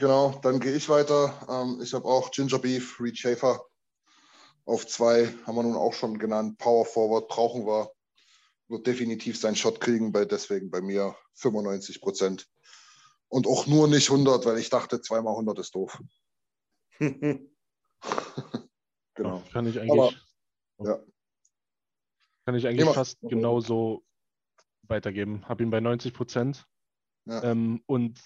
genau. 0.00 0.38
Dann 0.42 0.58
gehe 0.60 0.74
ich 0.74 0.88
weiter. 0.88 1.46
Ähm, 1.48 1.80
ich 1.82 1.94
habe 1.94 2.04
auch 2.06 2.30
Ginger 2.30 2.58
Beef, 2.58 2.98
Reed 3.00 3.16
Schaefer 3.18 3.64
auf 4.64 4.86
2. 4.86 5.26
Haben 5.46 5.56
wir 5.56 5.62
nun 5.62 5.76
auch 5.76 5.92
schon 5.92 6.18
genannt. 6.18 6.58
Power 6.58 6.84
Forward 6.84 7.28
brauchen 7.28 7.66
wir. 7.66 7.92
Wird 8.68 8.86
definitiv 8.86 9.38
seinen 9.38 9.56
Shot 9.56 9.80
kriegen, 9.80 10.12
bei, 10.12 10.24
deswegen 10.24 10.70
bei 10.70 10.80
mir 10.80 11.16
95 11.34 12.00
Prozent. 12.00 12.48
Und 13.28 13.46
auch 13.46 13.66
nur 13.66 13.86
nicht 13.88 14.10
100, 14.10 14.44
weil 14.46 14.58
ich 14.58 14.70
dachte, 14.70 15.00
zweimal 15.00 15.32
100 15.34 15.58
ist 15.58 15.74
doof. 15.74 16.00
genau. 19.14 19.42
Kann 19.52 19.66
ich 19.66 19.78
eigentlich, 19.80 19.90
Aber, 19.90 20.12
ja. 20.78 20.98
kann 22.44 22.54
ich 22.54 22.66
eigentlich 22.66 22.80
Immer- 22.82 22.94
fast 22.94 23.18
genauso 23.22 24.04
weitergeben. 24.82 25.48
Habe 25.48 25.62
ihn 25.62 25.70
bei 25.70 25.80
90 25.80 26.12
Prozent 26.14 26.66
Ja. 27.26 27.42
ähm, 27.44 27.82
und 27.86 28.20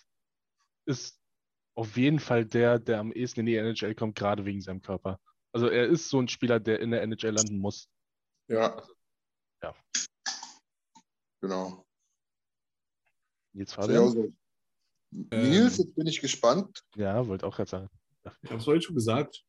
ist 0.86 1.18
auf 1.74 1.96
jeden 1.96 2.18
Fall 2.20 2.44
der, 2.44 2.78
der 2.78 3.00
am 3.00 3.12
ehesten 3.12 3.40
in 3.40 3.46
die 3.46 3.56
NHL 3.56 3.94
kommt, 3.94 4.16
gerade 4.16 4.44
wegen 4.44 4.60
seinem 4.60 4.82
Körper. 4.82 5.20
Also 5.52 5.68
er 5.68 5.86
ist 5.86 6.08
so 6.08 6.20
ein 6.20 6.28
Spieler, 6.28 6.60
der 6.60 6.80
in 6.80 6.90
der 6.90 7.02
NHL 7.02 7.30
landen 7.32 7.58
muss. 7.58 7.88
ja. 8.48 8.82
Ja. 9.62 9.74
Genau. 11.40 11.86
Jetzt 13.54 13.72
Sehe 13.74 13.84
ich 13.92 13.98
auch 13.98 14.08
Fabian? 14.08 14.12
so. 14.12 14.32
Nils, 15.36 15.78
jetzt 15.78 15.94
bin 15.94 16.06
ich 16.06 16.20
gespannt. 16.20 16.82
Ja, 16.96 17.26
wollte 17.26 17.46
auch 17.46 17.56
gerade 17.56 17.70
sagen. 17.70 17.88
Ich 18.42 18.50
habe 18.50 18.60
es 18.60 18.66
heute 18.66 18.82
schon 18.82 18.94
gesagt. 18.96 19.44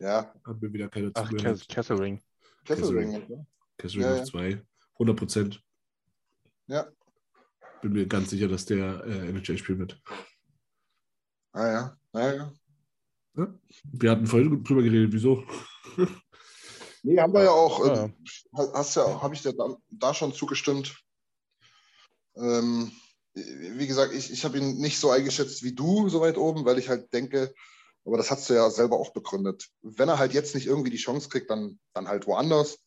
Ja, 0.00 0.34
Hat 0.44 0.60
mir 0.60 0.72
wieder 0.72 0.88
keine 0.88 1.10
Ach, 1.14 1.30
Kesselring. 1.68 2.20
Kesselring. 2.64 3.42
Kesselring 3.78 4.04
Ja, 4.04 4.12
auf 4.12 4.18
ja. 4.18 4.24
2. 4.24 4.62
100 4.94 5.16
Prozent. 5.16 5.62
Ja. 6.66 6.88
Bin 7.80 7.92
mir 7.92 8.06
ganz 8.06 8.30
sicher, 8.30 8.48
dass 8.48 8.64
der 8.66 9.04
äh, 9.04 9.28
NHL 9.28 9.56
spielen 9.56 9.78
wird. 9.78 10.00
Ah 11.58 11.66
ja, 11.66 11.98
ah, 12.12 12.32
ja. 12.34 12.52
Wir 13.82 14.12
hatten 14.12 14.28
vorhin 14.28 14.62
drüber 14.62 14.82
geredet, 14.82 15.12
wieso? 15.12 15.44
Nee, 17.04 17.16
haben 17.20 17.32
wir 17.32 17.44
ja 17.44 17.52
auch. 17.52 17.86
Ja. 17.86 18.04
äh, 18.06 18.10
Hast 18.74 18.96
ja, 18.96 19.22
habe 19.22 19.32
ich 19.32 19.42
dir 19.42 19.52
da, 19.52 19.76
da 19.88 20.12
schon 20.12 20.34
zugestimmt. 20.34 21.00
Ähm, 22.36 22.90
wie 23.34 23.86
gesagt, 23.86 24.12
ich, 24.12 24.32
ich 24.32 24.44
habe 24.44 24.58
ihn 24.58 24.78
nicht 24.78 24.98
so 24.98 25.10
eingeschätzt 25.10 25.62
wie 25.62 25.72
du, 25.72 26.08
so 26.08 26.20
weit 26.20 26.36
oben, 26.36 26.64
weil 26.64 26.76
ich 26.76 26.88
halt 26.88 27.12
denke, 27.12 27.54
aber 28.04 28.16
das 28.16 28.32
hast 28.32 28.50
du 28.50 28.54
ja 28.54 28.68
selber 28.68 28.98
auch 28.98 29.12
begründet. 29.12 29.68
Wenn 29.80 30.08
er 30.08 30.18
halt 30.18 30.34
jetzt 30.34 30.56
nicht 30.56 30.66
irgendwie 30.66 30.90
die 30.90 30.96
Chance 30.96 31.28
kriegt, 31.28 31.50
dann, 31.50 31.78
dann 31.94 32.08
halt 32.08 32.26
woanders. 32.26 32.78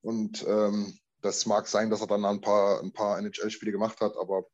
Und 0.00 0.42
ähm, 0.48 0.98
das 1.20 1.44
mag 1.44 1.68
sein, 1.68 1.90
dass 1.90 2.00
er 2.00 2.06
dann 2.06 2.24
ein 2.24 2.40
paar, 2.40 2.82
ein 2.82 2.94
paar 2.94 3.18
NHL-Spiele 3.18 3.70
gemacht 3.72 4.00
hat, 4.00 4.16
aber 4.16 4.46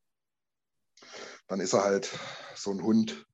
dann 1.47 1.61
ist 1.61 1.73
er 1.73 1.85
halt 1.85 2.11
so 2.57 2.73
ein 2.73 2.83
Hund 2.83 3.27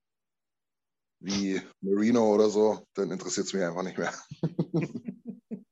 wie 1.21 1.61
Marino 1.81 2.33
oder 2.35 2.49
so, 2.51 2.87
dann 2.95 3.11
interessiert 3.11 3.47
es 3.47 3.53
mich 3.53 3.63
einfach 3.63 3.83
nicht 3.83 3.99
mehr. 3.99 4.15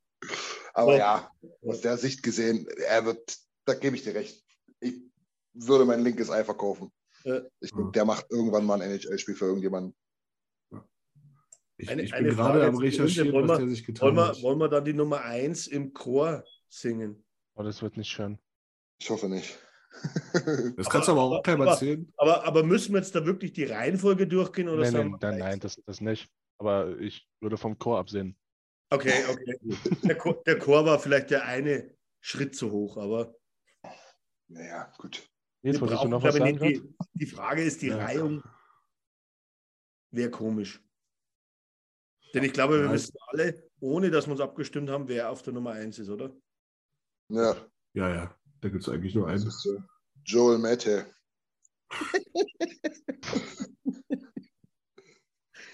Aber 0.74 0.96
ja, 0.96 1.30
aus 1.62 1.80
der 1.80 1.96
Sicht 1.96 2.22
gesehen, 2.22 2.66
er 2.86 3.04
wird, 3.06 3.36
da 3.64 3.74
gebe 3.74 3.96
ich 3.96 4.02
dir 4.02 4.14
recht. 4.14 4.44
Ich 4.80 5.00
würde 5.54 5.84
mein 5.84 6.02
linkes 6.02 6.30
Ei 6.30 6.44
verkaufen. 6.44 6.90
Ich 7.60 7.70
denke, 7.70 7.90
der 7.92 8.04
macht 8.04 8.26
irgendwann 8.30 8.64
mal 8.66 8.80
ein 8.80 8.90
NHL-Spiel 8.90 9.34
für 9.34 9.46
irgendjemanden. 9.46 9.96
Ich, 11.78 11.88
Eine- 11.90 12.02
ich 12.02 12.14
eine 12.14 12.28
bin 12.28 12.36
Frage 12.36 12.58
gerade 12.60 12.66
am. 12.68 12.76
Recherchieren, 12.76 13.32
Wollen 13.32 13.48
was 13.48 13.58
wir- 13.58 13.66
der 13.66 13.74
sich 13.74 13.84
getan 13.84 14.06
Wollen 14.06 14.16
wir, 14.16 14.28
hat. 14.28 14.42
wollen 14.42 14.58
wir 14.58 14.68
dann 14.68 14.84
die 14.84 14.92
Nummer 14.94 15.22
1 15.22 15.66
im 15.66 15.92
Chor 15.92 16.44
singen? 16.68 17.24
Oh, 17.54 17.62
das 17.62 17.82
wird 17.82 17.96
nicht 17.96 18.08
schön. 18.10 18.38
Ich 18.98 19.10
hoffe 19.10 19.28
nicht. 19.28 19.58
Das 20.76 20.88
kannst 20.90 21.08
du 21.08 21.12
aber 21.12 21.22
auch 21.22 21.42
keinem 21.42 21.62
aber- 21.62 21.72
erzählen. 21.72 22.12
Aber, 22.16 22.44
aber 22.44 22.62
müssen 22.62 22.92
wir 22.92 23.00
jetzt 23.00 23.14
da 23.14 23.24
wirklich 23.24 23.52
die 23.52 23.64
Reihenfolge 23.64 24.26
durchgehen? 24.26 24.68
Oder 24.68 24.82
Nein, 24.82 24.92
nein, 24.92 25.10
nein, 25.10 25.18
gleich? 25.18 25.38
nein, 25.38 25.60
das, 25.60 25.80
das 25.86 26.00
nicht. 26.00 26.28
Aber 26.58 26.98
ich 26.98 27.26
würde 27.40 27.56
vom 27.56 27.78
Chor 27.78 27.98
absehen. 27.98 28.36
Okay, 28.90 29.24
okay. 29.30 29.58
Der 30.04 30.16
Chor, 30.16 30.42
der 30.46 30.58
Chor 30.58 30.84
war 30.86 30.98
vielleicht 30.98 31.30
der 31.30 31.44
eine 31.44 31.94
Schritt 32.20 32.54
zu 32.54 32.70
hoch, 32.70 32.96
aber 32.96 33.34
naja, 34.48 34.92
gut. 34.98 35.28
Jetzt 35.62 35.76
wir 35.76 35.80
wolltest 35.80 36.04
du 36.04 36.08
brauchen, 36.08 36.10
noch 36.10 36.22
was 36.22 36.36
sagen? 36.36 36.62
ich, 36.64 36.80
die, 36.80 36.94
die 37.14 37.26
Frage 37.26 37.62
ist, 37.64 37.82
die 37.82 37.88
Ja. 37.88 37.96
Reihung 37.98 38.42
wäre 40.12 40.30
komisch. 40.30 40.80
Denn 42.32 42.44
ich 42.44 42.52
glaube, 42.52 42.80
wir 42.82 42.92
wissen 42.92 43.16
alle, 43.28 43.68
ohne 43.80 44.10
dass 44.10 44.26
wir 44.26 44.32
uns 44.32 44.40
abgestimmt 44.40 44.88
haben, 44.90 45.08
wer 45.08 45.30
auf 45.30 45.42
der 45.42 45.52
Nummer 45.52 45.72
1 45.72 45.98
ist, 45.98 46.08
oder? 46.10 46.32
Ja, 47.28 47.56
Ja, 47.94 48.14
ja. 48.14 48.38
Da 48.66 48.70
gibt 48.70 48.82
es 48.82 48.88
eigentlich 48.88 49.14
nur 49.14 49.28
einen. 49.28 49.46
ist 49.46 49.64
äh, 49.64 49.78
Joel 50.24 50.58
Mette. 50.58 51.06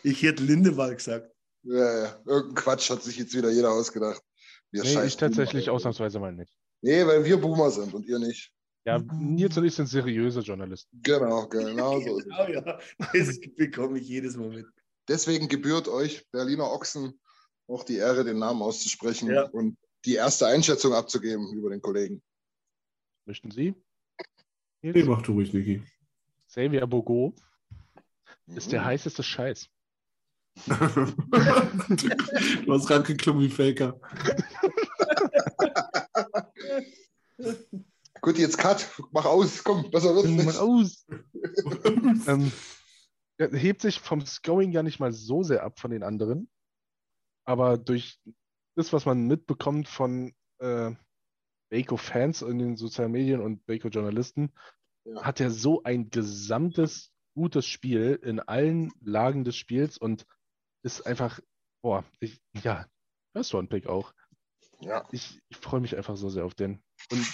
Ich 0.03 0.23
hätte 0.23 0.43
Lindemann 0.43 0.95
gesagt. 0.95 1.33
Ja, 1.63 2.03
ja. 2.05 2.23
Irgendein 2.27 2.55
Quatsch 2.55 2.91
hat 2.91 3.03
sich 3.03 3.17
jetzt 3.17 3.35
wieder 3.35 3.51
jeder 3.51 3.71
ausgedacht. 3.71 4.21
Wir 4.71 4.83
Nee, 4.83 5.07
ich 5.07 5.17
tatsächlich 5.17 5.65
Boomer. 5.67 5.77
ausnahmsweise 5.77 6.19
mal 6.21 6.35
nicht. 6.35 6.53
Nee, 6.83 7.07
weil 7.07 7.25
wir 7.25 7.39
Boomer 7.41 7.71
sind 7.71 7.95
und 7.95 8.05
ihr 8.07 8.19
nicht. 8.19 8.53
Ja, 8.85 8.99
Nils 8.99 9.57
und 9.57 9.65
ich 9.65 9.75
sind 9.75 9.87
seriöse 9.87 10.41
Journalisten. 10.41 11.01
Genau, 11.03 11.47
genau 11.49 11.99
so 11.99 12.19
ist 12.19 12.27
es. 12.27 12.37
Genau, 12.37 12.49
ja. 12.49 12.79
Das 13.15 13.39
bekomme 13.57 14.01
ich 14.01 14.07
jedes 14.07 14.37
Mal 14.37 14.51
mit. 14.51 14.67
Deswegen 15.09 15.49
gebührt 15.49 15.89
euch 15.89 16.29
Berliner 16.31 16.71
Ochsen 16.71 17.19
auch 17.69 17.85
die 17.85 17.97
Ehre, 17.97 18.23
den 18.23 18.39
Namen 18.39 18.61
auszusprechen 18.61 19.31
Ja. 19.33 19.45
und 19.49 19.79
die 20.05 20.17
erste 20.17 20.47
Einschätzung 20.47 20.93
abzugeben 20.93 21.55
über 21.55 21.71
den 21.71 21.81
Kollegen. 21.81 22.23
Möchten 23.25 23.51
Sie? 23.51 23.75
Nee, 24.83 24.93
Nils? 24.93 25.07
mach 25.07 25.23
du 25.23 25.33
ruhig, 25.33 25.53
Niki. 25.53 25.83
Xavier 26.49 26.87
Bogo 26.87 27.35
ist 28.47 28.73
der 28.73 28.81
Mhm. 28.81 28.87
heißeste 28.87 29.23
Scheiß. 29.23 29.69
du 30.67 30.73
hast 32.73 32.91
rangeklungen 32.91 33.43
wie 33.43 33.49
Faker. 33.49 33.99
Gut, 38.21 38.39
jetzt 38.39 38.59
Cut. 38.59 38.89
Mach 39.13 39.25
aus. 39.25 39.65
Komm, 39.65 39.91
besser 39.91 40.15
wird's 40.15 40.29
nicht. 40.29 40.59
aus! 40.59 41.07
ähm, 42.29 42.53
er 43.39 43.51
hebt 43.51 43.81
sich 43.81 43.99
vom 43.99 44.25
Scoring 44.27 44.73
ja 44.73 44.83
nicht 44.83 45.01
mal 45.01 45.13
so 45.13 45.43
sehr 45.43 45.63
ab 45.65 45.81
von 45.81 45.91
den 45.91 46.03
anderen. 46.03 46.51
Aber 47.45 47.79
durch 47.79 48.21
das, 48.77 48.93
was 48.93 49.07
man 49.07 49.27
mitbekommt 49.27 49.89
von 49.89 50.35
äh, 50.59 50.93
Baco-Fans 51.73 52.43
in 52.43 52.59
den 52.59 52.77
sozialen 52.77 53.13
Medien 53.13 53.41
und 53.41 53.65
Baco-Journalisten, 53.67 54.53
Ja. 55.05 55.25
hat 55.25 55.41
er 55.41 55.51
so 55.51 55.83
ein 55.83 56.11
gesamtes 56.11 57.13
gutes 57.35 57.67
Spiel 57.67 58.21
in 58.23 58.41
allen 58.41 58.93
Lagen 59.01 59.43
des 59.43 59.57
Spiels 59.57 59.97
und 59.97 60.27
ist 60.85 61.07
einfach, 61.07 61.41
boah, 61.83 62.05
ich, 62.21 62.41
ja, 62.63 62.87
First 63.35 63.55
One 63.55 63.69
Pick 63.69 63.87
auch. 63.87 64.13
Ja. 64.81 65.09
Ich, 65.13 65.41
ich 65.49 65.57
freue 65.57 65.81
mich 65.81 65.97
einfach 65.97 66.17
so 66.17 66.29
sehr 66.29 66.45
auf 66.45 66.55
den. 66.55 66.83
Und 67.11 67.27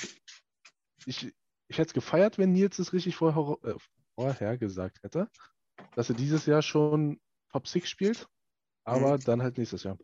ich, 1.05 1.35
ich 1.69 1.79
hätte 1.79 1.89
es 1.89 1.95
gefeiert, 1.95 2.39
wenn 2.39 2.53
Nils 2.53 2.79
es 2.79 2.93
richtig 2.93 3.17
vorher, 3.17 3.59
äh, 3.69 3.77
vorher 4.15 4.57
gesagt 4.57 5.03
hätte, 5.03 5.29
dass 5.97 6.09
er 6.11 6.15
dieses 6.15 6.47
Jahr 6.47 6.63
schon 6.63 7.21
Top 7.51 7.67
6 7.67 7.89
spielt, 7.89 8.29
aber 8.85 9.19
dann 9.19 9.43
halt 9.43 9.59
nächstes 9.59 9.83
Jahr. 9.83 9.99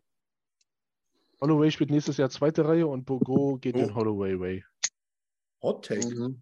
Holloway 1.41 1.71
spielt 1.71 1.91
nächstes 1.91 2.17
Jahr 2.17 2.29
zweite 2.29 2.65
Reihe 2.65 2.87
und 2.87 3.05
Bogo 3.05 3.57
geht 3.57 3.75
Oh. 3.75 3.79
den 3.79 3.95
Holloway 3.95 4.39
Way. 4.39 4.65
Hot 5.61 5.85
Take. 5.85 6.07
Mhm. 6.07 6.41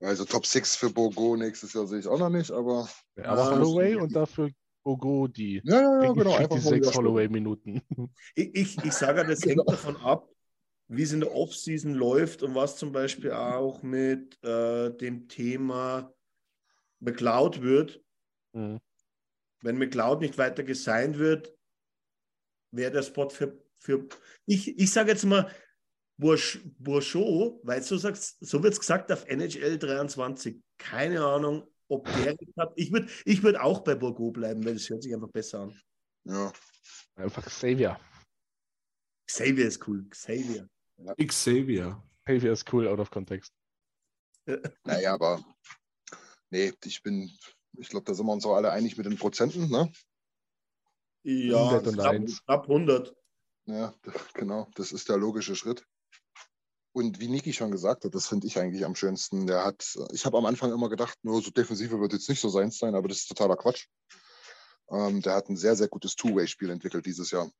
Also 0.00 0.24
Top 0.24 0.44
6 0.46 0.74
für 0.76 0.90
Bogo 0.90 1.36
nächstes 1.36 1.72
Jahr 1.74 1.86
sehe 1.86 2.00
ich 2.00 2.06
auch 2.08 2.18
noch 2.18 2.28
nicht, 2.30 2.50
aber. 2.50 2.88
Ja, 3.16 3.24
aber 3.26 3.52
Holloway 3.52 3.94
und 3.94 4.14
dafür 4.14 4.50
Bogo 4.82 5.28
die, 5.28 5.60
Ja, 5.64 5.80
ja, 5.80 6.02
ja, 6.02 6.12
die, 6.12 6.18
genau. 6.18 6.30
die 6.30 6.36
Einfach 6.36 6.56
mal 6.56 6.60
sechs 6.62 6.94
Holloway-Minuten. 6.94 7.80
Ich, 8.34 8.54
ich, 8.54 8.84
ich 8.84 8.92
sage, 8.92 9.20
ja, 9.20 9.26
das 9.26 9.44
hängt 9.44 9.62
davon 9.68 9.96
ab, 9.98 10.28
wie 10.88 11.02
es 11.02 11.12
in 11.12 11.20
der 11.20 11.32
Offseason 11.32 11.94
läuft 11.94 12.42
und 12.42 12.54
was 12.56 12.76
zum 12.76 12.90
Beispiel 12.90 13.30
auch 13.30 13.82
mit 13.84 14.42
äh, 14.42 14.90
dem 14.90 15.28
Thema 15.28 16.12
McLeod 16.98 17.62
wird. 17.62 18.02
Mhm. 18.54 18.80
Wenn 19.62 19.78
McLeod 19.78 20.20
nicht 20.20 20.36
weiter 20.36 20.64
gesigned 20.64 21.18
wird, 21.18 21.54
wäre 22.72 22.90
der 22.90 23.02
Spot 23.02 23.28
für. 23.30 23.58
für 23.78 24.08
ich, 24.46 24.78
ich 24.78 24.90
sage 24.90 25.10
jetzt 25.10 25.24
mal, 25.24 25.50
Bourgeot, 26.18 27.60
weil 27.64 27.82
so, 27.82 27.96
sagst, 27.96 28.36
so 28.40 28.62
wird 28.62 28.74
es 28.74 28.80
gesagt 28.80 29.10
auf 29.10 29.26
NHL 29.26 29.78
23. 29.78 30.60
Keine 30.78 31.24
Ahnung, 31.24 31.68
ob 31.88 32.06
der 32.06 32.36
hat. 32.58 32.72
Ich 32.76 32.92
würde 32.92 33.08
ich 33.24 33.42
würd 33.42 33.56
auch 33.56 33.80
bei 33.80 33.94
Bourgeot 33.94 34.32
bleiben, 34.32 34.64
weil 34.64 34.76
es 34.76 34.88
hört 34.88 35.02
sich 35.02 35.14
einfach 35.14 35.30
besser 35.30 35.60
an. 35.60 35.80
Ja. 36.24 36.52
Einfach 37.16 37.44
Xavier. 37.44 37.98
Xavier 39.26 39.66
ist 39.66 39.86
cool. 39.86 40.06
Xavier. 40.08 40.68
Xavier. 41.18 42.02
Xavier 42.24 42.52
ist 42.52 42.72
cool, 42.72 42.88
out 42.88 43.00
of 43.00 43.10
context. 43.10 43.52
Naja, 44.84 45.14
aber. 45.14 45.44
Nee, 46.50 46.72
ich 46.84 47.02
bin. 47.02 47.30
Ich 47.78 47.88
glaube, 47.88 48.04
da 48.04 48.14
sind 48.14 48.26
wir 48.26 48.32
uns 48.32 48.44
auch 48.44 48.56
alle 48.56 48.70
einig 48.70 48.96
mit 48.96 49.06
den 49.06 49.16
Prozenten, 49.16 49.70
ne? 49.70 49.90
Ja, 51.24 51.70
101. 51.70 52.42
knapp, 52.44 52.44
knapp 52.44 52.62
100. 52.68 53.16
Ja, 53.66 53.94
genau. 54.34 54.68
Das 54.74 54.92
ist 54.92 55.08
der 55.08 55.16
logische 55.18 55.54
Schritt. 55.56 55.86
Und 56.94 57.20
wie 57.20 57.28
Niki 57.28 57.52
schon 57.52 57.70
gesagt 57.70 58.04
hat, 58.04 58.14
das 58.14 58.26
finde 58.28 58.46
ich 58.46 58.58
eigentlich 58.58 58.84
am 58.84 58.94
schönsten. 58.94 59.46
Der 59.46 59.64
hat, 59.64 59.96
ich 60.12 60.26
habe 60.26 60.36
am 60.36 60.44
Anfang 60.46 60.72
immer 60.72 60.90
gedacht, 60.90 61.16
nur 61.22 61.40
so 61.40 61.50
Defensive 61.50 61.98
wird 62.00 62.12
jetzt 62.12 62.28
nicht 62.28 62.40
so 62.40 62.48
seins 62.50 62.76
sein, 62.78 62.94
aber 62.94 63.08
das 63.08 63.18
ist 63.18 63.28
totaler 63.28 63.56
Quatsch. 63.56 63.86
Ähm, 64.90 65.22
der 65.22 65.34
hat 65.34 65.48
ein 65.48 65.56
sehr, 65.56 65.74
sehr 65.74 65.88
gutes 65.88 66.16
Two-Way-Spiel 66.16 66.68
entwickelt 66.70 67.06
dieses 67.06 67.30
Jahr. 67.30 67.50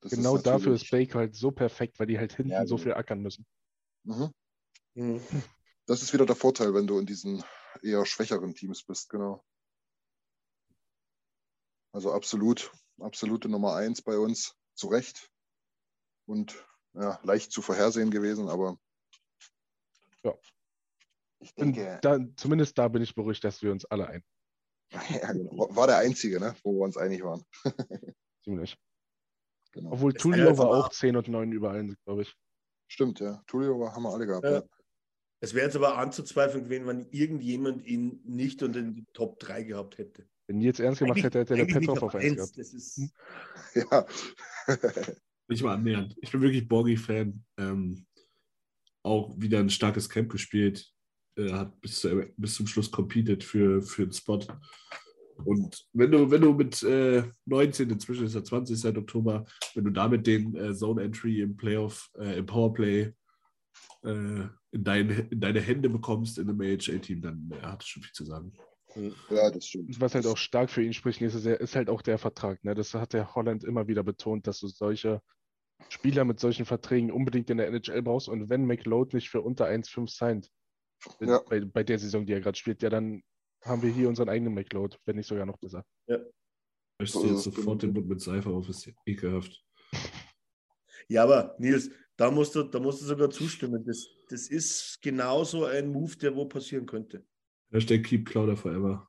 Das 0.00 0.12
ist 0.12 0.18
genau 0.18 0.36
dafür 0.38 0.70
natürlich- 0.72 0.82
ist 0.84 0.90
Baker 0.90 1.18
halt 1.18 1.34
so 1.34 1.50
perfekt, 1.50 1.98
weil 1.98 2.06
die 2.06 2.18
halt 2.18 2.34
hinten 2.34 2.52
Ja, 2.52 2.66
so 2.66 2.76
genau. 2.76 2.84
viel 2.84 2.94
ackern 2.94 3.20
müssen. 3.20 3.46
Mhm. 4.04 4.30
Mhm. 4.94 5.20
Das 5.86 6.02
ist 6.02 6.12
wieder 6.12 6.26
der 6.26 6.36
Vorteil, 6.36 6.72
wenn 6.74 6.86
du 6.86 6.98
in 6.98 7.06
diesen 7.06 7.42
eher 7.82 8.04
schwächeren 8.06 8.54
Teams 8.54 8.84
bist, 8.84 9.08
genau. 9.08 9.42
Also 11.96 12.12
absolut, 12.12 12.70
absolute 13.00 13.48
Nummer 13.48 13.74
eins 13.76 14.02
bei 14.02 14.18
uns, 14.18 14.54
zu 14.74 14.88
Recht. 14.88 15.30
Und 16.26 16.54
ja, 16.92 17.18
leicht 17.22 17.50
zu 17.52 17.62
vorhersehen 17.62 18.10
gewesen, 18.10 18.50
aber 18.50 18.76
Ja. 20.22 20.34
ich 21.40 21.54
denke, 21.54 21.98
da, 22.02 22.18
zumindest 22.36 22.76
da 22.76 22.88
bin 22.88 23.00
ich 23.00 23.14
beruhigt, 23.14 23.42
dass 23.44 23.62
wir 23.62 23.72
uns 23.72 23.86
alle 23.86 24.08
ein. 24.08 24.22
ja, 25.22 25.32
genau. 25.32 25.74
war 25.74 25.86
der 25.86 25.96
einzige, 25.96 26.38
ne, 26.38 26.54
wo 26.64 26.74
wir 26.74 26.84
uns 26.84 26.98
einig 26.98 27.22
waren. 27.22 27.42
Ziemlich. 28.44 28.76
Genau. 29.72 29.92
Obwohl 29.92 30.12
Das 30.12 30.22
Tulio 30.22 30.58
war 30.58 30.68
auch 30.68 30.90
10 30.90 31.16
und 31.16 31.28
9 31.28 31.50
überall, 31.50 31.96
glaube 32.04 32.22
ich. 32.22 32.36
Stimmt, 32.88 33.20
ja. 33.20 33.42
Tulio 33.46 33.80
war- 33.80 33.94
haben 33.94 34.02
wir 34.02 34.12
alle 34.12 34.26
gehabt. 34.26 34.44
Ja. 34.44 34.58
Ja. 34.58 34.62
Es 35.40 35.54
wäre 35.54 35.64
jetzt 35.64 35.76
aber 35.76 35.96
anzuzweifeln 35.96 36.64
gewesen, 36.64 36.86
wenn 36.86 37.08
irgendjemand 37.10 37.86
ihn 37.86 38.20
nicht 38.24 38.62
unter 38.62 38.82
die 38.82 39.06
Top 39.14 39.38
3 39.40 39.62
gehabt 39.62 39.96
hätte. 39.96 40.28
Wenn 40.46 40.58
Nils 40.58 40.78
ernst 40.78 41.00
gemacht 41.00 41.22
hätte, 41.22 41.40
hätte 41.40 41.56
der 41.56 41.64
Petrov 41.64 42.02
auf 42.02 42.14
1 42.14 42.24
eins. 42.24 42.36
gehabt. 42.36 42.58
Das 42.58 42.72
ist, 42.72 43.12
ja. 43.74 44.06
Nicht 45.48 45.62
mal 45.62 45.74
annähernd. 45.74 46.16
Ich 46.20 46.30
bin 46.30 46.40
wirklich 46.40 46.68
Borgi-Fan. 46.68 47.44
Ähm, 47.58 48.06
auch 49.02 49.34
wieder 49.38 49.60
ein 49.60 49.70
starkes 49.70 50.08
Camp 50.08 50.30
gespielt. 50.30 50.92
Äh, 51.36 51.52
hat 51.52 51.80
bis, 51.80 52.00
zu, 52.00 52.24
bis 52.36 52.54
zum 52.54 52.66
Schluss 52.66 52.90
competed 52.90 53.44
für, 53.44 53.82
für 53.82 54.06
den 54.06 54.12
Spot. 54.12 54.40
Und 55.44 55.86
wenn 55.92 56.10
du, 56.10 56.30
wenn 56.30 56.40
du 56.40 56.54
mit 56.54 56.82
äh, 56.82 57.24
19, 57.44 57.90
inzwischen 57.90 58.24
ist 58.24 58.34
er 58.34 58.44
20 58.44 58.78
seit 58.78 58.96
Oktober, 58.96 59.44
wenn 59.74 59.84
du 59.84 59.90
damit 59.90 60.26
den 60.26 60.54
äh, 60.56 60.74
Zone 60.74 61.02
Entry 61.02 61.40
im 61.40 61.56
Playoff, 61.56 62.10
äh, 62.18 62.38
im 62.38 62.46
Powerplay 62.46 63.12
äh, 64.02 64.46
in, 64.72 64.84
dein, 64.84 65.10
in 65.10 65.40
deine 65.40 65.60
Hände 65.60 65.90
bekommst 65.90 66.38
in 66.38 66.48
einem 66.48 66.60
AHL-Team, 66.60 67.20
dann 67.20 67.50
äh, 67.52 67.62
hat 67.62 67.82
es 67.82 67.88
schon 67.88 68.02
viel 68.02 68.12
zu 68.12 68.24
sagen. 68.24 68.52
Ja, 69.30 69.50
das 69.50 69.66
stimmt. 69.66 70.00
Was 70.00 70.14
halt 70.14 70.26
auch 70.26 70.36
stark 70.36 70.70
für 70.70 70.82
ihn 70.82 70.92
spricht, 70.92 71.20
Jahr, 71.20 71.60
ist 71.60 71.76
halt 71.76 71.90
auch 71.90 72.02
der 72.02 72.18
Vertrag. 72.18 72.62
Ne? 72.64 72.74
Das 72.74 72.94
hat 72.94 73.12
der 73.12 73.34
Holland 73.34 73.64
immer 73.64 73.88
wieder 73.88 74.02
betont, 74.02 74.46
dass 74.46 74.60
du 74.60 74.68
solche 74.68 75.22
Spieler 75.88 76.24
mit 76.24 76.40
solchen 76.40 76.64
Verträgen 76.64 77.10
unbedingt 77.10 77.50
in 77.50 77.58
der 77.58 77.68
NHL 77.68 78.02
brauchst. 78.02 78.28
Und 78.28 78.48
wenn 78.48 78.64
McLeod 78.64 79.14
nicht 79.14 79.28
für 79.28 79.42
unter 79.42 79.66
1,5 79.66 80.08
signed, 80.08 80.50
Ja. 81.20 81.40
bei, 81.48 81.60
bei 81.60 81.84
der 81.84 81.98
Saison, 81.98 82.24
die 82.24 82.32
er 82.32 82.40
gerade 82.40 82.56
spielt, 82.56 82.82
ja, 82.82 82.90
dann 82.90 83.22
haben 83.62 83.82
wir 83.82 83.90
hier 83.90 84.08
unseren 84.08 84.28
eigenen 84.28 84.54
McLeod, 84.54 84.98
wenn 85.04 85.16
nicht 85.16 85.26
sogar 85.26 85.46
noch 85.46 85.58
besser. 85.58 85.84
Möchtest 86.98 87.12
So 87.12 87.20
du 87.22 87.26
ist 87.26 87.44
jetzt 87.46 87.56
sofort 87.56 87.64
genau. 87.64 87.74
den 87.76 87.92
Mund 87.92 88.08
mit 88.08 88.20
Seife 88.20 88.48
auf, 88.48 88.68
ist 88.68 88.90
ekelhaft. 89.04 89.62
ja, 91.08 91.22
aber 91.22 91.54
Nils, 91.58 91.90
da 92.16 92.30
musst 92.30 92.54
du, 92.54 92.62
da 92.62 92.80
musst 92.80 93.02
du 93.02 93.06
sogar 93.06 93.28
zustimmen. 93.28 93.84
Das, 93.84 94.08
das 94.28 94.48
ist 94.48 95.02
genauso 95.02 95.66
ein 95.66 95.88
Move, 95.88 96.16
der 96.16 96.34
wo 96.34 96.46
passieren 96.46 96.86
könnte. 96.86 97.26
Hashtag 97.70 98.04
Keep 98.04 98.28
Clouder 98.28 98.56
Forever. 98.56 99.06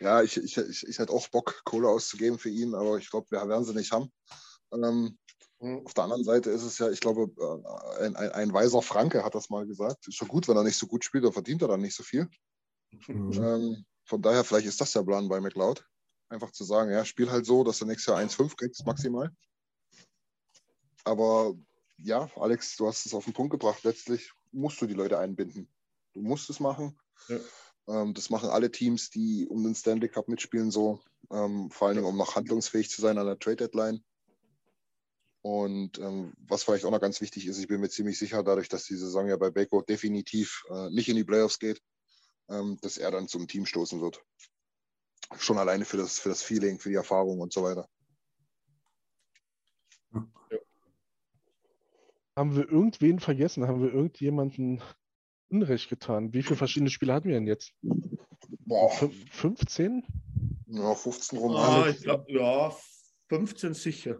Ja, 0.00 0.22
ich, 0.22 0.36
ich, 0.36 0.56
ich, 0.56 0.86
ich 0.86 0.98
hätte 0.98 1.12
auch 1.12 1.28
Bock, 1.28 1.62
Kohle 1.64 1.88
auszugeben 1.88 2.38
für 2.38 2.50
ihn, 2.50 2.74
aber 2.74 2.98
ich 2.98 3.10
glaube, 3.10 3.30
wir 3.30 3.48
werden 3.48 3.64
sie 3.64 3.74
nicht 3.74 3.92
haben. 3.92 4.12
Ähm, 4.72 5.16
auf 5.58 5.94
der 5.94 6.04
anderen 6.04 6.24
Seite 6.24 6.50
ist 6.50 6.62
es 6.62 6.78
ja, 6.78 6.90
ich 6.90 7.00
glaube, 7.00 7.30
äh, 7.38 8.04
ein, 8.04 8.16
ein, 8.16 8.30
ein 8.32 8.52
weiser 8.52 8.82
Franke 8.82 9.24
hat 9.24 9.34
das 9.34 9.48
mal 9.48 9.66
gesagt. 9.66 10.06
Ist 10.06 10.16
schon 10.16 10.28
gut, 10.28 10.48
wenn 10.48 10.56
er 10.56 10.64
nicht 10.64 10.76
so 10.76 10.86
gut 10.86 11.04
spielt, 11.04 11.24
dann 11.24 11.32
verdient 11.32 11.62
er 11.62 11.68
dann 11.68 11.80
nicht 11.80 11.96
so 11.96 12.02
viel. 12.02 12.28
Mhm. 13.06 13.32
Ähm, 13.32 13.84
von 14.04 14.20
daher, 14.20 14.44
vielleicht 14.44 14.66
ist 14.66 14.80
das 14.80 14.92
der 14.92 15.02
Plan 15.02 15.28
bei 15.28 15.40
McLeod. 15.40 15.84
Einfach 16.28 16.50
zu 16.50 16.64
sagen, 16.64 16.90
ja, 16.90 17.04
spiel 17.04 17.30
halt 17.30 17.46
so, 17.46 17.64
dass 17.64 17.78
du 17.78 17.86
nächstes 17.86 18.06
Jahr 18.06 18.18
1,5 18.18 18.56
kriegst, 18.56 18.84
maximal. 18.84 19.30
Aber 21.04 21.54
ja, 21.98 22.28
Alex, 22.36 22.76
du 22.76 22.86
hast 22.86 23.06
es 23.06 23.14
auf 23.14 23.24
den 23.24 23.32
Punkt 23.32 23.52
gebracht. 23.52 23.82
Letztlich 23.84 24.32
musst 24.52 24.80
du 24.80 24.86
die 24.86 24.94
Leute 24.94 25.18
einbinden. 25.18 25.68
Du 26.16 26.22
musst 26.22 26.48
es 26.48 26.60
machen. 26.60 26.98
Ja. 27.28 27.36
Ähm, 27.88 28.14
das 28.14 28.30
machen 28.30 28.48
alle 28.48 28.70
Teams, 28.70 29.10
die 29.10 29.46
um 29.46 29.62
den 29.62 29.74
Stanley 29.74 30.08
Cup 30.08 30.28
mitspielen, 30.28 30.70
so. 30.70 30.98
Ähm, 31.30 31.70
vor 31.70 31.88
allen 31.88 31.96
Dingen, 31.96 32.08
um 32.08 32.16
noch 32.16 32.36
handlungsfähig 32.36 32.88
zu 32.88 33.02
sein 33.02 33.18
an 33.18 33.26
der 33.26 33.38
Trade 33.38 33.56
Deadline. 33.56 34.02
Und 35.42 35.98
ähm, 35.98 36.32
was 36.38 36.64
vielleicht 36.64 36.86
auch 36.86 36.90
noch 36.90 37.02
ganz 37.02 37.20
wichtig 37.20 37.46
ist, 37.46 37.58
ich 37.58 37.68
bin 37.68 37.82
mir 37.82 37.90
ziemlich 37.90 38.18
sicher, 38.18 38.42
dadurch, 38.42 38.70
dass 38.70 38.84
die 38.84 38.96
Saison 38.96 39.28
ja 39.28 39.36
bei 39.36 39.50
Beko 39.50 39.82
definitiv 39.82 40.64
äh, 40.70 40.88
nicht 40.88 41.10
in 41.10 41.16
die 41.16 41.24
Playoffs 41.24 41.58
geht, 41.58 41.82
ähm, 42.48 42.78
dass 42.80 42.96
er 42.96 43.10
dann 43.10 43.28
zum 43.28 43.46
Team 43.46 43.66
stoßen 43.66 44.00
wird. 44.00 44.24
Schon 45.36 45.58
alleine 45.58 45.84
für 45.84 45.98
das, 45.98 46.18
für 46.18 46.30
das 46.30 46.42
Feeling, 46.42 46.78
für 46.78 46.88
die 46.88 46.94
Erfahrung 46.94 47.40
und 47.40 47.52
so 47.52 47.62
weiter. 47.62 47.86
Haben 52.34 52.56
wir 52.56 52.66
irgendwen 52.70 53.20
vergessen? 53.20 53.68
Haben 53.68 53.82
wir 53.82 53.92
irgendjemanden 53.92 54.82
Unrecht 55.50 55.88
getan? 55.88 56.32
Wie 56.32 56.42
viele 56.42 56.56
verschiedene 56.56 56.90
Spiele 56.90 57.12
hatten 57.14 57.28
wir 57.28 57.34
denn 57.34 57.46
jetzt? 57.46 57.72
Boah, 57.82 58.90
Fün- 58.92 59.12
15? 59.30 60.02
ja, 60.66 60.94
15 60.94 61.38
rum. 61.38 61.52
Ah, 61.56 61.88
ich 61.88 62.00
glaube, 62.02 62.24
ja, 62.32 62.74
15 63.28 63.74
sicher. 63.74 64.18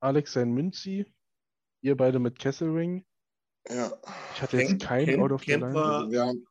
Alex 0.00 0.32
sein 0.34 0.52
Münzi, 0.52 1.12
ihr 1.82 1.96
beide 1.96 2.18
mit 2.20 2.38
Kesselring. 2.38 3.04
Ja, 3.68 3.92
Ich 4.34 4.42
hatte 4.42 4.56
jetzt 4.60 4.80
keinen 4.80 5.06
Kemp- 5.06 5.22
out 5.22 5.32
of 5.32 5.42
the 5.44 5.52
line. 5.52 5.74
wir 5.74 5.80
haben, 6.22 6.46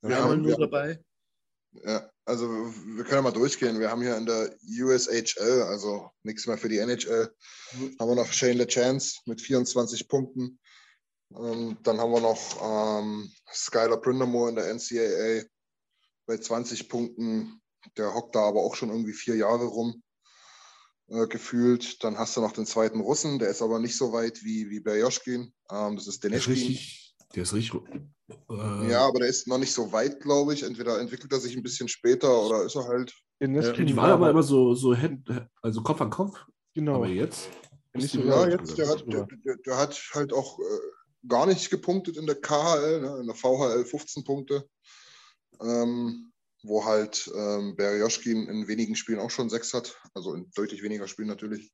wir 0.00 0.08
Wir 0.10 0.16
haben 0.16 0.30
haben, 0.30 0.42
nur 0.42 0.50
wir, 0.52 0.58
dabei. 0.58 1.04
ja, 1.84 2.08
also 2.24 2.48
wir 2.48 3.02
können 3.04 3.16
ja 3.16 3.22
mal 3.22 3.32
durchgehen. 3.32 3.80
Wir 3.80 3.90
haben 3.90 4.00
hier 4.02 4.16
in 4.16 4.26
der 4.26 4.54
USHL, 4.80 5.62
also 5.62 6.10
nichts 6.22 6.46
mehr 6.46 6.56
für 6.56 6.68
die 6.68 6.78
NHL, 6.78 7.34
haben 7.98 8.08
wir 8.08 8.14
noch 8.14 8.32
Shane 8.32 8.56
LeChance 8.58 9.20
mit 9.26 9.40
24 9.40 10.06
Punkten. 10.08 10.60
Ähm, 11.38 11.76
dann 11.82 11.98
haben 11.98 12.12
wir 12.12 12.20
noch 12.20 13.00
ähm, 13.00 13.30
Skylar 13.52 14.00
Brindamore 14.00 14.50
in 14.50 14.56
der 14.56 14.72
NCAA 14.74 15.44
bei 16.26 16.38
20 16.38 16.88
Punkten. 16.88 17.60
Der 17.96 18.14
hockt 18.14 18.34
da 18.34 18.40
aber 18.40 18.60
auch 18.60 18.74
schon 18.74 18.90
irgendwie 18.90 19.12
vier 19.12 19.36
Jahre 19.36 19.64
rum 19.64 20.02
äh, 21.08 21.26
gefühlt. 21.26 22.02
Dann 22.04 22.18
hast 22.18 22.36
du 22.36 22.40
noch 22.40 22.52
den 22.52 22.66
zweiten 22.66 23.00
Russen, 23.00 23.38
der 23.38 23.48
ist 23.48 23.62
aber 23.62 23.78
nicht 23.78 23.96
so 23.96 24.12
weit 24.12 24.42
wie, 24.44 24.70
wie 24.70 24.80
Berjoschkin. 24.80 25.52
Ähm, 25.70 25.96
das 25.96 26.06
ist 26.06 26.22
Der 26.22 26.32
ist 26.32 26.46
Deneshkin. 26.46 26.68
richtig. 26.68 27.14
Der 27.34 27.42
ist 27.42 27.54
richtig. 27.54 27.80
Äh, 28.50 28.90
Ja, 28.90 29.06
aber 29.06 29.20
der 29.20 29.28
ist 29.28 29.48
noch 29.48 29.58
nicht 29.58 29.72
so 29.72 29.90
weit, 29.92 30.20
glaube 30.20 30.54
ich. 30.54 30.62
Entweder 30.62 31.00
entwickelt 31.00 31.32
er 31.32 31.40
sich 31.40 31.56
ein 31.56 31.62
bisschen 31.62 31.88
später 31.88 32.42
oder 32.42 32.64
ist 32.64 32.76
er 32.76 32.86
halt. 32.86 33.12
In 33.40 33.54
Ja, 33.54 33.96
war 33.96 34.08
aber 34.10 34.30
immer 34.30 34.42
so, 34.42 34.74
so 34.74 34.96
Hand, 34.96 35.28
also 35.62 35.82
Kopf 35.82 36.00
an 36.00 36.10
Kopf. 36.10 36.38
Genau. 36.74 36.96
Aber 36.96 37.08
jetzt. 37.08 37.48
Ja, 37.94 38.48
jetzt, 38.48 38.78
der 38.78 38.88
hat, 38.88 39.04
der, 39.06 39.26
der, 39.44 39.56
der 39.66 39.76
hat 39.76 40.00
halt 40.14 40.32
auch 40.32 40.58
äh, 40.58 40.62
gar 41.28 41.46
nicht 41.46 41.70
gepunktet 41.70 42.16
in 42.16 42.26
der 42.26 42.40
KHL, 42.40 43.00
ne? 43.00 43.18
in 43.20 43.26
der 43.26 43.36
VHL 43.36 43.84
15 43.84 44.24
Punkte. 44.24 44.68
Ähm, 45.60 46.32
wo 46.64 46.84
halt 46.84 47.30
ähm, 47.34 47.74
Berjoschkin 47.76 48.46
in 48.46 48.68
wenigen 48.68 48.94
Spielen 48.94 49.18
auch 49.18 49.30
schon 49.30 49.50
sechs 49.50 49.74
hat. 49.74 50.00
Also 50.14 50.34
in 50.34 50.50
deutlich 50.54 50.82
weniger 50.82 51.08
Spielen 51.08 51.28
natürlich. 51.28 51.72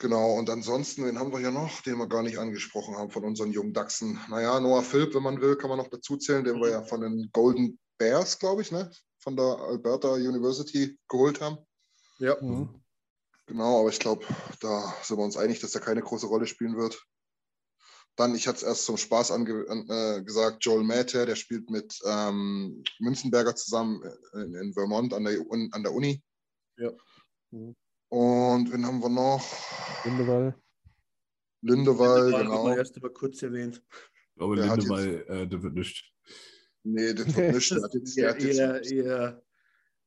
Genau, 0.00 0.34
und 0.34 0.48
ansonsten, 0.48 1.04
wen 1.04 1.18
haben 1.18 1.32
wir 1.32 1.40
hier 1.40 1.50
noch, 1.50 1.80
den 1.82 1.98
wir 1.98 2.06
gar 2.06 2.22
nicht 2.22 2.38
angesprochen 2.38 2.96
haben 2.96 3.10
von 3.10 3.24
unseren 3.24 3.50
jungen 3.50 3.72
Dachsen? 3.72 4.20
Naja, 4.28 4.60
Noah 4.60 4.82
Philipp, 4.82 5.14
wenn 5.14 5.24
man 5.24 5.40
will, 5.40 5.56
kann 5.56 5.70
man 5.70 5.78
noch 5.78 5.88
dazu 5.88 6.16
zählen, 6.16 6.44
den 6.44 6.60
wir 6.60 6.70
ja 6.70 6.82
von 6.82 7.00
den 7.00 7.30
Golden 7.32 7.78
Bears, 7.98 8.38
glaube 8.38 8.62
ich, 8.62 8.70
ne? 8.70 8.90
von 9.18 9.36
der 9.36 9.44
Alberta 9.44 10.12
University 10.12 10.96
geholt 11.08 11.40
haben. 11.40 11.58
Ja. 12.18 12.36
Mhm. 12.40 12.80
Genau, 13.46 13.80
aber 13.80 13.88
ich 13.88 13.98
glaube, 13.98 14.24
da 14.60 14.94
sind 15.02 15.16
wir 15.16 15.24
uns 15.24 15.36
einig, 15.36 15.58
dass 15.60 15.74
er 15.74 15.80
keine 15.80 16.02
große 16.02 16.26
Rolle 16.26 16.46
spielen 16.46 16.76
wird. 16.76 17.02
Dann, 18.18 18.34
ich 18.34 18.48
hatte 18.48 18.56
es 18.58 18.62
erst 18.64 18.84
zum 18.84 18.96
Spaß 18.96 19.30
äh, 19.30 20.22
gesagt, 20.24 20.64
Joel 20.64 20.82
Mäte, 20.82 21.24
der 21.24 21.36
spielt 21.36 21.70
mit 21.70 21.96
ähm, 22.04 22.82
Münzenberger 22.98 23.54
zusammen 23.54 24.02
in, 24.34 24.54
in 24.56 24.72
Vermont 24.74 25.14
an 25.14 25.22
der, 25.22 25.38
Un- 25.48 25.68
an 25.72 25.84
der 25.84 25.92
Uni. 25.92 26.20
Ja. 26.78 26.90
Und 27.50 28.72
wen 28.72 28.84
haben 28.84 29.00
wir 29.00 29.08
noch? 29.08 29.44
Wunderbar. 30.04 30.60
Lindewall, 31.60 32.32
Haben 32.32 32.42
genau. 32.48 32.76
erst 32.76 32.96
aber 32.96 33.10
kurz 33.12 33.40
erwähnt. 33.42 33.80
Ich 33.92 34.34
glaube, 34.36 34.56
Der 34.56 34.68
hat 34.68 34.78
Linde, 34.78 34.90
weil 34.94 35.24
äh, 35.28 35.46
der 35.46 35.62
wird 35.62 35.74
nicht. 35.74 36.12
Nee, 36.82 37.14
das 37.14 37.26
wird 37.36 37.54
nicht. 37.54 37.70
Der 37.70 37.82
hat 37.82 37.94
jetzt, 37.94 38.16
der 38.16 38.24
Eher, 38.24 38.34
hat 38.34 38.42
jetzt 38.42 38.90
eher, 38.92 39.04
eher, 39.04 39.42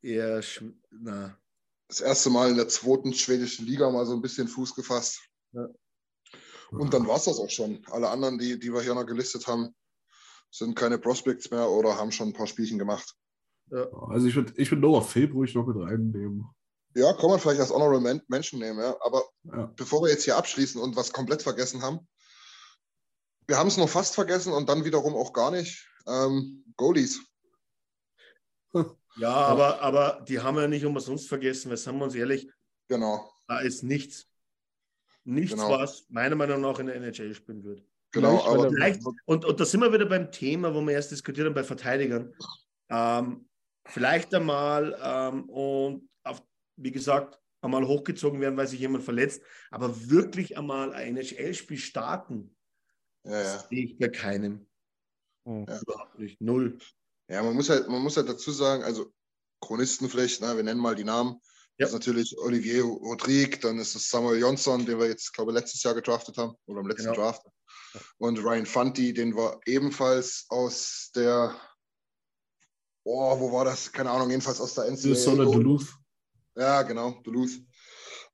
eher, 0.02 0.44
sch- 0.44 0.74
na, 0.90 1.38
das 1.88 2.02
erste 2.02 2.30
Mal 2.30 2.50
in 2.52 2.58
der 2.58 2.68
zweiten 2.68 3.14
schwedischen 3.14 3.66
Liga 3.66 3.90
mal 3.90 4.06
so 4.06 4.14
ein 4.14 4.22
bisschen 4.22 4.50
Fuß 4.50 4.76
gefasst. 4.76 5.22
Ja. 5.54 5.70
Und 6.72 6.94
dann 6.94 7.08
war 7.08 7.18
es 7.18 7.26
das 7.26 7.38
auch 7.38 7.50
schon. 7.50 7.86
Alle 7.92 8.10
anderen, 8.10 8.38
die, 8.40 8.58
die 8.60 8.74
wir 8.74 8.82
hier 8.82 8.96
noch 8.96 9.06
gelistet 9.06 9.46
haben, 9.48 9.76
sind 10.50 10.76
keine 10.76 10.98
Prospects 10.98 11.52
mehr 11.52 11.70
oder 11.70 11.98
haben 11.98 12.12
schon 12.12 12.30
ein 12.30 12.34
paar 12.34 12.48
Spielchen 12.48 12.80
gemacht. 12.80 13.14
Also 14.10 14.28
ich 14.28 14.36
würde 14.36 14.54
ich 14.58 14.70
würd 14.72 14.82
Noah 14.82 15.02
Philipp 15.02 15.34
ruhig 15.34 15.54
noch 15.56 15.66
mit 15.66 15.78
reinnehmen. 15.78 16.46
Ja, 16.94 17.14
kann 17.14 17.30
man 17.30 17.40
vielleicht 17.40 17.62
als 17.62 17.72
Honorable 17.72 18.02
Men 18.02 18.22
Menschen 18.28 18.60
nehmen, 18.60 18.80
ja. 18.80 18.96
Aber 19.02 19.24
Ja. 19.44 19.72
bevor 19.78 20.02
wir 20.04 20.10
jetzt 20.10 20.26
hier 20.26 20.36
abschließen 20.36 20.82
und 20.82 20.96
was 20.98 21.14
komplett 21.14 21.42
vergessen 21.42 21.82
haben, 21.82 22.00
wir 23.48 23.58
haben 23.58 23.68
es 23.68 23.78
noch 23.78 23.88
fast 23.90 24.14
vergessen 24.16 24.52
und 24.52 24.68
dann 24.68 24.84
wiederum 24.86 25.14
auch 25.16 25.32
gar 25.34 25.52
nicht. 25.52 25.88
Ähm, 26.08 26.64
Goalies. 26.78 27.22
ja, 29.18 29.34
aber, 29.34 29.82
aber 29.82 30.24
die 30.28 30.40
haben 30.40 30.58
wir 30.58 30.68
nicht 30.68 30.86
umsonst 30.86 31.28
vergessen, 31.28 31.70
weil 31.70 31.78
sagen 31.78 31.98
wir 31.98 32.06
uns 32.06 32.16
ehrlich, 32.16 32.50
Genau. 32.88 33.30
da 33.48 33.60
ist 33.60 33.84
nichts. 33.84 34.28
Nichts, 35.24 35.52
Genau. 35.56 35.70
was 35.72 36.06
meiner 36.10 36.36
Meinung 36.36 36.62
nach 36.62 36.80
in 36.80 36.88
der 36.88 36.96
NHL 36.96 37.34
spielen 37.34 37.64
wird. 37.64 37.84
Genau, 38.12 38.38
Vielleicht, 38.40 38.48
aber 38.48 38.66
er- 38.66 38.72
Vielleicht, 38.72 39.02
und, 39.26 39.46
und 39.46 39.60
da 39.60 39.66
sind 39.66 39.80
wir 39.82 39.94
wieder 39.94 40.06
beim 40.06 40.32
Thema, 40.32 40.74
wo 40.74 40.82
wir 40.82 40.94
erst 40.94 41.12
diskutiert 41.12 41.48
haben 41.48 41.54
bei 41.54 41.64
Verteidigern. 41.64 42.34
Ähm, 42.90 43.48
vielleicht 43.88 44.34
einmal 44.34 44.94
und 45.48 45.50
und 45.50 46.10
auf, 46.24 46.44
wie 46.78 46.92
gesagt, 46.92 47.40
einmal 47.62 47.88
hochgezogen 47.88 48.42
werden, 48.42 48.58
weil 48.58 48.68
sich 48.68 48.80
jemand 48.80 49.04
verletzt, 49.04 49.42
aber 49.70 50.10
wirklich 50.10 50.58
einmal 50.58 50.92
ein 50.94 51.16
NHL-Spiel 51.16 51.78
starten, 51.78 52.56
ja, 53.26 53.42
ja. 53.42 53.60
sehe 53.60 53.86
ich 53.86 53.98
bei 53.98 54.10
keinem. 54.10 54.68
Mhm. 55.46 55.66
Ja. 55.70 55.80
Überhaupt 55.82 56.20
nicht. 56.20 56.42
Null. 56.42 56.78
Ja, 57.30 57.44
man 57.44 57.56
muss 57.56 57.70
halt, 57.70 57.88
man 57.88 58.02
muss 58.02 58.18
halt 58.18 58.28
dazu 58.28 58.52
sagen, 58.52 58.84
also 58.84 59.14
Chronisten 59.64 60.10
vielleicht, 60.10 60.42
ne, 60.42 60.56
wir 60.56 60.64
nennen 60.64 60.82
mal 60.82 60.96
die 60.96 61.04
Namen. 61.04 61.40
Ja. 61.82 61.88
Das 61.88 61.94
ist 61.94 62.00
natürlich 62.00 62.38
Olivier 62.38 62.84
Rodrigue, 62.84 63.58
dann 63.58 63.80
ist 63.80 63.96
es 63.96 64.08
Samuel 64.08 64.40
Jonsson, 64.40 64.86
den 64.86 65.00
wir 65.00 65.08
jetzt, 65.08 65.34
glaube 65.34 65.52
ich, 65.52 65.58
letztes 65.58 65.82
Jahr 65.82 65.96
gedraftet 65.96 66.38
haben 66.38 66.54
oder 66.68 66.82
im 66.82 66.88
letzten 66.88 67.06
Genau. 67.06 67.16
Draft. 67.16 67.42
Und 68.20 68.38
Ryan 68.38 68.68
Fanti, 68.68 69.14
den 69.14 69.36
wir 69.36 69.60
ebenfalls 69.66 70.46
aus 70.50 71.10
der, 71.16 71.60
oh, 73.04 73.40
wo 73.40 73.52
war 73.52 73.66
das? 73.66 73.92
Keine 73.92 74.12
Ahnung, 74.12 74.30
jedenfalls 74.30 74.62
aus 74.62 74.76
der 74.76 74.84
Minnesota 74.92 75.44
NCAA. 75.44 75.54
Duluth. 75.54 75.88
Ja, 76.56 76.84
genau, 76.84 77.20
Duluth. 77.24 77.60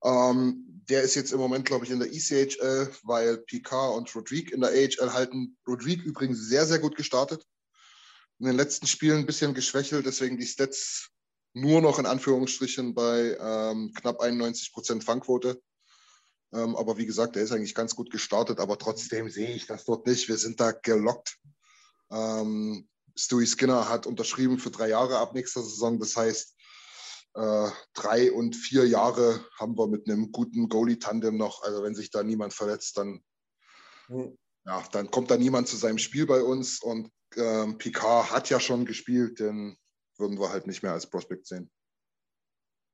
Ähm, 0.03 0.65
der 0.89 1.03
ist 1.03 1.15
jetzt 1.15 1.31
im 1.31 1.39
Moment, 1.39 1.63
glaube 1.63 1.85
ich, 1.85 1.91
in 1.91 1.99
der 1.99 2.13
ECHL, 2.13 2.91
weil 3.03 3.37
Picard 3.37 3.95
und 3.95 4.13
Rodrigue 4.13 4.53
in 4.53 4.59
der 4.59 4.71
AHL 4.71 5.13
halten. 5.13 5.57
Rodrigue 5.65 6.03
übrigens 6.03 6.49
sehr, 6.49 6.65
sehr 6.65 6.79
gut 6.79 6.97
gestartet. 6.97 7.45
In 8.39 8.47
den 8.47 8.57
letzten 8.57 8.87
Spielen 8.87 9.19
ein 9.19 9.25
bisschen 9.25 9.53
geschwächelt, 9.53 10.05
deswegen 10.05 10.37
die 10.37 10.45
Stats 10.45 11.11
nur 11.61 11.81
noch 11.81 11.99
in 11.99 12.05
Anführungsstrichen 12.05 12.93
bei 12.93 13.37
ähm, 13.39 13.91
knapp 13.93 14.21
91 14.21 14.73
Prozent 14.73 15.03
Fangquote. 15.03 15.61
Ähm, 16.53 16.75
aber 16.75 16.97
wie 16.97 17.05
gesagt, 17.05 17.35
der 17.35 17.43
ist 17.43 17.51
eigentlich 17.51 17.75
ganz 17.75 17.95
gut 17.95 18.09
gestartet, 18.11 18.59
aber 18.59 18.77
trotzdem 18.77 19.29
sehe 19.29 19.53
ich 19.53 19.65
das 19.65 19.85
dort 19.85 20.07
nicht. 20.07 20.27
Wir 20.27 20.37
sind 20.37 20.59
da 20.59 20.71
gelockt. 20.71 21.37
Ähm, 22.11 22.87
Stewie 23.15 23.47
Skinner 23.47 23.89
hat 23.89 24.05
unterschrieben 24.05 24.59
für 24.59 24.71
drei 24.71 24.89
Jahre 24.89 25.17
ab 25.17 25.33
nächster 25.33 25.61
Saison. 25.61 25.99
Das 25.99 26.15
heißt, 26.15 26.55
äh, 27.33 27.69
drei 27.93 28.31
und 28.31 28.55
vier 28.55 28.87
Jahre 28.87 29.43
haben 29.59 29.77
wir 29.77 29.87
mit 29.87 30.07
einem 30.07 30.31
guten 30.31 30.69
Goalie-Tandem 30.69 31.35
noch. 31.35 31.63
Also 31.63 31.83
wenn 31.83 31.95
sich 31.95 32.11
da 32.11 32.23
niemand 32.23 32.53
verletzt, 32.53 32.97
dann, 32.97 33.21
ja, 34.65 34.83
dann 34.91 35.11
kommt 35.11 35.31
da 35.31 35.37
niemand 35.37 35.67
zu 35.67 35.75
seinem 35.75 35.97
Spiel 35.97 36.27
bei 36.27 36.41
uns. 36.41 36.81
Und 36.81 37.11
ähm, 37.35 37.77
Picard 37.77 38.31
hat 38.31 38.49
ja 38.49 38.59
schon 38.59 38.85
gespielt, 38.85 39.39
den 39.39 39.77
würden 40.19 40.39
wir 40.39 40.49
halt 40.49 40.67
nicht 40.67 40.83
mehr 40.83 40.93
als 40.93 41.07
Prospect 41.09 41.45
sehen. 41.47 41.69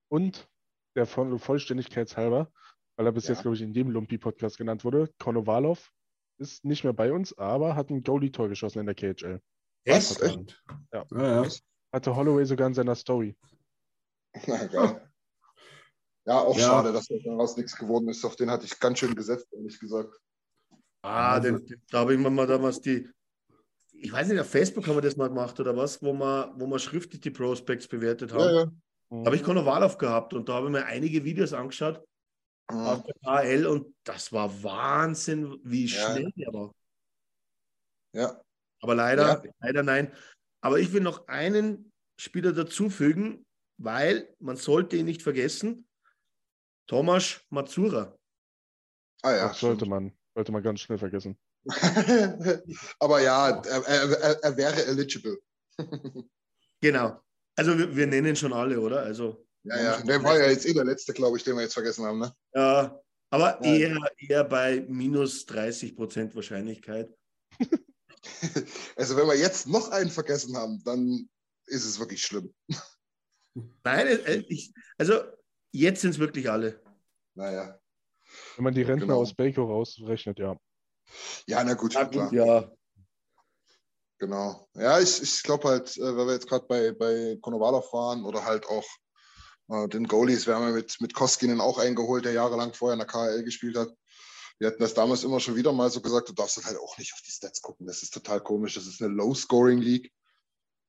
Und 0.10 0.48
der 0.95 1.06
Voll 1.06 1.38
Vollständigkeit 1.40 2.16
halber, 2.18 2.52
weil 2.98 3.06
er 3.08 3.12
bis 3.12 3.28
Ja. 3.28 3.34
jetzt, 3.34 3.41
glaube 3.41 3.56
ich, 3.56 3.62
in 3.62 3.74
dem 3.74 3.90
Lumpi-Podcast 3.90 4.58
genannt 4.58 4.84
wurde, 4.84 5.12
Konovalov 5.20 5.91
ist 6.40 6.64
nicht 6.66 6.84
mehr 6.84 6.94
bei 6.94 7.12
uns, 7.12 7.38
aber 7.38 7.76
hat 7.76 7.90
ein 7.90 8.04
Goalie-Tor 8.04 8.50
geschossen 8.50 8.80
in 8.80 8.86
der 8.86 8.95
KHL. 8.95 9.41
Was? 9.86 10.20
Echt? 10.22 10.64
Ja. 10.94 11.06
Ja, 11.12 11.44
ja. 11.44 11.50
Hatte 11.91 12.16
Holloway 12.16 12.45
sogar 12.45 12.68
in 12.68 12.74
seiner 12.74 12.95
Story. 12.95 13.36
Na, 14.48 14.66
geil. 14.68 15.10
Ja, 16.26 16.40
auch 16.40 16.58
Ja. 16.58 16.68
schade, 16.68 16.94
dass 16.94 17.08
daraus 17.08 17.58
nichts 17.58 17.76
geworden 17.76 18.08
ist. 18.10 18.24
Auf 18.26 18.36
den 18.36 18.50
hatte 18.50 18.66
ich 18.66 18.80
ganz 18.80 19.00
schön 19.00 19.14
gesetzt, 19.14 19.48
ehrlich 19.52 19.80
gesagt. 19.80 20.18
Ah, 21.04 21.34
Also- 21.34 21.50
den, 21.58 21.66
den, 21.66 21.82
da 21.90 22.00
habe 22.00 22.14
ich 22.14 22.20
mir 22.20 22.30
mal 22.30 22.48
damals 22.48 22.80
die, 22.82 23.10
ich 24.04 24.12
weiß 24.12 24.28
nicht, 24.28 24.40
auf 24.40 24.50
Facebook 24.50 24.86
haben 24.88 24.98
wir 24.98 25.02
das 25.02 25.16
mal 25.16 25.30
gemacht 25.30 25.60
oder 25.60 25.76
was, 25.78 26.02
wo 26.04 26.14
wir, 26.14 26.54
wo 26.58 26.68
wir 26.68 26.78
schriftlich 26.80 27.22
die 27.22 27.32
Prospects 27.32 27.88
bewertet 27.88 28.34
haben. 28.34 28.42
Ja, 28.42 28.64
ja. 28.64 28.72
Da 29.10 29.26
habe 29.28 29.36
ich 29.36 29.44
Konovalov 29.44 29.98
gehabt 29.98 30.34
und 30.34 30.50
da 30.50 30.54
habe 30.56 30.68
ich 30.68 30.72
mir 30.74 30.86
einige 30.86 31.24
Videos 31.24 31.54
angeschaut 31.54 32.04
auf 32.68 33.00
Mhm. 33.00 33.04
der 33.24 33.32
AL 33.32 33.66
und 33.68 33.96
das 34.04 34.32
war 34.34 34.64
Wahnsinn, 34.64 35.58
wie 35.64 35.86
Ja. 35.86 36.12
schnell 36.12 36.32
der 36.36 36.54
war. 36.54 36.74
ja. 38.16 38.42
Aber 38.82 38.96
leider, 38.96 39.44
Ja. 39.46 39.52
leider 39.60 39.84
nein. 39.84 40.12
Aber 40.62 40.80
ich 40.80 40.92
will 40.92 41.02
noch 41.02 41.28
einen 41.28 41.92
Spieler 42.20 42.52
dazufügen, 42.52 43.46
weil 43.78 44.34
man 44.40 44.58
sollte 44.58 44.98
ihn 44.98 45.06
nicht 45.06 45.22
vergessen. 45.22 45.88
Thomas 46.88 47.42
Mazura. 47.50 48.18
Ah 49.24 49.32
ja. 49.32 49.48
das 49.48 49.60
sollte 49.62 49.86
man, 49.86 50.12
sollte 50.36 50.52
man 50.52 50.62
ganz 50.64 50.82
schnell 50.82 50.98
vergessen. 50.98 51.38
Aber 52.99 53.22
ja, 53.22 53.49
er, 53.61 53.88
er, 53.88 54.44
er, 54.44 54.57
wäre 54.57 54.85
eligible. 54.85 55.38
Genau. 56.81 57.22
Also 57.56 57.77
wir, 57.77 57.95
wir 57.95 58.07
nennen 58.07 58.35
schon 58.35 58.52
alle, 58.52 58.77
oder? 58.77 59.03
Also 59.03 59.45
Ja, 59.64 59.81
ja. 59.81 60.02
Der 60.02 60.22
war 60.22 60.38
ja 60.38 60.49
jetzt 60.49 60.65
eh 60.65 60.73
der 60.73 60.84
letzte, 60.84 61.14
glaube 61.14 61.38
ich, 61.38 61.44
den 61.45 61.56
wir 61.56 61.61
jetzt 61.64 61.76
vergessen 61.76 62.03
haben. 62.03 62.19
Ne? 62.19 62.35
Ja, 62.53 62.99
aber 63.30 63.57
Ja. 63.65 63.73
eher, 63.73 64.11
eher 64.18 64.44
bei 64.44 64.81
minus 64.90 65.45
30 65.45 65.95
Prozent 65.95 66.35
Wahrscheinlichkeit. 66.35 67.10
Also 68.95 69.18
wenn 69.18 69.27
wir 69.27 69.35
jetzt 69.35 69.68
noch 69.68 69.90
einen 69.91 70.10
vergessen 70.10 70.56
haben, 70.56 70.81
dann 70.85 71.30
ist 71.65 71.85
es 71.85 71.99
wirklich 71.99 72.22
schlimm. 72.23 72.53
Nein, 73.84 74.07
äh, 74.07 74.44
ich, 74.48 74.73
also 74.98 75.22
jetzt 75.72 76.02
sind 76.02 76.11
es 76.11 76.19
wirklich 76.19 76.49
alle. 76.49 76.81
Naja. 77.35 77.80
Wenn 78.56 78.64
man 78.64 78.73
die 78.73 78.81
Rentner 78.84 79.07
Genau. 79.07 79.19
aus 79.22 79.34
Baco 79.34 79.65
rausrechnet, 79.65 80.40
ja. 80.40 80.57
Ja, 81.48 81.64
na 81.64 81.74
gut, 81.74 81.94
Na 81.94 82.06
klar. 82.06 82.30
gut, 82.30 82.38
ja. 82.38 82.72
Genau. 84.20 84.70
Ja, 84.76 85.00
ich, 85.00 85.22
ich 85.22 85.44
glaube 85.44 85.68
halt, 85.68 85.98
äh, 85.98 86.16
weil 86.16 86.28
wir 86.28 86.34
jetzt 86.34 86.48
gerade 86.48 86.66
bei, 86.66 86.92
bei 86.92 87.38
Konovalov 87.42 87.92
waren 87.92 88.24
oder 88.24 88.46
halt 88.46 88.66
auch 88.68 88.86
äh, 89.70 89.88
den 89.90 90.08
Goalies, 90.08 90.48
wir 90.48 90.56
haben 90.56 90.68
ja 90.68 90.72
mit, 90.72 91.02
mit 91.02 91.14
Koskinen 91.14 91.60
auch 91.60 91.78
eingeholt, 91.78 92.26
der 92.26 92.34
jahrelang 92.34 92.74
vorher 92.74 92.94
in 92.94 93.00
der 93.00 93.08
KHL 93.08 93.44
gespielt 93.44 93.78
hat. 93.78 93.94
Wir 94.60 94.68
hatten 94.68 94.82
das 94.82 94.94
damals 94.94 95.24
immer 95.24 95.40
schon 95.40 95.56
wieder 95.56 95.74
mal 95.74 95.90
so 95.90 96.00
gesagt, 96.00 96.30
du 96.30 96.34
darfst 96.34 96.64
halt 96.64 96.78
auch 96.78 96.98
nicht 96.98 97.14
auf 97.14 97.22
die 97.22 97.32
Stats 97.32 97.62
gucken. 97.62 97.86
Das 97.86 98.02
ist 98.04 98.14
total 98.14 98.40
komisch. 98.40 98.76
Das 98.76 98.88
ist 98.88 99.02
eine 99.02 99.14
Low-Scoring-League. 99.14 100.12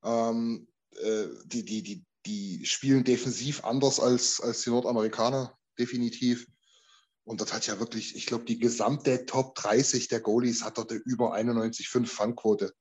Ähm, 0.05 0.69
äh, 1.03 1.27
die, 1.47 1.65
die, 1.65 1.83
die, 1.83 2.05
die 2.27 2.65
spielen 2.67 3.05
defensiv 3.05 3.65
anders 3.65 4.01
als, 4.01 4.41
als 4.41 4.63
die 4.63 4.71
Nordamerikaner, 4.71 5.59
definitiv. 5.79 6.47
Und 7.27 7.41
das 7.41 7.53
hat 7.55 7.67
ja 7.67 7.81
wirklich, 7.81 8.17
ich 8.17 8.27
glaube, 8.27 8.45
die 8.45 8.59
gesamte 8.59 9.25
Top 9.25 9.55
30 9.55 10.09
der 10.09 10.21
Goalies 10.21 10.63
hat 10.63 10.77
dort 10.79 10.91
eine 10.91 11.01
über 11.01 11.35
91,5 11.35 12.07
Fangquote. 12.07 12.75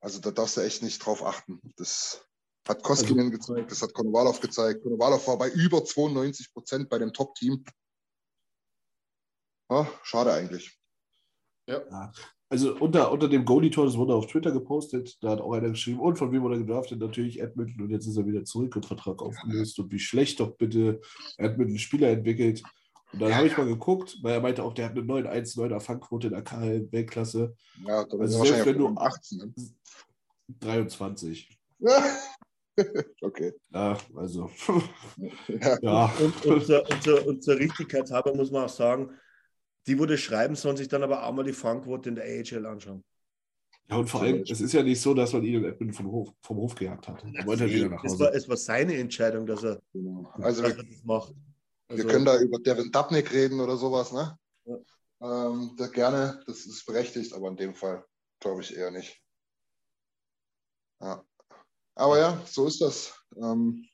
Also 0.00 0.18
da 0.18 0.30
darfst 0.30 0.56
du 0.56 0.62
echt 0.62 0.82
nicht 0.82 1.04
drauf 1.04 1.24
achten. 1.24 1.60
Das 1.76 2.26
hat 2.66 2.82
Koskinen 2.82 3.30
gezeigt, 3.30 3.70
das 3.70 3.82
hat 3.82 3.94
Konovalov 3.94 4.40
gezeigt. 4.40 4.82
Konovalov 4.82 5.26
war 5.28 5.38
bei 5.38 5.50
über 5.50 5.84
92 5.84 6.52
Prozent 6.52 6.88
bei 6.88 6.98
dem 6.98 7.12
Top-Team. 7.12 7.64
Ja, 9.70 9.88
schade 10.02 10.32
eigentlich. 10.32 10.76
Also 12.48 12.74
unter, 12.76 13.12
unter 13.12 13.28
dem 13.28 13.44
Goalie-Tor, 13.44 13.84
das 13.84 13.96
wurde 13.96 14.14
auf 14.14 14.26
Twitter 14.26 14.50
gepostet, 14.50 15.22
da 15.22 15.30
hat 15.30 15.40
auch 15.40 15.52
einer 15.52 15.68
geschrieben, 15.68 16.00
und 16.00 16.16
von 16.16 16.32
wem 16.32 16.42
wurde 16.42 16.58
gedraftet? 16.58 16.98
Natürlich 16.98 17.40
Edmonton 17.40 17.82
und 17.82 17.90
jetzt 17.90 18.08
ist 18.08 18.16
er 18.16 18.26
wieder 18.26 18.44
zurück 18.44 18.74
und 18.74 18.86
Vertrag 18.86 19.22
aufgelöst 19.22 19.78
und 19.78 19.92
wie 19.92 20.00
schlecht 20.00 20.40
doch 20.40 20.56
bitte 20.56 21.00
Edmonton 21.36 21.78
Spieler 21.78 22.08
entwickelt. 22.08 22.64
Und 23.12 23.20
dann 23.22 23.34
habe 23.34 23.46
ich 23.48 23.56
mal 23.56 23.66
geguckt, 23.66 24.18
weil 24.22 24.34
er 24.34 24.40
meinte 24.40 24.62
auch, 24.62 24.72
der 24.72 24.86
hat 24.86 24.92
eine 24.92 25.00
9-1-9er 25.02 25.80
Fangquote 25.80 26.28
in 26.28 26.32
der 26.32 26.42
KL-Weltklasse. 26.42 27.54
Ja, 27.84 28.04
da 28.04 28.16
Also 28.16 28.16
selbst 28.18 28.38
wahrscheinlich 28.38 28.66
wenn 28.66 28.78
du- 28.78 28.86
um 28.86 28.98
18. 28.98 29.38
Ne? 29.38 29.52
23. 30.60 31.58
okay. 33.22 33.52
Ja, 33.70 33.98
also. 34.16 34.50
Ja. 35.48 35.78
ja. 35.82 36.14
Und, 36.20 36.46
und, 36.46 36.64
zur, 36.66 36.88
und, 36.88 37.02
zur, 37.02 37.26
und 37.26 37.42
zur 37.42 37.56
Richtigkeitshalber 37.58 38.34
muss 38.34 38.50
man 38.50 38.64
auch 38.64 38.68
sagen, 38.68 39.10
die, 39.86 39.96
das 39.96 40.20
schreiben, 40.20 40.54
sollen 40.54 40.76
sich 40.76 40.88
dann 40.88 41.02
aber 41.02 41.24
auch 41.26 41.32
mal 41.32 41.42
die 41.44 41.52
Fangquote 41.52 42.08
in 42.10 42.14
der 42.14 42.24
AHL 42.24 42.66
anschauen. 42.66 43.02
ja, 43.88 43.96
und 43.96 44.08
vor 44.08 44.22
allem, 44.22 44.42
es 44.48 44.60
ist 44.60 44.72
ja 44.72 44.82
nicht 44.82 45.00
so, 45.00 45.14
dass 45.14 45.32
man 45.32 45.42
ihn 45.42 45.92
vom 45.92 46.10
Hof, 46.10 46.28
vom 46.42 46.58
Hof 46.58 46.74
gejagt 46.74 47.08
hat. 47.08 47.24
Er 47.34 47.46
wollte 47.46 47.64
halt 47.64 47.72
wieder 47.72 47.88
nach 47.88 48.04
es, 48.04 48.12
Hause. 48.12 48.24
war, 48.24 48.34
es 48.34 48.48
war 48.48 48.56
seine 48.56 48.94
Entscheidung, 48.94 49.46
dass 49.46 49.64
er, 49.64 49.80
Genau. 49.92 50.30
Also 50.34 50.62
dass 50.62 50.76
er 50.76 50.84
das 50.84 51.02
macht. 51.04 51.34
Also, 51.90 52.04
wir 52.04 52.10
können 52.10 52.24
da 52.24 52.38
über 52.38 52.60
Devin 52.60 52.92
Dubnik 52.92 53.32
reden 53.32 53.60
oder 53.60 53.76
sowas, 53.76 54.12
ne? 54.12 54.38
Ja. 54.64 54.76
Ähm, 55.22 55.74
da 55.76 55.88
gerne, 55.88 56.40
das 56.46 56.64
ist 56.64 56.86
berechtigt, 56.86 57.32
aber 57.32 57.48
in 57.48 57.56
dem 57.56 57.74
Fall 57.74 58.06
glaube 58.38 58.62
ich 58.62 58.76
eher 58.76 58.92
nicht. 58.92 59.20
Ja. 61.00 61.24
Aber 61.96 62.18
ja, 62.18 62.40
so 62.46 62.68
ist 62.68 62.80
das. 62.80 63.20
Ähm, 63.36 63.88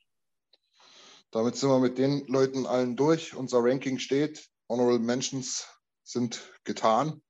damit 1.30 1.56
sind 1.56 1.70
wir 1.70 1.80
mit 1.80 1.96
den 1.96 2.26
Leuten 2.26 2.66
allen 2.66 2.96
durch. 2.96 3.34
Unser 3.34 3.64
Ranking 3.64 3.98
steht. 3.98 4.46
Honorable 4.68 4.98
Mentions 4.98 5.66
sind 6.02 6.52
getan. 6.64 7.22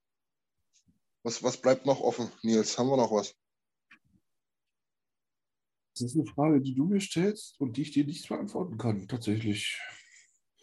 Was, 1.22 1.44
was 1.44 1.60
bleibt 1.60 1.86
noch 1.86 2.00
offen, 2.00 2.28
Nils? 2.42 2.76
Haben 2.76 2.88
wir 2.88 2.96
noch 2.96 3.12
was? 3.12 3.36
Das 5.92 6.02
ist 6.02 6.16
eine 6.16 6.26
Frage, 6.26 6.60
die 6.60 6.74
du 6.74 6.86
mir 6.86 7.00
stellst 7.00 7.60
und 7.60 7.76
die 7.76 7.82
ich 7.82 7.92
dir 7.92 8.04
nicht 8.04 8.28
beantworten 8.28 8.76
kann, 8.78 9.06
tatsächlich. 9.06 9.80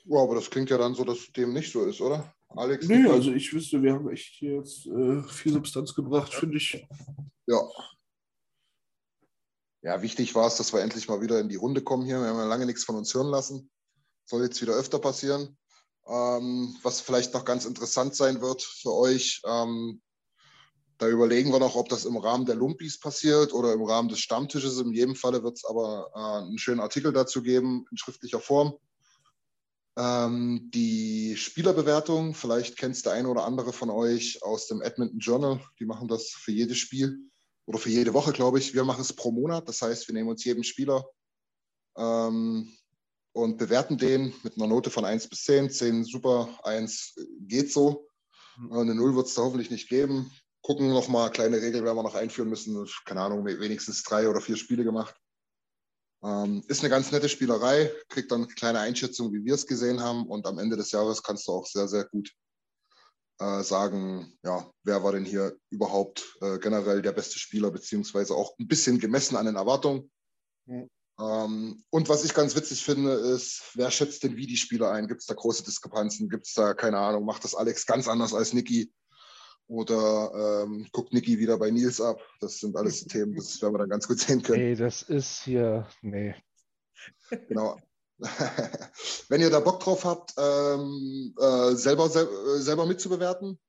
Ja, 0.05 0.19
aber 0.19 0.35
das 0.35 0.49
klingt 0.49 0.69
ja 0.69 0.77
dann 0.77 0.95
so, 0.95 1.03
dass 1.03 1.31
dem 1.31 1.53
nicht 1.53 1.71
so 1.71 1.85
ist, 1.85 2.01
oder? 2.01 2.33
Alex? 2.49 2.87
Nee, 2.87 3.07
also 3.07 3.31
ich 3.31 3.53
wüsste, 3.53 3.81
wir 3.81 3.93
haben 3.93 4.09
echt 4.09 4.35
hier 4.35 4.57
jetzt 4.57 4.85
äh, 4.85 5.23
viel 5.23 5.53
Substanz 5.53 5.93
gebracht, 5.95 6.33
finde 6.33 6.57
ich. 6.57 6.85
Ja. 7.47 7.61
Ja, 9.81 10.01
wichtig 10.01 10.33
war 10.35 10.47
es, 10.47 10.55
dass 10.55 10.71
wir 10.71 10.81
endlich 10.81 11.07
mal 11.07 11.21
wieder 11.21 11.39
in 11.39 11.49
die 11.49 11.55
Runde 11.55 11.81
kommen 11.81 12.05
hier. 12.05 12.19
Wir 12.21 12.27
haben 12.27 12.37
ja 12.37 12.45
lange 12.45 12.65
nichts 12.65 12.83
von 12.85 12.95
uns 12.95 13.13
hören 13.13 13.27
lassen. 13.27 13.69
Soll 14.25 14.43
jetzt 14.43 14.61
wieder 14.61 14.73
öfter 14.73 14.99
passieren. 14.99 15.57
Ähm, 16.07 16.75
was 16.83 17.01
vielleicht 17.01 17.33
noch 17.33 17.45
ganz 17.45 17.65
interessant 17.65 18.15
sein 18.15 18.41
wird 18.41 18.61
für 18.61 18.93
euch, 18.93 19.41
ähm, 19.45 20.01
da 20.97 21.07
überlegen 21.07 21.51
wir 21.51 21.59
noch, 21.59 21.75
ob 21.75 21.89
das 21.89 22.05
im 22.05 22.17
Rahmen 22.17 22.45
der 22.45 22.55
Lumpis 22.55 22.99
passiert 22.99 23.53
oder 23.53 23.73
im 23.73 23.83
Rahmen 23.83 24.09
des 24.09 24.19
Stammtisches. 24.19 24.79
In 24.79 24.93
jedem 24.93 25.15
Falle 25.15 25.43
wird 25.43 25.57
es 25.57 25.65
aber 25.65 26.09
äh, 26.13 26.45
einen 26.45 26.57
schönen 26.57 26.79
Artikel 26.79 27.11
dazu 27.11 27.41
geben, 27.41 27.85
in 27.91 27.97
schriftlicher 27.97 28.39
Form. 28.39 28.77
Ähm, 29.95 30.71
die 30.73 31.35
Spielerbewertung, 31.37 32.33
vielleicht 32.33 32.77
kennt 32.77 32.95
es 32.95 33.03
der 33.03 33.13
eine 33.13 33.29
oder 33.29 33.45
andere 33.45 33.73
von 33.73 33.89
euch 33.89 34.41
aus 34.41 34.67
dem 34.67 34.81
Edmonton 34.81 35.19
Journal. 35.19 35.59
Die 35.79 35.85
machen 35.85 36.07
das 36.07 36.29
für 36.29 36.51
jedes 36.51 36.77
Spiel 36.77 37.29
oder 37.65 37.77
für 37.77 37.89
jede 37.89 38.13
Woche, 38.13 38.33
glaube 38.33 38.57
ich. 38.57 38.73
Wir 38.73 38.85
machen 38.85 39.01
es 39.01 39.13
pro 39.13 39.31
Monat. 39.31 39.69
Das 39.69 39.81
heißt, 39.81 40.07
wir 40.07 40.13
nehmen 40.13 40.29
uns 40.29 40.43
jeden 40.43 40.63
Spieler 40.63 41.05
ähm, 41.95 42.75
und 43.33 43.57
bewerten 43.57 43.97
den 43.97 44.33
mit 44.43 44.57
einer 44.57 44.67
Note 44.67 44.89
von 44.89 45.05
1 45.05 45.27
bis 45.27 45.43
10. 45.43 45.69
10 45.69 46.03
super, 46.05 46.59
1 46.63 47.15
geht 47.41 47.71
so. 47.71 48.07
Äh, 48.71 48.79
Eine 48.79 48.95
0 48.95 49.15
wird 49.15 49.27
es 49.27 49.35
da 49.35 49.43
hoffentlich 49.43 49.69
nicht 49.69 49.89
geben. 49.89 50.31
Gucken 50.61 50.89
nochmal, 50.89 51.29
kleine 51.29 51.57
Regel 51.57 51.83
werden 51.83 51.97
wir 51.97 52.03
noch 52.03 52.15
einführen 52.15 52.49
müssen. 52.49 52.87
Keine 53.05 53.21
Ahnung, 53.21 53.45
wenigstens 53.45 54.01
drei 54.01 54.27
oder 54.27 54.41
vier 54.41 54.55
Spiele 54.55 54.83
gemacht. 54.83 55.13
Ähm, 56.23 56.63
ist 56.67 56.79
eine 56.79 56.89
ganz 56.89 57.11
nette 57.11 57.27
Spielerei, 57.27 57.91
kriegt 58.07 58.31
dann 58.31 58.43
eine 58.43 58.53
kleine 58.53 58.79
Einschätzung, 58.79 59.33
wie 59.33 59.43
wir 59.43 59.55
es 59.55 59.67
gesehen 59.67 60.01
haben. 60.01 60.25
Und 60.27 60.45
am 60.47 60.57
Ende 60.57 60.77
des 60.77 60.91
Jahres 60.91 61.21
kannst 61.21 61.47
du 61.47 61.51
auch 61.51 61.65
sehr, 61.65 61.87
sehr 61.87 62.05
gut 62.05 62.31
äh, 63.39 63.61
sagen, 63.61 64.37
ja, 64.43 64.71
wer 64.83 65.03
war 65.03 65.11
denn 65.11 65.25
hier 65.25 65.57
überhaupt 65.69 66.37
äh, 66.41 66.59
generell 66.59 67.01
der 67.01 67.11
beste 67.11 67.39
Spieler, 67.39 67.71
beziehungsweise 67.71 68.35
auch 68.35 68.57
ein 68.57 68.67
bisschen 68.67 68.99
gemessen 68.99 69.35
an 69.35 69.47
den 69.47 69.55
Erwartungen. 69.55 70.11
Mhm. 70.65 70.89
Ähm, 71.19 71.83
und 71.89 72.09
was 72.09 72.23
ich 72.23 72.33
ganz 72.33 72.55
witzig 72.55 72.83
finde, 72.83 73.13
ist, 73.13 73.71
wer 73.75 73.91
schätzt 73.91 74.23
denn 74.23 74.37
wie 74.37 74.47
die 74.47 74.57
Spieler 74.57 74.91
ein? 74.91 75.07
Gibt 75.07 75.21
es 75.21 75.27
da 75.27 75.33
große 75.33 75.63
Diskrepanzen? 75.63 76.29
Gibt 76.29 76.47
es 76.47 76.53
da, 76.53 76.73
keine 76.73 76.99
Ahnung, 76.99 77.25
macht 77.25 77.43
das 77.43 77.53
Alex 77.53 77.85
ganz 77.85 78.07
anders 78.07 78.33
als 78.33 78.53
Niki? 78.53 78.91
Oder 79.67 80.63
ähm, 80.63 80.87
guckt 80.91 81.13
Niki 81.13 81.39
wieder 81.39 81.57
bei 81.57 81.71
Nils 81.71 82.01
ab? 82.01 82.19
Das 82.39 82.59
sind 82.59 82.75
alles 82.75 83.05
Themen, 83.07 83.35
das 83.35 83.61
werden 83.61 83.73
wir 83.73 83.79
dann 83.79 83.89
ganz 83.89 84.07
gut 84.07 84.19
sehen 84.19 84.41
können. 84.41 84.61
Ey, 84.61 84.75
das 84.75 85.01
ist 85.03 85.43
hier, 85.43 85.87
nee. 86.01 86.35
Genau. 87.47 87.79
Wenn 89.29 89.41
ihr 89.41 89.49
da 89.49 89.59
Bock 89.59 89.79
drauf 89.79 90.05
habt, 90.05 90.33
ähm, 90.37 91.33
äh, 91.39 91.75
selber, 91.75 92.09
sel 92.09 92.27
äh, 92.27 92.59
selber 92.59 92.85
mitzubewerten, 92.85 93.59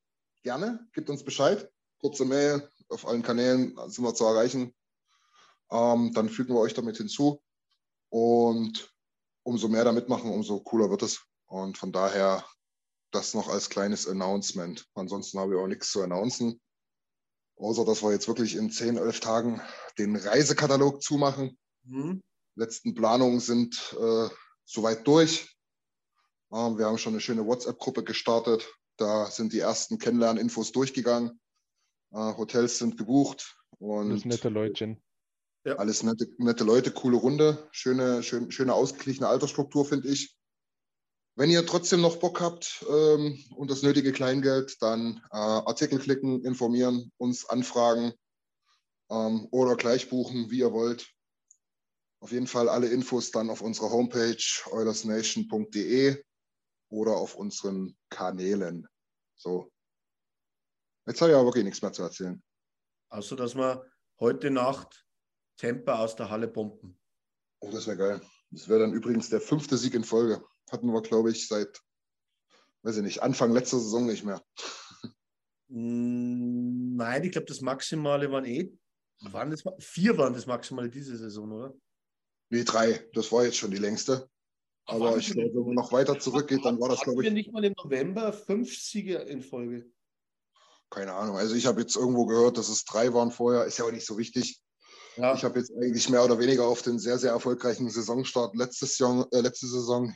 gerne, 0.43 0.87
gebt 0.93 1.11
uns 1.11 1.25
Bescheid. 1.25 1.71
Kurze 1.99 2.25
Mail 2.25 2.69
auf 2.89 3.07
allen 3.07 3.23
Kanälen 3.23 3.77
sind 3.89 4.05
wir 4.05 4.15
zu 4.15 4.25
erreichen. 4.25 4.75
Ähm, 5.71 6.13
dann 6.13 6.29
fügen 6.29 6.55
wir 6.55 6.61
euch 6.61 6.75
damit 6.75 6.99
hinzu. 6.99 7.43
Und 8.11 8.93
umso 9.43 9.69
mehr 9.69 9.85
da 9.85 9.93
mitmachen, 9.93 10.31
umso 10.31 10.61
cooler 10.61 10.91
wird 10.91 11.03
es. 11.03 11.23
Und 11.47 11.79
von 11.79 11.93
daher 11.93 12.45
das 13.15 13.35
noch 13.35 13.49
als 13.49 13.71
kleines 13.71 14.07
Announcement. 14.09 14.87
Ansonsten 14.95 15.39
habe 15.39 15.55
ich 15.55 15.61
auch 15.61 15.67
nichts 15.67 15.91
zu 15.91 16.03
announcen. 16.03 16.61
Außer, 17.57 17.85
dass 17.85 18.03
wir 18.03 18.11
jetzt 18.13 18.27
wirklich 18.29 18.57
in 18.57 18.71
10, 18.71 18.97
11 18.97 19.21
Tagen 19.21 19.61
den 19.99 20.17
Reisekatalog 20.17 21.03
zumachen 21.03 21.59
Mhm. 21.87 22.23
letzten 22.57 22.95
Planungen 22.95 23.41
sind 23.41 23.95
äh, 24.01 24.29
soweit 24.65 25.07
durch. 25.07 25.55
Ähm, 26.51 26.79
wir 26.79 26.87
haben 26.87 26.97
schon 26.99 27.13
eine 27.13 27.21
schöne 27.21 27.45
WhatsApp-Gruppe 27.47 28.05
gestartet. 28.05 28.67
Da 28.97 29.27
sind 29.31 29.53
die 29.53 29.59
ersten 29.59 29.99
Kennenlerninfos 29.99 30.73
durchgegangen. 30.73 31.39
Äh, 32.13 32.17
Hotels 32.37 32.79
sind 32.79 32.97
gebucht 32.97 33.57
und 33.79 34.11
Das 34.11 34.25
nette 34.25 34.49
Leutchen. 34.49 35.03
alles 35.65 36.03
nette, 36.03 36.27
nette 36.39 36.65
Leute, 36.65 36.91
coole 36.91 37.19
Runde, 37.19 37.69
schöne, 37.71 38.23
schön, 38.23 38.51
schöne 38.51 38.73
ausgeglichene 38.73 39.29
Altersstruktur, 39.29 39.85
finde 39.85 40.09
ich. 40.09 40.35
Wenn 41.37 41.51
ihr 41.51 41.67
trotzdem 41.67 42.01
noch 42.01 42.17
Bock 42.17 42.41
habt 42.41 42.85
ähm, 42.89 43.45
und 43.57 43.71
das 43.71 43.83
nötige 43.83 44.13
Kleingeld, 44.13 44.81
dann 44.81 45.21
äh, 45.33 45.37
Artikel 45.37 45.99
klicken, 45.99 46.45
informieren, 46.45 47.11
uns 47.17 47.49
anfragen 47.49 48.13
ähm, 49.11 49.49
oder 49.51 49.75
gleich 49.75 50.09
buchen, 50.09 50.51
wie 50.51 50.61
ihr 50.61 50.73
wollt. 50.73 51.11
Auf 52.21 52.31
jeden 52.31 52.47
Fall 52.47 52.69
alle 52.69 52.89
Infos 52.89 53.33
dann 53.33 53.51
auf 53.51 53.63
unserer 53.63 53.91
Homepage 53.91 54.43
oilersnation.de 54.71 56.23
oder 56.89 57.17
auf 57.17 57.35
unseren 57.35 57.97
Kanälen. 58.11 58.87
So. 59.35 59.73
Jetzt 61.07 61.21
habe 61.21 61.33
ich 61.33 61.37
aber 61.37 61.47
wirklich 61.47 61.65
nichts 61.65 61.83
mehr 61.83 61.93
zu 61.93 62.03
erzählen. 62.03 62.43
Außer, 63.11 63.35
dass 63.35 63.57
wir 63.57 63.85
heute 64.21 64.51
Nacht 64.51 65.05
Temper 65.57 65.99
aus 65.99 66.15
der 66.15 66.31
Halle 66.31 66.47
bomben. 66.47 66.99
Oh, 67.59 67.71
das 67.71 67.87
wäre 67.89 67.97
geil. 67.97 68.21
Das 68.51 68.69
wäre 68.69 68.81
dann 68.81 68.93
übrigens 68.93 69.29
der 69.29 69.41
fünfte 69.41 69.77
Sieg 69.77 69.95
in 69.95 70.05
Folge. 70.05 70.45
Hatten 70.71 70.93
wir, 70.93 71.03
glaube 71.03 71.31
ich, 71.31 71.47
seit, 71.49 71.81
weiß 72.83 72.97
ich 72.97 73.03
nicht, 73.03 73.23
Anfang 73.23 73.53
letzter 73.53 73.79
Saison 73.79 74.07
nicht 74.07 74.25
mehr. 74.25 74.43
Mm, 75.69 76.97
Nein, 76.97 77.25
ich 77.25 77.33
glaube, 77.33 77.47
das 77.47 77.61
Maximale 77.61 78.31
waren 78.31 78.45
eh. 78.45 78.73
Waren 79.21 79.51
das, 79.51 79.63
vier 79.79 80.17
waren 80.19 80.35
das 80.35 80.47
Maximale 80.47 80.91
diese 80.91 81.17
Saison, 81.17 81.51
oder? 81.53 81.75
Nee, 82.51 82.65
drei. 82.65 83.09
Das 83.15 83.33
war 83.33 83.45
jetzt 83.45 83.57
schon 83.57 83.71
die 83.71 83.79
längste. 83.79 84.29
Aber 84.87 85.17
ich 85.17 85.31
glaube, 85.33 85.55
wenn 85.55 85.65
man 85.67 85.75
noch 85.75 85.93
weiter 85.93 86.19
zurückgeht, 86.19 86.65
dann 86.65 86.79
war 86.79 86.91
das, 86.91 87.01
glaube 87.01 87.23
wir 87.23 87.29
ich, 87.29 87.35
nicht 87.35 87.53
mal 87.53 87.65
im 87.65 87.73
November 87.83 88.33
fünf 88.33 88.77
Siege 88.77 89.17
in 89.17 89.41
Folge. 89.41 89.91
keine 90.91 91.15
Ahnung. 91.15 91.37
Also 91.37 91.55
ich 91.55 91.67
habe 91.67 91.81
jetzt 91.81 91.97
irgendwo 91.97 92.27
gehört, 92.27 92.59
dass 92.59 92.69
es 92.69 92.85
drei 92.85 93.13
waren 93.15 93.31
vorher. 93.31 93.65
Ist 93.65 93.79
ja 93.79 93.87
auch 93.87 93.93
nicht 93.93 94.07
so 94.07 94.19
wichtig. 94.19 94.61
Ja, 95.17 95.35
Ich 95.35 95.43
habe 95.45 95.59
jetzt 95.59 95.73
eigentlich 95.73 96.09
mehr 96.11 96.25
oder 96.25 96.39
weniger 96.39 96.67
auf 96.67 96.83
den 96.83 96.99
sehr, 96.99 97.19
sehr 97.19 97.31
erfolgreichen 97.31 97.89
Saisonstart 97.89 98.55
letztes 98.57 98.99
Jahr, 98.99 99.27
äh, 99.33 99.41
letzte 99.41 99.67
Saison 99.69 100.15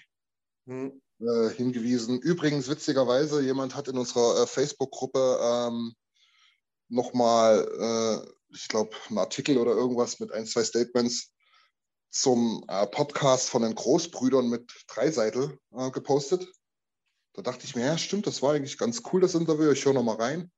äh, 0.69 1.51
hingewiesen. 1.57 2.21
Übrigens, 2.21 2.69
witzigerweise, 2.69 3.43
jemand 3.43 3.75
hat 3.75 3.89
in 3.89 3.99
unserer 3.99 4.43
äh, 4.43 4.47
Facebook-Gruppe 4.47 5.39
ähm, 5.43 5.95
nochmal, 6.89 7.67
äh, 8.27 8.55
ich 8.55 8.69
glaube, 8.69 8.97
einen 9.09 9.19
Artikel 9.19 9.59
oder 9.59 9.73
irgendwas 9.73 10.21
mit 10.21 10.33
ein, 10.33 10.47
zwei 10.47 10.65
Statements 10.65 11.33
zum 12.11 12.65
äh, 12.69 12.87
Podcast 12.87 13.51
von 13.51 13.63
den 13.63 13.75
Großbrüdern 13.75 14.49
mit 14.49 14.73
Dreiseitel 14.89 15.59
äh, 15.73 15.91
gepostet. 15.91 16.47
Da 17.35 17.43
dachte 17.43 17.65
ich 17.65 17.77
mir, 17.77 17.85
ja, 17.85 17.99
stimmt, 17.99 18.27
das 18.27 18.43
war 18.43 18.55
eigentlich 18.55 18.79
ganz 18.79 19.03
cool, 19.13 19.21
das 19.21 19.35
Interview. 19.35 19.71
Ich 19.71 19.85
höre 19.85 19.93
nochmal 19.93 20.17
rein. 20.17 20.51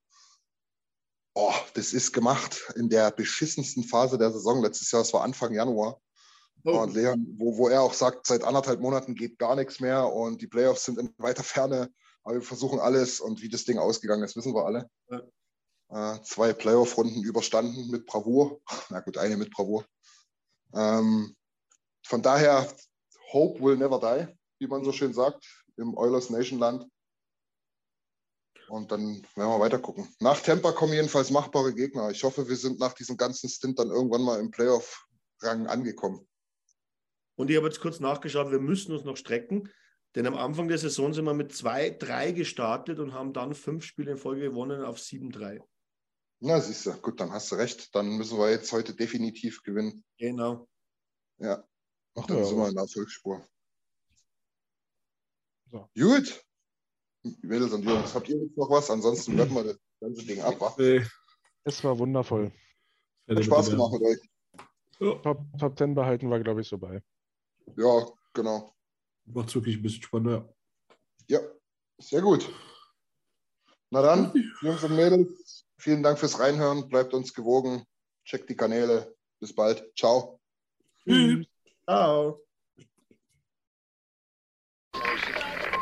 Oh, 1.34 1.54
das 1.74 1.92
ist 1.92 2.12
gemacht 2.12 2.72
in 2.74 2.88
der 2.88 3.10
beschissensten 3.10 3.84
Phase 3.84 4.18
der 4.18 4.32
Saison 4.32 4.62
letztes 4.62 4.90
Jahr. 4.90 5.02
Es 5.02 5.12
war 5.12 5.22
Anfang 5.22 5.52
Januar. 5.54 6.00
Oh. 6.64 6.80
Und 6.80 6.94
Leon, 6.94 7.26
wo, 7.38 7.56
wo 7.56 7.68
er 7.68 7.82
auch 7.82 7.94
sagt, 7.94 8.26
seit 8.26 8.44
anderthalb 8.44 8.80
Monaten 8.80 9.14
geht 9.14 9.38
gar 9.38 9.56
nichts 9.56 9.80
mehr 9.80 10.12
und 10.12 10.42
die 10.42 10.46
Playoffs 10.46 10.84
sind 10.84 10.98
in 10.98 11.14
weiter 11.18 11.42
Ferne, 11.42 11.92
aber 12.22 12.34
wir 12.34 12.42
versuchen 12.42 12.78
alles 12.78 13.20
und 13.20 13.40
wie 13.42 13.48
das 13.48 13.64
Ding 13.64 13.78
ausgegangen 13.78 14.22
ist, 14.22 14.36
wissen 14.36 14.54
wir 14.54 14.66
alle. 14.66 14.90
Äh, 15.88 16.22
zwei 16.22 16.52
Playoff-Runden 16.52 17.22
überstanden 17.24 17.90
mit 17.90 18.06
Bravour. 18.06 18.60
Na 18.90 19.00
gut, 19.00 19.18
eine 19.18 19.36
mit 19.36 19.50
Bravour. 19.50 19.84
Ähm, 20.74 21.34
von 22.06 22.22
daher, 22.22 22.72
Hope 23.32 23.62
will 23.62 23.76
never 23.76 23.98
die, 23.98 24.28
wie 24.58 24.68
man 24.68 24.84
so 24.84 24.92
schön 24.92 25.14
sagt. 25.14 25.44
im 25.76 25.96
Oilers 25.96 26.30
Nation 26.30 26.58
Land. 26.58 26.86
Und 28.68 28.92
dann 28.92 29.22
werden 29.34 29.50
wir 29.50 29.58
weiter 29.58 29.80
gucken. 29.80 30.14
Nach 30.20 30.40
Tampa 30.40 30.70
kommen 30.72 30.92
jedenfalls 30.92 31.30
machbare 31.30 31.74
Gegner. 31.74 32.10
Ich 32.10 32.22
hoffe, 32.22 32.48
wir 32.48 32.56
sind 32.56 32.78
nach 32.78 32.92
diesem 32.92 33.16
ganzen 33.16 33.48
Stint 33.48 33.78
dann 33.80 33.90
irgendwann 33.90 34.22
mal 34.22 34.38
im 34.38 34.52
Playoff-Rang 34.52 35.66
angekommen. 35.66 36.28
Und 37.40 37.48
ich 37.48 37.56
habe 37.56 37.68
jetzt 37.68 37.80
kurz 37.80 38.00
nachgeschaut, 38.00 38.50
wir 38.50 38.60
müssen 38.60 38.92
uns 38.92 39.04
noch 39.04 39.16
strecken, 39.16 39.70
denn 40.14 40.26
am 40.26 40.36
Anfang 40.36 40.68
der 40.68 40.76
Saison 40.76 41.14
sind 41.14 41.24
wir 41.24 41.32
mit 41.32 41.52
2-3 41.52 42.34
gestartet 42.34 42.98
und 42.98 43.14
haben 43.14 43.32
dann 43.32 43.54
fünf 43.54 43.82
Spiele 43.82 44.10
in 44.10 44.18
Folge 44.18 44.42
gewonnen 44.42 44.84
auf 44.84 44.98
7-3. 44.98 45.62
Na, 46.40 46.60
siehst 46.60 46.84
du, 46.84 46.92
gut, 47.00 47.18
dann 47.18 47.32
hast 47.32 47.50
du 47.50 47.56
recht. 47.56 47.94
Dann 47.94 48.18
müssen 48.18 48.36
wir 48.36 48.50
jetzt 48.50 48.70
heute 48.72 48.94
definitiv 48.94 49.62
gewinnen. 49.62 50.04
Genau. 50.18 50.68
Ja. 51.38 51.64
Ach 52.14 52.26
Dann 52.26 52.36
ja, 52.36 52.44
sind 52.44 52.58
wir 52.58 52.68
in 52.68 52.74
der 52.74 52.82
Erfolgsspur. 52.82 53.48
So. 55.70 55.88
Gut. 55.98 56.44
Mädels 57.40 57.72
und 57.72 57.84
Jungs, 57.84 58.14
habt 58.14 58.28
ihr 58.28 58.36
jetzt 58.36 58.58
noch 58.58 58.68
was? 58.68 58.90
Ansonsten 58.90 59.38
werden 59.38 59.54
wir 59.54 59.64
das 59.64 59.78
ganze 59.98 60.26
Ding 60.26 60.42
ab. 60.42 60.78
Es 61.64 61.82
war 61.84 61.98
wundervoll. 61.98 62.52
Hat 63.30 63.42
Spaß 63.42 63.70
gemacht 63.70 63.94
mit 63.94 64.02
euch. 64.02 65.22
Top, 65.22 65.46
Top 65.58 65.78
10 65.78 65.94
behalten 65.94 66.28
wir, 66.28 66.38
glaube 66.40 66.60
ich, 66.60 66.68
so 66.68 66.76
bei. 66.76 67.02
Ja, 67.76 68.06
genau. 68.32 68.74
Macht's 69.24 69.54
wirklich 69.54 69.76
ein 69.76 69.82
bisschen 69.82 70.02
spannender. 70.02 70.52
Ja, 71.28 71.40
sehr 71.98 72.22
gut. 72.22 72.50
Na 73.90 74.02
dann, 74.02 74.32
Jungs 74.62 74.84
und 74.84 74.96
Mädels, 74.96 75.66
vielen 75.78 76.02
Dank 76.02 76.18
fürs 76.18 76.38
Reinhören. 76.38 76.88
Bleibt 76.88 77.12
uns 77.12 77.34
gewogen. 77.34 77.84
Checkt 78.24 78.48
die 78.48 78.56
Kanäle. 78.56 79.14
Bis 79.40 79.54
bald. 79.54 79.84
Ciao. 79.96 80.40
Tschüss. 81.02 81.46
Ciao. 81.84 82.40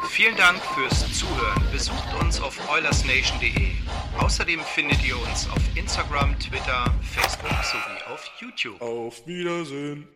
Vielen 0.09 0.37
Dank 0.37 0.59
fürs 0.75 1.19
Zuhören. 1.19 1.63
Besucht 1.71 2.15
uns 2.21 2.41
auf 2.41 2.59
oilersnation.de. 2.71 3.73
Außerdem 4.19 4.61
findet 4.61 5.05
ihr 5.07 5.17
uns 5.17 5.49
auf 5.49 5.77
Instagram, 5.77 6.39
Twitter, 6.41 6.93
Facebook 7.03 7.51
sowie 7.63 8.13
auf 8.13 8.29
YouTube. 8.41 8.81
Auf 8.81 9.27
Wiedersehen. 9.27 10.09